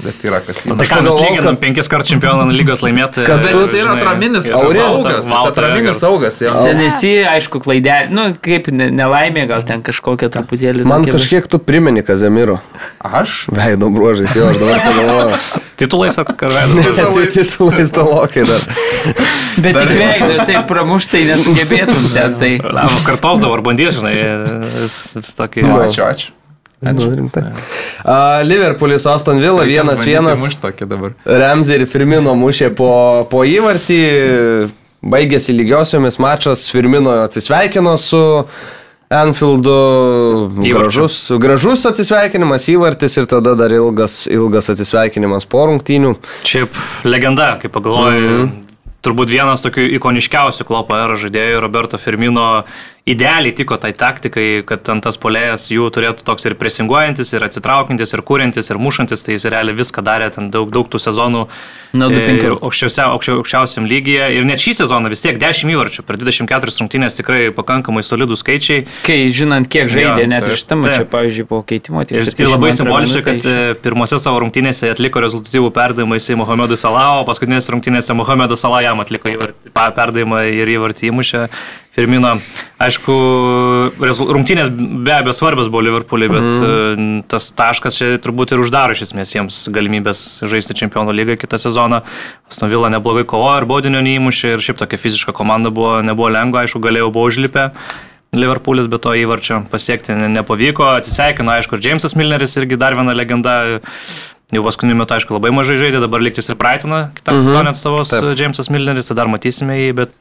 bet 0.04 0.24
yra 0.24 0.40
kas 0.44 0.62
Tai 0.62 0.72
įmuštų. 0.72 0.88
ką 0.88 1.02
mes 1.04 1.18
lyginam, 1.20 1.44
kad- 1.56 1.60
penkis 1.60 1.88
kartus 1.92 2.08
čempionų 2.12 2.46
lygos 2.56 2.80
laimėti. 2.84 3.24
Bet 3.28 3.44
ir, 3.50 3.58
jis 3.60 3.74
yra 3.82 3.94
atraminis 3.98 4.48
saugas, 4.48 5.28
atraminis 5.44 6.00
saugas. 6.00 6.40
Senesi, 6.40 7.12
aišku, 7.28 7.60
klaidelė, 7.64 8.08
nu, 8.12 8.26
kaip 8.40 8.68
ne- 8.72 8.88
nelaimė, 8.90 9.44
gal 9.48 9.62
ten 9.62 9.82
kažkokia 9.84 10.28
truputėlį. 10.32 10.84
Man 10.88 11.04
tokia, 11.04 11.18
kažkiek 11.18 11.48
tu 11.48 11.58
primeni 11.60 12.02
Kazemiro. 12.02 12.60
Aš? 13.04 13.46
Veido 13.52 13.88
bruožais, 13.92 14.32
jo, 14.36 14.48
aš 14.48 14.56
dabar 14.60 14.80
pagalvoju. 14.88 15.36
Titulais 15.80 16.16
ar 16.18 16.24
karvedų? 16.24 17.28
Titulais 17.34 17.90
tolokai 17.90 18.44
dar. 18.46 18.60
Bet 19.58 19.74
tik 19.80 19.90
veido, 19.90 20.44
tai 20.94 21.24
pramuštai 21.24 21.24
nesugebėtum 21.30 22.06
ten. 22.14 22.38
Tai. 22.38 22.52
Kartos 23.06 23.42
dabar 23.42 23.62
bandys, 23.64 23.98
žinai, 23.98 24.14
vis, 24.84 25.02
vis 25.14 25.34
tokį. 25.36 25.66
Nu, 25.66 25.78
ačiū, 25.84 26.06
ačiū. 26.06 26.32
Nu, 26.84 27.08
rimtai. 27.16 27.42
A, 28.04 28.42
Liverpoolis 28.44 29.06
Aston 29.08 29.40
Villa 29.40 29.64
Reikės 29.64 29.88
bandyti 29.88 30.16
1-1. 30.18 30.40
mušt 30.42 30.60
tokį 30.60 30.88
dabar. 30.90 31.14
Ramsey 31.24 31.80
ir 31.80 31.86
Firmino 31.88 32.34
mušė 32.36 32.74
po, 32.76 32.90
po 33.30 33.40
įvartį, 33.48 34.00
baigėsi 35.00 35.56
lygiosiomis 35.56 36.20
mačas, 36.20 36.66
Firmino 36.72 37.14
atsisveikino 37.24 37.96
su 37.96 38.20
Anfieldu, 39.14 39.78
gražus, 40.58 41.16
gražus 41.40 41.84
atsisveikinimas 41.88 42.66
įvartis 42.72 43.16
ir 43.20 43.28
tada 43.30 43.54
dar 43.56 43.72
ilgas, 43.72 44.24
ilgas 44.32 44.68
atsisveikinimas 44.74 45.48
po 45.48 45.64
rungtynių. 45.70 46.16
Šiaip 46.44 46.76
legenda, 47.08 47.54
kaip 47.62 47.72
pagalvoju, 47.76 48.20
mm. 48.20 48.44
-hmm. 48.44 48.73
Turbūt 49.04 49.32
vienas 49.32 49.64
tokių 49.64 49.86
ikoniškiausių 49.98 50.66
klopo 50.68 50.96
era 50.96 51.18
žaidėjų, 51.20 51.60
Roberto 51.62 52.00
Firmino, 52.00 52.64
idealiai 53.04 53.52
tiko 53.52 53.76
tai 53.76 53.92
taktikai, 53.92 54.62
kad 54.64 54.88
ant 54.88 55.04
tas 55.04 55.18
polėjas 55.20 55.66
jų 55.68 55.90
turėtų 55.92 56.24
toks 56.24 56.46
ir 56.48 56.54
presinguojantis, 56.56 57.34
ir 57.36 57.44
atsitraukiantis, 57.44 58.14
ir 58.16 58.22
kūrintis, 58.24 58.70
ir 58.72 58.80
mušantis, 58.80 59.24
tai 59.26 59.36
jis 59.36 59.44
realiai 59.52 59.76
viską 59.76 60.00
darė 60.04 60.30
ten 60.32 60.48
daug, 60.54 60.70
daug 60.72 60.88
tų 60.88 61.00
sezonų. 61.04 61.42
Nuo 62.00 62.08
du 62.10 62.16
e, 62.16 62.22
penkių. 62.24 62.46
ir 62.48 62.54
aukščiausia, 62.64 63.10
aukščia, 63.12 63.34
aukščiausiam 63.42 63.88
lygyje. 63.90 64.30
Ir 64.38 64.48
net 64.48 64.62
šį 64.64 64.72
sezoną 64.80 65.12
vis 65.12 65.20
tiek 65.22 65.36
10 65.38 65.74
įvarčių 65.74 66.06
per 66.08 66.16
24 66.22 66.74
rungtynės 66.80 67.18
tikrai 67.20 67.42
pakankamai 67.54 68.02
solidų 68.08 68.40
skaičiai. 68.40 68.86
Kai 69.04 69.20
žinant, 69.28 69.68
kiek 69.68 69.92
žaidė, 69.92 70.24
Jo, 70.24 70.30
net 70.32 70.48
iš 70.56 70.64
tam, 70.64 70.82
čia, 70.88 71.04
pavyzdžiui, 71.12 71.46
po 71.52 71.60
keitimo. 71.60 72.06
tik 72.08 72.16
Ir, 72.16 72.24
ir 72.24 72.32
72 72.32 72.56
labai 72.56 72.72
simboliška, 72.72 73.24
kad 73.28 73.44
e, 73.46 73.54
pirmose 73.84 74.16
savo 74.18 74.40
rungtynėse 74.46 74.90
atliko 74.96 75.20
rezultatyvų 75.22 75.70
perdavimą 75.76 76.18
į 76.18 76.40
Mohamedui 76.40 76.80
Salah, 76.80 77.20
o 77.20 77.28
paskutinėse 77.28 77.76
rungtynėse 77.76 78.16
Mohamedas 78.16 78.64
Salah 78.64 78.82
jam 78.88 79.04
atliko 79.04 79.28
įvartį- 79.30 79.74
perdavimą 79.74 80.46
ir 80.50 80.74
įvartį 80.78 81.12
įmušė 81.12 81.46
Firmino. 81.94 82.32
Aišku, 82.82 83.14
rungtynės 84.34 84.70
be 84.74 85.12
abejo 85.14 85.34
svarbios 85.36 85.68
buvo 85.70 85.84
Liverpooliui, 85.86 86.30
bet 86.32 86.48
mm. 86.50 87.20
tas 87.30 87.46
taškas 87.54 87.98
čia 88.00 88.08
turbūt 88.22 88.54
ir 88.56 88.62
uždaro 88.64 88.96
iš 88.96 89.04
esmės 89.06 89.34
jiems 89.36 89.60
galimybės 89.74 90.24
žaisti 90.50 90.74
Čempionų 90.80 91.14
lygą 91.14 91.36
kitą 91.44 91.60
sezoną. 91.62 92.02
Aston 92.50 92.72
Villa 92.72 92.90
neblogai 92.90 93.22
kovojo 93.30 93.60
ir 93.62 93.68
baudinio 93.70 94.02
neįmušė 94.02 94.56
ir 94.56 94.64
šiaip 94.66 94.80
tokia 94.82 94.98
fiziška 94.98 95.36
komanda 95.38 95.70
buvo, 95.74 96.00
nebuvo 96.02 96.32
lengva, 96.34 96.64
aišku, 96.66 96.82
galėjau 96.82 97.12
buvo 97.14 97.30
užlipę. 97.30 97.68
Liverpoolis 98.34 98.90
be 98.90 98.98
to 98.98 99.14
įvarčio 99.14 99.60
pasiekti 99.70 100.16
ne- 100.18 100.32
nepavyko. 100.34 100.88
Atsisveikino, 100.98 101.54
aišku, 101.54 101.78
ir 101.78 101.86
Jamesas 101.86 102.16
Milneris 102.18 102.56
irgi 102.58 102.74
dar 102.80 102.98
viena 102.98 103.14
legenda. 103.14 103.78
Jau 104.52 104.62
paskutiniu 104.66 104.98
metu, 104.98 105.14
aišku, 105.14 105.38
labai 105.38 105.54
mažai 105.54 105.78
žaidė, 105.78 106.02
dabar 106.02 106.20
liktis 106.22 106.50
ir 106.50 106.58
Brightoną, 106.58 107.14
kitam 107.14 107.38
Mhm. 107.38 107.46
sezonui 107.46 107.70
atstovos. 107.70 108.10
Jamesas 108.38 108.68
Milneris, 108.70 109.08
tai 109.08 109.16
dar 109.22 109.30
matysime 109.30 109.78
jį, 109.78 109.94
bet 109.94 110.12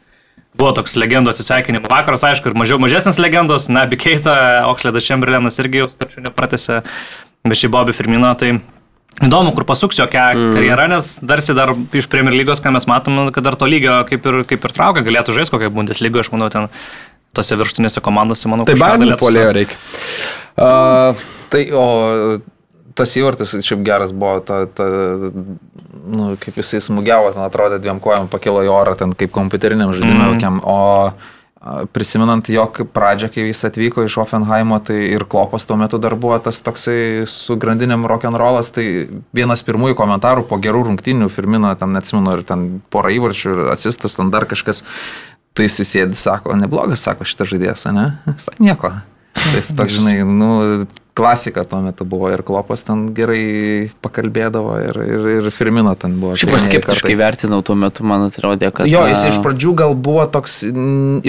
buvo 0.58 0.74
toks 0.78 0.96
legendų 1.00 1.34
atsisveikinimo 1.34 1.90
vakaras, 1.92 2.26
aišku, 2.28 2.52
ir 2.52 2.58
mažiau 2.60 2.80
mažesnis 2.82 3.20
legendos, 3.22 3.70
Nabi 3.74 3.98
Keita, 4.00 4.36
Oksledas 4.70 5.08
Chamberlainas 5.08 5.60
irgi 5.64 5.84
jau 5.84 5.90
starčių 5.92 6.28
nepratėsi, 6.28 6.80
bet 7.48 7.60
šį 7.60 7.72
Bobby 7.74 7.96
Firmino, 7.96 8.32
tai 8.40 8.56
Įdomu, 9.22 9.52
kur 9.54 9.62
pasuks 9.70 10.00
jo 10.00 10.08
Mm. 10.10 10.56
karjerą, 10.56 10.88
nes 10.90 11.20
darsi 11.22 11.54
dar 11.54 11.70
iš 11.94 12.08
Premier 12.10 12.34
lygos, 12.34 12.58
ką 12.60 12.72
mes 12.74 12.88
matom, 12.90 13.32
kad 13.32 13.44
dar 13.46 13.54
to 13.56 13.68
lygio 13.70 14.00
kaip 14.10 14.26
ir, 14.26 14.40
kaip 14.44 14.66
ir 14.66 14.74
traukia, 14.74 15.04
galėtų 15.06 15.36
žaisti 15.38 15.54
kokią 15.54 15.70
Bundesliga, 15.70 16.20
aš 16.20 16.32
manau, 16.34 16.50
ten 16.50 16.66
tose 17.32 17.54
viršutinėse 17.54 18.02
komandose, 18.02 18.50
manau, 18.50 18.66
Tai 18.66 18.74
kažką 18.74 18.98
baimė 18.98 19.20
polėjo 19.22 19.54
reikia. 19.54 19.78
Uh, 20.58 21.14
Tai, 21.54 21.62
o 21.78 22.42
tas 22.98 23.14
įvartis 23.18 23.56
šiaip 23.66 23.84
geras 23.86 24.14
buvo, 24.16 24.40
ta, 24.46 24.64
ta, 24.68 24.88
nu, 26.04 26.34
kaip 26.42 26.58
jisai 26.62 26.82
smūgiavo, 26.84 27.34
ten 27.36 27.46
atrodė 27.46 27.80
dviem 27.82 28.02
kojom, 28.04 28.30
pakilo 28.32 28.64
į 28.66 28.72
orą, 28.74 28.98
ten 29.00 29.16
kaip 29.18 29.34
kompiuteriniam 29.34 29.94
žaidimui, 29.96 30.36
mm. 30.38 30.60
o 30.62 30.78
a, 31.64 31.76
prisimenant 31.96 32.50
jo 32.52 32.66
pradžią, 32.94 33.30
kai 33.34 33.46
jis 33.48 33.64
atvyko 33.70 34.04
iš 34.06 34.18
Offenheimo, 34.24 34.80
tai 34.84 35.00
ir 35.16 35.26
Klopas 35.30 35.66
tuo 35.68 35.78
metu 35.80 36.00
dar 36.02 36.16
buvo 36.20 36.38
tas 36.44 36.60
toksai 36.66 37.24
su 37.30 37.56
grandinėm 37.60 38.04
rock'n'rollas, 38.10 38.74
tai 38.76 38.88
vienas 39.36 39.64
pirmųjų 39.66 39.98
komentarų 40.00 40.44
po 40.50 40.60
gerų 40.64 40.88
rungtynių 40.90 41.30
Firmino, 41.32 41.72
ten 41.80 41.96
neatsimenu, 41.96 42.36
ir 42.38 42.44
ten 42.48 42.68
porą 42.94 43.14
įvarčių, 43.16 43.54
ir 43.56 43.72
asistas, 43.78 44.20
ten 44.20 44.34
dar 44.34 44.46
kažkas, 44.50 44.84
tai 45.56 45.70
jis 45.70 45.82
sėdi, 45.88 46.20
sako, 46.20 46.58
neblogas, 46.60 47.06
sako 47.06 47.28
šitas 47.30 47.54
žaidėjas, 47.54 47.88
ne? 47.96 48.10
Sako, 48.44 48.60
nieko. 48.64 48.92
Tai 49.34 49.56
jis 49.56 49.72
toks, 49.74 49.96
žinai, 49.98 50.20
nu, 50.30 50.52
klasika 51.14 51.64
tuo 51.64 51.80
metu 51.86 52.06
buvo 52.10 52.30
ir 52.34 52.42
Klopas 52.46 52.82
ten 52.88 53.06
gerai 53.14 53.92
pakalbėdavo 54.02 54.78
ir, 54.82 54.98
ir, 55.06 55.28
ir 55.38 55.50
Firmino 55.54 55.94
ten 56.00 56.16
buvo. 56.22 56.38
Šiaip 56.40 56.56
aš 56.58 56.66
skeptiškai 56.68 57.16
vertinau 57.20 57.62
tuo 57.66 57.76
metu, 57.78 58.06
man 58.08 58.26
atrodė, 58.28 58.72
kad... 58.74 58.90
Jo, 58.90 59.04
jis 59.12 59.28
iš 59.30 59.38
pradžių 59.46 59.76
gal 59.84 59.94
buvo 59.94 60.26
toks 60.34 60.64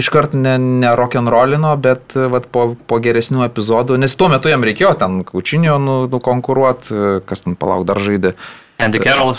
iškart 0.00 0.36
ne, 0.38 0.56
ne 0.84 0.94
rock'n'rollino, 0.96 1.74
bet 1.84 2.16
vat, 2.16 2.48
po, 2.54 2.70
po 2.88 3.00
geresnių 3.04 3.44
epizodų, 3.48 3.98
nes 4.00 4.16
tuo 4.16 4.30
metu 4.32 4.52
jam 4.52 4.64
reikėjo 4.64 4.94
ten 5.00 5.20
kaučinio 5.28 5.76
nu, 5.82 5.98
nukonkuruoti, 6.12 7.20
kas 7.28 7.44
ten 7.44 7.58
palauk 7.60 7.84
dar 7.88 8.00
žaidė. 8.00 8.32
Andy 8.80 9.04
Carroll. 9.04 9.36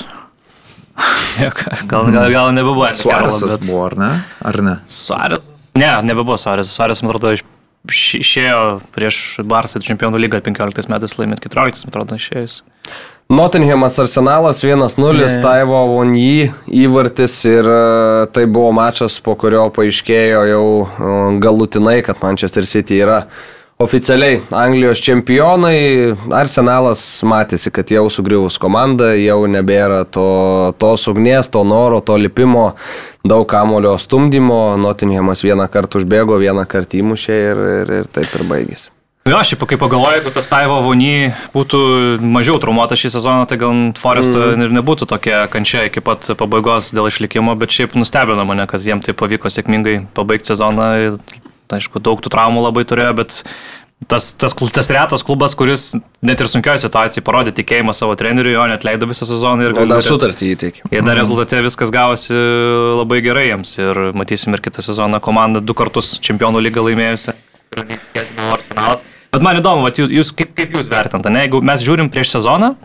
gal, 1.89 2.05
gal, 2.13 2.30
gal 2.31 2.53
Andy 2.53 2.61
Carrollas, 2.61 3.01
Suarezas 3.01 3.57
bet- 3.57 3.65
buvo, 3.65 3.81
ar 3.89 3.97
ne? 3.99 4.13
Ar 4.45 4.61
ne? 4.61 4.77
Suarez. 4.85 5.49
Ne, 5.76 5.89
nebebuvo 6.05 6.38
Suarez. 6.39 6.69
Suarez, 6.72 7.01
man 7.03 7.11
atrodo, 7.11 7.34
iš 7.35 7.43
išėjo 7.91 8.62
prieš 8.95 9.41
Barsą 9.45 9.82
čempionų 9.84 10.22
lygą 10.26 10.41
15 10.45 10.90
metais 10.91 11.18
laimėt 11.20 11.44
14, 11.44 11.86
man 11.86 11.94
atrodo, 11.94 12.18
išėjęs. 12.22 12.62
Nottinghamas 13.30 13.98
Arsenalas 13.99 14.62
1-0, 14.62 15.18
Ne. 15.18 15.41
Taivo 15.41 15.80
Vonjį 15.90 16.52
įvartis 16.70 17.40
ir 17.49 17.66
e, 17.66 18.28
tai 18.36 18.45
buvo 18.45 18.70
mačas, 18.78 19.18
po 19.18 19.34
kurio 19.34 19.64
paaiškėjo 19.74 20.44
jau 20.52 20.68
e, 20.86 21.16
galutinai, 21.41 22.03
kad 22.06 22.22
Manchester 22.22 22.70
City 22.70 23.02
yra 23.02 23.24
oficialiai 23.77 24.39
Anglijos 24.56 25.02
čempionai. 25.03 26.15
Arsenalas 26.34 27.03
matėsi, 27.27 27.72
kad 27.76 27.91
jau 27.91 28.07
sugriuvus 28.14 28.60
komanda, 28.61 29.14
jau 29.19 29.43
nebėra 29.52 30.03
to, 30.07 30.27
tos 30.80 31.07
ugnies, 31.11 31.52
to 31.52 31.64
noro, 31.68 32.02
to 32.06 32.18
lipimo, 32.19 32.73
daug 33.27 33.47
kamulio 33.52 33.97
stumdymo. 34.02 34.76
Nottinghamas 34.81 35.43
vieną 35.45 35.68
kartą 35.72 36.02
užbėgo, 36.02 36.39
vieną 36.41 36.68
kartą 36.69 37.02
įmušė 37.02 37.39
ir, 37.52 37.64
ir, 37.80 37.95
ir 38.02 38.11
taip 38.11 38.35
ir 38.38 38.45
baigėsi. 38.49 38.91
Jo, 39.26 39.39
šiaip 39.41 39.64
kai 39.65 39.77
pagalvoju, 39.81 40.19
jeigu 40.19 40.31
tas 40.35 40.45
Taivo 40.45 40.76
Vony 40.85 41.31
būtų 41.49 41.80
mažiau 42.22 42.60
traumuotas 42.61 43.02
šį 43.02 43.10
sezoną, 43.15 43.47
tai 43.49 43.57
gal 43.57 43.73
Foresto 43.97 44.38
mm. 44.52 44.65
ir 44.68 44.76
nebūtų 44.77 45.07
tokia 45.10 45.39
kančia 45.49 45.88
iki 45.88 46.03
pat 46.06 46.30
pabaigos 46.38 46.91
dėl 46.93 47.10
išlikimo, 47.10 47.56
bet 47.57 47.73
šiaip 47.73 47.97
nustebino 47.97 48.45
mane, 48.45 48.68
kad 48.69 48.85
jiem 48.85 49.02
tai 49.02 49.18
pavyko 49.18 49.49
sėkmingai 49.49 49.95
pabaigti 50.14 50.53
sezoną. 50.53 50.91
Aišku, 51.73 52.01
daug 52.03 52.21
tų 52.21 52.29
traumų 52.33 52.61
labai 52.67 52.83
turėjo, 52.85 53.13
bet 53.17 53.39
tas, 54.11 54.33
tas, 54.37 54.53
tas 54.53 54.89
retas 54.93 55.23
klubas, 55.25 55.55
kuris 55.57 55.95
net 56.25 56.41
ir 56.43 56.49
sunkioje 56.51 56.83
situacijoje 56.83 57.23
parodė 57.25 57.53
tikėjimą 57.57 57.95
savo 57.97 58.13
treneriui, 58.19 58.53
jo 58.57 58.67
net 58.69 58.85
leido 58.85 59.07
visą 59.09 59.25
sezoną 59.29 59.69
ir 59.69 59.73
gale- 59.77 60.01
sutartį 60.05 60.51
įteikė. 60.55 60.85
Ir 60.93 61.01
dar 61.07 61.17
rezultate 61.17 61.61
viskas 61.65 61.93
gavosi 61.95 62.35
labai 63.01 63.21
gerai 63.25 63.47
jiems 63.49 63.73
ir 63.81 64.01
matysim 64.13 64.53
ir 64.53 64.61
kitą 64.61 64.83
sezoną 64.85 65.21
komandą 65.23 65.63
du 65.63 65.73
kartus 65.73 66.19
čempionų 66.19 66.61
lygą 66.67 66.85
neįtikėtina 67.83 68.53
Arsenalas. 68.55 69.03
Bet 69.35 69.43
man 69.43 69.57
įdomu, 69.59 69.83
vat 69.83 69.97
jūs, 69.99 70.11
jūs, 70.13 70.29
kaip, 70.31 70.53
kaip 70.55 70.77
jūs 70.77 70.87
vertinate, 70.91 71.31
jeigu 71.43 71.59
mes 71.65 71.81
žiūrim 71.83 72.07
prieš 72.13 72.37
sezoną, 72.37 72.75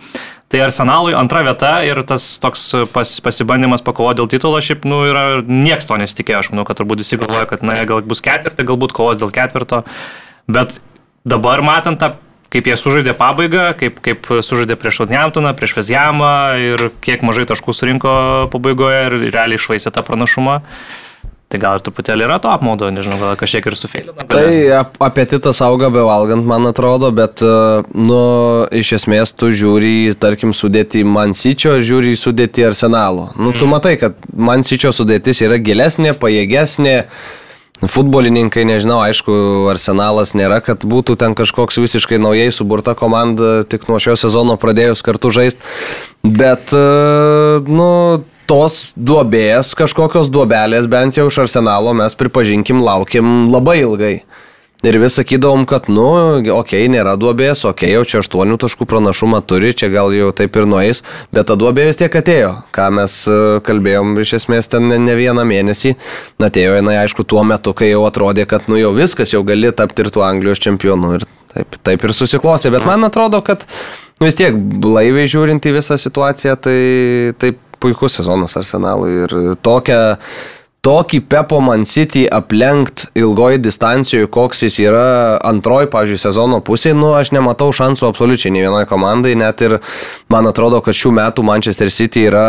tai 0.51 0.63
Arsenalui 0.65 1.15
antra 1.15 1.45
vieta 1.47 1.77
ir 1.87 2.03
tas 2.09 2.25
toks 2.43 2.65
pas, 2.95 3.13
pasibandymas 3.23 3.85
pakovoti 3.87 4.19
dėl 4.19 4.31
titulo, 4.33 4.63
šiaip, 4.65 4.87
nu, 4.89 5.05
yra, 5.07 5.25
nieks 5.47 5.87
to 5.87 5.99
nesitikėjo, 6.01 6.41
aš 6.43 6.51
manau, 6.55 6.67
kad 6.69 6.81
turbūt 6.81 7.05
visi 7.05 7.21
galvoja, 7.21 7.47
kad, 7.53 7.63
na, 7.67 7.79
gal 7.87 8.03
bus 8.03 8.25
ketvirtį, 8.25 8.67
galbūt 8.73 8.97
kovos 8.97 9.21
dėl 9.21 9.31
ketvirto, 9.35 9.85
bet 10.51 10.81
dabar 11.29 11.63
matant 11.63 12.03
tą 12.03 12.17
kaip 12.51 12.67
jie 12.67 12.77
sužaidė 12.79 13.15
pabaigą, 13.19 13.69
kaip, 13.79 14.01
kaip 14.03 14.27
sužaidė 14.43 14.75
prieš 14.81 15.01
Southamptoną, 15.05 15.53
prieš 15.59 15.77
Vezjamą 15.79 16.33
ir 16.59 16.89
kiek 17.05 17.23
mažai 17.27 17.47
taškų 17.47 17.75
surinko 17.77 18.15
pabaigoje 18.51 19.05
ir 19.07 19.17
realiai 19.31 19.61
išvaisė 19.61 19.93
tą 19.95 20.03
pranašumą. 20.07 20.61
Tai 21.51 21.59
gal 21.59 21.81
ir 21.81 21.83
truputėlį 21.83 22.29
yra 22.29 22.37
to 22.39 22.47
apmaudo, 22.55 22.87
nežinau, 22.95 23.17
gal 23.19 23.33
kažkiek 23.39 23.65
ir 23.67 23.75
sufeilino. 23.75 24.23
Tai 24.31 24.53
ap 24.77 24.93
apetitas 25.03 25.59
auga 25.67 25.89
bevalgant, 25.91 26.47
man 26.47 26.71
atrodo, 26.71 27.11
bet, 27.11 27.43
e, 27.43 27.83
nu, 27.91 28.21
iš 28.71 28.93
esmės 29.01 29.35
tu 29.35 29.51
žiūri, 29.51 30.15
tarkim, 30.23 30.55
sudėti 30.55 31.03
Mansyčio, 31.03 31.75
žiūri 31.83 32.15
sudėti 32.15 32.69
Arsenalo. 32.69 33.33
Nu, 33.35 33.51
tu 33.51 33.67
matai, 33.67 33.97
kad 33.99 34.23
Mansyčio 34.31 34.95
sudėtis 34.95 35.43
yra 35.43 35.59
gilesnė, 35.59 36.15
pajėgesnė. 36.23 36.97
Futbolininkai, 37.81 38.63
nežinau, 38.69 39.01
aišku, 39.09 39.35
arsenalas 39.73 40.37
nėra, 40.39 40.61
kad 40.63 40.85
būtų 40.87 41.17
ten 41.19 41.35
kažkoks 41.35 41.81
visiškai 41.81 42.21
naujai 42.21 42.51
suburta 42.55 42.95
komanda, 42.95 43.65
tik 43.65 43.89
nuo 43.91 43.99
šio 43.99 44.15
sezono 44.21 44.55
pradėjus 44.61 45.03
kartu 45.03 45.33
žaisti. 45.35 45.65
Bet, 46.23 46.71
e, 46.77 46.85
nu, 47.67 47.89
tos 48.51 48.91
duobės, 48.99 49.77
kažkokios 49.79 50.31
duobelės, 50.35 50.91
bent 50.91 51.19
jau 51.19 51.29
iš 51.31 51.45
arsenalo 51.45 51.95
mes 51.95 52.17
pripažinkim, 52.19 52.83
laukiam 52.83 53.47
labai 53.53 53.79
ilgai. 53.85 54.15
Ir 54.81 54.97
vis 54.97 55.19
sakydavom, 55.19 55.67
kad, 55.69 55.91
nu, 55.93 56.07
okei, 56.41 56.55
okay, 56.57 56.87
nėra 56.89 57.13
duobės, 57.21 57.67
okei, 57.69 57.91
okay, 57.91 57.95
jau 57.99 58.05
čia 58.09 58.23
aštuonių 58.23 58.57
taškų 58.63 58.87
pranašumą 58.89 59.43
turi, 59.45 59.75
čia 59.77 59.91
gal 59.93 60.09
jau 60.17 60.31
taip 60.33 60.57
ir 60.57 60.65
nueis, 60.65 61.03
bet 61.37 61.51
ta 61.51 61.57
duobė 61.61 61.85
vis 61.91 62.01
tiek 62.01 62.17
atėjo, 62.17 62.55
ką 62.73 62.89
mes 62.97 63.19
e, 63.29 63.37
kalbėjom 63.67 64.17
iš 64.25 64.35
esmės 64.41 64.73
ten 64.73 64.89
ne, 64.89 65.17
vieną 65.21 65.45
mėnesį. 65.45 65.95
Atėjo 66.41 66.79
jinai, 66.81 66.97
aišku, 67.03 67.29
tuo 67.29 67.45
metu, 67.45 67.77
kai 67.77 67.93
jau 67.93 68.07
atrodė, 68.09 68.49
kad, 68.49 68.73
nu, 68.73 68.81
jau 68.81 68.95
viskas, 68.97 69.37
jau 69.37 69.45
gali 69.45 69.69
tapti 69.77 70.07
ir 70.07 70.15
tuo 70.17 70.25
Anglijos 70.25 70.65
čempionu. 70.65 71.19
Ir 71.21 71.29
taip, 71.53 71.77
taip 71.85 72.09
ir 72.09 72.17
susiklostė, 72.17 72.73
bet 72.73 72.89
man 72.89 73.05
atrodo, 73.05 73.45
kad 73.45 73.69
vis 74.25 74.41
tiek, 74.41 74.57
blaiviai 74.57 75.29
žiūrint 75.29 75.69
į 75.69 75.77
visą 75.77 76.01
situaciją, 76.01 76.57
tai, 76.57 76.81
tai 77.37 77.53
puikus 77.81 78.19
sezonas 78.20 78.57
Arsenalui 78.61 79.24
ir 79.24 79.36
tokia 79.65 80.01
tokį 80.85 81.20
Pepo 81.28 81.59
Man 81.61 81.85
City 81.85 82.23
aplenkt 82.32 83.05
ilgoji 83.19 83.61
distancijoje, 83.61 84.31
koks 84.32 84.65
jis 84.65 84.78
yra 84.86 85.36
antroji, 85.44 85.90
pavyzdžiui, 85.93 86.23
sezono 86.23 86.61
pusėje, 86.65 86.97
nu, 86.97 87.12
aš 87.19 87.35
nematau 87.36 87.69
šansų 87.77 88.09
absoliučiai 88.09 88.55
nei 88.55 88.65
vienai 88.65 88.86
komandai, 88.89 89.35
net 89.36 89.61
ir 89.66 89.77
man 90.32 90.48
atrodo, 90.48 90.81
kad 90.85 90.97
šių 90.97 91.12
metų 91.20 91.44
Manchester 91.44 91.93
City 91.93 92.24
yra 92.31 92.47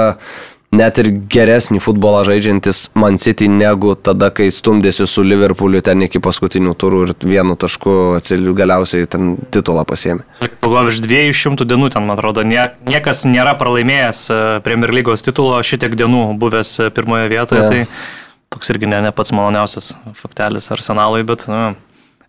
net 0.76 1.00
ir 1.02 1.10
geresnį 1.32 1.82
futbolą 1.84 2.24
žaidžiantis 2.28 2.86
Man 2.96 3.20
City 3.22 3.50
negu 3.52 3.94
tada, 4.00 4.32
kai 4.34 4.48
stumdėsi 4.54 5.08
su 5.10 5.24
Liverpooliu 5.26 5.84
ten 5.84 6.04
iki 6.06 6.22
paskutinių 6.24 6.74
turų 6.80 7.02
ir 7.08 7.14
vienu 7.28 7.58
tašku 7.60 8.16
atsiliu 8.18 8.56
galiausiai 8.58 9.10
ten 9.12 9.36
titulą 9.52 9.84
pasėmė. 9.88 10.26
Pagal 10.64 10.90
virš 10.90 11.04
200 11.06 11.68
dienų 11.68 11.92
ten, 11.94 12.08
man 12.08 12.16
atrodo, 12.16 12.46
nie, 12.48 12.64
niekas 12.88 13.26
nėra 13.28 13.58
pralaimėjęs 13.60 14.24
e, 14.32 14.42
Premier 14.66 14.96
lygos 14.96 15.26
titulo 15.28 15.60
šitiek 15.66 15.96
dienų 16.00 16.26
buvęs 16.42 16.74
e, 16.80 16.90
pirmoje 16.96 17.32
vietoje. 17.34 17.62
Jo. 17.62 17.70
Tai 17.72 18.56
toks 18.56 18.72
irgi 18.74 18.90
ne, 18.92 19.04
ne 19.04 19.12
pats 19.16 19.36
maloniausias 19.36 19.94
faktelis 20.18 20.72
arsenalui, 20.72 21.24
bet 21.28 21.48
nu, 21.52 21.72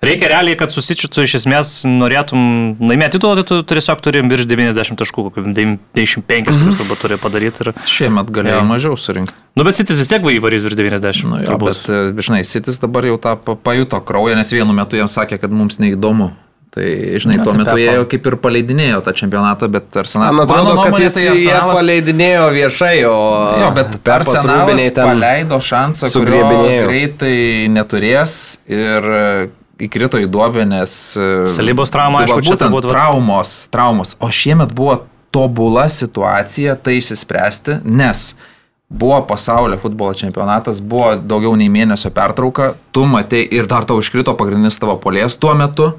reikia 0.03 0.29
realiai, 0.33 0.57
kad 0.59 0.73
susičiutų 0.75 1.25
iš 1.27 1.35
esmės 1.41 1.71
norėtum 1.89 2.43
laimėti 2.83 3.17
titulą, 3.19 3.37
tai 3.39 3.45
tu 3.49 3.61
tiesiog 3.75 4.03
turi 4.05 4.23
virš 4.27 4.47
90 4.51 4.99
taškų, 5.03 5.25
kokių 5.31 5.45
95, 5.55 6.51
kuriuos 6.51 6.79
turbūt 6.81 7.03
turi 7.05 7.19
padaryti. 7.23 7.67
Ir, 7.67 7.73
Šiemet 7.89 8.31
galėjo 8.35 8.61
Jo. 8.61 8.67
mažiau 8.69 8.97
surinkti. 8.99 9.35
nu, 9.57 9.65
bet 9.69 9.79
Sitis 9.79 9.99
vis 10.03 10.11
tiek 10.11 10.23
va 10.27 10.35
įvarys 10.35 10.65
virš 10.67 10.79
90. 10.81 11.29
Nu, 11.31 11.41
jo, 11.45 11.53
turbūt. 11.55 11.83
bet, 11.87 11.91
e, 12.19 12.23
žinai, 12.23 12.43
Sitis 12.49 12.79
dabar 12.83 13.05
jau 13.07 13.19
tą 13.23 13.37
pa- 13.39 13.55
pajuto 13.57 14.01
kraują, 14.05 14.35
nes 14.37 14.51
vienu 14.53 14.73
metu 14.75 14.97
jiems 14.99 15.15
sakė, 15.19 15.39
kad 15.41 15.51
mums 15.55 15.79
neįdomu. 15.79 16.33
Tai, 16.73 16.89
žinai, 17.21 17.37
Na, 17.37 17.45
tuo 17.45 17.53
tai 17.53 17.59
metu 17.61 17.77
jie 17.77 17.91
jau 17.93 18.05
kaip 18.09 18.27
ir 18.31 18.37
paleidinėjo 18.41 19.03
tą 19.05 19.13
čempionatą, 19.13 19.69
bet 19.69 19.93
Arsenalas... 19.93 20.33
Man 20.33 20.47
atrodo, 20.49 20.77
kad 20.89 21.03
jis 21.05 21.19
jie 21.21 21.31
Arsenalas... 21.35 21.79
paleidinėjo 21.83 22.47
viešai, 22.55 22.95
o 23.05 23.17
Jo, 23.61 23.69
bet 23.77 24.09
Arsenalas 24.09 24.87
paleido 24.97 25.59
šansą, 25.61 26.09
kurio 26.15 26.47
greitai 26.89 27.69
neturės 27.69 28.39
ir 28.73 29.05
e, 29.05 29.51
įkrito 29.87 30.21
į 30.23 30.29
duobę, 30.33 30.67
nes... 30.69 30.95
e, 31.17 31.49
Salybos 31.51 31.93
trauma, 31.95 32.23
tai 32.23 32.31
aišku, 32.31 32.45
būtent 32.47 32.65
turbūt 32.69 32.89
traumos, 32.93 33.57
traumos. 33.73 34.15
O 34.23 34.31
šiemet 34.33 34.75
buvo 34.77 35.01
tobula 35.33 35.89
situacija 35.89 36.77
tai 36.77 36.99
išsispręsti, 37.01 37.81
nes 37.85 38.33
buvo 38.93 39.23
pasaulio 39.27 39.79
futbolo 39.81 40.15
čempionatas, 40.15 40.81
buvo 40.81 41.15
daugiau 41.17 41.55
nei 41.57 41.73
mėnesio 41.73 42.13
pertrauka, 42.13 42.75
tu 42.93 43.07
matei 43.09 43.47
ir 43.49 43.69
dar 43.71 43.87
tau 43.89 44.03
iškrito 44.03 44.35
pagrindinis 44.37 44.77
tavo 44.81 44.99
polės 45.01 45.39
tuo 45.41 45.55
metu. 45.57 45.93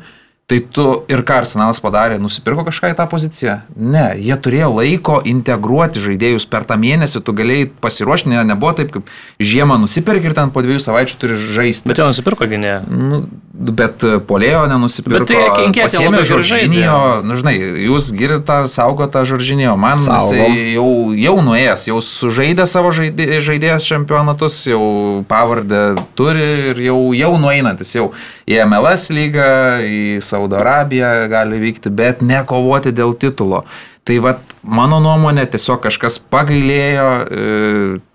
Tai 0.44 0.60
tu 0.76 0.86
ir 1.08 1.22
ką 1.24 1.38
Arsenalas 1.40 1.80
padarė, 1.80 2.18
nusipirko 2.20 2.66
kažką 2.68 2.90
į 2.92 2.98
tą 2.98 3.06
poziciją? 3.08 3.54
Ne, 3.80 4.10
jie 4.20 4.36
turėjo 4.44 4.74
laiko 4.76 5.22
integruoti 5.24 6.04
žaidėjus 6.04 6.44
per 6.52 6.66
tą 6.68 6.76
mėnesį, 6.82 7.22
tu 7.24 7.32
galėjai 7.38 7.70
pasiruošti, 7.80 8.34
ne, 8.34 8.42
nebuvo 8.50 8.74
taip, 8.76 8.92
kaip 8.92 9.14
žiemą 9.40 9.80
nusipirki 9.86 10.28
ir 10.28 10.36
ten 10.36 10.52
po 10.52 10.66
dviejų 10.66 10.84
savaičių 10.84 11.16
turi 11.22 11.38
žaisti. 11.40 11.88
Bet 11.88 12.02
jau 12.04 12.10
nusipirko 12.12 12.50
gynėją. 12.52 12.82
Nu, 12.92 13.22
bet 13.54 14.04
polėjo 14.28 14.66
nenusipirko. 14.68 15.24
Bet 15.24 15.32
tai 15.32 15.40
pasiėmė 15.86 16.12
labai 16.12 16.20
gerai 16.20 16.28
Žoržinijo, 16.34 17.00
nu 17.24 17.40
žinai, 17.40 17.56
jūs 17.86 18.12
girdite 18.20 18.60
saugotą 18.74 19.24
Žoržinijo, 19.30 19.78
man 19.80 19.96
Saugom. 20.04 20.28
jisai 20.28 20.76
jau, 20.76 20.88
jau 21.24 21.36
nuėjęs, 21.48 21.88
jau 21.88 22.04
sužaidė 22.04 22.68
savo 22.68 22.92
žaidė, 22.92 23.40
žaidėjas 23.46 23.88
čempionatus, 23.88 24.60
jau 24.68 24.84
pavardę 25.32 25.94
turi 26.20 26.50
ir 26.74 26.86
jau, 26.90 27.00
jau 27.16 27.34
nueinantis, 27.40 27.96
jau 27.96 28.12
į 28.50 28.60
MLS 28.68 29.10
lygą, 29.14 29.50
į 29.88 30.04
Saudo 30.26 30.60
Arabiją 30.60 31.12
gali 31.32 31.62
vykti, 31.62 31.92
bet 31.94 32.24
nekovoti 32.26 32.94
dėl 32.96 33.16
titulo. 33.20 33.64
Tai 34.04 34.18
vad, 34.20 34.42
mano 34.68 35.00
nuomonė, 35.00 35.46
tiesiog 35.48 35.80
kažkas 35.86 36.18
pagailėjo 36.34 37.06
e, 37.24 37.46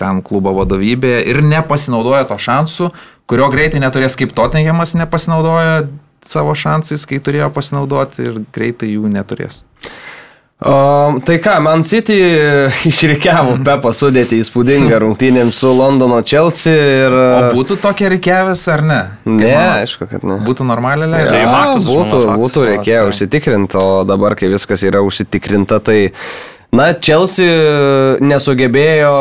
ten 0.01 0.21
klubo 0.25 0.53
vadovybė 0.59 1.15
ir 1.31 1.41
nepasinaudojo 1.47 2.27
to 2.29 2.37
šansų, 2.45 2.91
kurio 3.29 3.49
greitai 3.53 3.81
neturės 3.81 4.19
kaip 4.21 4.35
Tottenhamas 4.37 4.93
nepasinaudojo 4.99 5.87
savo 6.29 6.53
šansais, 6.59 7.07
kai 7.09 7.23
turėjo 7.25 7.49
pasinaudoti 7.55 8.27
ir 8.27 8.43
greitai 8.53 8.93
jų 8.93 9.09
neturės. 9.13 9.63
O, 10.59 11.21
tai 11.23 11.37
ką, 11.39 11.53
Man 11.63 11.85
City 11.87 12.17
išrikiavo 12.91 13.53
Pepą 13.69 13.93
sudėti 13.95 14.41
įspūdingą 14.43 14.97
rungtynėm 15.05 15.53
su 15.55 15.71
Londono 15.71 16.19
Chelsea 16.27 16.75
ir... 17.05 17.15
O 17.15 17.53
būtų 17.55 17.77
tokia 17.85 18.11
reikiavęs 18.11 18.65
ar 18.75 18.83
ne? 18.83 18.99
Kaip 19.23 19.37
Ne, 19.39 19.53
manot? 19.55 19.85
aišku, 19.85 20.09
kad 20.11 20.27
ne. 20.27 20.41
Būtų 20.43 20.67
normaliai 20.67 21.07
Tai 21.13 21.21
leidžiama. 21.23 21.45
Ja, 21.45 21.53
faktas, 21.53 21.87
būtų, 21.87 22.19
faktas, 22.25 22.43
būtų 22.43 22.65
reikėjo 22.73 23.05
užsitikrinti, 23.13 23.79
o 23.79 24.03
dabar, 24.09 24.35
kai 24.41 24.51
viskas 24.51 24.83
yra 24.83 25.05
užsitikrinta, 25.07 25.79
tai, 25.87 25.99
na, 26.75 26.91
Chelsea 26.99 28.19
nesugebėjo 28.27 29.15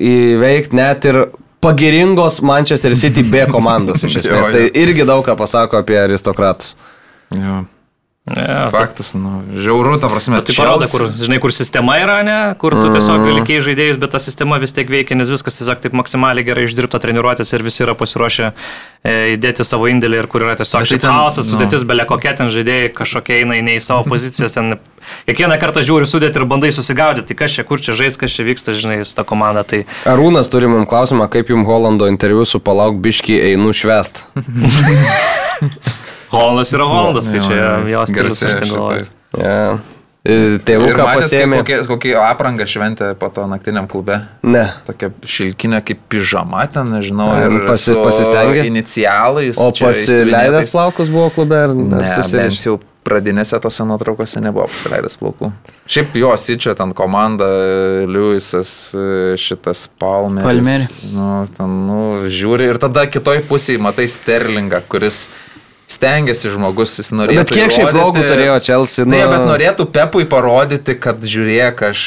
įveikti 0.00 0.78
net 0.80 1.04
ir 1.12 1.20
pagiringos 1.60 2.40
Manchester 2.40 2.96
City 2.96 3.26
B 3.28 3.44
komandos 3.52 4.08
iš 4.08 4.16
esmės. 4.22 4.30
Jo, 4.30 4.40
jo. 4.40 4.52
Tai 4.56 4.64
irgi 4.88 5.04
daug 5.04 5.20
ką 5.28 5.36
pasako 5.36 5.82
apie 5.84 6.00
aristokratus. 6.00 6.72
Jo. 7.36 7.66
Ne, 8.36 8.68
Faktas, 8.70 9.14
nu, 9.16 9.42
žiauru, 9.56 9.96
ta 10.00 10.08
prasme, 10.10 10.40
Tai 10.44 10.54
parodo, 10.56 10.88
kur, 10.90 11.06
žinai, 11.16 11.38
kur 11.40 11.52
sistema 11.54 11.96
yra, 12.02 12.18
ne, 12.26 12.36
kur 12.60 12.76
tu 12.76 12.90
tiesiog 12.92 13.24
gali 13.24 13.44
keisti 13.46 13.70
žaidėjus, 13.70 14.00
bet 14.02 14.12
ta 14.12 14.20
sistema 14.20 14.58
vis 14.60 14.74
tiek 14.76 14.90
veikia, 14.90 15.16
nes 15.16 15.30
viskas 15.32 15.56
tiesiog 15.60 15.80
taip 15.84 15.96
maksimaliai 15.96 16.44
gerai 16.44 16.66
išdirbta 16.68 17.00
treniruotės 17.00 17.54
ir 17.56 17.64
visi 17.64 17.84
yra 17.86 17.94
pasiruošę 17.98 18.50
e, 18.50 19.14
įdėti 19.36 19.64
savo 19.64 19.88
indėlį 19.88 20.20
ir 20.20 20.28
kur 20.28 20.44
yra 20.44 20.58
tiesiog 20.60 20.84
tai 20.90 21.00
chaosas, 21.04 21.46
nu. 21.46 21.56
sudėtis, 21.56 21.86
belė 21.88 22.04
kokie 22.10 22.34
ten 22.36 22.52
žaidėjai 22.52 22.90
kažkokie 22.98 23.38
eina 23.40 23.60
ne 23.64 23.78
į 23.78 23.84
savo 23.84 24.04
pozicijas, 24.10 24.56
ten 24.56 24.76
kiekvieną 25.28 25.56
kartą 25.62 25.84
žiūri 25.86 26.08
sudėti 26.10 26.42
ir 26.42 26.48
bandai 26.50 26.72
susigaudyti, 26.74 27.30
tai 27.30 27.38
kas 27.44 27.56
čia, 27.56 27.64
kur 27.68 27.80
čia 27.80 27.96
žais, 27.96 28.18
kas 28.20 28.34
čia 28.34 28.44
vyksta, 28.48 28.76
žinai, 28.76 29.00
su 29.08 29.16
ta 29.16 29.24
komanda. 29.28 29.64
Tai 29.68 29.84
Arūnas 30.10 30.52
turi 30.52 30.68
mums 30.68 30.90
klausimą, 30.90 31.30
kaip 31.32 31.54
jums 31.54 31.68
Holando 31.68 32.08
interviu 32.10 32.44
su 32.48 32.60
palauk 32.60 33.00
biški 33.04 33.40
einu 33.52 33.72
švest. 33.76 34.24
Holandas 36.32 36.72
yra 36.76 36.84
Holandas, 36.88 37.30
tai 37.32 37.40
čia 37.44 37.68
jos 37.88 38.10
stilius, 38.12 38.42
aš 38.42 38.58
tai 38.60 38.68
galvoju. 38.68 39.06
šitai. 39.06 39.44
Ja. 39.44 39.78
E, 40.28 40.58
Tėvų 40.66 40.88
Ir 40.90 40.96
ką 40.98 41.04
matėt, 41.06 41.30
kaip 41.30 41.30
pasėmė? 41.30 41.58
kokie, 41.62 41.76
kokį 41.88 42.10
aprangą 42.20 42.64
šventė 42.68 43.12
po 43.16 43.28
to 43.32 43.46
naktiniam 43.48 43.86
klube. 43.88 44.18
Ne. 44.44 44.64
Tokia 44.84 45.08
šilkinė 45.24 45.78
kaip 45.88 46.02
pižama 46.10 46.66
ten, 46.74 46.90
nežinau, 46.92 47.30
A, 47.32 47.46
ir 47.46 47.62
pasi- 47.70 47.94
pasistengė? 47.96 48.66
inicialais. 48.68 49.56
O 49.62 49.70
pasileidęs 49.72 50.74
plaukus 50.74 51.08
buvo 51.08 51.30
klube 51.32 51.56
ar 51.56 51.72
Ne, 51.72 52.10
bent 52.34 52.60
jau 52.66 52.76
pradinėse 53.08 53.56
tose 53.62 53.86
nuotraukose 53.88 54.42
nebuvo 54.44 54.66
pasileidęs 54.68 55.16
plaukų. 55.16 55.52
Šiaip 55.88 56.12
jo, 56.20 56.34
Sičio 56.36 56.74
ten 56.76 56.92
komanda, 56.92 57.46
Liujisas, 58.10 58.92
šitas 59.40 59.86
Palmeris. 59.98 60.44
Palmeri. 60.44 60.88
Nu, 61.14 61.46
ten, 61.56 61.72
nu, 61.88 62.00
žiūri 62.28 62.68
ir 62.68 62.76
tada 62.82 63.06
kitoj 63.08 63.40
pusėje 63.48 63.80
matai 63.80 64.04
Sterlingą, 64.12 64.82
kuris 64.92 65.28
stengiasi 65.88 66.52
žmogus, 66.52 66.98
jis 67.00 67.12
norėtų. 67.16 67.44
Bet 67.44 67.54
kiek 67.54 67.72
šiaip 67.72 67.94
progų 67.96 68.24
turėjo 68.28 68.58
Chelsea? 68.64 69.06
Ne, 69.08 69.22
nu- 69.24 69.30
bet 69.32 69.46
norėtų 69.48 69.88
Pepui 69.94 70.26
parodyti, 70.28 70.94
kad 71.00 71.24
žiūrėk, 71.24 71.80
aš, 71.88 72.02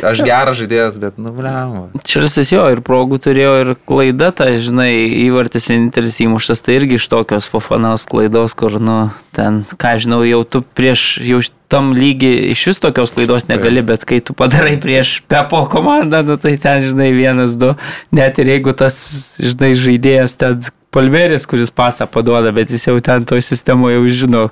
aš 0.00 0.22
geras 0.24 0.56
žaidėjas, 0.56 0.96
bet, 1.02 1.18
nu, 1.20 1.34
blem. 1.36 1.76
Čelsis 2.06 2.52
jo 2.54 2.64
ir 2.72 2.80
progų 2.86 3.20
turėjo 3.20 3.52
ir 3.60 3.74
klaida, 3.84 4.32
tai 4.32 4.54
žinai, 4.62 4.90
įvartis 5.28 5.68
vienintelis 5.68 6.16
įmuštas, 6.24 6.64
tai 6.64 6.78
irgi 6.80 6.96
iš 6.96 7.08
tokios 7.12 7.48
fofanos 7.50 8.08
klaidos, 8.08 8.56
kur, 8.56 8.80
nu, 8.80 8.98
ten, 9.36 9.64
ką 9.76 9.98
žinau, 10.00 10.22
jau 10.24 10.40
tu 10.48 10.64
prieš, 10.64 11.20
jau 11.20 11.42
tam 11.70 11.92
lygi 11.94 12.50
iš 12.50 12.64
vis 12.72 12.80
tokios 12.82 13.12
klaidos 13.14 13.46
negali, 13.46 13.84
bet 13.86 14.02
kai 14.08 14.18
tu 14.24 14.34
padarai 14.34 14.74
prieš 14.80 15.20
Pepo 15.30 15.66
komandą, 15.70 16.24
nu, 16.26 16.40
tai 16.40 16.56
ten, 16.58 16.80
žinai, 16.82 17.12
vienas, 17.14 17.54
du, 17.60 17.76
net 18.16 18.40
ir 18.42 18.56
jeigu 18.56 18.74
tas, 18.74 18.96
žinai, 19.38 19.74
žaidėjas 19.78 20.40
ten 20.40 20.64
Palveris, 20.90 21.46
kuris 21.46 21.70
pasą 21.70 22.06
paduoda, 22.10 22.50
bet 22.52 22.70
jis 22.74 22.88
jau 22.88 22.96
ten 23.04 23.24
toj 23.24 23.42
sistemoje 23.46 23.98
jau 24.00 24.08
žino, 24.24 24.46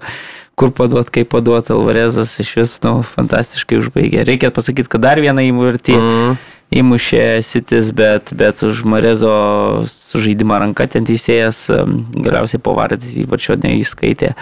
kur 0.59 0.71
paduot, 0.75 1.11
kaip 1.15 1.29
paduot, 1.35 1.71
Alvarezas 1.75 2.37
iš 2.43 2.53
vis, 2.59 2.77
nu, 2.85 3.01
fantastiškai 3.03 3.79
užbaigė. 3.81 4.23
Reikia 4.27 4.51
pasakyti, 4.55 4.91
kad 4.91 5.03
dar 5.03 5.19
vieną 5.23 5.43
įmurtį 5.51 5.97
Mhm. 5.99 6.39
įmušė 6.79 7.43
Sitis, 7.43 7.91
bet, 7.97 8.35
bet 8.37 8.63
už 8.63 8.83
Marezo 8.85 9.85
sužaidimą 9.89 10.59
ranka 10.61 10.87
ten 10.87 11.07
teisėjas 11.09 11.71
galiausiai 12.13 12.61
po 12.61 12.75
vartis 12.77 13.15
įvačio 13.23 13.57
neįskaitė. 13.63 14.35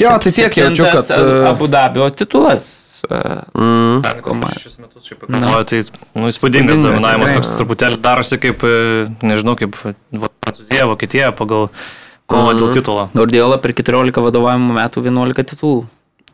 Jo, 0.00 0.14
tai 0.18 0.32
tiek 0.32 0.54
jaučiu, 0.56 0.84
kad... 0.86 1.04
Septintas, 1.04 1.10
e, 1.18 1.48
Abu 1.50 1.66
Dabio 1.68 2.06
titulas. 2.10 2.64
E, 3.08 3.20
Mm. 3.54 4.02
Komanda. 4.24 4.58
Šis 4.60 4.78
metus 4.80 5.06
šiaip 5.08 5.24
pagalvoju, 5.26 5.66
tai 5.70 5.80
nu, 6.14 6.28
įspūdingas 6.30 6.76
Įspūdinga, 6.76 6.76
dominavimas 6.86 7.32
toks 7.36 7.54
truputėlį 7.58 8.00
darosi 8.04 8.38
kaip, 8.42 8.62
e, 8.64 9.06
nežinau, 9.26 9.56
kaip 9.58 9.76
Prancūzija, 9.80 10.86
Vokietija 10.90 11.30
pagal 11.36 11.68
kovą 12.30 12.54
dėl 12.58 12.72
titulo. 12.74 13.08
Guardiola 13.14 13.58
per 13.62 13.74
14 13.76 14.22
vadovavimo 14.24 14.76
metų 14.76 15.02
11 15.08 15.48
titulų. 15.54 15.86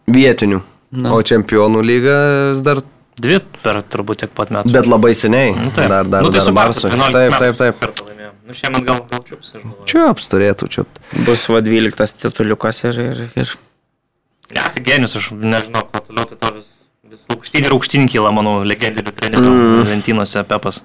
Vietinių. 0.06 0.60
Nu. 0.96 1.14
O 1.16 1.22
čempionų 1.26 1.82
lyga 1.84 2.18
vis 2.52 2.62
dar, 2.64 2.82
Dvi 3.16 3.38
per 3.64 3.78
turbūt 3.80 4.20
tiek 4.20 4.32
pat 4.36 4.50
metų. 4.52 4.70
bet 4.74 4.86
labai 4.86 5.14
seniai. 5.16 5.54
Nu, 5.56 5.70
taip. 5.72 5.88
Dar, 5.88 6.04
dar, 6.04 6.22
nu, 6.22 6.28
tai 6.28 6.36
dar 6.36 6.44
su 6.44 6.52
Barsu. 6.52 6.90
Taip, 6.92 7.32
taip, 7.40 7.56
taip. 7.56 7.86
Nu, 8.46 8.54
šiemet 8.54 8.84
gal, 8.86 9.00
gal 9.10 9.22
čiups, 9.26 9.54
aš 9.56 9.62
galvoju. 9.62 9.86
Čiups 9.90 10.28
turėtų 10.30 10.68
čiupt. 10.70 11.00
Bus 11.26 11.46
va 11.50 11.62
12 11.64 12.20
tituliukas 12.22 12.84
ir, 12.84 13.00
ir, 13.08 13.22
ir 13.34 13.54
Ne, 14.54 14.62
tai 14.74 14.82
genijus, 14.86 15.16
aš 15.18 15.30
nežinau, 15.34 15.86
ko 15.90 16.02
toliau, 16.06 16.26
tai 16.30 16.38
to 16.38 16.52
vis, 16.58 16.68
vis 17.10 17.26
aukštyn 17.34 17.66
ir 17.66 17.74
aukštyn 17.74 18.10
kyla, 18.10 18.30
manau, 18.34 18.60
legendinių 18.66 19.14
trenerių 19.16 19.52
mm. 19.52 19.86
lentynose 19.90 20.44
Pepas. 20.46 20.84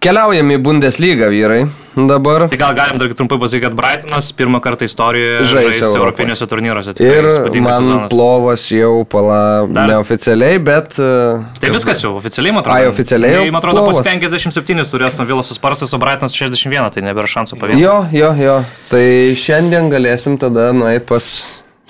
Keliaujam 0.00 0.48
į 0.48 0.56
Bundesliga 0.64 1.26
vyrai 1.28 1.66
dabar. 2.08 2.46
Tai 2.48 2.56
gal 2.56 2.72
galim 2.72 2.96
dar 2.96 3.10
trumpai 3.12 3.36
pasakyti, 3.42 3.66
kad 3.66 3.74
Brightonas 3.76 4.30
pirmą 4.32 4.62
kartą 4.64 4.86
istorijoje 4.88 5.42
Žais 5.50 5.82
europiniuose 5.90 6.46
turnyruose. 6.48 6.94
Tikrai 6.96 7.18
Ir 7.18 7.60
man 7.60 7.84
sezonas. 7.84 8.08
plovas 8.08 8.64
jau 8.72 9.04
pala 9.04 9.66
Dar? 9.68 9.90
neoficialiai, 9.92 10.56
bet... 10.64 10.96
e, 10.96 11.60
Tai 11.60 11.72
viskas 11.76 12.00
jau, 12.00 12.14
oficialiai, 12.16 12.54
man 12.56 12.64
atrodo. 12.64 12.78
Ai, 12.78 12.88
oficialiai 12.88 13.36
Tai, 13.42 13.50
man 13.52 13.60
atrodo, 13.60 13.84
plovas. 13.84 14.00
pas 14.00 14.08
57 14.08 14.88
turės 14.88 15.20
nuo 15.20 15.28
Vilos 15.28 15.52
Sparsas, 15.52 15.92
o 15.92 16.00
Brightonas 16.00 16.38
61, 16.38 16.94
tai 16.96 17.04
nebėra 17.04 17.28
šansų 17.36 17.60
pavienyti. 17.60 17.84
Jo, 17.84 17.98
jo, 18.16 18.32
jo. 18.40 18.56
Tai 18.88 19.04
šiandien 19.36 19.92
galėsim 19.92 20.40
tada 20.40 20.70
nueiti 20.72 21.04
pas 21.12 21.28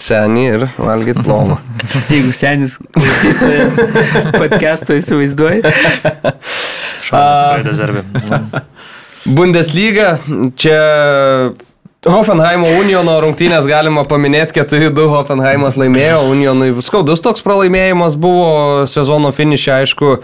senį 0.01 0.45
ir 0.49 0.67
valgyti 0.79 1.25
plovą. 1.25 1.59
jeigu 2.15 2.33
senis 2.37 2.79
klausytojas 2.95 3.79
podcast'o 4.37 4.97
įsivaizduoji. 4.99 5.65
Šalia. 7.07 8.05
Bundesliga, 9.37 10.15
čia 10.57 10.79
Hoffenheimo 12.09 12.71
Uniono 12.81 13.19
rungtynės 13.21 13.67
galima 13.69 14.07
paminėti, 14.09 14.57
4-2 14.57 15.05
Hoffenheimas 15.13 15.77
laimėjo, 15.77 16.23
Unionui 16.33 16.71
skaudus 16.85 17.21
toks 17.21 17.45
pralaimėjimas 17.45 18.17
buvo 18.21 18.87
sezono 18.89 19.29
finišė, 19.37 19.75
aišku, 19.83 20.15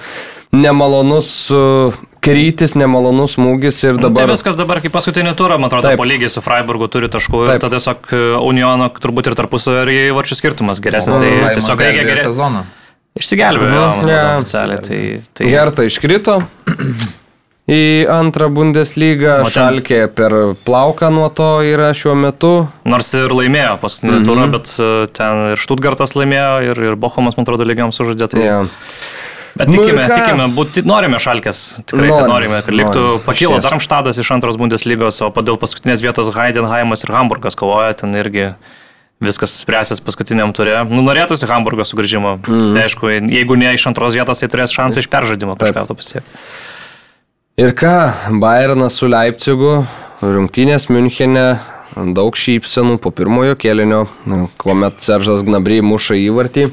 nemalonus 0.53 1.51
uh, 1.55 1.95
krytis, 2.23 2.75
nemalonus 2.79 3.37
smūgis 3.37 3.79
ir 3.87 3.99
Tai 3.99 4.09
dabar... 4.09 4.31
viskas 4.33 4.57
dabar 4.59 4.81
kaip 4.83 4.93
paskutinį 4.95 5.35
turą, 5.39 5.59
man 5.61 5.69
atrodo, 5.71 5.89
Taip. 5.91 5.99
po 6.01 6.07
lygiai 6.09 6.31
su 6.33 6.41
Freiburgu 6.43 6.89
turi 6.91 7.09
taškų 7.13 7.43
ir 7.45 7.51
Taip. 7.55 7.61
tada 7.67 7.77
tiesiog 7.79 8.09
e, 8.13 8.21
Uniono 8.47 8.89
turbūt 8.91 9.31
ir 9.31 9.37
tarpusavio 9.39 9.85
įvarčių 10.11 10.39
skirtumas 10.39 10.81
geresnis. 10.83 11.15
Tai 11.19 11.29
Laimas 11.31 11.59
tiesiog 11.61 11.83
reikia 11.87 12.07
geriau. 12.09 12.25
sezoną. 12.31 12.65
Išsigelbėjo, 13.17 13.85
Mhm. 13.97 14.09
Jo. 14.11 14.25
oficialiai. 14.41 14.81
Tai, 14.87 14.99
tai 15.39 15.47
Hertha 15.53 15.87
iškrito 15.89 16.35
į 17.77 17.81
antrą 18.13 18.49
Bundesligą, 18.55 19.41
O 19.43 19.51
ten- 19.51 19.55
Šalkė 19.57 20.01
per 20.15 20.35
plauką 20.67 21.09
nuo 21.15 21.29
to 21.35 21.49
yra 21.67 21.93
šiuo 21.97 22.15
metu. 22.19 22.69
Nors 22.85 23.13
ir 23.15 23.29
laimėjo 23.35 23.79
paskutinį 23.83 24.19
Mhm. 24.21 24.27
turą, 24.29 24.51
bet 24.53 24.67
e, 24.79 25.07
ten 25.13 25.53
ir 25.53 25.63
Štutgartas 25.63 26.15
laimėjo, 26.19 26.71
ir, 26.71 26.83
ir 26.91 26.97
Bochumas, 26.97 27.37
man 27.39 27.47
atrodo, 27.47 27.65
lygiam 27.65 27.91
sužaidė. 27.95 28.29
Tai... 28.31 28.41
Ja. 28.45 28.61
Bet 29.57 29.71
Nu 29.73 29.81
tikime, 29.81 30.05
ką? 30.05 30.17
tikime, 30.21 30.47
būt, 30.53 30.81
norime 30.85 31.19
šalkės, 31.23 31.61
tikrai 31.89 32.11
Norime, 32.11 32.29
norime, 32.29 32.59
kad 32.67 32.77
liktų, 32.77 33.05
norime, 33.05 33.23
pakilo. 33.25 33.61
Darmštadas 33.65 34.19
iš 34.21 34.31
antros 34.35 34.59
Bundeslygos, 34.61 35.23
o 35.25 35.31
dėl 35.41 35.57
paskutinės 35.61 36.03
vietos 36.05 36.29
Heidenheimas 36.35 37.07
ir 37.07 37.15
Hamburgas 37.15 37.57
kovoja, 37.57 37.95
ten 37.97 38.13
irgi 38.21 38.51
viskas 39.25 39.55
spręsis 39.63 40.03
paskutiniam 40.05 40.53
turė. 40.57 40.83
Nu, 40.91 41.01
norėtųsi 41.07 41.49
Hamburgo 41.49 41.87
sugrįžimo. 41.89 42.37
Mm. 42.45 42.67
Tai 42.75 42.83
aišku, 42.85 43.13
jeigu 43.33 43.57
ne 43.57 43.73
iš 43.73 43.87
antros 43.89 44.17
vietos, 44.19 44.43
tai 44.43 44.51
turės 44.53 44.75
šansą 44.77 45.01
iš 45.01 45.09
peržaidimo 45.13 45.57
kažką 45.57 45.87
to 45.89 45.97
pasiekti. 45.97 46.43
Ir 47.57 47.73
ką, 47.73 47.95
Bayernas 48.43 48.99
su 49.01 49.09
Leipzigu, 49.09 49.87
rungtynės 50.21 50.91
Münchenė, 50.93 51.47
daug 52.13 52.37
šypsenų 52.37 52.99
po 53.01 53.09
pirmojo 53.17 53.57
kėlinio, 53.57 54.03
kuomet 54.61 55.01
Seržas 55.01 55.41
Gnabry 55.47 55.81
muša 55.81 56.19
įvartį. 56.21 56.67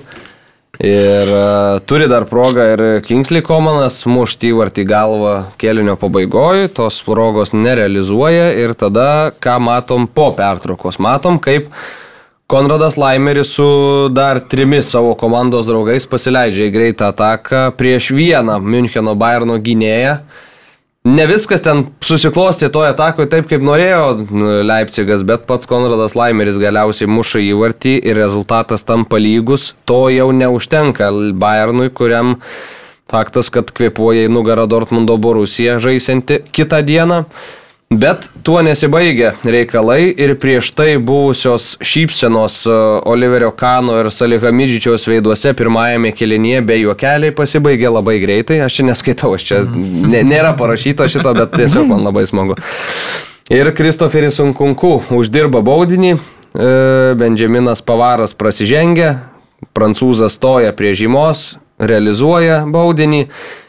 Ir 0.82 1.30
uh, 1.30 1.80
turi 1.86 2.08
dar 2.10 2.24
progą 2.26 2.64
ir 2.74 2.82
Kingsley 3.06 3.44
Komanas 3.46 4.00
mušti 4.10 4.50
įvartį 4.50 4.86
galvą 4.90 5.34
kėlinio 5.62 5.94
pabaigoje, 6.02 6.72
tos 6.74 6.98
progos 7.06 7.54
nerealizuoja 7.54 8.48
ir 8.58 8.74
tada, 8.74 9.30
ką 9.38 9.60
matom 9.62 10.08
po 10.10 10.32
pertraukos, 10.34 10.98
matom, 10.98 11.38
kaip 11.38 11.70
Konradas 12.50 12.98
Laimeris 12.98 13.54
su 13.54 14.10
dar 14.10 14.40
trimis 14.50 14.90
savo 14.90 15.14
komandos 15.14 15.70
draugais 15.70 16.10
pasileidžia 16.10 16.66
į 16.72 16.74
greitą 16.74 17.12
ataką 17.14 17.68
prieš 17.78 18.10
vieną 18.18 18.58
Müncheno 18.58 19.14
Bayerno 19.14 19.60
gynėją. 19.62 20.18
Ne 21.04 21.26
viskas 21.28 21.60
ten 21.62 21.82
susiklosti 22.00 22.70
toje 22.72 22.94
atakoje 22.94 23.28
taip, 23.28 23.50
kaip 23.50 23.64
norėjo 23.68 24.04
nu, 24.24 24.52
Leipzigas, 24.64 25.26
bet 25.28 25.44
pats 25.50 25.68
Konradas 25.68 26.16
Laimeris 26.16 26.56
galiausiai 26.62 27.10
muša 27.12 27.42
įvartį 27.44 27.98
ir 28.08 28.16
rezultatas 28.16 28.88
tampa 28.88 29.20
lygus. 29.20 29.74
To 29.84 30.06
jau 30.14 30.30
neužtenka 30.32 31.10
Bayernui, 31.36 31.90
kuriam 31.92 32.38
faktas, 33.12 33.52
kad 33.52 33.74
kvepuoja 33.76 34.30
į 34.30 34.32
nugarą 34.32 34.64
Dortmundo 34.72 35.18
Borusija 35.20 35.76
žaisinti 35.84 36.40
kitą 36.56 36.80
dieną. 36.88 37.26
Bet 37.92 38.24
tuo 38.44 38.62
nesibaigia 38.66 39.34
reikalai 39.46 40.08
ir 40.18 40.32
prieš 40.42 40.72
tai 40.74 40.96
buvusios 40.98 41.76
šypsenos 41.86 42.56
e, 42.66 42.78
Oliverio 43.06 43.52
Kano 43.54 44.00
ir 44.02 44.10
Salihamidžičiaus 44.10 45.06
veiduose 45.12 45.52
pirmajame 45.54 46.10
kelinėje 46.18 46.64
be 46.66 46.78
juokeliai 46.80 47.36
pasibaigė 47.38 47.92
labai 47.94 48.16
greitai. 48.24 48.58
Aš 48.66 48.80
čia 48.80 48.86
neskaitau, 48.88 49.36
aš 49.38 49.46
čia 49.46 49.60
nė- 49.68 50.24
nėra 50.26 50.56
parašyto 50.58 51.06
šito, 51.06 51.36
bet 51.38 51.54
tiesiog 51.54 51.86
man 51.92 52.02
labai 52.08 52.26
smagu. 52.26 52.58
Ir 53.54 53.70
Kristoferis 53.78 54.40
Unkunku 54.42 54.96
uždirba 55.14 55.62
baudinį, 55.62 56.16
e, 56.18 57.14
Benjaminas 57.20 57.84
Pavaras 57.86 58.34
prasižengia, 58.34 59.20
prancūzas 59.78 60.34
stoja 60.40 60.74
prie 60.74 60.96
žymos, 60.98 61.60
realizuoja 61.78 62.64
baudinį 62.66 63.28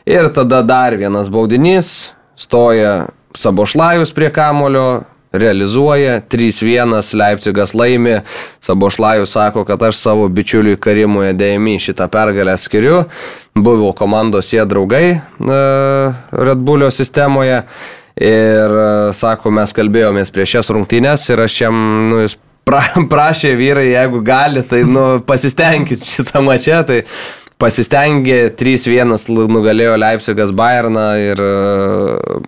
ir 0.09 0.31
tada 0.33 0.63
dar 0.65 0.97
vienas 0.97 1.29
baudinys, 1.29 2.15
stoja 2.41 3.11
Sabošlajus 3.35 4.13
prie 4.15 4.31
kamulio, 4.33 5.03
realizuoja 5.33 6.21
3-1 6.31 7.17
Leipzigas 7.19 7.75
laimi, 7.75 8.21
Sabošlajus 8.61 9.33
sako, 9.33 9.65
kad 9.65 9.83
aš 9.83 9.99
savo 9.99 10.29
bičiuliui 10.29 10.79
Karimui 10.79 11.33
Dėjami 11.35 11.81
šitą 11.83 12.07
pergalę 12.09 12.55
skiriu, 12.59 13.03
buvo 13.55 13.93
komandos 13.93 14.53
jie 14.53 14.63
draugai 14.67 15.05
e, 15.11 15.19
Red 16.31 16.63
Bullio 16.63 16.91
sistemoje. 16.95 17.65
Ir 18.15 18.79
e, 18.79 18.89
sako, 19.19 19.51
mes 19.51 19.75
kalbėjomės 19.75 20.31
prieš 20.31 20.53
šias 20.55 20.71
rungtynes 20.71 21.27
ir 21.35 21.41
aš 21.43 21.61
jam, 21.65 21.79
nu, 22.13 22.21
jis 22.23 22.37
pra, 22.63 22.85
prašė 23.13 23.57
vyrai, 23.59 23.89
jeigu 23.91 24.23
gali, 24.23 24.63
tai 24.63 24.85
nu, 24.87 25.07
pasistengkit 25.27 26.07
šitą 26.07 26.45
mačią, 26.47 26.85
tai 26.87 27.03
pasistengė 27.59 28.53
3-1 28.55 29.17
nugalėjo 29.51 29.99
Leipzigas 29.99 30.55
Bayerną 30.55 31.09
ir 31.25 31.43
e, 31.43 32.43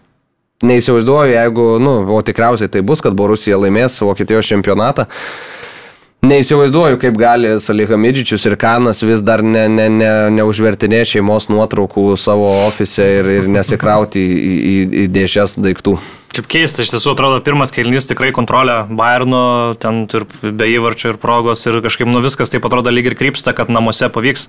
neįsivaizduoju, 0.65 1.35
jeigu, 1.35 1.67
nu, 1.83 1.99
o 2.17 2.23
tikriausiai 2.25 2.71
tai 2.73 2.83
bus, 2.87 3.03
kad 3.05 3.17
Borusija 3.17 3.59
laimės 3.61 4.01
Vokietijos 4.01 4.49
čempionatą. 4.49 5.07
Neįsivaizduoju, 6.27 6.97
kaip 6.99 7.19
gali 7.21 7.53
Salihamidžičius 7.61 8.47
ir 8.49 8.57
Kanas 8.59 9.03
vis 9.05 9.21
dar 9.23 9.43
ne, 9.45 9.67
ne, 9.69 9.87
ne, 9.93 10.13
neužvertinė 10.35 11.03
šeimos 11.07 11.51
nuotraukų 11.53 12.15
savo 12.19 12.49
ofise 12.65 13.05
ir, 13.19 13.29
ir 13.43 13.51
nesikrauti 13.53 14.23
į, 14.23 14.55
į, 14.57 14.79
į 15.05 15.05
dėžės 15.13 15.59
daiktų. 15.61 15.99
Kaip 16.37 16.49
keista, 16.53 16.83
iš 16.85 16.95
tiesų 16.95 17.13
atrodo, 17.15 17.43
pirmas 17.45 17.71
kelnys 17.73 18.09
tikrai 18.09 18.33
kontrolė 18.35 18.83
Bayerno, 18.97 19.77
ten 19.81 20.03
ir 20.09 20.27
be 20.57 20.67
įvarčio 20.73 21.15
ir 21.15 21.21
progos 21.21 21.63
ir 21.69 21.79
kažkaip 21.85 22.09
nu 22.11 22.25
viskas 22.25 22.53
taip 22.53 22.67
atrodo 22.69 22.93
lyg 22.93 23.13
ir 23.13 23.17
krypsta, 23.17 23.55
kad 23.57 23.71
namuose 23.73 24.09
pavyks 24.13 24.49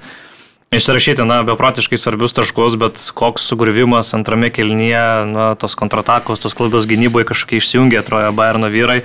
išsirašyti, 0.71 1.23
na, 1.23 1.41
beprotiškai 1.47 1.97
svarbius 1.99 2.35
taškus, 2.35 2.75
bet 2.79 3.01
koks 3.15 3.45
sugrivimas 3.47 4.13
antrame 4.17 4.49
kelnyje, 4.53 5.03
na, 5.31 5.49
tos 5.59 5.77
kontratakos, 5.79 6.41
tos 6.43 6.55
klaidos 6.57 6.87
gynyboje 6.89 7.29
kažkaip 7.31 7.61
išsijungė, 7.61 8.01
atrodo, 8.03 8.31
Bayerno 8.35 8.71
vyrai. 8.73 9.01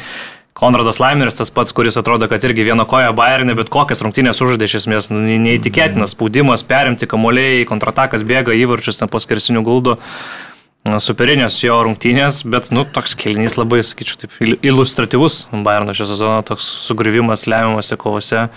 Konradas 0.53 0.99
Laimeris 1.01 1.39
tas 1.39 1.49
pats, 1.49 1.73
kuris 1.73 1.97
atrodo, 1.97 2.27
kad 2.29 2.43
irgi 2.45 2.67
vieno 2.67 2.85
koja 2.85 3.15
Bayernė, 3.17 3.55
bet 3.57 3.71
kokias 3.73 4.03
rungtynės 4.05 4.43
užžaidė 4.45 4.67
iš 4.69 4.75
esmės, 4.83 5.09
nu, 5.09 5.23
ne- 5.25 5.39
neįtikėtinas 5.41 6.13
spaudimas, 6.13 6.61
perimti 6.69 7.09
kamuoliai, 7.09 7.63
kontratakas 7.69 8.21
bėga, 8.29 8.53
įvarčius 8.53 9.01
ten 9.01 9.09
po 9.09 9.23
skersinių 9.23 9.63
guldų. 9.65 9.97
Superinės 11.01 11.57
jo 11.63 11.79
rungtynės, 11.87 12.43
bet, 12.53 12.69
nu, 12.75 12.83
toks 12.85 13.15
kelnys 13.17 13.55
labai, 13.57 13.81
sakyčiau, 13.87 14.19
taip 14.27 14.33
il- 14.45 14.59
iliustratyvus 14.61 15.47
Bayerno 15.65 15.95
šio 15.97 16.11
sezono, 16.11 16.43
toks 16.45 16.67
sugrivimas 16.85 17.47
lemiamose 17.47 17.97
kovose. 17.97 18.51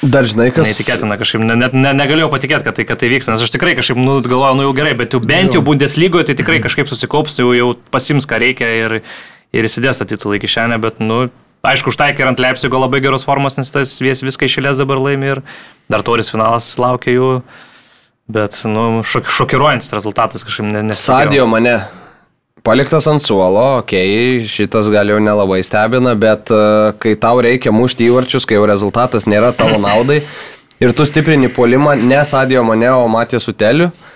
Dar 0.00 0.24
žinai, 0.24 0.48
kas. 0.54 0.64
Neįtikėtina, 0.64 1.16
kažkaip 1.20 1.42
ne, 1.44 1.56
ne, 1.60 1.90
negalėjau 1.92 2.30
patikėti, 2.32 2.64
kad 2.64 2.78
tai, 2.78 2.86
kad 2.88 3.00
tai 3.02 3.10
vyks, 3.12 3.28
nes 3.28 3.42
aš 3.44 3.52
tikrai 3.52 3.74
kažkaip, 3.76 3.98
nu, 4.00 4.16
galvoju, 4.24 4.56
nu 4.56 4.64
jau 4.64 4.72
gerai, 4.78 4.94
bet 4.96 5.12
jau 5.12 5.20
bent 5.20 5.56
jau 5.56 5.60
Bundeslygoje 5.64 6.30
tai 6.30 6.36
tikrai 6.38 6.56
kažkaip 6.64 6.88
susikaups, 6.88 7.36
tai 7.36 7.44
jau, 7.44 7.52
jau 7.58 7.68
pasims, 7.92 8.24
ką 8.28 8.40
reikia 8.40 8.70
ir, 8.78 8.96
ir 9.52 9.68
įsidės 9.68 10.00
tą 10.00 10.08
titulą 10.08 10.38
į 10.38 10.44
kišenę, 10.46 10.80
bet, 10.80 11.02
nu, 11.04 11.26
aišku, 11.68 11.92
užtaikė 11.92 12.24
ir 12.24 12.32
ant 12.32 12.40
Leipzigo 12.40 12.80
labai 12.80 13.02
geros 13.04 13.28
formos, 13.28 13.58
nes 13.60 13.72
tas 13.74 13.98
vis, 14.00 14.24
viską 14.24 14.48
išėlės 14.48 14.80
dabar 14.80 15.02
laimi 15.04 15.34
ir 15.34 15.44
dar 15.92 16.06
toris 16.06 16.32
finalas 16.32 16.72
laukia 16.80 17.18
jų, 17.18 17.30
bet, 18.32 18.62
nu, 18.72 18.86
šok, 19.04 19.28
šokiruojantis 19.36 19.92
rezultatas 19.98 20.48
kažkaip 20.48 20.70
ne, 20.70 20.86
nesitikėjau. 20.94 21.28
Sadio 21.28 21.50
mane 21.50 21.76
Paliktas 22.66 23.06
ant 23.08 23.24
suolo, 23.24 23.78
okei, 23.80 24.10
okay, 24.36 24.48
šitas 24.50 24.90
gal 24.92 25.08
jau 25.08 25.16
nelabai 25.22 25.62
stebina, 25.64 26.12
bet 26.18 26.52
uh, 26.52 26.92
kai 27.00 27.14
tau 27.16 27.40
reikia 27.40 27.72
mušti 27.72 28.10
įvarčius, 28.10 28.44
kai 28.44 28.58
jau 28.58 28.66
rezultatas 28.68 29.24
nėra 29.24 29.54
tavo 29.56 29.78
naudai 29.80 30.20
ir 30.80 30.92
tu 30.96 31.06
stiprini 31.08 31.48
polimą 31.52 31.96
ne 31.96 32.20
Sadio 32.28 32.64
Mane, 32.68 32.90
o 32.92 33.08
Matė 33.08 33.40
Suteliu, 33.40 33.88
uh, 33.88 34.09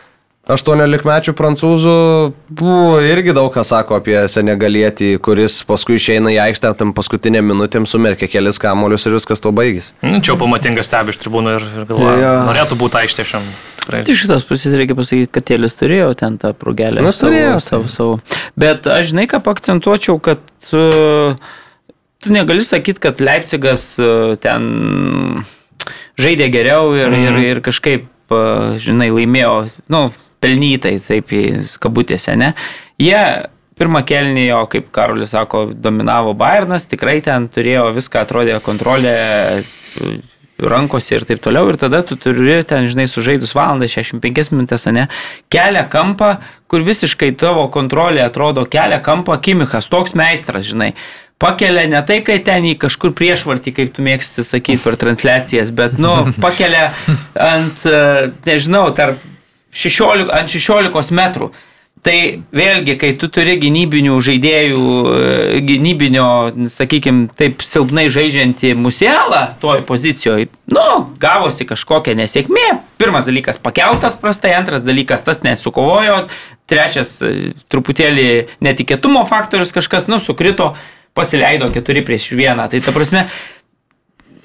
18-mečių 0.44 1.32
prancūzų 1.38 1.92
buvo 2.52 2.98
irgi 3.00 3.32
daug 3.32 3.48
ką 3.54 3.62
sako 3.64 3.96
apie 3.96 4.16
senegalietį, 4.28 5.14
kuris 5.24 5.62
paskui 5.64 5.96
išeina 5.96 6.34
į 6.34 6.40
aikštę, 6.50 6.74
tam 6.76 6.90
paskutinė 6.96 7.40
minutėm 7.40 7.86
sumerkia 7.88 8.28
kelis 8.28 8.60
kamolius 8.60 9.06
ir 9.08 9.16
viskas 9.16 9.40
to 9.40 9.54
baigys. 9.56 9.94
Nu, 10.04 10.20
čia 10.24 10.36
pamatingas 10.40 10.90
stebi 10.90 11.14
iš 11.14 11.20
tribūnų 11.22 11.54
ir, 11.56 11.64
ir 11.64 11.86
galvoja, 11.88 12.16
ja. 12.20 12.32
norėtų 12.50 12.76
būti 12.82 13.00
aikštė 13.00 13.24
šiam. 13.30 13.46
Tai 13.84 14.02
iš 14.02 14.08
tai 14.10 14.16
šitos 14.20 14.44
pusės 14.48 14.76
reikia 14.76 14.96
pasakyti, 14.98 15.30
kad 15.32 15.46
tėlis 15.48 15.76
turėjo 15.80 16.10
ten 16.20 16.36
tą 16.40 16.52
prūgelę. 16.56 17.00
Na, 17.00 17.08
nu, 17.08 17.16
turėjo 17.16 17.54
savo, 17.64 17.88
savo. 17.92 18.18
Bet 18.60 18.88
aš 18.88 19.12
žinai, 19.12 19.24
ką 19.30 19.40
akcentuočiau, 19.52 20.18
kad 20.24 20.44
uh, 20.76 21.40
tu 22.20 22.32
negali 22.36 22.64
sakyti, 22.64 23.00
kad 23.06 23.24
Leipzigas 23.24 23.94
uh, 24.00 24.36
ten 24.40 25.44
žaidė 26.20 26.50
geriau 26.52 26.92
ir, 26.96 27.08
mm. 27.08 27.24
ir, 27.24 27.32
mhm. 27.32 27.48
ir 27.48 27.62
kažkaip, 27.64 28.06
uh, 28.32 28.76
žinai, 28.80 29.08
laimėjo. 29.12 29.56
Nu, 29.92 30.06
pelnytai, 30.44 30.98
taip, 31.08 31.32
kabutėse, 31.80 32.36
ne? 32.36 32.52
Jie 33.00 33.24
pirmą 33.80 34.04
kelnį 34.06 34.44
jo, 34.50 34.60
kaip 34.70 34.92
Karolis 34.94 35.32
sako, 35.34 35.64
dominavo 35.72 36.36
Bayernas, 36.38 36.86
tikrai 36.90 37.18
ten 37.24 37.48
turėjo 37.50 37.88
viską, 37.96 38.22
atrodė 38.22 38.60
kontrolė 38.62 39.16
uh, 39.64 40.14
rankose 40.58 41.16
ir 41.16 41.26
taip 41.26 41.42
toliau. 41.42 41.68
Ir 41.70 41.78
tada 41.80 42.02
tu 42.06 42.16
turi 42.20 42.60
ten, 42.66 42.88
žinai, 42.90 43.06
sužaidus 43.10 43.54
valandą, 43.56 43.88
65 43.90 44.52
minutės, 44.54 44.86
ne, 44.94 45.08
kelia 45.52 45.84
kampą, 45.90 46.36
kur 46.70 46.84
visiškai 46.86 47.32
tavo 47.40 47.66
kontrolė 47.74 48.24
atrodo 48.24 48.66
kelia 48.70 49.00
kampą, 49.04 49.38
Kimichas, 49.42 49.90
toks 49.90 50.16
meistras, 50.18 50.66
žinai. 50.70 50.94
Pakelia 51.42 51.88
ne 51.90 51.98
tai, 52.06 52.20
kai 52.22 52.38
ten 52.46 52.64
į 52.70 52.76
kažkur 52.78 53.10
priešvartį, 53.18 53.72
kaip 53.74 53.94
tu 53.96 54.04
mėgsti 54.06 54.44
sakyti 54.46 54.80
per 54.84 54.94
transliacijas, 55.00 55.72
bet, 55.74 55.98
nu, 55.98 56.30
pakelia 56.44 56.92
ant, 57.34 57.82
e, 57.90 58.30
nežinau, 58.46 58.86
tarp 58.94 59.18
16, 59.74 60.30
ant 60.32 60.50
16 60.50 61.14
metrų. 61.14 61.52
Tai 62.04 62.16
vėlgi, 62.52 62.98
kai 63.00 63.14
tu 63.16 63.30
turi 63.32 63.54
gynybinių 63.62 64.18
žaidėjų, 64.20 64.80
e, 65.08 65.60
gynybinio, 65.64 66.26
sakykime, 66.68 67.30
taip 67.38 67.62
silpnai 67.64 68.10
žaidžiantį 68.12 68.74
muselą 68.76 69.40
toj 69.62 69.80
pozicijoje, 69.88 70.50
nu, 70.74 70.84
gavosi 71.22 71.64
kažkokia 71.70 72.12
nesėkmė. 72.18 72.66
Pirmas 73.00 73.24
dalykas 73.24 73.56
pakeltas 73.62 74.18
prastai, 74.20 74.52
antras 74.58 74.84
dalykas 74.84 75.24
tas 75.24 75.40
nesukovojo, 75.46 76.26
trečias 76.68 77.16
e, 77.24 77.54
truputėlį 77.72 78.28
netikėtumo 78.66 79.24
faktorius 79.30 79.72
kažkas, 79.72 80.04
nu, 80.10 80.20
sukrito, 80.20 80.74
pasileido 81.16 81.72
4 81.72 82.04
prieš 82.04 82.34
1. 82.36 82.66
Tai 82.68 82.84
ta 82.84 82.92
prasme, 82.92 83.28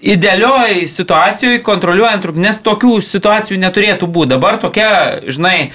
idealioj 0.02 0.86
situacijoje, 0.90 1.64
kontroliuojant 1.66 2.30
rungtynes, 2.30 2.62
tokių 2.66 3.00
situacijų 3.04 3.60
neturėtų 3.62 4.08
būti. 4.08 4.34
Dabar 4.36 4.60
tokia, 4.62 4.92
žinai, 5.28 5.72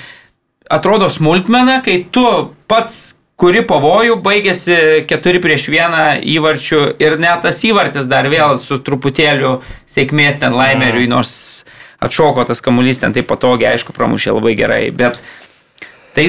atrodo 0.72 1.10
smulkmena, 1.12 1.80
kai 1.84 2.00
tu 2.12 2.24
pats 2.70 3.14
kuri 3.40 3.64
pavojų, 3.66 4.18
baigėsi 4.22 4.76
4 5.10 5.42
prieš 5.42 5.66
1 5.72 6.22
įvarčių 6.36 6.82
ir 7.02 7.16
net 7.22 7.42
tas 7.44 7.58
įvartis 7.66 8.06
dar 8.10 8.28
vėl 8.30 8.56
su 8.62 8.78
truputėliu 8.78 9.58
sėkmės 9.90 10.38
ten 10.42 10.54
laimeriui, 10.54 11.08
nors 11.10 11.64
atšoko 12.04 12.44
tas 12.46 12.62
kamuolys 12.64 13.02
ten 13.02 13.14
taip 13.16 13.26
patogiai, 13.30 13.74
aišku, 13.74 13.94
pramušė 13.96 14.36
labai 14.36 14.54
gerai, 14.58 14.82
bet 14.94 15.18
tai 16.14 16.28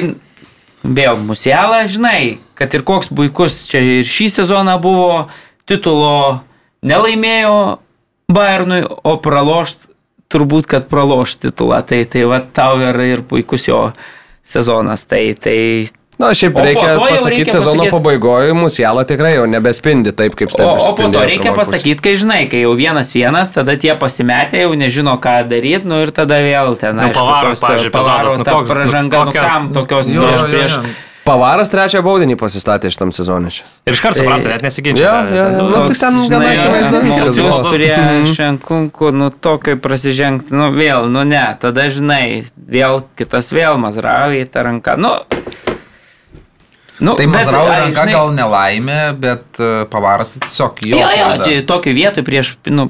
vėl 0.82 1.22
muselą, 1.22 1.84
žinai, 1.90 2.38
kad 2.58 2.74
ir 2.74 2.84
koks 2.86 3.12
puikus 3.14 3.64
čia 3.70 3.82
ir 4.00 4.10
šį 4.10 4.28
sezoną 4.40 4.76
buvo, 4.82 5.26
titulo 5.66 6.42
nelaimėjo 6.86 7.78
Bayernui, 8.36 8.82
o 9.06 9.12
pralošt, 9.22 9.86
turbūt, 10.32 10.66
kad 10.66 10.88
pralošt 10.90 11.44
titulą, 11.46 11.78
tai, 11.86 12.02
tai 12.10 12.24
va 12.26 12.40
tau 12.42 12.80
ir, 12.82 12.96
ir 13.06 13.20
puikus 13.22 13.68
jo 13.68 13.92
sezonas, 14.46 15.06
tai, 15.06 15.30
tai 15.38 15.58
Na, 16.16 16.30
šiaip 16.32 16.54
O 16.56 16.62
reikia 16.64 16.94
pasakyti, 16.96 17.28
reikia 17.28 17.52
sezono 17.58 17.82
pasakyt- 17.84 17.92
pabaigoje 17.92 18.52
musialą 18.56 19.02
tikrai 19.04 19.34
jau 19.34 19.42
nebespindi 19.52 20.14
taip, 20.16 20.32
kaip 20.34 20.48
O, 20.48 20.52
stebėjo. 20.54 20.86
o 20.88 20.94
po 20.96 21.08
to 21.12 21.24
reikia 21.28 21.52
pasakyti, 21.52 22.00
kai 22.00 22.14
žinai, 22.16 22.38
kai 22.48 22.62
jau 22.64 22.70
vienas 22.74 23.10
vienas, 23.12 23.50
tada 23.52 23.76
tie 23.76 23.92
pasimetė, 24.00 24.62
jau 24.64 24.72
nežino, 24.80 25.18
ką 25.20 25.34
daryti, 25.50 25.84
nu 25.84 26.00
ir 26.00 26.10
tada 26.16 26.38
vėl 26.40 26.72
ten, 26.80 26.96
Nu, 26.96 27.02
aišku, 27.10 27.20
Pavaro, 27.20 27.52
pavyzdžiui, 27.52 27.92
pavaro 27.92 28.32
epizodas, 28.32 28.38
nu, 28.40 28.44
ta 28.48 28.52
koks- 28.56 28.72
pražanga, 28.72 29.24
nu 29.28 29.30
kokia- 29.30 29.44
kam 29.44 29.68
tokios 29.76 30.08
Jo, 30.08 30.22
prieš, 30.24 30.40
jo, 30.40 30.46
jo, 30.46 30.52
prieš, 30.56 30.72
jo. 30.72 30.82
Pavaras 31.26 31.66
trečią 31.72 32.04
baudinį 32.06 32.36
pasistatė 32.38 32.86
šitam 32.94 33.10
sezonui. 33.14 33.50
Ir 33.82 33.96
iš 33.96 34.00
karto 34.04 34.20
Tai- 34.20 34.26
suprato, 34.26 34.46
net 34.52 34.62
nesiginčia. 34.62 35.02
Jo, 35.02 35.14
jo, 35.34 35.46
jo. 35.56 35.64
Nu, 35.72 35.80
tai 35.90 35.96
ten 35.98 36.18
gana 36.30 36.50
akivaizdus 36.52 37.38
buvo. 37.42 37.70
kurie 37.72 37.96
šiankunku, 38.30 39.10
nu 39.10 39.30
tokio 39.34 39.74
prasižengti, 39.82 40.54
nu 40.54 40.68
vėl, 40.76 41.08
nu 41.10 41.24
ne, 41.26 41.42
tada 41.60 41.88
žinai, 41.90 42.44
vėl 42.70 43.02
kitas 43.18 43.50
vėl 43.56 43.74
mazravai 43.82 44.44
tą 44.46 44.62
ranką, 44.70 44.94
nu 45.02 45.16
Nu, 46.98 47.12
Tai 47.12 47.26
bet, 47.26 47.34
Mazrau 47.34 47.66
ai, 47.68 47.74
ranka 47.82 48.06
žinai- 48.06 48.12
gal 48.14 48.30
nelaimė, 48.32 49.00
bet 49.20 49.58
e, 49.60 49.84
pavaras 49.92 50.30
tiesiog 50.40 50.78
jo. 50.80 50.96
Jo, 50.96 51.10
jo, 51.12 51.26
klaida. 51.28 51.44
čia 51.44 51.64
tokia 51.68 51.92
vieta 51.92 52.22
prieš, 52.24 52.54
nu, 52.72 52.86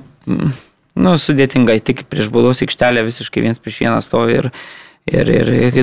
nu, 0.94 1.14
sudėtingai, 1.18 1.80
tik 1.82 2.04
prieš 2.06 2.28
baudos 2.30 2.62
aikštelę 2.62 3.02
visiškai 3.02 3.42
viens 3.42 3.58
prieš 3.58 3.80
vieną 3.82 3.98
stovi 4.06 4.36
ir, 4.38 4.46
ir, 5.06 5.28
ir, 5.30 5.48
ir 5.50 5.74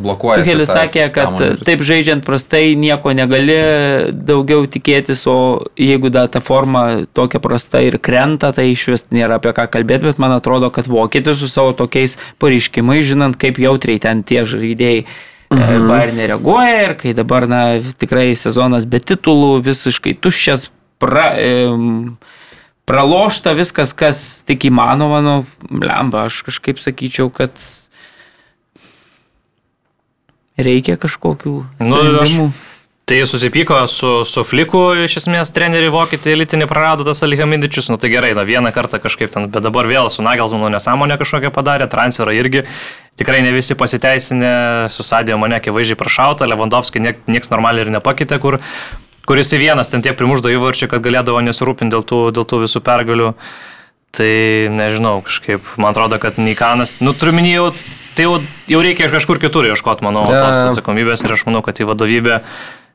blokuoja. 0.00 0.40
Tuchelis 0.40 0.72
sakė, 0.72 1.06
kad 1.12 1.36
taip 1.66 1.82
žaidžiant 1.84 2.24
prastai 2.24 2.72
nieko 2.80 3.12
negali 3.16 3.58
daugiau 4.16 4.64
tikėtis, 4.70 5.26
o 5.28 5.36
jeigu 5.80 6.12
da 6.12 6.26
ta 6.32 6.40
forma 6.44 7.04
tokia 7.16 7.42
prasta 7.44 7.82
ir 7.84 7.98
krenta, 8.00 8.52
tai 8.56 8.70
iš 8.72 8.86
vis 8.94 9.04
nėra 9.12 9.40
apie 9.40 9.52
ką 9.56 9.66
kalbėti, 9.74 10.08
bet 10.08 10.22
man 10.22 10.32
atrodo, 10.36 10.72
kad 10.72 10.88
vokietis 10.88 11.42
su 11.42 11.50
savo 11.52 11.74
tokiais 11.76 12.16
pareiškimais, 12.40 13.04
žinant, 13.12 13.36
kaip 13.40 13.60
jautriai 13.60 14.00
ten 14.00 14.24
tie 14.24 14.46
žaidėjai 14.48 15.04
mhm. 15.52 15.88
Bayern 15.90 16.20
reaguoja 16.32 16.84
ir 16.88 16.96
kai 17.00 17.14
dabar, 17.16 17.48
na, 17.50 17.64
tikrai 18.00 18.30
sezonas 18.38 18.88
be 18.88 19.02
titulų, 19.04 19.58
visiškai 19.68 20.16
tuščias, 20.22 20.70
pra, 21.02 21.34
em, 21.40 22.16
pralošta 22.88 23.52
viskas, 23.58 23.92
kas 23.96 24.22
tik 24.48 24.64
įmanoma, 24.70 25.20
nu, 25.24 25.36
lemba, 25.68 26.24
aš 26.30 26.40
kažkaip 26.48 26.80
sakyčiau, 26.82 27.28
kad 27.34 27.52
reikia 30.66 30.96
kažkokių 31.00 31.54
Nu, 31.80 31.96
aš- 31.96 32.10
sprendimų. 32.28 32.50
Tai 33.10 33.16
susipyko 33.26 33.74
su, 33.90 34.10
su 34.22 34.44
Fliku, 34.46 34.92
iš 35.02 35.16
esmės 35.18 35.50
trenerių 35.50 35.88
vokietį 35.90 36.30
elitinį 36.30 36.68
prarado 36.70 37.02
tas 37.02 37.18
Alihamidičius, 37.26 37.88
nu 37.90 37.96
tai 37.98 38.06
gerai, 38.12 38.28
na 38.38 38.44
vieną 38.46 38.70
kartą 38.70 39.00
kažkaip 39.02 39.32
ten, 39.34 39.48
bet 39.50 39.64
dabar 39.66 39.88
vėl 39.90 40.06
su 40.14 40.22
Nagelsmanu 40.22 40.68
nesąmonę 40.70 41.16
kažkokią 41.18 41.50
padarė, 41.50 41.88
transferą 41.90 42.30
irgi, 42.38 42.62
tikrai 43.18 43.40
ne 43.42 43.50
visi 43.56 43.74
pasiteisinę, 43.74 44.52
susadė 44.94 45.34
mane 45.42 45.58
akivaizdžiai 45.58 45.98
prašauta, 45.98 46.46
Lewandowski 46.46 47.02
niek, 47.02 47.18
nieks 47.26 47.50
normaliai 47.50 47.88
ir 47.88 47.90
nepakeitė, 47.98 48.38
kur, 48.38 48.60
kuris 49.26 49.50
į 49.58 49.58
vienas 49.64 49.90
ten 49.90 50.06
tiek 50.06 50.14
primuždo 50.14 50.46
įvarčių, 50.54 50.86
kad 50.94 51.02
galėdavo 51.02 51.42
nesirūpinti 51.50 51.90
dėl 51.90 52.06
tų, 52.06 52.20
dėl 52.38 52.46
tų 52.46 52.62
visų 52.68 52.78
pergalių. 52.86 53.32
Tai 54.14 54.30
nežinau, 54.70 55.20
kažkaip, 55.26 55.66
man 55.78 55.90
atrodo, 55.94 56.18
kad 56.22 56.38
Nikanas, 56.38 56.96
nu 57.02 57.10
turiu 57.14 57.34
minėjau, 57.34 57.72
tai 58.20 58.26
jau, 58.28 58.36
jau 58.68 58.80
reikia 58.84 59.08
kažkur 59.08 59.40
kitur 59.40 59.64
ieškoti, 59.70 60.04
manau, 60.04 60.26
Jo, 60.28 60.36
tos 60.44 60.58
atsakomybės 60.68 61.24
ir 61.24 61.32
aš 61.32 61.46
manau, 61.48 61.62
kad 61.64 61.80
į 61.80 61.88
vadovybę 61.88 62.42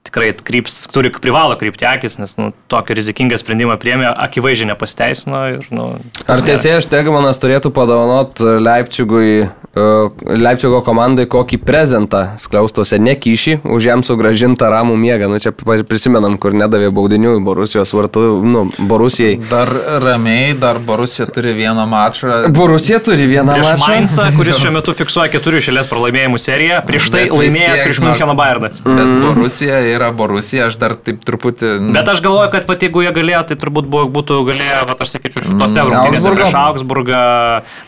tikrai 0.05 0.31
kryps, 0.45 0.85
turi, 0.93 1.11
privalo 1.21 1.57
krypti 1.59 1.87
akis, 1.89 2.19
nes 2.21 2.35
nu, 2.39 2.51
tokį 2.71 2.97
rizikingą 2.99 3.39
sprendimą 3.41 3.77
priemė, 3.81 4.07
akivaizdžiai 4.27 4.71
nepasiteisino. 4.73 5.41
Ir, 5.57 5.67
nu, 5.73 5.87
Ar 6.29 6.43
teisėjas 6.45 6.85
Štegmanas 6.85 7.41
turėtų 7.41 7.71
padovanot 7.75 8.39
Leipzigui, 8.39 9.47
uh, 9.47 10.13
Leipzigo 10.45 10.81
komandai 10.85 11.25
kokį 11.31 11.59
prezentą 11.65 12.21
skliaustuose, 12.41 12.99
ne 13.01 13.15
kyšį, 13.19 13.59
už 13.75 13.89
jam 13.89 14.05
sugražintą 14.05 14.69
ramų 14.71 14.97
miegą. 14.99 15.29
Nu, 15.31 15.41
čia 15.41 15.51
prisimenam, 15.89 16.37
kur 16.41 16.55
nedavė 16.57 16.91
baudinių 16.95 17.37
Borusijos 17.45 17.93
vartų, 17.95 18.25
nu, 18.45 18.65
Borusijai. 18.77 19.39
Dar 19.49 19.71
ramiai, 20.03 20.53
dar 20.59 20.79
Borusija 20.79 21.27
turi 21.33 21.55
vieną 21.57 21.87
mačą. 21.89 22.43
Borusija 22.55 23.01
turi 23.03 23.27
vieną 23.31 23.57
Prieš 23.57 23.71
mačą. 23.71 23.89
Mainzą, 23.89 24.29
kuris 24.37 24.59
šiuo 24.61 24.73
metu 24.77 24.95
fiksuoja 24.97 25.33
keturių 25.33 25.63
išėlės 25.63 25.91
pralaimėjimų 25.91 26.41
seriją, 26.41 26.81
prieš 26.87 27.09
tai 27.13 27.25
laimėjęs 27.31 27.83
prieš 27.83 27.99
žinok, 27.99 28.13
Müncheną 28.13 28.37
Bayernas. 28.37 28.79
Bet 28.85 29.13
Borusija 29.25 29.81
yra 29.95 30.11
Borusija, 30.15 30.67
aš 30.69 30.77
dar 30.81 30.95
taip 30.99 31.23
truputį... 31.27 31.71
Bet 31.95 32.09
aš 32.11 32.21
galvoju, 32.25 32.51
kad 32.53 32.67
vat, 32.69 32.83
jeigu 32.85 33.03
jie 33.05 33.13
galėjo, 33.15 33.41
tai 33.49 33.57
turbūt 33.61 33.87
buvo, 33.91 34.05
būtų 34.19 34.39
galėję, 34.51 34.81
vat, 34.91 35.01
aš 35.05 35.15
sakyčiau, 35.15 35.43
šitose 35.47 35.79
Mm, 35.81 35.89
rungtynėse 35.91 36.33
prieš 36.35 36.55
Augsburgą. 36.59 37.21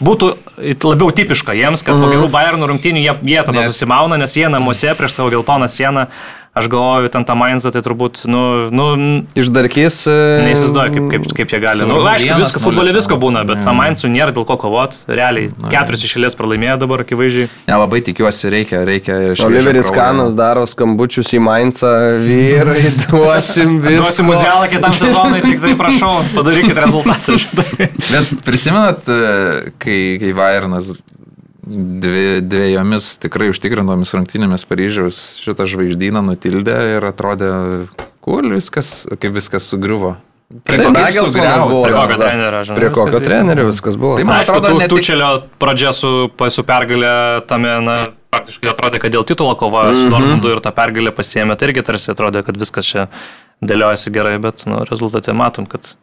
Būtų 0.03 0.31
labiau 0.87 1.11
tipiška 1.15 1.55
jiems, 1.57 1.83
kad 1.85 1.99
po 2.01 2.09
gerų 2.11 2.27
Bayernų 2.33 2.71
rungtynių 2.73 3.03
jie, 3.03 3.13
jie 3.33 3.39
tada 3.43 3.59
Nes- 3.61 3.71
susimauna, 3.71 4.17
nes 4.21 4.35
jie 4.37 4.47
namuose 4.51 4.93
prieš 4.97 5.19
savo 5.19 5.31
geltoną 5.33 5.69
sieną, 5.71 6.07
aš 6.57 6.67
galvoju, 6.71 7.11
ten 7.13 7.25
tą 7.27 7.35
Mainzą, 7.37 7.71
tai 7.73 7.81
turbūt, 7.85 8.23
nu, 8.31 8.41
nu 8.73 8.87
Išdarkys. 9.37 9.99
e, 10.09 10.17
Neįsivaizduoju, 10.47 10.93
kaip, 10.95 11.07
kaip, 11.13 11.27
kaip 11.39 11.53
jie 11.53 11.59
gali. 11.63 11.85
Na, 11.85 11.89
nu, 11.91 12.01
aišku, 12.11 12.37
visko, 12.41 12.61
futbole 12.63 12.93
visko 12.95 13.17
ne? 13.17 13.21
būna, 13.23 13.43
bet 13.47 13.63
tam 13.65 13.79
Mainzų 13.81 14.11
nėra 14.13 14.35
dėl 14.35 14.47
ko 14.49 14.57
kovot. 14.61 14.97
Realiai, 15.09 15.51
keturis 15.71 16.05
išėlės 16.07 16.37
pralaimėjo 16.39 16.77
dabar, 16.83 17.03
akivaizdžiai. 17.05 17.49
Nelabai 17.69 18.01
tikiuosi, 18.07 18.51
reikia, 18.53 18.83
reikia 18.87 19.19
iš... 19.33 19.43
Oliveris 19.47 19.91
Kanas 19.93 20.35
daro 20.37 20.65
skambučius 20.69 21.33
į 21.37 21.41
Mainzą, 21.47 21.93
vyrai, 22.25 22.87
duosim 23.05 23.77
viską. 23.83 24.01
Duosiu 24.03 24.27
muzialą 24.27 24.69
kitam 24.73 24.95
sezonui, 25.01 25.43
tik 25.45 25.61
tai 25.63 25.75
prašau, 25.79 26.15
padarykit 26.35 26.81
rezultatą. 26.83 27.37
Bet 27.77 28.33
prisimenat, 28.47 29.05
e, 29.07 29.75
kai, 29.81 29.99
kai 30.21 30.33
Vairnas 30.37 30.95
dviejomis 31.67 33.09
tikrai 33.23 33.49
užtikrintomis 33.51 34.13
rungtynėmis 34.17 34.65
Paryžiaus 34.69 35.23
šitą 35.41 35.67
žvaigždyną 35.69 36.23
nutildė 36.25 36.77
ir 36.97 37.07
atrodė, 37.09 37.51
kur 38.23 38.47
viskas, 38.53 39.03
kaip 39.19 39.35
viskas 39.37 39.67
sugriuvo. 39.71 40.15
Prie 40.63 40.79
kokio 40.79 41.25
trenerio, 41.27 42.61
žinai, 42.63 42.77
Prie 42.79 42.89
kokio 42.95 43.19
trenerio 43.19 43.65
viskas 43.67 43.97
buvo. 43.99 44.15
Tai 44.15 44.23
man 44.29 44.37
Aišku, 44.39 44.53
atrodo, 44.55 44.69
tu, 44.69 44.79
ne 44.79 44.85
tik- 44.87 44.93
Tučelio 44.95 45.31
pradžia 45.59 45.91
su, 45.91 46.11
su 46.55 46.63
pergalė 46.63 47.11
tame, 47.49 47.73
na, 47.83 47.97
praktiškai 48.31 48.71
atrodė, 48.71 49.01
kad 49.03 49.11
dėl 49.11 49.27
titulo 49.27 49.57
kovoja 49.59 49.91
su 49.97 50.07
Dortmundu 50.13 50.53
ir 50.55 50.63
tą 50.63 50.71
pergalę 50.77 51.11
pasiemė, 51.15 51.57
tai 51.59 51.67
irgi 51.67 51.83
tarsi 51.89 52.13
atrodė, 52.15 52.45
kad 52.47 52.55
viskas 52.63 52.87
čia 52.87 53.07
dėliojasi 53.59 54.13
gerai, 54.15 54.37
bet, 54.39 54.63
nu, 54.71 54.85
rezultate 54.87 55.35
matom, 55.35 55.67
kad 55.67 55.97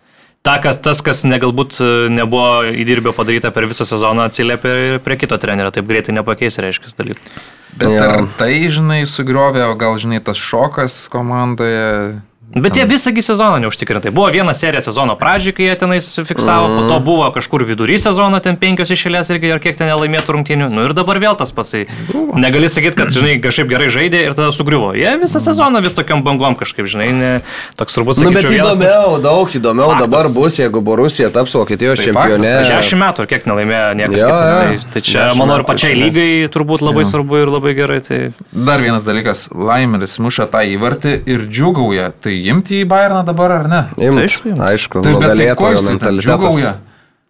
ta, 0.44 0.58
kas, 0.60 0.78
tas, 0.84 1.00
kas 1.04 1.24
ne, 1.24 1.38
galbūt 1.40 1.78
e, 1.80 1.90
nebuvo 2.12 2.64
įdirbio 2.68 3.14
padaryta 3.16 3.52
per 3.54 3.66
visą 3.70 3.86
sezoną, 3.88 4.28
atsiliepia 4.28 4.74
ir 4.88 4.98
prie 5.04 5.16
kito 5.20 5.38
trenerio, 5.40 5.72
taip 5.74 5.88
greitai 5.88 6.16
nepakeis, 6.18 6.60
reiškia, 6.60 6.92
dalykų. 7.00 7.32
Bet 7.80 7.88
Jo. 7.88 8.02
ar 8.04 8.28
tai, 8.38 8.52
žinai, 8.70 9.00
sugriovė, 9.08 9.64
o 9.70 9.74
gal, 9.80 9.96
žinai, 9.98 10.20
tas 10.24 10.38
šokas 10.38 11.06
komandoje. 11.12 12.20
Bet 12.54 12.76
jie 12.76 12.86
visągi 12.86 13.22
sezoną 13.22 13.58
neužtikrintai. 13.58 14.12
Buvo 14.14 14.28
viena 14.30 14.54
serija 14.54 14.80
sezono 14.82 15.16
pradžioje, 15.18 15.52
kai 15.56 15.64
jie 15.66 15.76
tenais 15.76 16.06
fiksavo, 16.28 16.68
mm. 16.68 16.76
po 16.76 16.88
to 16.88 16.98
buvo 17.02 17.26
kažkur 17.34 17.64
vidury 17.66 17.98
sezono, 17.98 18.38
ten 18.38 18.56
penkios 18.60 18.92
išėlės 18.94 19.32
irgi, 19.34 19.50
ar 19.56 19.58
kiek 19.62 19.74
ten 19.78 19.90
nelaimėtų 19.90 20.36
rungtynių. 20.36 20.68
Nu 20.70 20.84
ir 20.86 20.94
dabar 20.94 21.18
vėl 21.18 21.34
tas 21.40 21.50
pasai. 21.54 21.84
Negali 22.14 22.70
sakyti, 22.70 22.94
kad, 23.00 23.10
žinai, 23.14 23.40
kažkaip 23.42 23.66
gerai 23.72 23.88
žaidė 23.90 24.22
ir 24.28 24.36
tada 24.38 24.52
sugriuvo. 24.54 24.92
Jie 24.94 25.16
visą 25.18 25.42
sezoną 25.42 25.82
vis 25.82 25.98
tokiam 25.98 26.22
bangom 26.26 26.54
kažkaip, 26.60 26.86
žinai, 26.90 27.08
ne, 27.14 27.32
toks 27.78 27.98
turbūt 27.98 28.22
Nu, 28.22 28.30
bet 28.30 28.44
sakyčiau, 28.44 28.54
vienas 28.54 28.78
toks- 28.78 28.86
įdomiau, 28.86 29.18
daug 29.24 29.58
įdomiau 29.58 29.90
Faktas. 29.90 30.08
dabar 30.08 30.30
bus, 30.36 30.58
jeigu 30.62 30.84
Borusija 30.84 31.32
taps 31.34 31.54
Vokietijos 31.58 31.98
Tai 31.98 32.06
čempionė. 32.06 32.46
faktas, 32.46 32.70
60 32.70 33.02
metų, 33.02 33.26
kiek 33.34 33.50
nelaimėjo 33.50 33.90
niekas 33.98 34.20
Jo, 34.20 34.30
kitas. 34.30 34.54
Tai, 34.54 34.92
tai 34.94 35.00
čia, 35.02 35.18
10 35.34 35.38
manau, 35.42 35.58
ir 35.58 35.66
pačiai 35.66 35.98
lygai 35.98 36.30
turbūt 36.54 36.86
labai 36.86 37.04
svarbu 37.04 37.42
ir 37.42 37.50
labai 37.50 37.74
gerai. 37.74 38.00
Tai... 38.06 38.20
Dar 38.52 38.78
vienas 38.80 39.02
dalykas, 39.06 39.48
Laimeris 39.50 40.18
muša 40.22 40.46
tą 40.54 40.62
įvartį 40.74 41.16
ir 41.26 41.46
džiugauja. 41.50 42.12
Tai 42.22 42.43
imti 42.50 42.82
į 42.82 42.88
Bayerną 42.90 43.24
dabar 43.26 43.54
ar 43.60 43.68
ne? 43.70 43.80
Imt, 43.96 44.18
Tai 44.18 44.24
aišku, 44.28 44.50
imt. 44.52 44.62
aišku, 44.68 45.02
Tai 45.04 45.12
bet 45.14 45.20
tai 45.20 45.30
nugalėtojo 45.32 45.82
mentalitetas. 45.88 46.80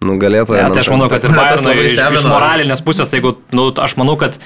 Nugalėtojo. 0.04 0.58
Ja, 0.60 0.68
tai 0.74 0.82
aš 0.82 0.90
manau, 0.92 1.08
kad 1.12 1.24
ir 1.24 1.32
labai 1.38 1.84
iš, 1.86 1.96
iš 2.18 2.24
moralinės 2.28 2.82
pusės, 2.84 3.10
tai 3.12 3.20
jeigu, 3.22 3.36
nu, 3.56 3.68
aš 3.80 3.94
manau, 4.00 4.16
kad 4.20 4.36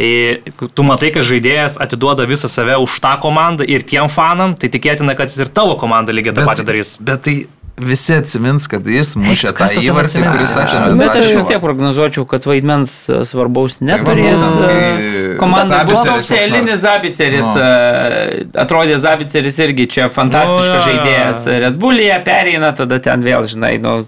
e, 0.00 0.40
tu 0.74 0.86
matai, 0.86 1.12
kad 1.14 1.26
žaidėjas 1.28 1.76
atiduoda 1.82 2.26
visą 2.26 2.50
save 2.50 2.78
už 2.82 2.96
tą 3.04 3.14
komandą 3.22 3.66
ir 3.68 3.84
tiem 3.86 4.10
fanam, 4.12 4.56
tai 4.58 4.72
tikėtina, 4.72 5.14
kad 5.18 5.30
jis 5.30 5.44
ir 5.46 5.52
tavo 5.54 5.76
komanda 5.80 6.16
lygiai 6.16 6.34
tą 6.34 6.46
patį 6.48 6.66
darys. 6.66 6.96
Bet 7.06 7.22
tai 7.28 7.36
visi 7.76 8.14
atsimins, 8.16 8.66
kad 8.70 8.86
jis 8.88 9.12
mušė 9.20 9.52
tą 9.56 9.68
įvartį, 9.82 10.22
kuris 10.24 10.54
atėmė. 10.60 10.96
Bet 11.00 11.18
aš 11.20 11.30
vis 11.36 11.48
tiek 11.48 11.60
prognozuočiau, 11.62 12.24
kad 12.28 12.46
vaidmens 12.48 12.94
e, 13.10 13.20
svarbaus 13.28 13.78
neturės. 13.84 14.40
va, 14.40 14.50
būtent, 14.56 15.00
e, 15.04 15.38
Komanda 15.40 15.82
buvo 15.88 16.04
eilinis 16.38 16.80
Zabiceris. 16.82 17.50
Nu. 17.52 17.64
e, 17.66 18.46
Atrodė 18.64 18.96
Zabiceris 19.02 19.60
irgi 19.66 19.88
čia 19.96 20.10
fantastiškas 20.12 20.78
Nu, 20.78 20.84
žaidėjas. 20.88 21.42
Red 21.66 21.80
Bull'yje 21.80 22.20
pereina, 22.26 22.72
tada 22.76 23.00
ten 23.04 23.24
vėl, 23.26 23.48
žinai, 23.50 23.76
nu, 23.82 23.98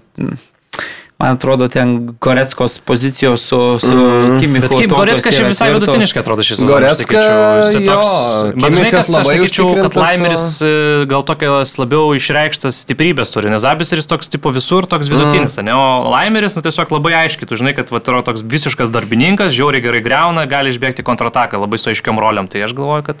man 1.19 1.35
atrodo, 1.35 1.67
ten 1.67 2.15
Koretskos 2.19 2.79
pozicijos 2.79 3.41
su, 3.43 3.79
su 3.79 3.87
Mhm. 3.95 4.39
Kimiku. 4.39 4.61
Bet 4.61 4.71
kaip 4.79 4.89
Goreckas 4.95 5.35
šiaip 5.35 5.47
visai 5.51 5.73
vidutiniškai 5.73 6.19
atrodo 6.21 6.43
šis 6.43 6.57
sezonas. 6.61 6.99
Jo, 7.75 7.79
toks- 7.91 8.53
Bet 8.63 8.73
žinai, 8.73 8.91
kas 8.91 9.09
aš 9.09 9.27
sakyčiau, 9.27 9.81
kad 9.81 9.95
Laimeris 9.99 10.61
e, 10.61 11.05
gal 11.11 11.23
tokios 11.27 11.75
labiau 11.77 12.15
išreikštas 12.15 12.79
stiprybės 12.85 13.33
turi, 13.35 13.49
nes 13.51 13.63
Abiseris 13.67 14.07
toks 14.07 14.29
tipo 14.31 14.49
visur, 14.51 14.87
toks 14.87 15.07
vidutinis, 15.11 15.57
Mhm. 15.57 15.65
ne? 15.65 15.73
O 15.75 16.09
Laimeris, 16.09 16.55
nu 16.55 16.61
tiesiog 16.61 16.87
labai 16.91 17.13
aiškiai, 17.27 17.47
tu 17.47 17.55
žinai, 17.55 17.75
kad 17.75 17.89
va, 17.91 17.99
yra 17.99 18.23
toks 18.23 18.41
visiškas 18.41 18.89
darbininkas, 18.89 19.51
žiauriai 19.51 19.83
gerai 19.83 20.01
greuna, 20.01 20.47
gali 20.47 20.71
išbėgti 20.71 21.03
kontrataką 21.03 21.59
labai 21.59 21.77
su 21.77 21.89
aiškiam 21.91 22.15
roliam. 22.17 22.47
Tai 22.47 22.63
aš 22.63 22.71
galvoju, 22.73 23.03
kad 23.03 23.15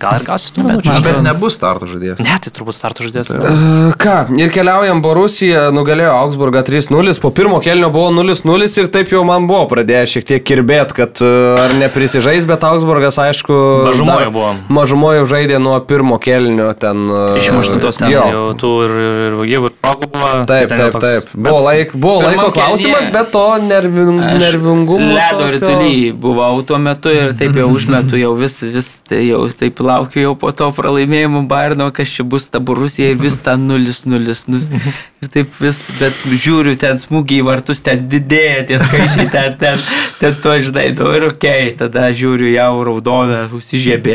gal 0.00 0.16
ir 0.20 0.24
gausis 0.26 0.52
tų 0.56 0.64
minučių. 0.66 0.92
Na, 0.94 1.00
bet 1.04 1.20
nebus 1.26 1.56
starto 1.58 1.86
žaidėjas. 1.90 2.22
Ne, 2.24 2.36
tai 2.42 2.52
turbūt 2.56 2.76
starto 2.76 3.04
žaidėjas. 3.06 3.30
E, 3.36 3.92
Ką, 4.00 4.16
ir 4.40 4.50
keliaujam 4.54 5.02
Borusija, 5.04 5.66
nugalėjo 5.76 6.12
Augsburgą 6.16 6.62
3-0, 6.66 7.14
po 7.22 7.30
pirmo 7.36 7.60
kelnio 7.64 7.90
buvo 7.92 8.10
0-0 8.16 8.68
ir 8.82 8.90
taip 8.94 9.12
jau 9.12 9.22
man 9.28 9.46
buvo 9.50 9.66
pradėję 9.70 10.06
šiek 10.14 10.28
tiek 10.32 10.44
kirbėt, 10.48 10.94
kad 10.96 11.20
e, 11.22 11.30
ar 11.60 11.74
neprisižais, 11.80 12.46
bet 12.48 12.64
Augsburgas, 12.68 13.18
aišku, 13.20 13.58
Mažumoje 13.90 14.30
buvo. 14.34 14.54
Mažumoje 14.72 15.24
žaidė 15.30 15.60
nuo 15.62 15.76
pirmo 15.84 16.18
kelnio 16.22 16.70
ten. 16.80 17.06
e, 17.10 17.38
Iš 17.42 17.50
aštuntos 17.60 18.00
ten 18.00 18.10
jo. 18.14 18.24
jau 18.32 18.44
tų 18.60 18.72
ir, 18.86 18.96
ir, 19.00 19.38
ir 19.44 19.58
ir 19.68 19.76
progų 19.84 20.10
buvo. 20.14 20.30
tai 20.48 20.60
Taip, 20.64 20.68
ten 20.72 20.78
jau 20.84 20.88
taip, 20.88 20.94
toks- 20.96 21.06
taip. 21.06 21.30
bet- 21.34 21.50
Buvo, 21.50 21.60
laik, 21.66 21.92
buvo 21.94 22.20
laiko 22.24 22.48
klausimas, 22.54 23.04
kėlinyje- 23.04 23.12
bet 23.12 23.30
to 23.34 23.44
nerving, 23.66 24.20
nervingumo. 24.40 25.10
Ledo 25.14 25.44
tokio- 25.44 25.50
rytuly 25.56 26.12
buvau 26.12 26.62
tuo 26.66 26.78
metu 26.78 27.10
ir 27.12 27.32
taip 27.38 27.56
jau 27.58 27.68
užmetu 27.74 28.18
jau 28.20 28.32
vis, 28.38 28.60
vis 28.62 28.88
tai 29.08 29.22
jau 29.28 29.42
taip 29.50 29.80
laukiu 29.90 30.22
jau 30.24 30.34
po 30.38 30.52
to 30.56 30.70
pralaimėjimo 30.76 31.42
Bairno, 31.50 31.90
kas 31.94 32.12
čia 32.16 32.24
bus 32.24 32.46
ta 32.48 32.60
Borusija 32.62 33.10
ir 33.12 33.20
vis 33.20 33.36
ta 33.44 33.56
0-0. 33.60 34.80
Ir 35.20 35.28
taip 35.34 35.52
vis, 35.60 35.82
bet 36.00 36.22
žiūriu, 36.30 36.72
ten 36.80 36.96
smūgiai 36.96 37.42
į 37.42 37.46
vartus, 37.50 37.82
ten 37.84 38.06
didėja 38.08 38.62
tie 38.70 38.78
skaičiai, 38.80 39.26
ten, 39.34 39.56
ten, 39.60 39.82
ten 40.20 40.38
to 40.40 40.54
žinai, 40.64 40.86
nu 40.96 41.10
ir 41.18 41.26
ok, 41.32 41.46
tada 41.82 42.06
žiūriu 42.16 42.48
jau 42.54 42.70
raudoną, 42.88 43.42
užsižiebė 43.58 44.14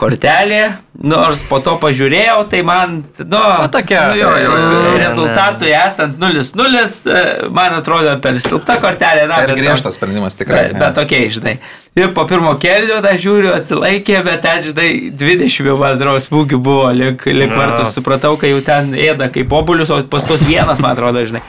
kortelė, 0.00 0.62
nors 1.02 1.42
po 1.50 1.58
to 1.64 1.74
pažiūrėjau, 1.82 2.38
tai 2.52 2.62
man, 2.66 2.98
nu, 3.20 3.42
tokia, 3.74 4.06
nu, 4.12 4.16
jo, 4.20 4.30
jo, 4.40 4.56
rezultatui 5.02 5.72
esant 5.76 6.16
0-0, 6.22 7.52
man 7.54 7.76
atrodo 7.80 8.14
per 8.24 8.38
silpna 8.40 8.78
kortelė, 8.82 9.26
na, 9.30 9.42
Ir 9.44 9.52
bet- 9.52 9.60
griežtas 9.60 9.98
sprendimas 10.00 10.36
tikrai. 10.38 10.68
Bet, 10.72 10.80
bet 10.80 11.00
ok, 11.04 11.16
žinai. 11.36 11.56
Ir 11.98 12.08
po 12.16 12.24
pirmo 12.24 12.54
kelio, 12.60 13.02
dar 13.04 13.18
žiūriu, 13.20 13.50
atsilaikė, 13.52 14.22
bet 14.24 14.40
ten, 14.46 14.62
žinai, 14.64 14.91
20 15.10 15.66
jau 15.66 15.76
atrodo 15.84 16.20
smūgių 16.20 16.58
buvo, 16.62 16.90
lik, 16.96 17.24
lik 17.26 17.52
vartus, 17.56 17.94
supratau, 17.96 18.36
kai 18.40 18.50
jau 18.52 18.60
ten 18.66 18.92
ėda 18.94 19.30
kaip 19.32 19.52
obulius, 19.52 19.90
o 19.90 20.00
pas 20.04 20.24
tos 20.24 20.42
vienas, 20.46 20.80
man 20.80 20.92
atrodo, 20.96 21.24
žinai. 21.26 21.42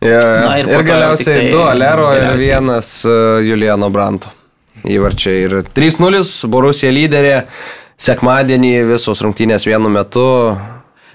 Ja, 0.00 0.20
ja. 0.20 0.40
Na, 0.46 0.58
ir 0.60 0.68
ir, 0.68 0.74
ir 0.78 0.84
galiausiai 0.86 1.38
tiktai- 1.40 1.52
du 1.52 1.62
Alero 1.64 2.10
ir 2.12 2.20
galiausiai. 2.20 2.48
vienas 2.50 2.90
uh, 3.08 3.40
Juliano 3.42 3.88
Branto 3.90 4.28
įvarčiai. 4.84 5.38
Ir 5.48 5.54
3-0 5.74 6.46
Borusija 6.52 6.92
lyderė. 6.92 7.42
Sekmadienį 7.96 8.72
visos 8.90 9.22
rungtynės 9.24 9.64
vienu 9.64 9.88
metu. 9.88 10.22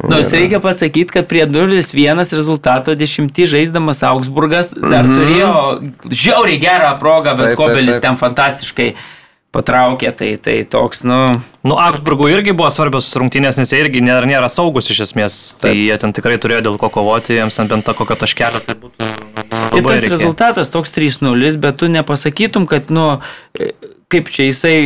Nors 0.10 0.32
reikia 0.34 0.58
pasakyti, 0.60 1.14
kad 1.14 1.28
prie 1.30 1.44
0-1 1.46 2.24
rezultato 2.34 2.96
10 2.98 3.46
žaisdamas 3.46 4.02
Augsburgas 4.02 4.72
dar 4.74 5.06
Mhm. 5.06 5.14
turėjo 5.14 5.52
žiauriai 6.10 6.58
gerą 6.60 6.96
progą, 7.00 7.36
bet 7.38 7.52
Taip, 7.54 7.58
taip, 7.58 7.58
Kobelis 7.62 8.00
taip. 8.00 8.02
ten 8.02 8.18
fantastiškai 8.18 8.96
patraukė, 9.52 10.12
tai, 10.16 10.32
tai 10.40 10.62
toks, 10.68 11.04
nu... 11.08 11.20
Nu, 11.68 11.76
Augsburgų 11.76 12.30
irgi 12.32 12.56
buvo 12.56 12.70
svarbios 12.74 13.10
rungtynės, 13.20 13.60
nes 13.60 13.74
jie 13.74 13.82
irgi 13.84 14.02
nėra, 14.04 14.24
nėra 14.30 14.48
saugus 14.52 14.88
iš 14.94 15.04
esmės. 15.08 15.40
Tai 15.62 15.74
Taip. 15.74 15.82
jie 15.84 15.98
ten 16.02 16.16
tikrai 16.16 16.38
turėjo 16.42 16.64
dėl 16.70 16.78
ko 16.82 16.90
kovoti, 16.94 17.36
jiems 17.36 17.60
ten 17.60 17.70
bent 17.72 17.92
kokio 17.98 18.18
taškelio 18.24 18.64
tai 18.66 18.78
būtų. 18.80 19.10
Ir 19.72 19.84
labai 19.84 19.84
tas 19.84 20.06
reikėjo. 20.06 20.16
rezultatas 20.16 20.72
toks 20.72 20.96
3-0, 20.96 21.58
bet 21.62 21.80
tu 21.84 21.92
nepasakytum, 21.92 22.68
kad, 22.72 22.90
nu, 22.94 23.08
e, 23.56 23.74
kaip 24.12 24.32
čia 24.32 24.48
jisai, 24.50 24.78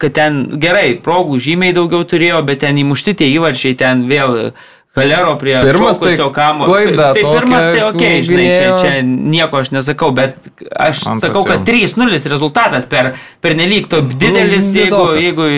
kad 0.00 0.14
ten 0.16 0.44
gerai, 0.62 0.94
progų 1.02 1.40
žymiai 1.42 1.74
daugiau 1.76 2.06
turėjo, 2.06 2.40
bet 2.46 2.62
ten 2.62 2.78
įmušti 2.82 3.18
tie 3.18 3.30
įvarčiai, 3.34 3.76
ten 3.78 4.06
vėl 4.10 4.54
Galero 4.94 5.32
prie 5.38 5.56
Pirmas 5.60 5.98
tai 5.98 6.14
kamo. 6.30 6.64
klaida 6.68 7.08
Tai 7.16 7.22
pirmas 7.34 7.64
tai 7.66 7.80
ok, 7.82 8.02
žinai, 8.22 8.44
čia, 8.54 8.68
čia 8.78 8.90
nieko 9.02 9.58
aš 9.58 9.72
nesakau, 9.74 10.12
bet 10.14 10.36
aš 10.70 11.00
Antras 11.10 11.24
sakau, 11.24 11.42
kad 11.48 11.66
jau. 11.66 11.74
3-0 11.98 12.30
rezultatas 12.30 12.86
per, 12.86 13.08
per 13.42 13.56
nelik 13.58 13.88
to 13.90 13.98
didelis, 14.06 14.68
Nu, 14.70 14.78
jeigu, 14.84 15.00
jeigu 15.18 15.48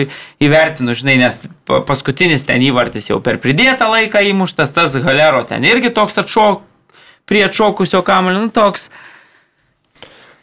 įvertinu, 0.41 0.95
žinai, 0.97 1.19
nes 1.21 1.37
pa- 1.69 1.83
paskutinis 1.85 2.47
ten 2.49 2.65
įvartis 2.65 3.11
jau 3.11 3.19
per 3.21 3.37
pridėtą 3.37 3.85
laiką 3.93 4.23
įmuštas, 4.31 4.73
tas 4.73 4.97
Galero 4.97 5.43
ten 5.45 5.61
irgi 5.69 5.93
toks 5.93 6.17
atšok, 6.17 6.65
prie 7.29 7.45
atšokusio 7.45 8.01
kamulio, 8.01 8.41
nu 8.41 8.49
toks. 8.49 8.89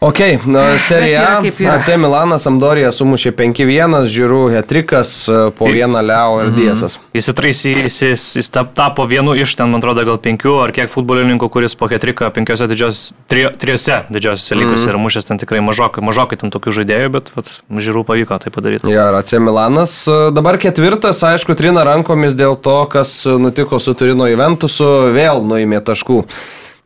Ok, 0.05 0.18
na, 0.44 0.78
serija. 0.85 1.40
AC 1.72 1.89
Milanas 1.97 2.44
Amdorija 2.44 2.90
sumušė 2.93 3.31
5-1, 3.39 3.94
žiūrų 4.12 4.40
Hetrikas 4.52 5.12
po 5.56 5.68
vieną 5.72 6.02
Leo 6.05 6.43
ir 6.44 6.51
Diesas. 6.52 6.98
Jis 7.16 7.31
įtraisi, 7.32 7.72
jis, 7.72 7.97
jis, 8.05 8.24
jis 8.36 8.51
tap- 8.52 8.74
tapo 8.76 9.06
vienu 9.09 9.32
iš 9.39 9.55
ten, 9.56 9.70
man 9.72 9.81
atrodo, 9.81 10.05
gal 10.05 10.18
penkių 10.20 10.59
ar 10.66 10.74
kiek 10.76 10.93
futbolininkų, 10.93 11.48
kuris 11.48 11.72
po 11.81 11.89
ketriką 11.89 12.28
penkiose 12.36 12.68
didžios, 12.68 13.05
trijo, 13.32 13.55
trijose 13.56 14.02
didžiosiose 14.12 14.59
lygose 14.60 14.90
yra 14.93 15.01
mušęs 15.01 15.31
ten 15.31 15.40
tikrai 15.40 15.62
mažokai, 15.64 16.05
mažokai 16.05 16.36
ten 16.43 16.52
tokių 16.52 16.74
žaidėjų, 16.82 17.12
bet 17.14 17.31
vat, 17.39 17.55
žiūrų 17.72 18.05
pavyko 18.10 18.39
tai 18.44 18.52
padaryti. 18.52 18.90
Ja, 18.93 19.06
ir 19.09 19.16
AC 19.22 19.32
Milanas 19.40 19.94
e, 20.05 20.18
dabar 20.36 20.60
ketvirtas, 20.60 21.22
aišku, 21.24 21.56
trina 21.56 21.86
rankomis 21.89 22.36
dėl 22.36 22.59
to, 22.60 22.76
kas 22.93 23.22
nutiko 23.24 23.81
su 23.81 23.97
Turino 23.97 24.28
Juventusu, 24.28 24.90
vėl 25.16 25.40
nuėmė 25.48 25.81
taškų. 25.89 26.26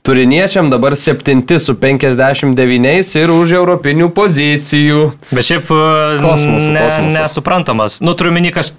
Turiniečiam 0.09 0.71
dabar 0.71 0.97
septinti 0.97 1.59
su 1.61 1.75
59 1.77 3.11
ir 3.21 3.29
už 3.29 3.51
europinių 3.59 4.07
pozicijų. 4.17 5.03
Bet 5.29 5.45
šiaip 5.45 5.69
e, 5.69 5.81
Kosmosų, 6.23 6.71
ne, 6.73 6.85
kosmosas. 6.87 7.19
nesuprantamas. 7.19 7.99
Nu, 8.01 8.15
turiu 8.17 8.33
minį 8.33 8.55
kaž, 8.57 8.71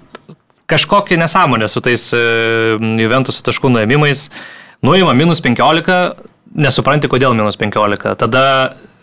kažkokią 0.66 1.20
nesąmonę 1.22 1.68
su 1.70 1.84
tais 1.86 2.08
e, 2.18 2.24
Juventus 2.98 3.38
taškų 3.46 3.70
nuėmimais. 3.76 4.24
Nuima 4.82 5.14
minus 5.14 5.44
15, 5.46 6.00
nesupranti, 6.66 7.12
kodėl 7.14 7.38
minus 7.38 7.60
15. 7.62 8.16
Tada, 8.18 8.44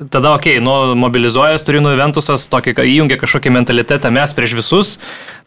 tada 0.04 0.36
okei, 0.36 0.58
okay, 0.60 0.66
nu, 0.68 1.00
mobilizuojas 1.00 1.64
Turino 1.64 1.96
Juventusas, 1.96 2.50
tokį, 2.52 2.76
įjungia 2.92 3.22
kažkokį 3.24 3.56
mentalitetą 3.62 4.12
mes 4.12 4.36
prieš 4.36 4.60
visus, 4.60 4.96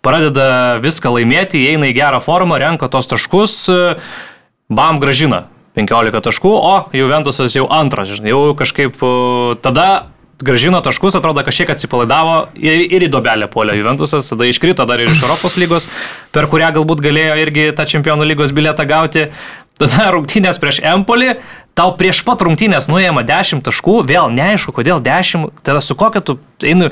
pradeda 0.01 0.81
viską 0.81 1.13
laimėti, 1.19 1.61
įeina 1.61 1.93
į 1.93 1.97
gerą 2.01 2.25
formą, 2.25 2.57
renka 2.65 2.89
tos 2.89 3.13
taškus, 3.13 3.63
e, 3.69 3.81
bam 4.73 4.97
gražina 4.97 5.51
15 5.79 6.25
taškų, 6.27 6.51
o 6.51 6.73
Juventusas 6.97 7.55
jau 7.55 7.67
antras, 7.71 8.11
žinai, 8.11 8.33
jau 8.33 8.55
kažkaip 8.59 8.97
tada 9.63 9.91
gražino 10.43 10.81
taškus, 10.81 11.15
atrodo 11.19 11.45
kažkiek 11.45 11.71
atsipalaidavo 11.75 12.37
ir, 12.59 12.85
ir 12.89 13.07
į 13.07 13.11
dobelę 13.13 13.49
puolė 13.53 13.77
Juventusas, 13.79 14.29
tada 14.33 14.49
iškrito 14.49 14.87
dar 14.89 15.03
ir 15.03 15.13
iš 15.13 15.23
Europos 15.25 15.57
lygos, 15.61 15.89
per 16.35 16.49
kurią 16.51 16.73
galbūt 16.79 17.03
galėjo 17.05 17.37
irgi 17.43 17.71
tą 17.77 17.87
čempionų 17.89 18.29
lygos 18.33 18.55
bilietą 18.57 18.87
gauti. 18.89 19.29
Tada 19.81 20.11
rungtynės 20.13 20.59
prieš 20.61 20.83
Empolį, 20.85 21.39
tau 21.79 21.95
prieš 21.97 22.21
pat 22.27 22.43
rungtynės 22.45 22.91
nuėjama 22.91 23.23
10 23.29 23.65
taškų, 23.65 24.03
vėl 24.09 24.29
neaišku, 24.35 24.75
kodėl 24.77 25.01
10, 25.05 25.49
tada 25.65 25.81
su 25.85 25.97
kokia 25.97 26.21
tu 26.25 26.37
einu. 26.61 26.91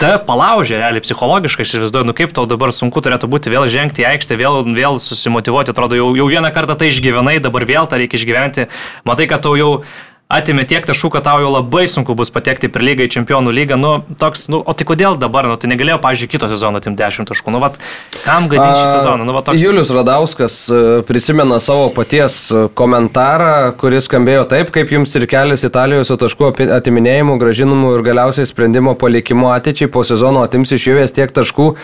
Ta 0.00 0.16
palaužė 0.18 0.80
realiai 0.80 1.02
psichologiškai, 1.04 1.62
aš 1.62 1.76
įsivaizduoju, 1.76 2.08
nu 2.08 2.14
kaip 2.18 2.32
tau 2.34 2.48
dabar 2.50 2.72
sunku 2.74 2.98
turėtų 3.04 3.28
būti 3.30 3.52
vėl 3.52 3.68
žengti 3.70 4.02
į 4.02 4.08
aikštę, 4.08 4.38
vėl, 4.40 4.64
vėl 4.74 4.98
susimotivuoti, 4.98 5.70
atrodo, 5.70 5.94
jau, 5.98 6.08
jau 6.18 6.26
vieną 6.32 6.50
kartą 6.54 6.74
tai 6.80 6.90
išgyvenai, 6.90 7.36
dabar 7.44 7.66
vėl 7.68 7.86
tą 7.86 8.00
reikia 8.02 8.18
išgyventi, 8.18 8.66
matai, 9.06 9.28
kad 9.30 9.44
tau 9.46 9.54
jau 9.54 9.70
atimė 10.32 10.64
tiek 10.68 10.86
taškų, 10.88 11.10
kad 11.14 11.26
tau 11.26 11.42
jau 11.42 11.50
labai 11.52 11.84
sunku 11.90 12.14
bus 12.16 12.30
patekti 12.32 12.70
per 12.72 12.84
lygą 12.84 13.06
į 13.06 13.12
čempionų 13.12 13.52
lygą, 13.54 13.76
nu 13.80 13.92
toks, 14.20 14.46
nu, 14.52 14.60
o 14.64 14.72
tai 14.76 14.86
kodėl 14.88 15.18
dabar, 15.20 15.46
nu 15.50 15.58
tai 15.60 15.68
negalėjo, 15.72 15.98
pažiūrėjau, 16.02 16.32
kito 16.32 16.48
sezono 16.50 16.80
atimti 16.80 17.02
10 17.02 17.28
taškų, 17.28 17.52
nu 17.54 17.60
vat, 17.62 17.76
kam 18.24 18.48
gadinti 18.48 18.80
šį 18.80 18.88
sezoną, 18.96 19.28
nu 19.28 19.36
vat 19.36 19.48
toks. 19.50 19.60
Julius 19.60 19.92
Radauskas 19.94 20.56
e, 20.72 20.80
prisimena 21.06 21.60
savo 21.64 21.90
paties 21.94 22.38
e, 22.48 22.64
komentarą, 22.80 23.74
kuris 23.80 24.08
skambėjo 24.08 24.48
taip, 24.50 24.72
kaip 24.74 24.96
jums 24.96 25.14
ir 25.20 25.28
kelias 25.30 25.66
Italijos 25.68 26.10
su 26.10 26.18
taškų 26.20 26.54
atiminėjimu, 26.80 27.38
gražinimu 27.40 27.94
ir 27.98 28.04
galiausiai 28.08 28.48
sprendimo 28.48 28.96
palikimu 28.98 29.52
ateičiai 29.54 29.92
po 29.92 30.06
sezono 30.08 30.44
atims 30.48 30.72
iš 30.74 30.88
juvės 30.90 31.16
tiek 31.16 31.36
taškų. 31.36 31.74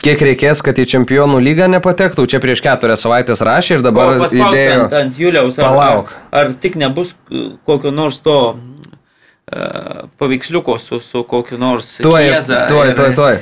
Kiek 0.00 0.22
reikės, 0.24 0.62
kad 0.64 0.78
į 0.80 0.86
čempionų 0.88 1.40
lygą 1.44 1.66
nepatektų, 1.74 2.24
čia 2.32 2.38
prieš 2.40 2.62
keturias 2.64 3.02
savaitės 3.04 3.42
rašė 3.44 3.74
ir 3.78 3.82
dabar 3.84 4.14
O 4.14 4.22
paspausk 4.22 4.56
įdėjo. 4.56 4.78
ant, 4.86 4.94
ant 4.96 5.18
Juliaus, 5.20 5.58
ar, 5.60 5.66
Palauk. 5.68 6.14
ar, 6.32 6.46
ar 6.46 6.54
tik 6.62 6.78
nebus 6.80 7.12
uh, 7.28 7.50
kokio 7.68 7.92
nors 7.92 8.16
to 8.24 8.36
uh, 8.56 10.08
paveiksliuko 10.16 10.78
su, 10.80 11.00
su 11.04 11.20
kokiu 11.28 11.58
nors 11.60 11.98
Tuoj, 12.00 12.30
Chiesa 12.30 12.62
tuoj, 12.70 12.88
ir- 12.92 12.96
tuoj, 12.96 13.12
tuoj. 13.18 13.38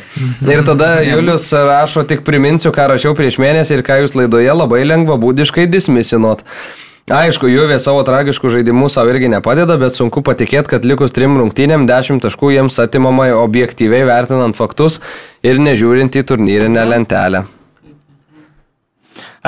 Ir 0.50 0.64
tada 0.66 0.90
Julius 1.12 1.46
rašo, 1.52 2.02
tik 2.10 2.24
priminsiu, 2.26 2.74
ką 2.74 2.88
rašiau 2.94 3.14
prieš 3.18 3.38
mėnesį 3.38 3.78
ir 3.78 3.86
ką 3.86 4.00
jūs 4.02 4.18
laidoje 4.18 4.50
labai 4.58 4.82
lengva 4.88 5.14
būdiškai 5.20 5.68
dismisinot. 5.70 6.42
Aišku, 7.08 7.48
Juvė 7.48 7.78
savo 7.80 8.02
tragiškų 8.04 8.50
žaidimų 8.52 8.90
savo 8.92 9.08
irgi 9.14 9.30
nepadeda, 9.32 9.78
bet 9.80 9.96
sunku 9.96 10.20
patikėti, 10.20 10.68
kad 10.74 10.84
likus 10.84 11.14
trim 11.16 11.38
rungtynėm 11.40 11.86
10 11.88 12.20
taškų 12.20 12.50
jiems 12.52 12.76
atimama 12.82 13.30
objektyviai 13.38 14.04
vertinant 14.04 14.58
faktus 14.58 14.98
ir 15.40 15.56
nežiūrint 15.56 16.18
į 16.20 16.26
turnyrinę 16.28 16.84
lentelę. 16.84 17.46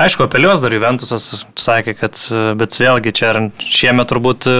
Aišku, 0.01 0.25
apeliuos 0.25 0.63
dar 0.63 0.73
Juventusas 0.73 1.43
sakė, 1.59 1.93
kad, 1.99 2.17
e, 2.33 2.55
bet 2.57 2.79
vėlgi 2.81 3.13
čia 3.13 3.35
šiemet 3.61 4.09
turbūt 4.09 4.47
e, 4.49 4.57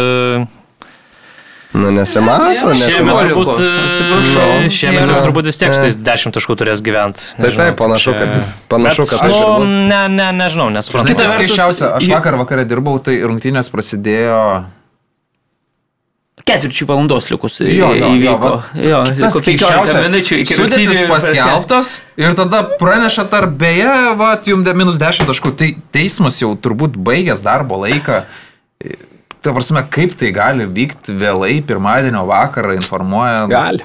Nu, 1.74 1.88
nesimato, 1.96 2.44
Šiemet 2.52 2.80
nesimato. 2.82 3.26
turbūt, 3.26 3.50
Atsiprašau. 3.54 4.48
e, 4.66 4.70
šiemet 4.76 5.06
Yra. 5.08 5.22
turbūt 5.24 5.46
vis 5.48 5.58
tiek 5.62 5.72
su 5.74 5.80
tais 5.86 5.96
10 5.96 6.34
taškų 6.36 6.58
turės 6.60 6.82
gyventi. 6.84 7.30
Tai 7.40 7.52
taip, 7.56 7.78
panašu, 7.80 8.12
kad- 8.12 8.44
panašu, 8.68 9.06
kad 9.08 9.24
ir 9.30 9.32
nu. 9.32 9.66
Ne, 9.88 10.02
ne, 10.12 10.28
nežinau, 10.36 10.68
nesuprantu. 10.70 11.14
Kitas 11.14 11.30
vertus, 11.32 11.46
keiščiausia, 11.48 11.94
aš 11.96 12.10
vakar 12.12 12.36
vakarą 12.42 12.66
dirbau, 12.68 13.00
tai 13.00 13.22
rungtynės 13.24 13.72
prasidėjo 13.72 14.66
Ketvirčių 16.42 16.86
valandos 16.90 17.28
likus 17.30 17.60
Jo, 17.62 17.68
jo, 17.70 17.90
jo, 17.94 18.08
įvyko. 18.18 18.38
va, 18.42 18.64
jo, 18.74 19.00
tas 19.06 19.36
liko 19.36 19.40
15 19.40 19.46
keisčiausia, 19.46 20.00
minučių 20.08 20.38
iki 20.42 20.56
sudėtis 20.58 21.02
paskelbtos 21.12 21.92
ir 22.18 22.34
tada 22.40 22.64
praneša 22.80 23.28
tarp, 23.30 23.52
beje, 23.62 23.92
va, 24.18 24.32
jums 24.50 24.66
de 24.66 24.74
minus 24.74 24.98
10 24.98 25.28
taškų, 25.30 25.52
tai 25.56 25.70
teismas 25.94 26.40
jau 26.42 26.56
turbūt 26.58 26.98
baigęs 26.98 27.44
darbo 27.46 27.78
laiką. 27.84 28.24
Ta 29.42 29.54
prasme, 29.56 29.82
kaip 29.90 30.14
tai 30.20 30.30
gali 30.36 30.68
vykti 30.70 31.16
vėlai 31.18 31.56
pirmadienio 31.66 32.26
vakarą 32.30 32.76
informuoja. 32.78 33.48
Gali. 33.50 33.82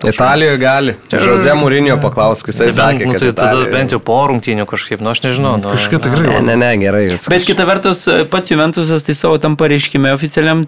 Italijoje 0.00 0.56
gali. 0.58 0.94
Čia 1.12 1.18
Žoze 1.20 1.52
Mūrinio 1.60 1.98
paklausk, 2.00 2.48
jisai 2.48 2.70
Tai 2.70 2.74
sakė, 2.78 3.02
bent, 3.04 3.06
nu, 3.06 3.12
kad 3.12 3.20
tai 3.20 3.28
tada 3.36 3.50
Italijoje- 3.52 3.72
bent 3.74 3.92
jau 3.92 3.98
po 4.00 4.16
rungtynių 4.30 4.64
kažkaip, 4.66 5.00
nu 5.04 5.10
aš 5.12 5.20
nežinau. 5.26 5.58
Nu, 5.60 5.74
Kažkaip 5.74 6.00
tikrai. 6.06 6.30
Ne, 6.32 6.40
ne, 6.40 6.56
ne, 6.56 6.70
gerai. 6.80 7.02
viskas. 7.10 7.28
Bet 7.28 7.44
kita 7.44 7.66
vertus, 7.68 8.06
pats 8.32 8.48
Juventusas 8.50 9.04
tai 9.04 9.14
savo 9.14 9.36
tam 9.38 9.56
pareiškime 9.60 10.10
oficialiam 10.16 10.64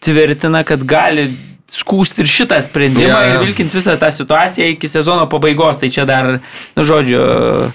tvirtina, 0.00 0.62
kad 0.64 0.84
gali 0.86 1.26
skūsti 1.68 2.22
ir 2.22 2.30
šitą 2.30 2.60
sprendimą 2.62 3.08
Jo, 3.10 3.18
jo. 3.18 3.34
ir 3.34 3.46
vilkint 3.48 3.74
visą 3.74 3.98
tą 3.98 4.08
situaciją 4.14 4.70
iki 4.76 4.88
sezono 4.88 5.26
pabaigos. 5.28 5.76
Tai 5.82 5.90
čia 5.90 6.06
dar, 6.06 6.38
nu 6.76 6.82
žodžiu, 6.86 7.72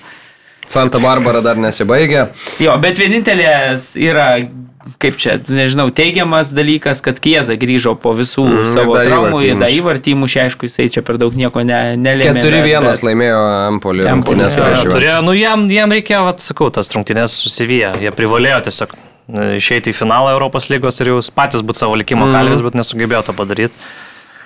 Santa 0.68 1.00
Barbara 1.04 1.42
dar 1.44 1.58
nesibaigė. 1.60 2.30
jo, 2.64 2.78
bet 2.82 2.98
vienintelės 2.98 3.92
yra, 4.00 4.40
kaip 5.00 5.16
čia, 5.20 5.38
nežinau, 5.48 5.88
teigiamas 5.96 6.52
dalykas, 6.56 7.00
kad 7.06 7.20
Kieza 7.24 7.56
grįžo 7.60 7.94
po 8.00 8.12
visų 8.18 8.44
mm, 8.46 8.72
savo 8.74 8.98
traumų, 9.00 9.40
dar 9.40 9.70
įmušė. 9.70 9.78
įvartį 9.80 10.14
įmušė, 10.16 10.40
aišku, 10.48 10.68
jisai 10.68 10.90
čia 10.92 11.02
per 11.08 11.18
daug 11.22 11.36
nieko 11.40 11.64
ne, 11.64 11.80
nelėmė. 11.98 12.42
4-1 12.44 12.88
bet- 12.90 13.04
laimėjo 13.08 13.42
Empoli, 13.70 14.06
rungtynės 14.10 14.56
prieš 14.60 14.84
juos. 14.86 14.94
turėjo, 14.98 15.18
nu 15.24 15.34
jam, 15.40 15.66
jam 15.72 15.96
reikėjo, 15.96 16.22
vat, 16.28 16.40
sakau, 16.44 16.70
tas 16.76 16.92
rungtynės 16.96 17.36
susivyję. 17.46 17.94
Jie 18.04 18.12
privalėjo 18.12 18.60
tiesiog 18.68 18.96
e, 18.98 19.58
išeiti 19.62 19.94
į 19.94 19.98
finalą 20.04 20.34
Europos 20.36 20.68
lygos 20.70 21.00
ir 21.00 21.14
jau 21.14 21.20
patys 21.36 21.64
būti 21.64 21.80
savo 21.86 21.96
likimo 21.96 22.26
Mhm. 22.28 22.34
kalvis, 22.36 22.62
bet 22.66 22.74
nesugebėjo 22.76 23.24
to 23.30 23.34
padaryti. 23.40 23.74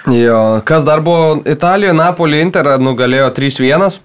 Jo, 0.07 0.61
kas 0.63 0.85
dar 0.87 1.01
buvo 1.03 1.41
Italijoje, 1.43 1.93
Napoli 1.97 2.39
Interą 2.39 2.77
nugalėjo 2.79 3.31
3-1. 3.35 3.97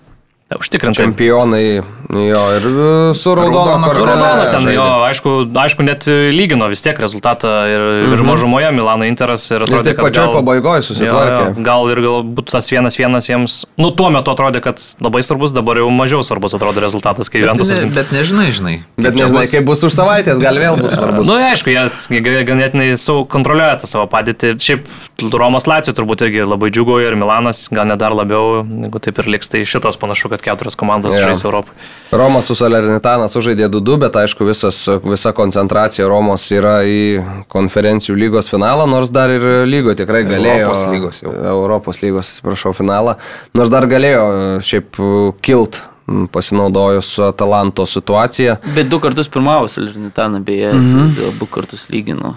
Užtikrintai. 0.60 1.06
Čempionai, 1.06 1.64
jo, 2.12 2.42
ir 2.56 2.66
e, 2.66 3.14
su 3.18 3.34
raudona 3.36 3.88
Raudona 3.88 3.92
Su. 3.92 4.04
Raudonu 4.04 4.46
ten 4.52 4.66
žaidė. 4.66 4.74
jo, 4.76 4.86
aišku, 5.08 5.34
aišku, 5.64 5.86
net 5.86 6.06
lygino 6.08 6.68
vis 6.72 6.84
tiek 6.84 6.98
rezultatą 7.00 7.52
ir, 7.70 7.84
ir 8.12 8.24
mažumoje 8.26 8.72
Milano 8.74 9.06
Interas 9.08 9.46
ir 9.50 9.62
Ir 9.62 9.66
atrodė, 9.68 9.92
tik 9.92 10.02
pačioj 10.02 10.30
pabaigoje 10.36 10.84
susitvarkė. 10.88 11.38
Jo, 11.38 11.52
jo, 11.56 11.64
gal 11.66 11.92
ir 11.92 12.02
galbūt 12.04 12.52
tas 12.52 12.68
vienas 12.72 12.98
vienas 12.98 13.28
jiems, 13.30 13.58
nu 13.80 13.92
tuo 13.96 14.10
metu 14.14 14.34
atrodė, 14.34 14.62
kad 14.64 14.82
labai 15.02 15.22
svarbus, 15.24 15.54
dabar 15.56 15.80
jau 15.80 15.88
mažiau 15.94 16.24
svarbus 16.26 16.56
atrodo 16.58 16.82
rezultatas, 16.84 17.30
kai 17.32 17.40
Bet, 17.40 17.48
Juventusas. 17.48 17.80
ne, 17.80 17.92
bet 17.96 18.12
nežinai, 18.14 18.48
žinai. 18.54 18.76
Bet 18.98 19.16
nežinai, 19.16 19.44
bus. 19.46 19.54
kaip 19.54 19.66
bus 19.68 19.84
už 19.88 19.96
savaitės, 19.96 20.42
gal 20.42 20.60
vėl 20.60 20.78
bus 20.80 20.92
svarbus. 20.96 21.26
Na, 21.28 21.38
nu, 21.38 21.48
aišku, 21.52 21.72
jie 21.72 22.44
ganėtinai 22.48 22.90
sau 23.00 23.24
kontroliuoja 23.28 23.80
tą 23.82 23.90
savo 23.90 24.06
padėtį. 24.12 24.54
Šiaip 24.62 24.90
Romos 25.32 25.66
Lacijo 25.70 25.94
turbūt 25.96 26.26
irgi 26.26 26.44
labai 26.46 26.70
džiugoja 26.74 27.12
ir 27.12 27.16
Milanas, 27.18 27.64
gal 27.72 27.88
net 27.88 28.00
dar 28.02 28.14
labiau, 28.16 28.62
jeigu 28.66 29.02
taip 29.02 29.20
ir 29.22 29.30
liks, 29.36 29.50
tai 29.52 29.62
šitos 29.68 29.98
panašu, 30.00 30.30
kad 30.32 30.41
keturios 30.42 30.76
komandos 30.78 31.14
Jo. 31.16 31.28
žais 31.28 31.44
Europai. 31.44 31.74
Romas 32.12 32.48
su 32.50 32.56
Salernitana 32.58 33.28
sužaidė 33.32 33.70
2-2, 33.72 33.96
bet 34.02 34.18
aišku 34.20 34.44
visas, 34.44 34.82
visa 35.04 35.32
koncentracija 35.36 36.08
Romos 36.10 36.44
yra 36.52 36.82
į 36.84 37.44
konferencijų 37.52 38.18
lygos 38.20 38.52
finalą, 38.52 38.84
nors 38.90 39.12
dar 39.14 39.32
ir 39.32 39.64
lygo 39.68 39.96
tikrai 39.96 40.26
galėjo. 40.28 40.66
Europos 40.66 40.84
lygos 40.92 41.22
jau. 41.24 41.32
Europos 41.54 42.02
lygos, 42.04 42.34
atsiprašau, 42.34 42.74
finalą. 42.76 43.16
Nors 43.56 43.72
dar 43.72 43.88
galėjo 43.88 44.28
šiaip 44.68 45.00
kilt 45.40 45.80
m, 46.04 46.26
pasinaudojus 46.32 47.14
Atalanto 47.30 47.88
situaciją. 47.88 48.58
Bet 48.76 48.92
du 48.92 49.00
kartus 49.00 49.32
pirmavo 49.32 49.70
Salernitana, 49.72 50.42
beje, 50.44 50.74
mhm. 50.76 51.12
abu 51.32 51.48
kartus 51.48 51.88
lygino. 51.92 52.36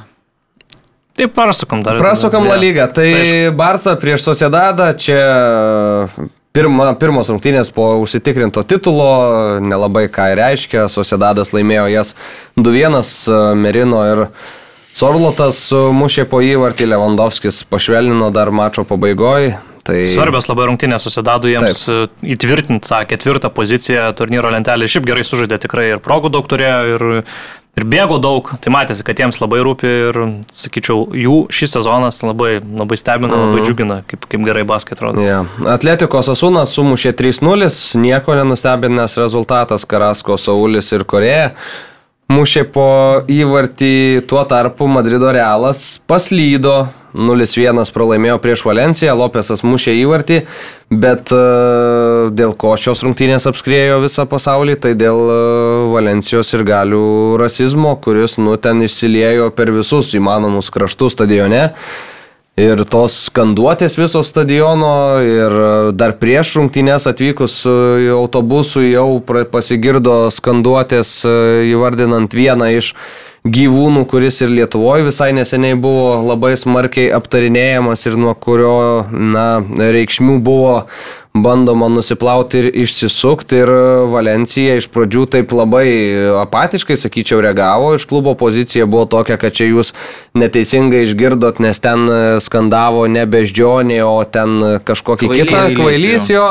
Tai 1.15 1.27
prasukam 1.31 1.83
dar. 1.83 1.97
Prasukam 1.99 2.43
La 2.43 2.57
lygą. 2.59 2.89
Tai 2.91 3.05
aišku. 3.07 3.51
Barça 3.55 3.95
prieš 3.99 4.25
Sociedadą 4.27 4.89
čia 4.99 5.21
pirma, 6.55 6.89
pirmos 6.99 7.29
rungtynės 7.31 7.71
po 7.75 7.91
užsitikrinto 8.01 8.63
titulo, 8.67 9.09
nelabai 9.63 10.07
ką 10.13 10.31
reiškia. 10.39 10.87
Sociedadas 10.91 11.53
laimėjo 11.55 11.87
jas 11.93 12.15
2-1, 12.57 13.03
Merino 13.59 14.03
ir 14.07 14.27
Sorlotas 14.95 15.67
mušė 15.73 16.23
po 16.31 16.39
įvartį, 16.39 16.87
Lewandowskis 16.93 17.65
pašvelnino 17.67 18.31
dar 18.35 18.53
mačo 18.55 18.85
pabaigoje. 18.87 19.57
Tai... 19.85 19.99
Svarbios 20.09 20.47
labai 20.49 20.65
rungtynės 20.71 21.03
susidado 21.05 21.49
jiems 21.51 21.83
Taip. 21.85 22.15
įtvirtinti 22.25 22.89
tą 22.89 23.03
ketvirtą 23.05 23.51
poziciją 23.53 24.07
turnyro 24.17 24.49
lentelėje. 24.55 24.95
Šiaip 24.95 25.05
gerai 25.11 25.25
sužaidė 25.27 25.59
tikrai 25.67 25.91
ir 25.91 26.01
progų 26.01 26.31
daug 26.33 26.47
turėjo 26.49 26.95
ir, 26.95 27.05
ir 27.75 27.87
bėgo 27.89 28.19
daug. 28.23 28.49
Tai 28.61 28.73
matėsi, 28.73 29.05
kad 29.05 29.19
jiems 29.19 29.39
labai 29.41 29.61
rūpi 29.65 29.91
ir, 30.09 30.19
sakyčiau, 30.55 31.09
jų 31.15 31.39
šis 31.53 31.75
sezonas 31.77 32.21
labai, 32.25 32.57
labai 32.61 32.99
stebina, 32.99 33.39
labai 33.47 33.65
džiugina, 33.65 34.01
kaip, 34.09 34.27
kaip 34.31 34.45
gerai 34.47 34.65
baskai 34.67 34.97
atrodo. 34.97 35.23
Yeah. 35.25 35.49
Atletikos 35.75 36.31
Asunas 36.31 36.75
sumušė 36.75 37.15
3-0, 37.17 37.71
nieko 38.01 38.37
nenustebinęs 38.39 39.19
rezultatas 39.21 39.87
Karasko, 39.89 40.39
Saulis 40.41 40.91
ir 40.95 41.05
Koreja. 41.07 41.51
Mušė 42.25 42.63
po 42.73 42.89
įvartį, 43.29 44.25
tuo 44.25 44.41
tarpu 44.49 44.87
Madrido 44.89 45.29
Realas 45.29 45.99
paslydo, 46.09 46.87
0-1 47.13 47.91
pralaimėjo 47.93 48.39
prieš 48.41 48.63
Valenciją, 48.65 49.13
Lopesas 49.19 49.61
mušė 49.61 49.93
įvartį, 50.01 50.39
bet 50.89 51.29
e, 51.29 51.43
dėl 52.33 52.55
ko 52.57 52.73
šios 52.81 53.03
rungtynės 53.05 53.45
apskrėjo 53.51 54.01
visą 54.07 54.25
pasaulį, 54.31 54.75
tai 54.81 54.95
dėl 54.97 55.21
e, 55.21 55.37
Valencijos 55.93 56.49
ir 56.57 56.65
galių 56.65 57.05
rasizmo, 57.43 57.93
kuris 58.01 58.39
nu 58.41 58.57
ten 58.57 58.81
išsiliejo 58.89 59.51
per 59.53 59.69
visus 59.77 60.09
įmanomus 60.17 60.73
kraštus 60.73 61.13
stadione. 61.13 61.69
Ir 62.55 62.85
tos 62.87 63.17
skanduotės 63.27 63.97
viso 63.99 64.21
stadiono 64.23 65.19
ir 65.19 65.51
e, 65.59 65.71
dar 65.91 66.13
prieš 66.21 66.53
rungtynės 66.55 67.03
atvykus 67.11 67.57
e, 67.67 67.73
į 68.05 68.13
autobusų 68.15 68.85
jau 68.93 69.07
pasigirdo 69.51 70.29
skanduotės 70.31 71.11
e, 71.27 71.33
įvardinant 71.73 72.31
vieną 72.31 72.69
iš 72.77 72.93
gyvūnų, 73.43 74.05
kuris 74.07 74.39
ir 74.39 74.55
Lietuvoje 74.55 75.03
visai 75.09 75.33
neseniai 75.35 75.75
buvo 75.75 76.15
labai 76.23 76.53
smarkiai 76.55 77.11
aptarinėjamas 77.17 78.07
ir 78.07 78.15
nuo 78.23 78.31
kurio, 78.39 79.03
na, 79.11 79.59
reikšmių 79.75 80.39
buvo 80.39 80.77
bandoma 81.35 81.89
nusiplauti 81.91 82.59
ir 82.61 82.69
išsisukti 82.85 83.57
ir 83.59 83.71
Valencija 84.11 84.77
iš 84.79 84.87
pradžių 84.93 85.25
taip 85.35 85.51
labai 85.55 85.87
apatiškai, 86.41 86.95
sakyčiau, 86.99 87.41
reagavo, 87.43 87.91
iš 87.97 88.05
klubo 88.07 88.35
pozicija 88.39 88.87
buvo 88.87 89.05
tokia, 89.11 89.37
kad 89.41 89.55
čia 89.55 89.67
jūs 89.67 89.91
neteisingai 90.37 91.03
išgirdot, 91.05 91.59
nes 91.63 91.81
ten 91.83 92.07
skandavo 92.43 93.05
ne 93.11 93.25
beždžionė, 93.27 93.99
o 94.07 94.23
ten 94.23 94.79
kažkokį 94.87 95.29
Kvailys. 95.31 95.51
kitą 95.51 95.65
kvailys 95.81 96.29
jo, 96.31 96.47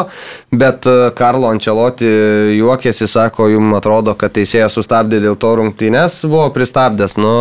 bet 0.53 0.89
e, 0.91 0.97
Karlo 1.17 1.49
Ančeloti 1.53 2.11
juokėsi, 2.59 3.09
sako, 3.11 3.49
jums 3.55 3.81
atrodo, 3.81 4.15
kad 4.19 4.37
teisėjas 4.37 4.77
sustabdė 4.77 5.23
dėl 5.25 5.41
to 5.41 5.55
rungtynės, 5.61 6.21
buvo 6.29 6.51
pristabdęs, 6.55 7.17
nu, 7.21 7.35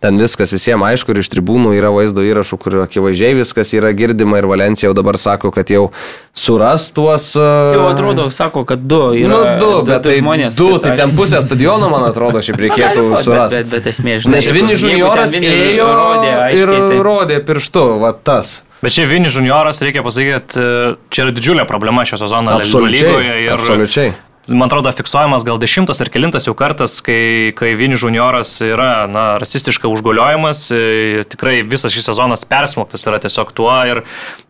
ten 0.00 0.16
viskas 0.16 0.48
visiems 0.54 0.84
aišku 0.88 1.12
ir 1.12 1.18
iš 1.20 1.28
tribūnų 1.34 1.74
yra 1.76 1.90
vaizdo 1.92 2.22
įrašų, 2.24 2.56
kur 2.62 2.76
akivaizdžiai 2.86 3.34
viskas 3.36 3.72
yra 3.76 3.90
girdima 3.92 4.38
ir 4.40 4.46
Valencija 4.48 4.88
jau 4.88 4.94
dabar 4.96 5.18
sako, 5.20 5.50
kad 5.52 5.68
jau 5.70 5.90
suras 6.32 6.86
tuos... 6.96 7.34
e, 7.36 7.50
Jau 7.76 7.84
atrodo, 7.90 8.30
sako, 8.32 8.64
kad 8.64 8.80
du 8.88 9.00
yra. 9.18 9.28
Nu, 9.28 9.40
du, 9.60 9.70
bet 9.90 10.02
tai 10.06 10.16
žmonės. 10.22 10.56
Du, 10.56 10.70
tai 10.80 10.94
aš- 10.94 11.02
ten 11.02 11.12
pusė 11.18 11.42
stadiono, 11.44 11.90
man 11.92 12.06
atrodo, 12.08 12.40
šiaip 12.44 12.62
reikėtų 12.64 13.04
būt, 13.10 13.22
surasti. 13.26 13.60
Bet, 13.60 13.68
bet, 13.68 13.76
bet 13.84 13.92
esmė, 13.92 14.16
žinai. 14.24 14.38
Nes 14.40 14.50
Vini 14.56 14.78
junioras 14.80 15.36
ėjo 15.36 15.90
rodė, 15.92 16.32
ir 16.32 16.42
aiškiai, 16.48 16.80
tai- 16.94 17.04
rodė 17.10 17.38
pirštu, 17.50 17.84
va 18.00 18.14
tas. 18.16 18.60
Bet 18.80 18.94
čia 18.96 19.04
Vini 19.04 19.28
junioras, 19.28 19.82
reikia 19.84 20.00
pasakyti, 20.06 20.56
e, 20.56 20.96
čia 21.12 21.26
yra 21.26 21.36
didžiulė 21.36 21.66
problema 21.68 22.06
šio 22.08 22.16
sezono 22.24 22.56
La 22.56 22.64
Lygoje. 22.64 23.34
Ir, 23.44 23.52
Absoliučiai. 23.58 24.14
Man 24.48 24.66
atrodo, 24.66 24.90
fiksuojamas 24.92 25.44
gal 25.44 25.58
dešimtas 25.60 26.00
ar 26.00 26.08
kilintas 26.12 26.46
jau 26.48 26.54
kartas, 26.56 26.96
kai, 27.04 27.52
kai 27.56 27.74
Vini 27.78 27.98
junioras 28.00 28.54
yra 28.64 29.06
na, 29.10 29.24
rasistiškai 29.42 29.90
užgoliojimas. 29.90 30.62
E, 30.74 31.24
Tikrai 31.30 31.60
visas 31.68 31.92
šis 31.94 32.08
sezonas 32.08 32.46
persmoktas 32.48 33.04
yra 33.06 33.20
tiesiog 33.22 33.52
tuo 33.56 33.72
ir 33.86 34.02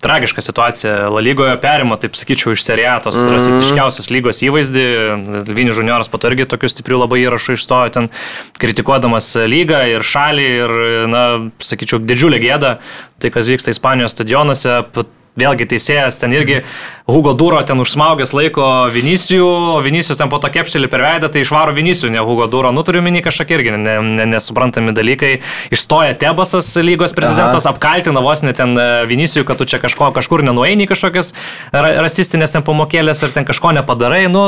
tragiška 0.03 0.45
situacija. 0.47 0.95
La 1.13 1.25
lygoje 1.25 1.57
perima, 1.61 1.99
taip 2.01 2.17
sakyčiau, 2.19 2.55
iš 2.55 2.65
seriatos 2.65 3.19
mm. 3.19 3.35
rasistiškiausios 3.37 4.11
lygos 4.15 4.43
įvaizdį. 4.47 4.87
Vini 5.51 5.75
junioras 5.75 6.11
po 6.13 6.23
to 6.23 6.31
irgi 6.31 6.49
tokių 6.51 6.71
stiprių 6.73 7.05
labai 7.05 7.23
įrašų 7.27 7.59
išstojo 7.59 7.95
ten, 7.99 8.11
kritikuodamas 8.63 9.35
lygą 9.51 9.85
ir 9.97 10.07
šalį 10.07 10.51
ir, 10.65 10.77
na, 11.11 11.25
sakyčiau, 11.67 12.01
didžiulė 12.01 12.41
gėda. 12.43 12.77
Tai, 13.21 13.35
kas 13.35 13.51
vyksta 13.51 13.75
Ispanijos 13.75 14.15
stadionuose, 14.17 14.81
Vėlgi 15.41 15.67
teisėjas 15.71 16.21
ten 16.21 16.35
irgi 16.37 16.61
Hugo 17.11 17.33
Duro 17.35 17.61
ten 17.67 17.81
užsmaugęs 17.83 18.35
laiko 18.37 18.67
Vinicijų, 18.93 19.81
Vinicijus 19.85 20.21
ten 20.21 20.31
po 20.31 20.39
to 20.43 20.51
kepštelį 20.53 20.91
per 20.93 21.05
veidą, 21.05 21.31
tai 21.33 21.43
išvaro 21.45 21.75
Vinicijų, 21.75 22.13
ne 22.15 22.23
Hugo 22.25 22.47
Duro. 22.51 22.71
Nu, 22.75 22.85
turiu 22.87 23.03
minį 23.05 23.25
kažkokie 23.27 23.59
irgi 23.59 23.75
ne, 23.75 23.97
ne, 24.05 24.29
nesuprantami 24.35 24.95
dalykai. 24.97 25.33
Išstoja 25.75 26.15
Tebasas 26.21 26.71
lygos 26.79 27.17
prezidentas, 27.17 27.67
Aha. 27.67 27.75
apkaltina 27.75 28.23
vos 28.25 28.45
net 28.47 28.61
ten 28.61 28.77
e, 28.79 28.89
Vinicijų, 29.11 29.47
kad 29.49 29.61
tu 29.61 29.67
čia 29.71 29.83
kažko, 29.83 30.13
kažkur 30.17 30.45
nenueini 30.47 30.87
kažkokias 30.91 31.35
ra 31.73 31.97
rasistinės 32.05 32.55
ten 32.55 32.67
pamokėlės 32.67 33.25
ir 33.27 33.35
ten 33.35 33.49
kažko 33.49 33.75
nepadarai. 33.81 34.27
Nu, 34.31 34.47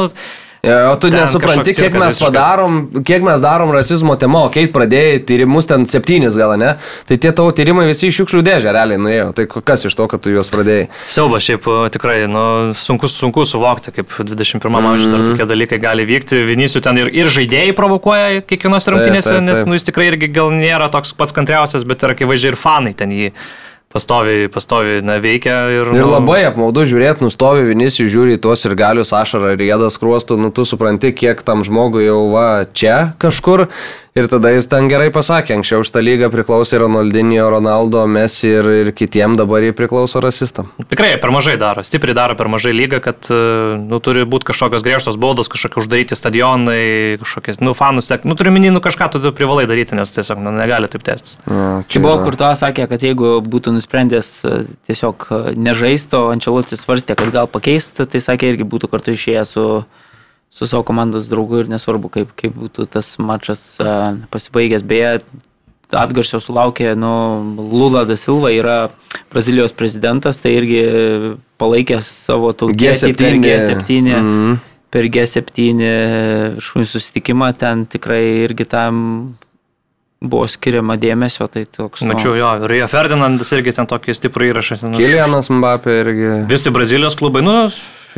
O 0.63 0.97
tu 0.97 1.11
Ten 1.11 1.19
nesupranti, 1.19 1.73
kiek 1.75 1.97
mes 1.99 2.19
padarom, 2.23 2.77
kiek 3.03 3.25
mes 3.27 3.41
darom 3.43 3.73
rasizmo 3.75 4.15
tema, 4.15 4.45
o 4.47 4.51
kai 4.55 4.69
pradėjai 4.71 5.17
tyrimus 5.27 5.67
ten 5.67 5.89
septynis 5.91 6.37
gal, 6.39 6.53
ne? 6.55 6.77
Tai 7.09 7.17
tie 7.19 7.33
tavo 7.35 7.51
tyrimai 7.51 7.89
visi 7.89 8.07
iš 8.07 8.21
šiukšlių 8.21 8.45
dėžę 8.47 8.75
realiai 8.77 9.01
nuėjo. 9.03 9.33
Tai 9.35 9.49
kas 9.51 9.89
iš 9.89 9.97
to, 9.99 10.07
kad 10.13 10.23
tu 10.23 10.31
juos 10.31 10.53
pradėjai? 10.53 10.85
Siauba 11.11 11.41
šiaip 11.43 11.67
e, 11.67 11.81
tikrai, 11.97 12.15
nu, 12.31 12.45
sunku, 12.79 13.11
sunku 13.11 13.43
suvokti, 13.43 13.91
kaip 13.97 14.15
21 14.21 14.63
mm. 14.63 14.87
amžiuje 14.93 15.11
dar 15.17 15.27
tokie 15.33 15.49
dalykai 15.51 15.81
gali 15.83 16.07
vykti. 16.07 16.45
Vinicių 16.53 16.85
ten 16.87 17.03
ir, 17.03 17.11
ir 17.11 17.35
žaidėjai 17.35 17.75
provokuoja 17.83 18.47
kiekvienose 18.47 18.95
rungtynėse, 18.95 19.41
nes 19.43 19.67
nu, 19.67 19.75
jis 19.75 19.91
tikrai 19.91 20.13
irgi 20.13 20.31
gal 20.31 20.55
nėra 20.55 20.87
toks 20.95 21.11
pats 21.19 21.35
kantriausias, 21.35 21.83
bet 21.91 22.07
ir 22.07 22.15
akivaizdžiai 22.15 22.55
ir 22.55 22.63
fanai 22.63 22.95
ten 22.95 23.19
jį 23.19 23.35
pastovi, 23.93 24.49
pastovi 24.53 25.01
na, 25.05 25.19
veikia. 25.23 25.57
Ir, 25.73 25.93
Ir 25.93 26.05
nu, 26.05 26.11
labai 26.15 26.43
apmaudu 26.49 26.87
žiūrėti, 26.89 27.25
nustovi 27.27 27.69
Vinicius, 27.69 28.11
žiūri 28.13 28.41
tuos 28.43 28.65
ir 28.69 28.77
galius 28.79 29.15
ašarą 29.17 29.55
ir 29.57 29.67
jėdas 29.69 29.99
kruostų, 30.01 30.41
nu 30.41 30.53
tu 30.55 30.67
supranti, 30.69 31.13
kiek 31.17 31.45
tam 31.47 31.65
žmogui 31.67 32.07
jau 32.09 32.25
va 32.33 32.65
čia 32.73 33.13
kažkur 33.23 33.69
Ir 34.13 34.27
tada 34.29 34.51
jis 34.53 34.67
ten 34.69 34.91
gerai 34.93 35.07
pasakė, 35.09 35.55
anksčiau 35.57 35.87
šitą 35.89 36.03
lygą 36.05 36.29
priklausė 36.35 36.83
Ronaldinho, 36.83 37.47
Ronaldo, 37.49 38.03
Messi 38.05 38.51
ir, 38.51 38.67
ir 38.83 38.91
kitiem, 38.93 39.39
dabar 39.41 39.65
jį 39.65 39.71
priklauso 39.73 40.21
rasistam. 40.21 40.69
Tikrai 40.91 41.15
per 41.23 41.33
mažai 41.33 41.55
daro, 41.57 41.81
stipriai 41.81 42.19
daro 42.19 42.37
per 42.37 42.51
mažai 42.53 42.75
lygą, 42.77 43.01
kad 43.07 43.31
e, 43.33 43.39
nu, 43.81 44.03
turi 44.05 44.27
būti 44.29 44.51
kažkokios 44.51 44.85
griežtos 44.85 45.17
baudos, 45.17 45.49
kažkokie 45.49 45.81
uždaryti 45.81 46.19
stadionai, 46.21 47.17
kažkokie, 47.25 47.57
nu, 47.65 47.73
fanus, 47.79 48.11
sek, 48.13 48.29
nu, 48.29 48.37
turi 48.37 48.53
minį, 48.53 48.75
nu, 48.77 48.85
kažką 48.85 49.09
tu 49.15 49.23
tu 49.25 49.33
privalai 49.33 49.65
daryti, 49.71 49.97
nes 49.97 50.13
tiesiog 50.13 50.45
nu, 50.45 50.53
negali 50.61 50.93
taip 50.93 51.09
tęstis. 51.09 51.41
Ja, 51.49 51.73
Čia 51.89 52.05
buvo, 52.05 52.19
kur 52.27 52.37
to 52.37 52.53
sakė, 52.61 52.91
kad 52.93 53.09
jeigu 53.09 53.39
būtų 53.49 53.79
nusprendęs 53.79 54.33
e, 54.45 54.55
tiesiog 54.93 55.25
e, 55.31 55.43
nežaisto, 55.57 56.27
Ančelotis 56.37 56.85
svarstė, 56.85 57.17
kad 57.17 57.33
gal 57.33 57.49
pakeisti, 57.49 58.05
tai 58.05 58.21
sakė, 58.21 58.53
irgi 58.53 58.69
būtų 58.77 58.93
kartu 58.93 59.17
išėję 59.17 59.49
su, 59.49 59.69
su 60.53 60.69
savo 60.69 60.85
komandos 60.85 61.31
draugu 61.33 61.63
ir 61.63 61.71
nesvarbu, 61.73 62.11
kaip, 62.13 62.35
kaip 62.37 62.53
būtų 62.53 62.87
tas 62.93 63.15
mačas 63.17 63.65
uh, 63.81 64.13
pasibaigęs. 64.33 64.85
Beje, 64.85 65.23
atgarsio 65.93 66.41
sulaukė, 66.41 66.93
nu, 66.97 67.13
Lula 67.73 68.05
da 68.09 68.17
Silva 68.17 68.53
yra 68.53 68.77
Brazilijos 69.33 69.73
prezidentas, 69.77 70.41
tai 70.43 70.57
irgi 70.59 70.83
palaikė 71.61 72.03
savo 72.05 72.53
tautietį 72.57 73.15
per 73.17 73.39
G7. 73.41 74.13
Mm. 74.19 74.61
Per 74.93 75.09
G7 75.09 75.81
viršūnį 76.59 76.89
susitikimą 76.89 77.49
ten 77.57 77.87
tikrai 77.89 78.21
irgi 78.45 78.69
tam 78.69 78.99
buvo 80.23 80.45
skiriama 80.47 80.99
dėmesio, 81.01 81.49
tai 81.51 81.65
toks... 81.65 82.05
nu, 82.05 82.13
Mačiau 82.13 82.37
jo, 82.39 82.51
Rio 82.71 82.87
Ferdinandas 82.91 83.51
irgi 83.57 83.75
ten 83.79 83.89
tokį 83.91 84.15
stiprų 84.21 84.53
įrašą. 84.53 84.79
Kilianas 84.95 85.49
Mbappé 85.51 85.97
irgi. 86.05 86.29
Visi 86.51 86.71
Brazilijos 86.75 87.17
klubai, 87.19 87.43
nu, 87.43 87.57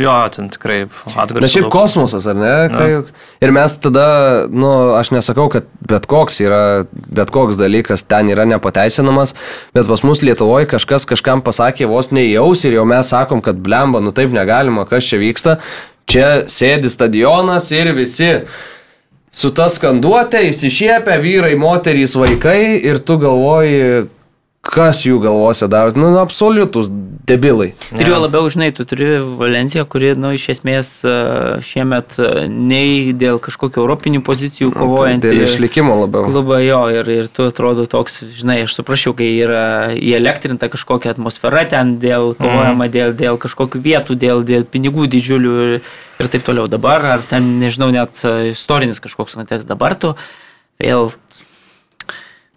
jo, 0.01 0.15
ten 0.35 0.49
tikrai 0.53 0.81
atgarsio. 1.15 1.43
Na 1.45 1.51
šiaip 1.51 1.69
kosmosas, 1.73 2.27
ar 2.31 2.37
ne? 2.39 2.53
Kai, 2.73 2.89
ir 3.45 3.55
mes 3.55 3.77
tada, 3.83 4.07
nu, 4.51 4.71
aš 4.99 5.12
nesakau, 5.15 5.47
kad 5.53 5.69
bet 5.85 6.09
koks 6.11 6.41
yra, 6.45 6.61
bet 6.91 7.33
koks 7.35 7.59
dalykas 7.61 8.07
ten 8.09 8.33
yra 8.35 8.47
nepateisinamas, 8.49 9.35
bet 9.77 9.89
pas 9.91 10.05
mus 10.07 10.25
Lietuvoje 10.27 10.69
kažkas 10.75 11.07
kažkam 11.11 11.45
pasakė 11.45 11.89
vos 11.91 12.11
neįjaus 12.15 12.65
ir 12.66 12.79
jau 12.79 12.87
mes 12.89 13.11
sakom, 13.15 13.43
kad 13.45 13.59
blemba, 13.62 14.03
nu 14.05 14.15
taip 14.16 14.35
negalima, 14.35 14.87
kas 14.89 15.11
čia 15.11 15.23
vyksta. 15.23 15.59
Čia 16.11 16.29
sėdi 16.53 16.91
stadionas 16.93 17.71
ir 17.73 17.95
visi 17.97 18.33
su 19.35 19.51
ta 19.57 19.71
skanduotė 19.73 20.45
įsišiepia 20.51 21.16
vyrai, 21.23 21.55
moterys, 21.59 22.15
vaikai 22.19 22.77
ir 22.85 23.01
tu 23.03 23.16
galvoji, 23.23 24.05
kas 24.65 25.05
jų 25.05 25.20
galvose 25.23 25.69
daro. 25.70 25.93
Nu, 25.99 26.11
absoliutus 26.20 26.89
debilai. 27.24 27.70
Ir 27.97 28.09
jo 28.09 28.19
labiau, 28.20 28.49
žinai, 28.53 28.70
tu 28.77 28.85
turi 28.89 29.16
Valenciją, 29.39 29.85
kuri, 29.89 30.12
nu, 30.20 30.32
iš 30.36 30.47
esmės 30.55 30.91
e, 31.09 31.15
šiemet 31.65 32.19
e, 32.20 32.31
nei 32.49 33.15
dėl 33.16 33.41
kažkokių 33.45 33.81
europinių 33.82 34.20
pozicijų 34.27 34.73
kovojant. 34.74 35.24
Tai 35.24 35.32
dėl 35.32 35.47
išlikimo 35.47 35.97
labiau. 36.03 36.27
Klubą 36.28 36.59
jo 36.65 36.81
ir, 36.93 37.11
ir 37.15 37.31
tu 37.32 37.49
atrodo 37.49 37.86
toks, 37.91 38.20
žinai, 38.36 38.61
aš 38.66 38.77
suprasčiau, 38.77 39.16
kai 39.16 39.31
yra 39.45 39.65
įelektrinta 39.97 40.69
kažkokia 40.73 41.15
atmosfera 41.15 41.65
ten, 41.70 41.97
dėl 42.03 42.35
kovojama 42.41 42.91
dėl, 42.93 43.16
dėl 43.16 43.41
kažkokių 43.41 43.81
vietų, 43.85 44.19
dėl, 44.20 44.45
dėl 44.49 44.69
pinigų 44.69 45.09
didžiulių 45.16 45.57
ir, 45.65 45.74
ir 46.20 46.32
taip 46.32 46.45
toliau. 46.45 46.69
Dabar, 46.70 47.09
ar 47.16 47.27
ten, 47.31 47.55
nežinau, 47.62 47.89
net 47.95 48.20
e, 48.24 48.53
istorinis 48.53 49.01
kažkoks 49.05 49.39
kontekstas, 49.41 49.69
dabar 49.70 49.97
tu 49.97 50.12
vėl 50.82 51.09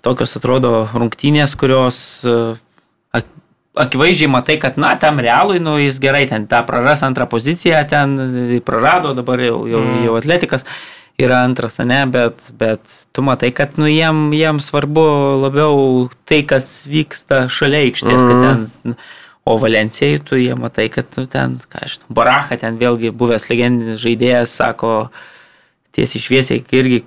tokios 0.08 0.38
atrodo 0.40 0.88
rungtynės, 0.96 1.54
kurios 1.60 2.02
e, 2.26 2.36
ak- 3.20 3.34
akivaizdžiai 3.88 4.32
matai, 4.34 4.58
kad, 4.64 4.80
na, 4.82 4.96
tam 5.00 5.20
realui, 5.24 5.60
nu, 5.64 5.78
jis 5.84 6.00
gerai 6.04 6.26
ten 6.32 6.48
tą 6.50 6.64
praras 6.68 7.04
antrą 7.06 7.28
poziciją, 7.30 7.84
ten 7.92 8.18
e, 8.20 8.62
prarado, 8.66 9.14
dabar 9.18 9.44
jau, 9.44 9.66
jau, 9.70 9.84
jau 10.08 10.16
atletikas 10.20 10.66
yra 11.18 11.40
antras, 11.42 11.80
ne, 11.82 12.04
bet, 12.14 12.52
bet 12.60 12.82
tu 13.12 13.24
matai, 13.26 13.50
kad, 13.58 13.72
nu, 13.82 13.88
jiem, 13.90 14.28
jiem 14.38 14.60
svarbu 14.62 15.06
labiau 15.42 15.80
tai, 16.30 16.44
kas 16.46 16.84
vyksta 16.90 17.48
šalia 17.50 17.88
aikštės, 17.88 18.22
kad 18.22 18.44
ten, 18.46 18.98
o 19.48 19.56
Valencijai 19.58 20.20
tu 20.28 20.38
jie 20.38 20.54
matai, 20.60 20.86
kad, 20.94 21.10
nu, 21.18 21.26
ten, 21.32 21.56
ką 21.72 21.82
aš, 21.88 21.96
žinau, 21.98 22.12
Baracha 22.20 22.60
ten 22.62 22.78
vėlgi 22.78 23.10
buvęs 23.18 23.48
legendinis 23.50 23.98
žaidėjas, 24.04 24.54
sako, 24.60 24.92
tiesiai 25.96 26.22
šviesiai 26.24 26.64
irgi 26.78 27.04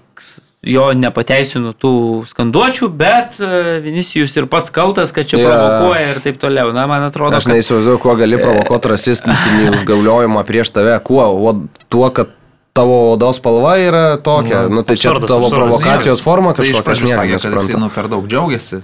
jo 0.67 0.91
nepateisinu 0.93 1.73
tų 1.81 1.93
skanduočių, 2.29 2.89
bet 2.93 3.39
e, 3.41 3.79
Vinicijus 3.85 4.35
ir 4.37 4.49
pats 4.51 4.73
kaltas, 4.75 5.15
kad 5.17 5.29
čia 5.31 5.39
yeah. 5.41 5.55
provokuoja 5.55 6.11
ir 6.13 6.21
taip 6.25 6.41
toliau. 6.43 6.75
Na, 6.77 6.85
man 6.91 7.07
atrodo, 7.07 7.39
Aš 7.39 7.49
kad 7.49 7.55
neįsivaizduoju, 7.55 8.01
kuo 8.03 8.17
gali 8.21 8.41
provokuoti 8.41 8.93
rasistinį 8.93 9.71
užgauliojimą 9.79 10.45
prieš 10.49 10.75
tave. 10.77 10.99
Kuo? 11.07 11.25
O 11.25 11.55
tuo, 11.89 12.11
kad 12.13 12.35
tavo 12.77 12.99
odos 13.15 13.41
spalva 13.41 13.77
yra 13.81 14.05
tokia. 14.21 14.67
Nu, 14.69 14.85
tai 14.85 14.99
čia 15.01 15.15
absurdas, 15.15 15.33
tavo 15.33 15.49
absurdas. 15.49 15.59
provokacijos 15.59 16.25
forma 16.25 16.53
Tai 16.55 16.67
iš 16.69 16.77
kažkokia. 16.77 16.87
pradžių 16.91 17.13
sakė, 17.15 17.39
kad 17.41 17.57
nesuprantu. 17.57 17.81
nu 17.87 17.93
per 17.97 18.11
daug 18.13 18.29
džiaugiasi. 18.29 18.83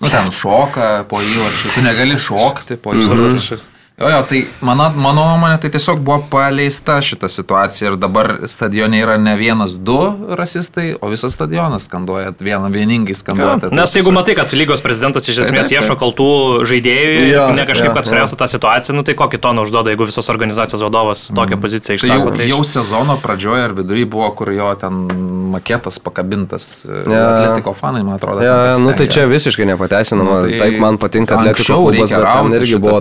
Nu 0.00 0.08
ten 0.08 0.30
šoka 0.32 0.90
po 1.08 1.20
įvarčių, 1.20 1.74
tu 1.76 1.82
negali 1.84 2.18
šokti 2.18 2.80
po 2.80 2.96
įvarčių. 2.96 3.36
išvis. 3.36 3.70
Jo, 4.00 4.08
jo, 4.08 4.20
tai 4.24 4.38
mano, 4.64 4.86
mano 4.96 5.26
nuomonė, 5.26 5.58
tai 5.60 5.68
tiesiog 5.74 5.98
buvo 6.00 6.22
paleista 6.32 6.94
šita 7.04 7.28
situacija 7.28 7.90
ir 7.90 7.96
dabar 8.00 8.30
stadione 8.48 8.96
yra 9.02 9.18
ne 9.20 9.34
vienas, 9.36 9.74
du 9.76 9.98
rasistai, 10.38 10.94
o 10.96 11.10
visas 11.12 11.34
stadionas 11.36 11.84
skanduoja, 11.84 12.30
vieną 12.40 12.70
vieningai 12.72 13.12
skanduoja. 13.18 13.58
Tai 13.60 13.70
Nes 13.76 13.92
jeigu 13.92 14.08
tiesiog- 14.08 14.16
matai, 14.16 14.36
kad 14.38 14.54
lygos 14.56 14.80
prezidentas 14.80 15.28
iš 15.28 15.42
esmės 15.44 15.68
taip, 15.68 15.82
ieško 15.82 15.98
kaltų 16.00 16.28
žaidėjų 16.70 17.26
Jo, 17.28 17.44
ir 17.50 17.58
ne 17.58 17.66
kažkaip 17.68 17.90
jo, 17.90 17.98
kad 17.98 18.08
spręstų 18.08 18.38
tą 18.40 18.48
situaciją, 18.54 18.96
nu 18.96 19.04
tai 19.04 19.16
kokį 19.20 19.42
toną 19.44 19.66
užduoda, 19.68 19.92
jeigu 19.92 20.08
visos 20.08 20.32
organizacijos 20.32 20.80
vadovas 20.88 21.26
tokią 21.36 21.60
poziciją 21.60 22.00
Tai 22.00 22.08
jau, 22.08 22.16
išsako. 22.16 22.36
Tai 22.40 22.48
jau 22.54 22.64
sezono 22.64 23.18
pradžioje 23.20 23.68
ar 23.68 23.76
vidury 23.76 24.08
buvo, 24.08 24.32
kur 24.32 24.48
jo 24.56 24.72
ten 24.80 25.04
maketas 25.52 26.00
pakabintas. 26.00 26.86
Jo. 26.88 27.04
Ja. 27.12 27.28
Atletiko 27.36 27.76
fanai, 27.76 28.00
man 28.02 28.16
atrodo. 28.16 28.40
Ja, 28.40 28.78
nu 28.80 28.96
tai 28.96 29.12
čia 29.12 29.28
visiškai 29.28 29.68
nepateisinama. 29.74 30.40
Nu, 30.40 30.48
tai 30.48 30.58
taip 30.58 30.80
man 30.80 30.96
patinka 30.96 31.36
atletiko 31.36 31.82
klubas, 31.84 32.08
bet 32.08 32.28
ten 32.32 32.60
irgi 32.62 32.78
buvo, 32.80 33.00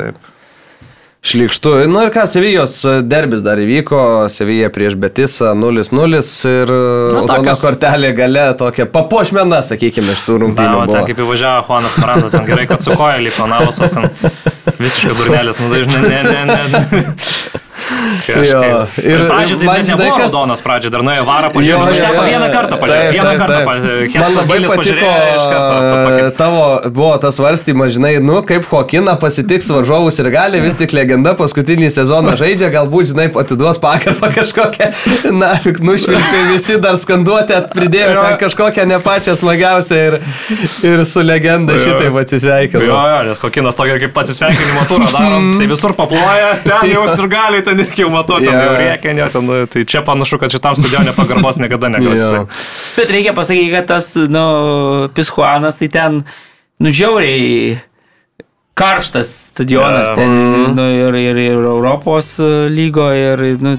taip. 0.00 0.29
Šlikštu. 1.22 1.72
Nu 1.92 2.00
ir 2.06 2.10
ką, 2.14 2.24
Sevijos 2.30 2.78
derbis 3.04 3.42
dar 3.44 3.60
įvyko, 3.60 4.00
Sevija 4.32 4.70
prieš 4.72 4.96
Betisą 5.00 5.52
0-0 5.58 6.20
ir 6.48 6.72
nu, 6.72 7.26
tokia 7.26 7.36
tokios- 7.52 7.64
kortelė 7.64 8.12
gale, 8.16 8.46
tokia 8.58 8.86
papuošmena, 8.88 9.60
sakykime, 9.66 10.12
iš 10.16 10.22
tų 10.26 10.38
Na, 10.38 10.44
rungtynių. 10.46 10.76
o 10.80 10.86
ten 10.92 11.04
kaip 11.10 11.20
įvažiavo 11.26 11.66
Juanas 11.68 11.96
Maranda, 12.00 12.30
ten 12.32 12.46
gerai, 12.48 12.66
kad 12.70 12.82
su 12.82 12.96
koja 12.96 13.18
liko 13.20 13.46
Navasas, 13.46 13.92
ten 13.92 14.08
visiškas 14.78 15.16
durnelis, 15.20 15.60
nu 15.60 15.68
dažnai, 15.74 16.02
ne, 16.08 16.22
ne, 16.24 16.44
ne. 16.72 17.04
Jo, 18.28 18.86
ir- 19.02 19.24
pradžioje 19.26 19.58
tai 19.60 19.66
man 19.66 19.84
žinai, 19.88 20.08
kas- 20.10 20.32
raudonas 20.32 20.60
pradžioje, 20.64 20.92
dar 20.94 21.02
nuėjo 21.06 21.24
varą 21.26 21.48
Jo, 21.48 21.52
pažiūrėti. 21.54 21.70
jo, 21.70 21.92
Užteko 21.94 22.14
jo, 22.14 22.26
vieną 22.30 22.46
jo. 22.46 22.52
kartą 22.54 22.76
pažiūrėti. 22.82 23.06
Taip, 23.10 23.14
Vieną 23.16 23.32
kartą 23.40 23.60
pažiūrėti. 23.68 24.18
Man 24.20 24.34
labai 24.40 24.58
pažiūrėjo 24.70 25.12
iš 25.36 25.46
karto. 25.50 25.72
patiko 25.74 25.96
pakei- 26.06 26.36
tavo, 26.40 26.62
buvo 26.98 27.12
tas 27.22 27.34
svarstymas, 27.38 27.88
žinai, 27.96 28.12
nu, 28.22 28.42
kaip 28.42 28.64
Hokina 28.70 29.16
pasitiks 29.20 29.70
varžovus 29.70 30.18
ir 30.20 30.30
gali, 30.30 30.60
vis 30.60 30.74
tik 30.78 30.92
legenda 30.92 31.34
paskutinį 31.34 31.90
sezoną 31.90 32.36
žaidžia, 32.40 32.70
galbūt, 32.74 33.10
žinai, 33.14 33.28
atiduos 33.42 33.78
pagarbą 33.82 34.30
kažkokią, 34.34 34.90
na, 35.32 35.54
nušvilpė 35.80 36.40
visi 36.52 36.78
dar 36.80 36.94
skanduotę, 37.00 37.62
pridėjo 37.74 38.10
Jo. 38.14 38.24
kažkokią 38.40 38.86
ne 38.86 38.98
pačią 39.00 39.36
smagiausią 39.40 39.96
ir, 40.06 40.20
ir 40.82 41.04
su 41.04 41.20
legenda 41.22 41.72
Jo. 41.74 41.78
šitaip 41.86 42.12
Jo, 42.12 42.18
atsisveikino. 42.24 42.84
jo, 42.84 43.22
nes 43.28 43.38
Kokinas 43.38 43.74
tokia 43.74 43.98
kaip 43.98 44.14
atsisveikinimo 44.22 44.84
turą 44.88 45.08
daro, 45.12 45.40
tai 45.58 45.66
visur 45.70 45.92
paploja, 45.96 46.56
ten 46.64 46.90
jau 46.90 47.04
ir 47.08 47.28
gali, 47.30 47.62
ten 47.70 47.82
irgi 47.86 48.02
jau 48.04 48.10
matau, 48.12 48.40
ten 48.42 48.50
Jo. 48.50 48.62
jau 48.66 48.78
rėkia, 48.80 49.14
ne, 49.16 49.26
ten, 49.32 49.46
nu, 49.46 49.58
tai 49.70 49.84
čia 49.88 50.02
panašu, 50.06 50.40
kad 50.42 50.52
šitam 50.52 50.76
stadionė 50.78 51.14
pagarbos 51.16 51.60
niekada 51.62 51.90
negaus. 51.92 52.22
Jo. 52.22 52.42
Bet 52.98 53.12
reikia 53.14 53.34
pasakyti, 53.36 53.70
kad 53.72 53.86
tas, 53.90 54.12
nu, 54.30 54.44
Pishuanas, 55.14 55.78
tai 55.80 55.88
ten, 55.94 56.20
nu, 56.82 56.92
žiauriai 56.92 57.78
karštas 58.80 59.30
stadionas 59.52 60.10
Jo. 60.12 60.18
ten, 60.18 60.34
nu, 60.76 60.88
ir, 60.96 61.20
ir, 61.20 61.40
ir 61.46 61.62
Europos 61.70 62.34
lygo, 62.72 63.10
ir, 63.14 63.46
nu, 63.62 63.76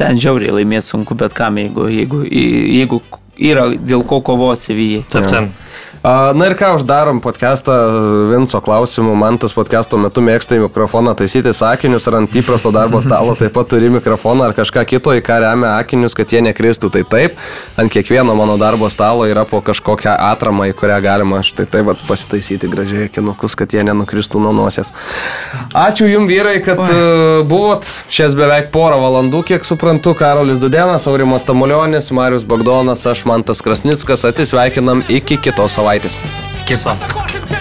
ten 0.00 0.20
žiauriai 0.20 0.60
laimėti 0.60 0.92
sunku 0.92 1.16
bet 1.18 1.34
kam, 1.36 1.58
jeigu, 1.60 1.88
jeigu, 1.92 2.22
jeigu 2.28 3.00
yra 3.40 3.68
dėl 3.76 4.04
ko 4.08 4.20
kovoti 4.24 4.70
Sevijai. 4.70 5.02
Taip, 5.12 5.28
taip. 5.32 5.50
A, 5.50 5.69
Na 6.00 6.46
ir 6.48 6.54
ką, 6.56 6.78
uždarom 6.78 7.18
podcastą 7.20 7.74
Vinco 8.30 8.56
klausimų. 8.64 9.12
Man 9.20 9.36
tas 9.36 9.52
podcast'o 9.52 9.98
metu 10.00 10.22
mėgsta 10.24 10.56
į 10.56 10.62
mikrofoną 10.62 11.12
taisyti 11.12 11.52
sakinius 11.52 12.06
ar 12.08 12.14
ant 12.22 12.36
įprasto 12.40 12.70
darbo 12.72 13.02
stalo 13.04 13.34
taip 13.36 13.52
pat 13.52 13.68
turi 13.68 13.90
mikrofoną 13.92 14.46
ar 14.48 14.54
kažką 14.56 14.86
kito, 14.88 15.12
į 15.12 15.20
ką 15.20 15.36
remia 15.44 15.74
akinius, 15.76 16.16
kad 16.16 16.32
jie 16.32 16.40
nekristų. 16.46 16.88
Tai 16.94 17.02
taip, 17.04 17.36
ant 17.76 17.92
kiekvieno 17.92 18.32
mano 18.38 18.54
darbo 18.56 18.88
stalo 18.88 19.26
yra 19.28 19.44
po 19.44 19.60
kažkokią 19.60 20.14
atramą, 20.30 20.70
į 20.70 20.78
kurią 20.80 20.96
galima 21.04 21.42
štai 21.44 21.68
taip 21.68 21.90
vat 21.90 22.00
pasitaisyti 22.08 22.72
gražiai 22.72 23.10
akinukus, 23.10 23.58
kad 23.60 23.68
jie 23.68 23.84
nenukristų 23.84 24.40
nuo 24.40 24.54
nosies. 24.56 24.94
Ačiū 25.76 26.08
Jums 26.08 26.32
vyrai, 26.32 26.56
kad 26.64 26.80
uh, 26.80 27.44
buvot. 27.44 27.84
Šias 28.08 28.38
beveik 28.40 28.72
porą 28.72 28.96
valandų, 29.04 29.44
kiek 29.52 29.68
suprantu, 29.68 30.16
Karolis 30.16 30.64
Dudenas, 30.64 31.04
Aurimas 31.12 31.44
Tamulionis, 31.44 32.08
Marius 32.08 32.48
Bagdonas, 32.48 33.04
aš 33.04 33.26
Mantas 33.28 33.60
Krasnickas. 33.60 34.24
Atsisveikinam 34.32 35.04
iki 35.12 35.36
kitos 35.36 35.76
savaitės. 35.76 35.89
Kiss 36.66 36.86
off. 36.86 37.59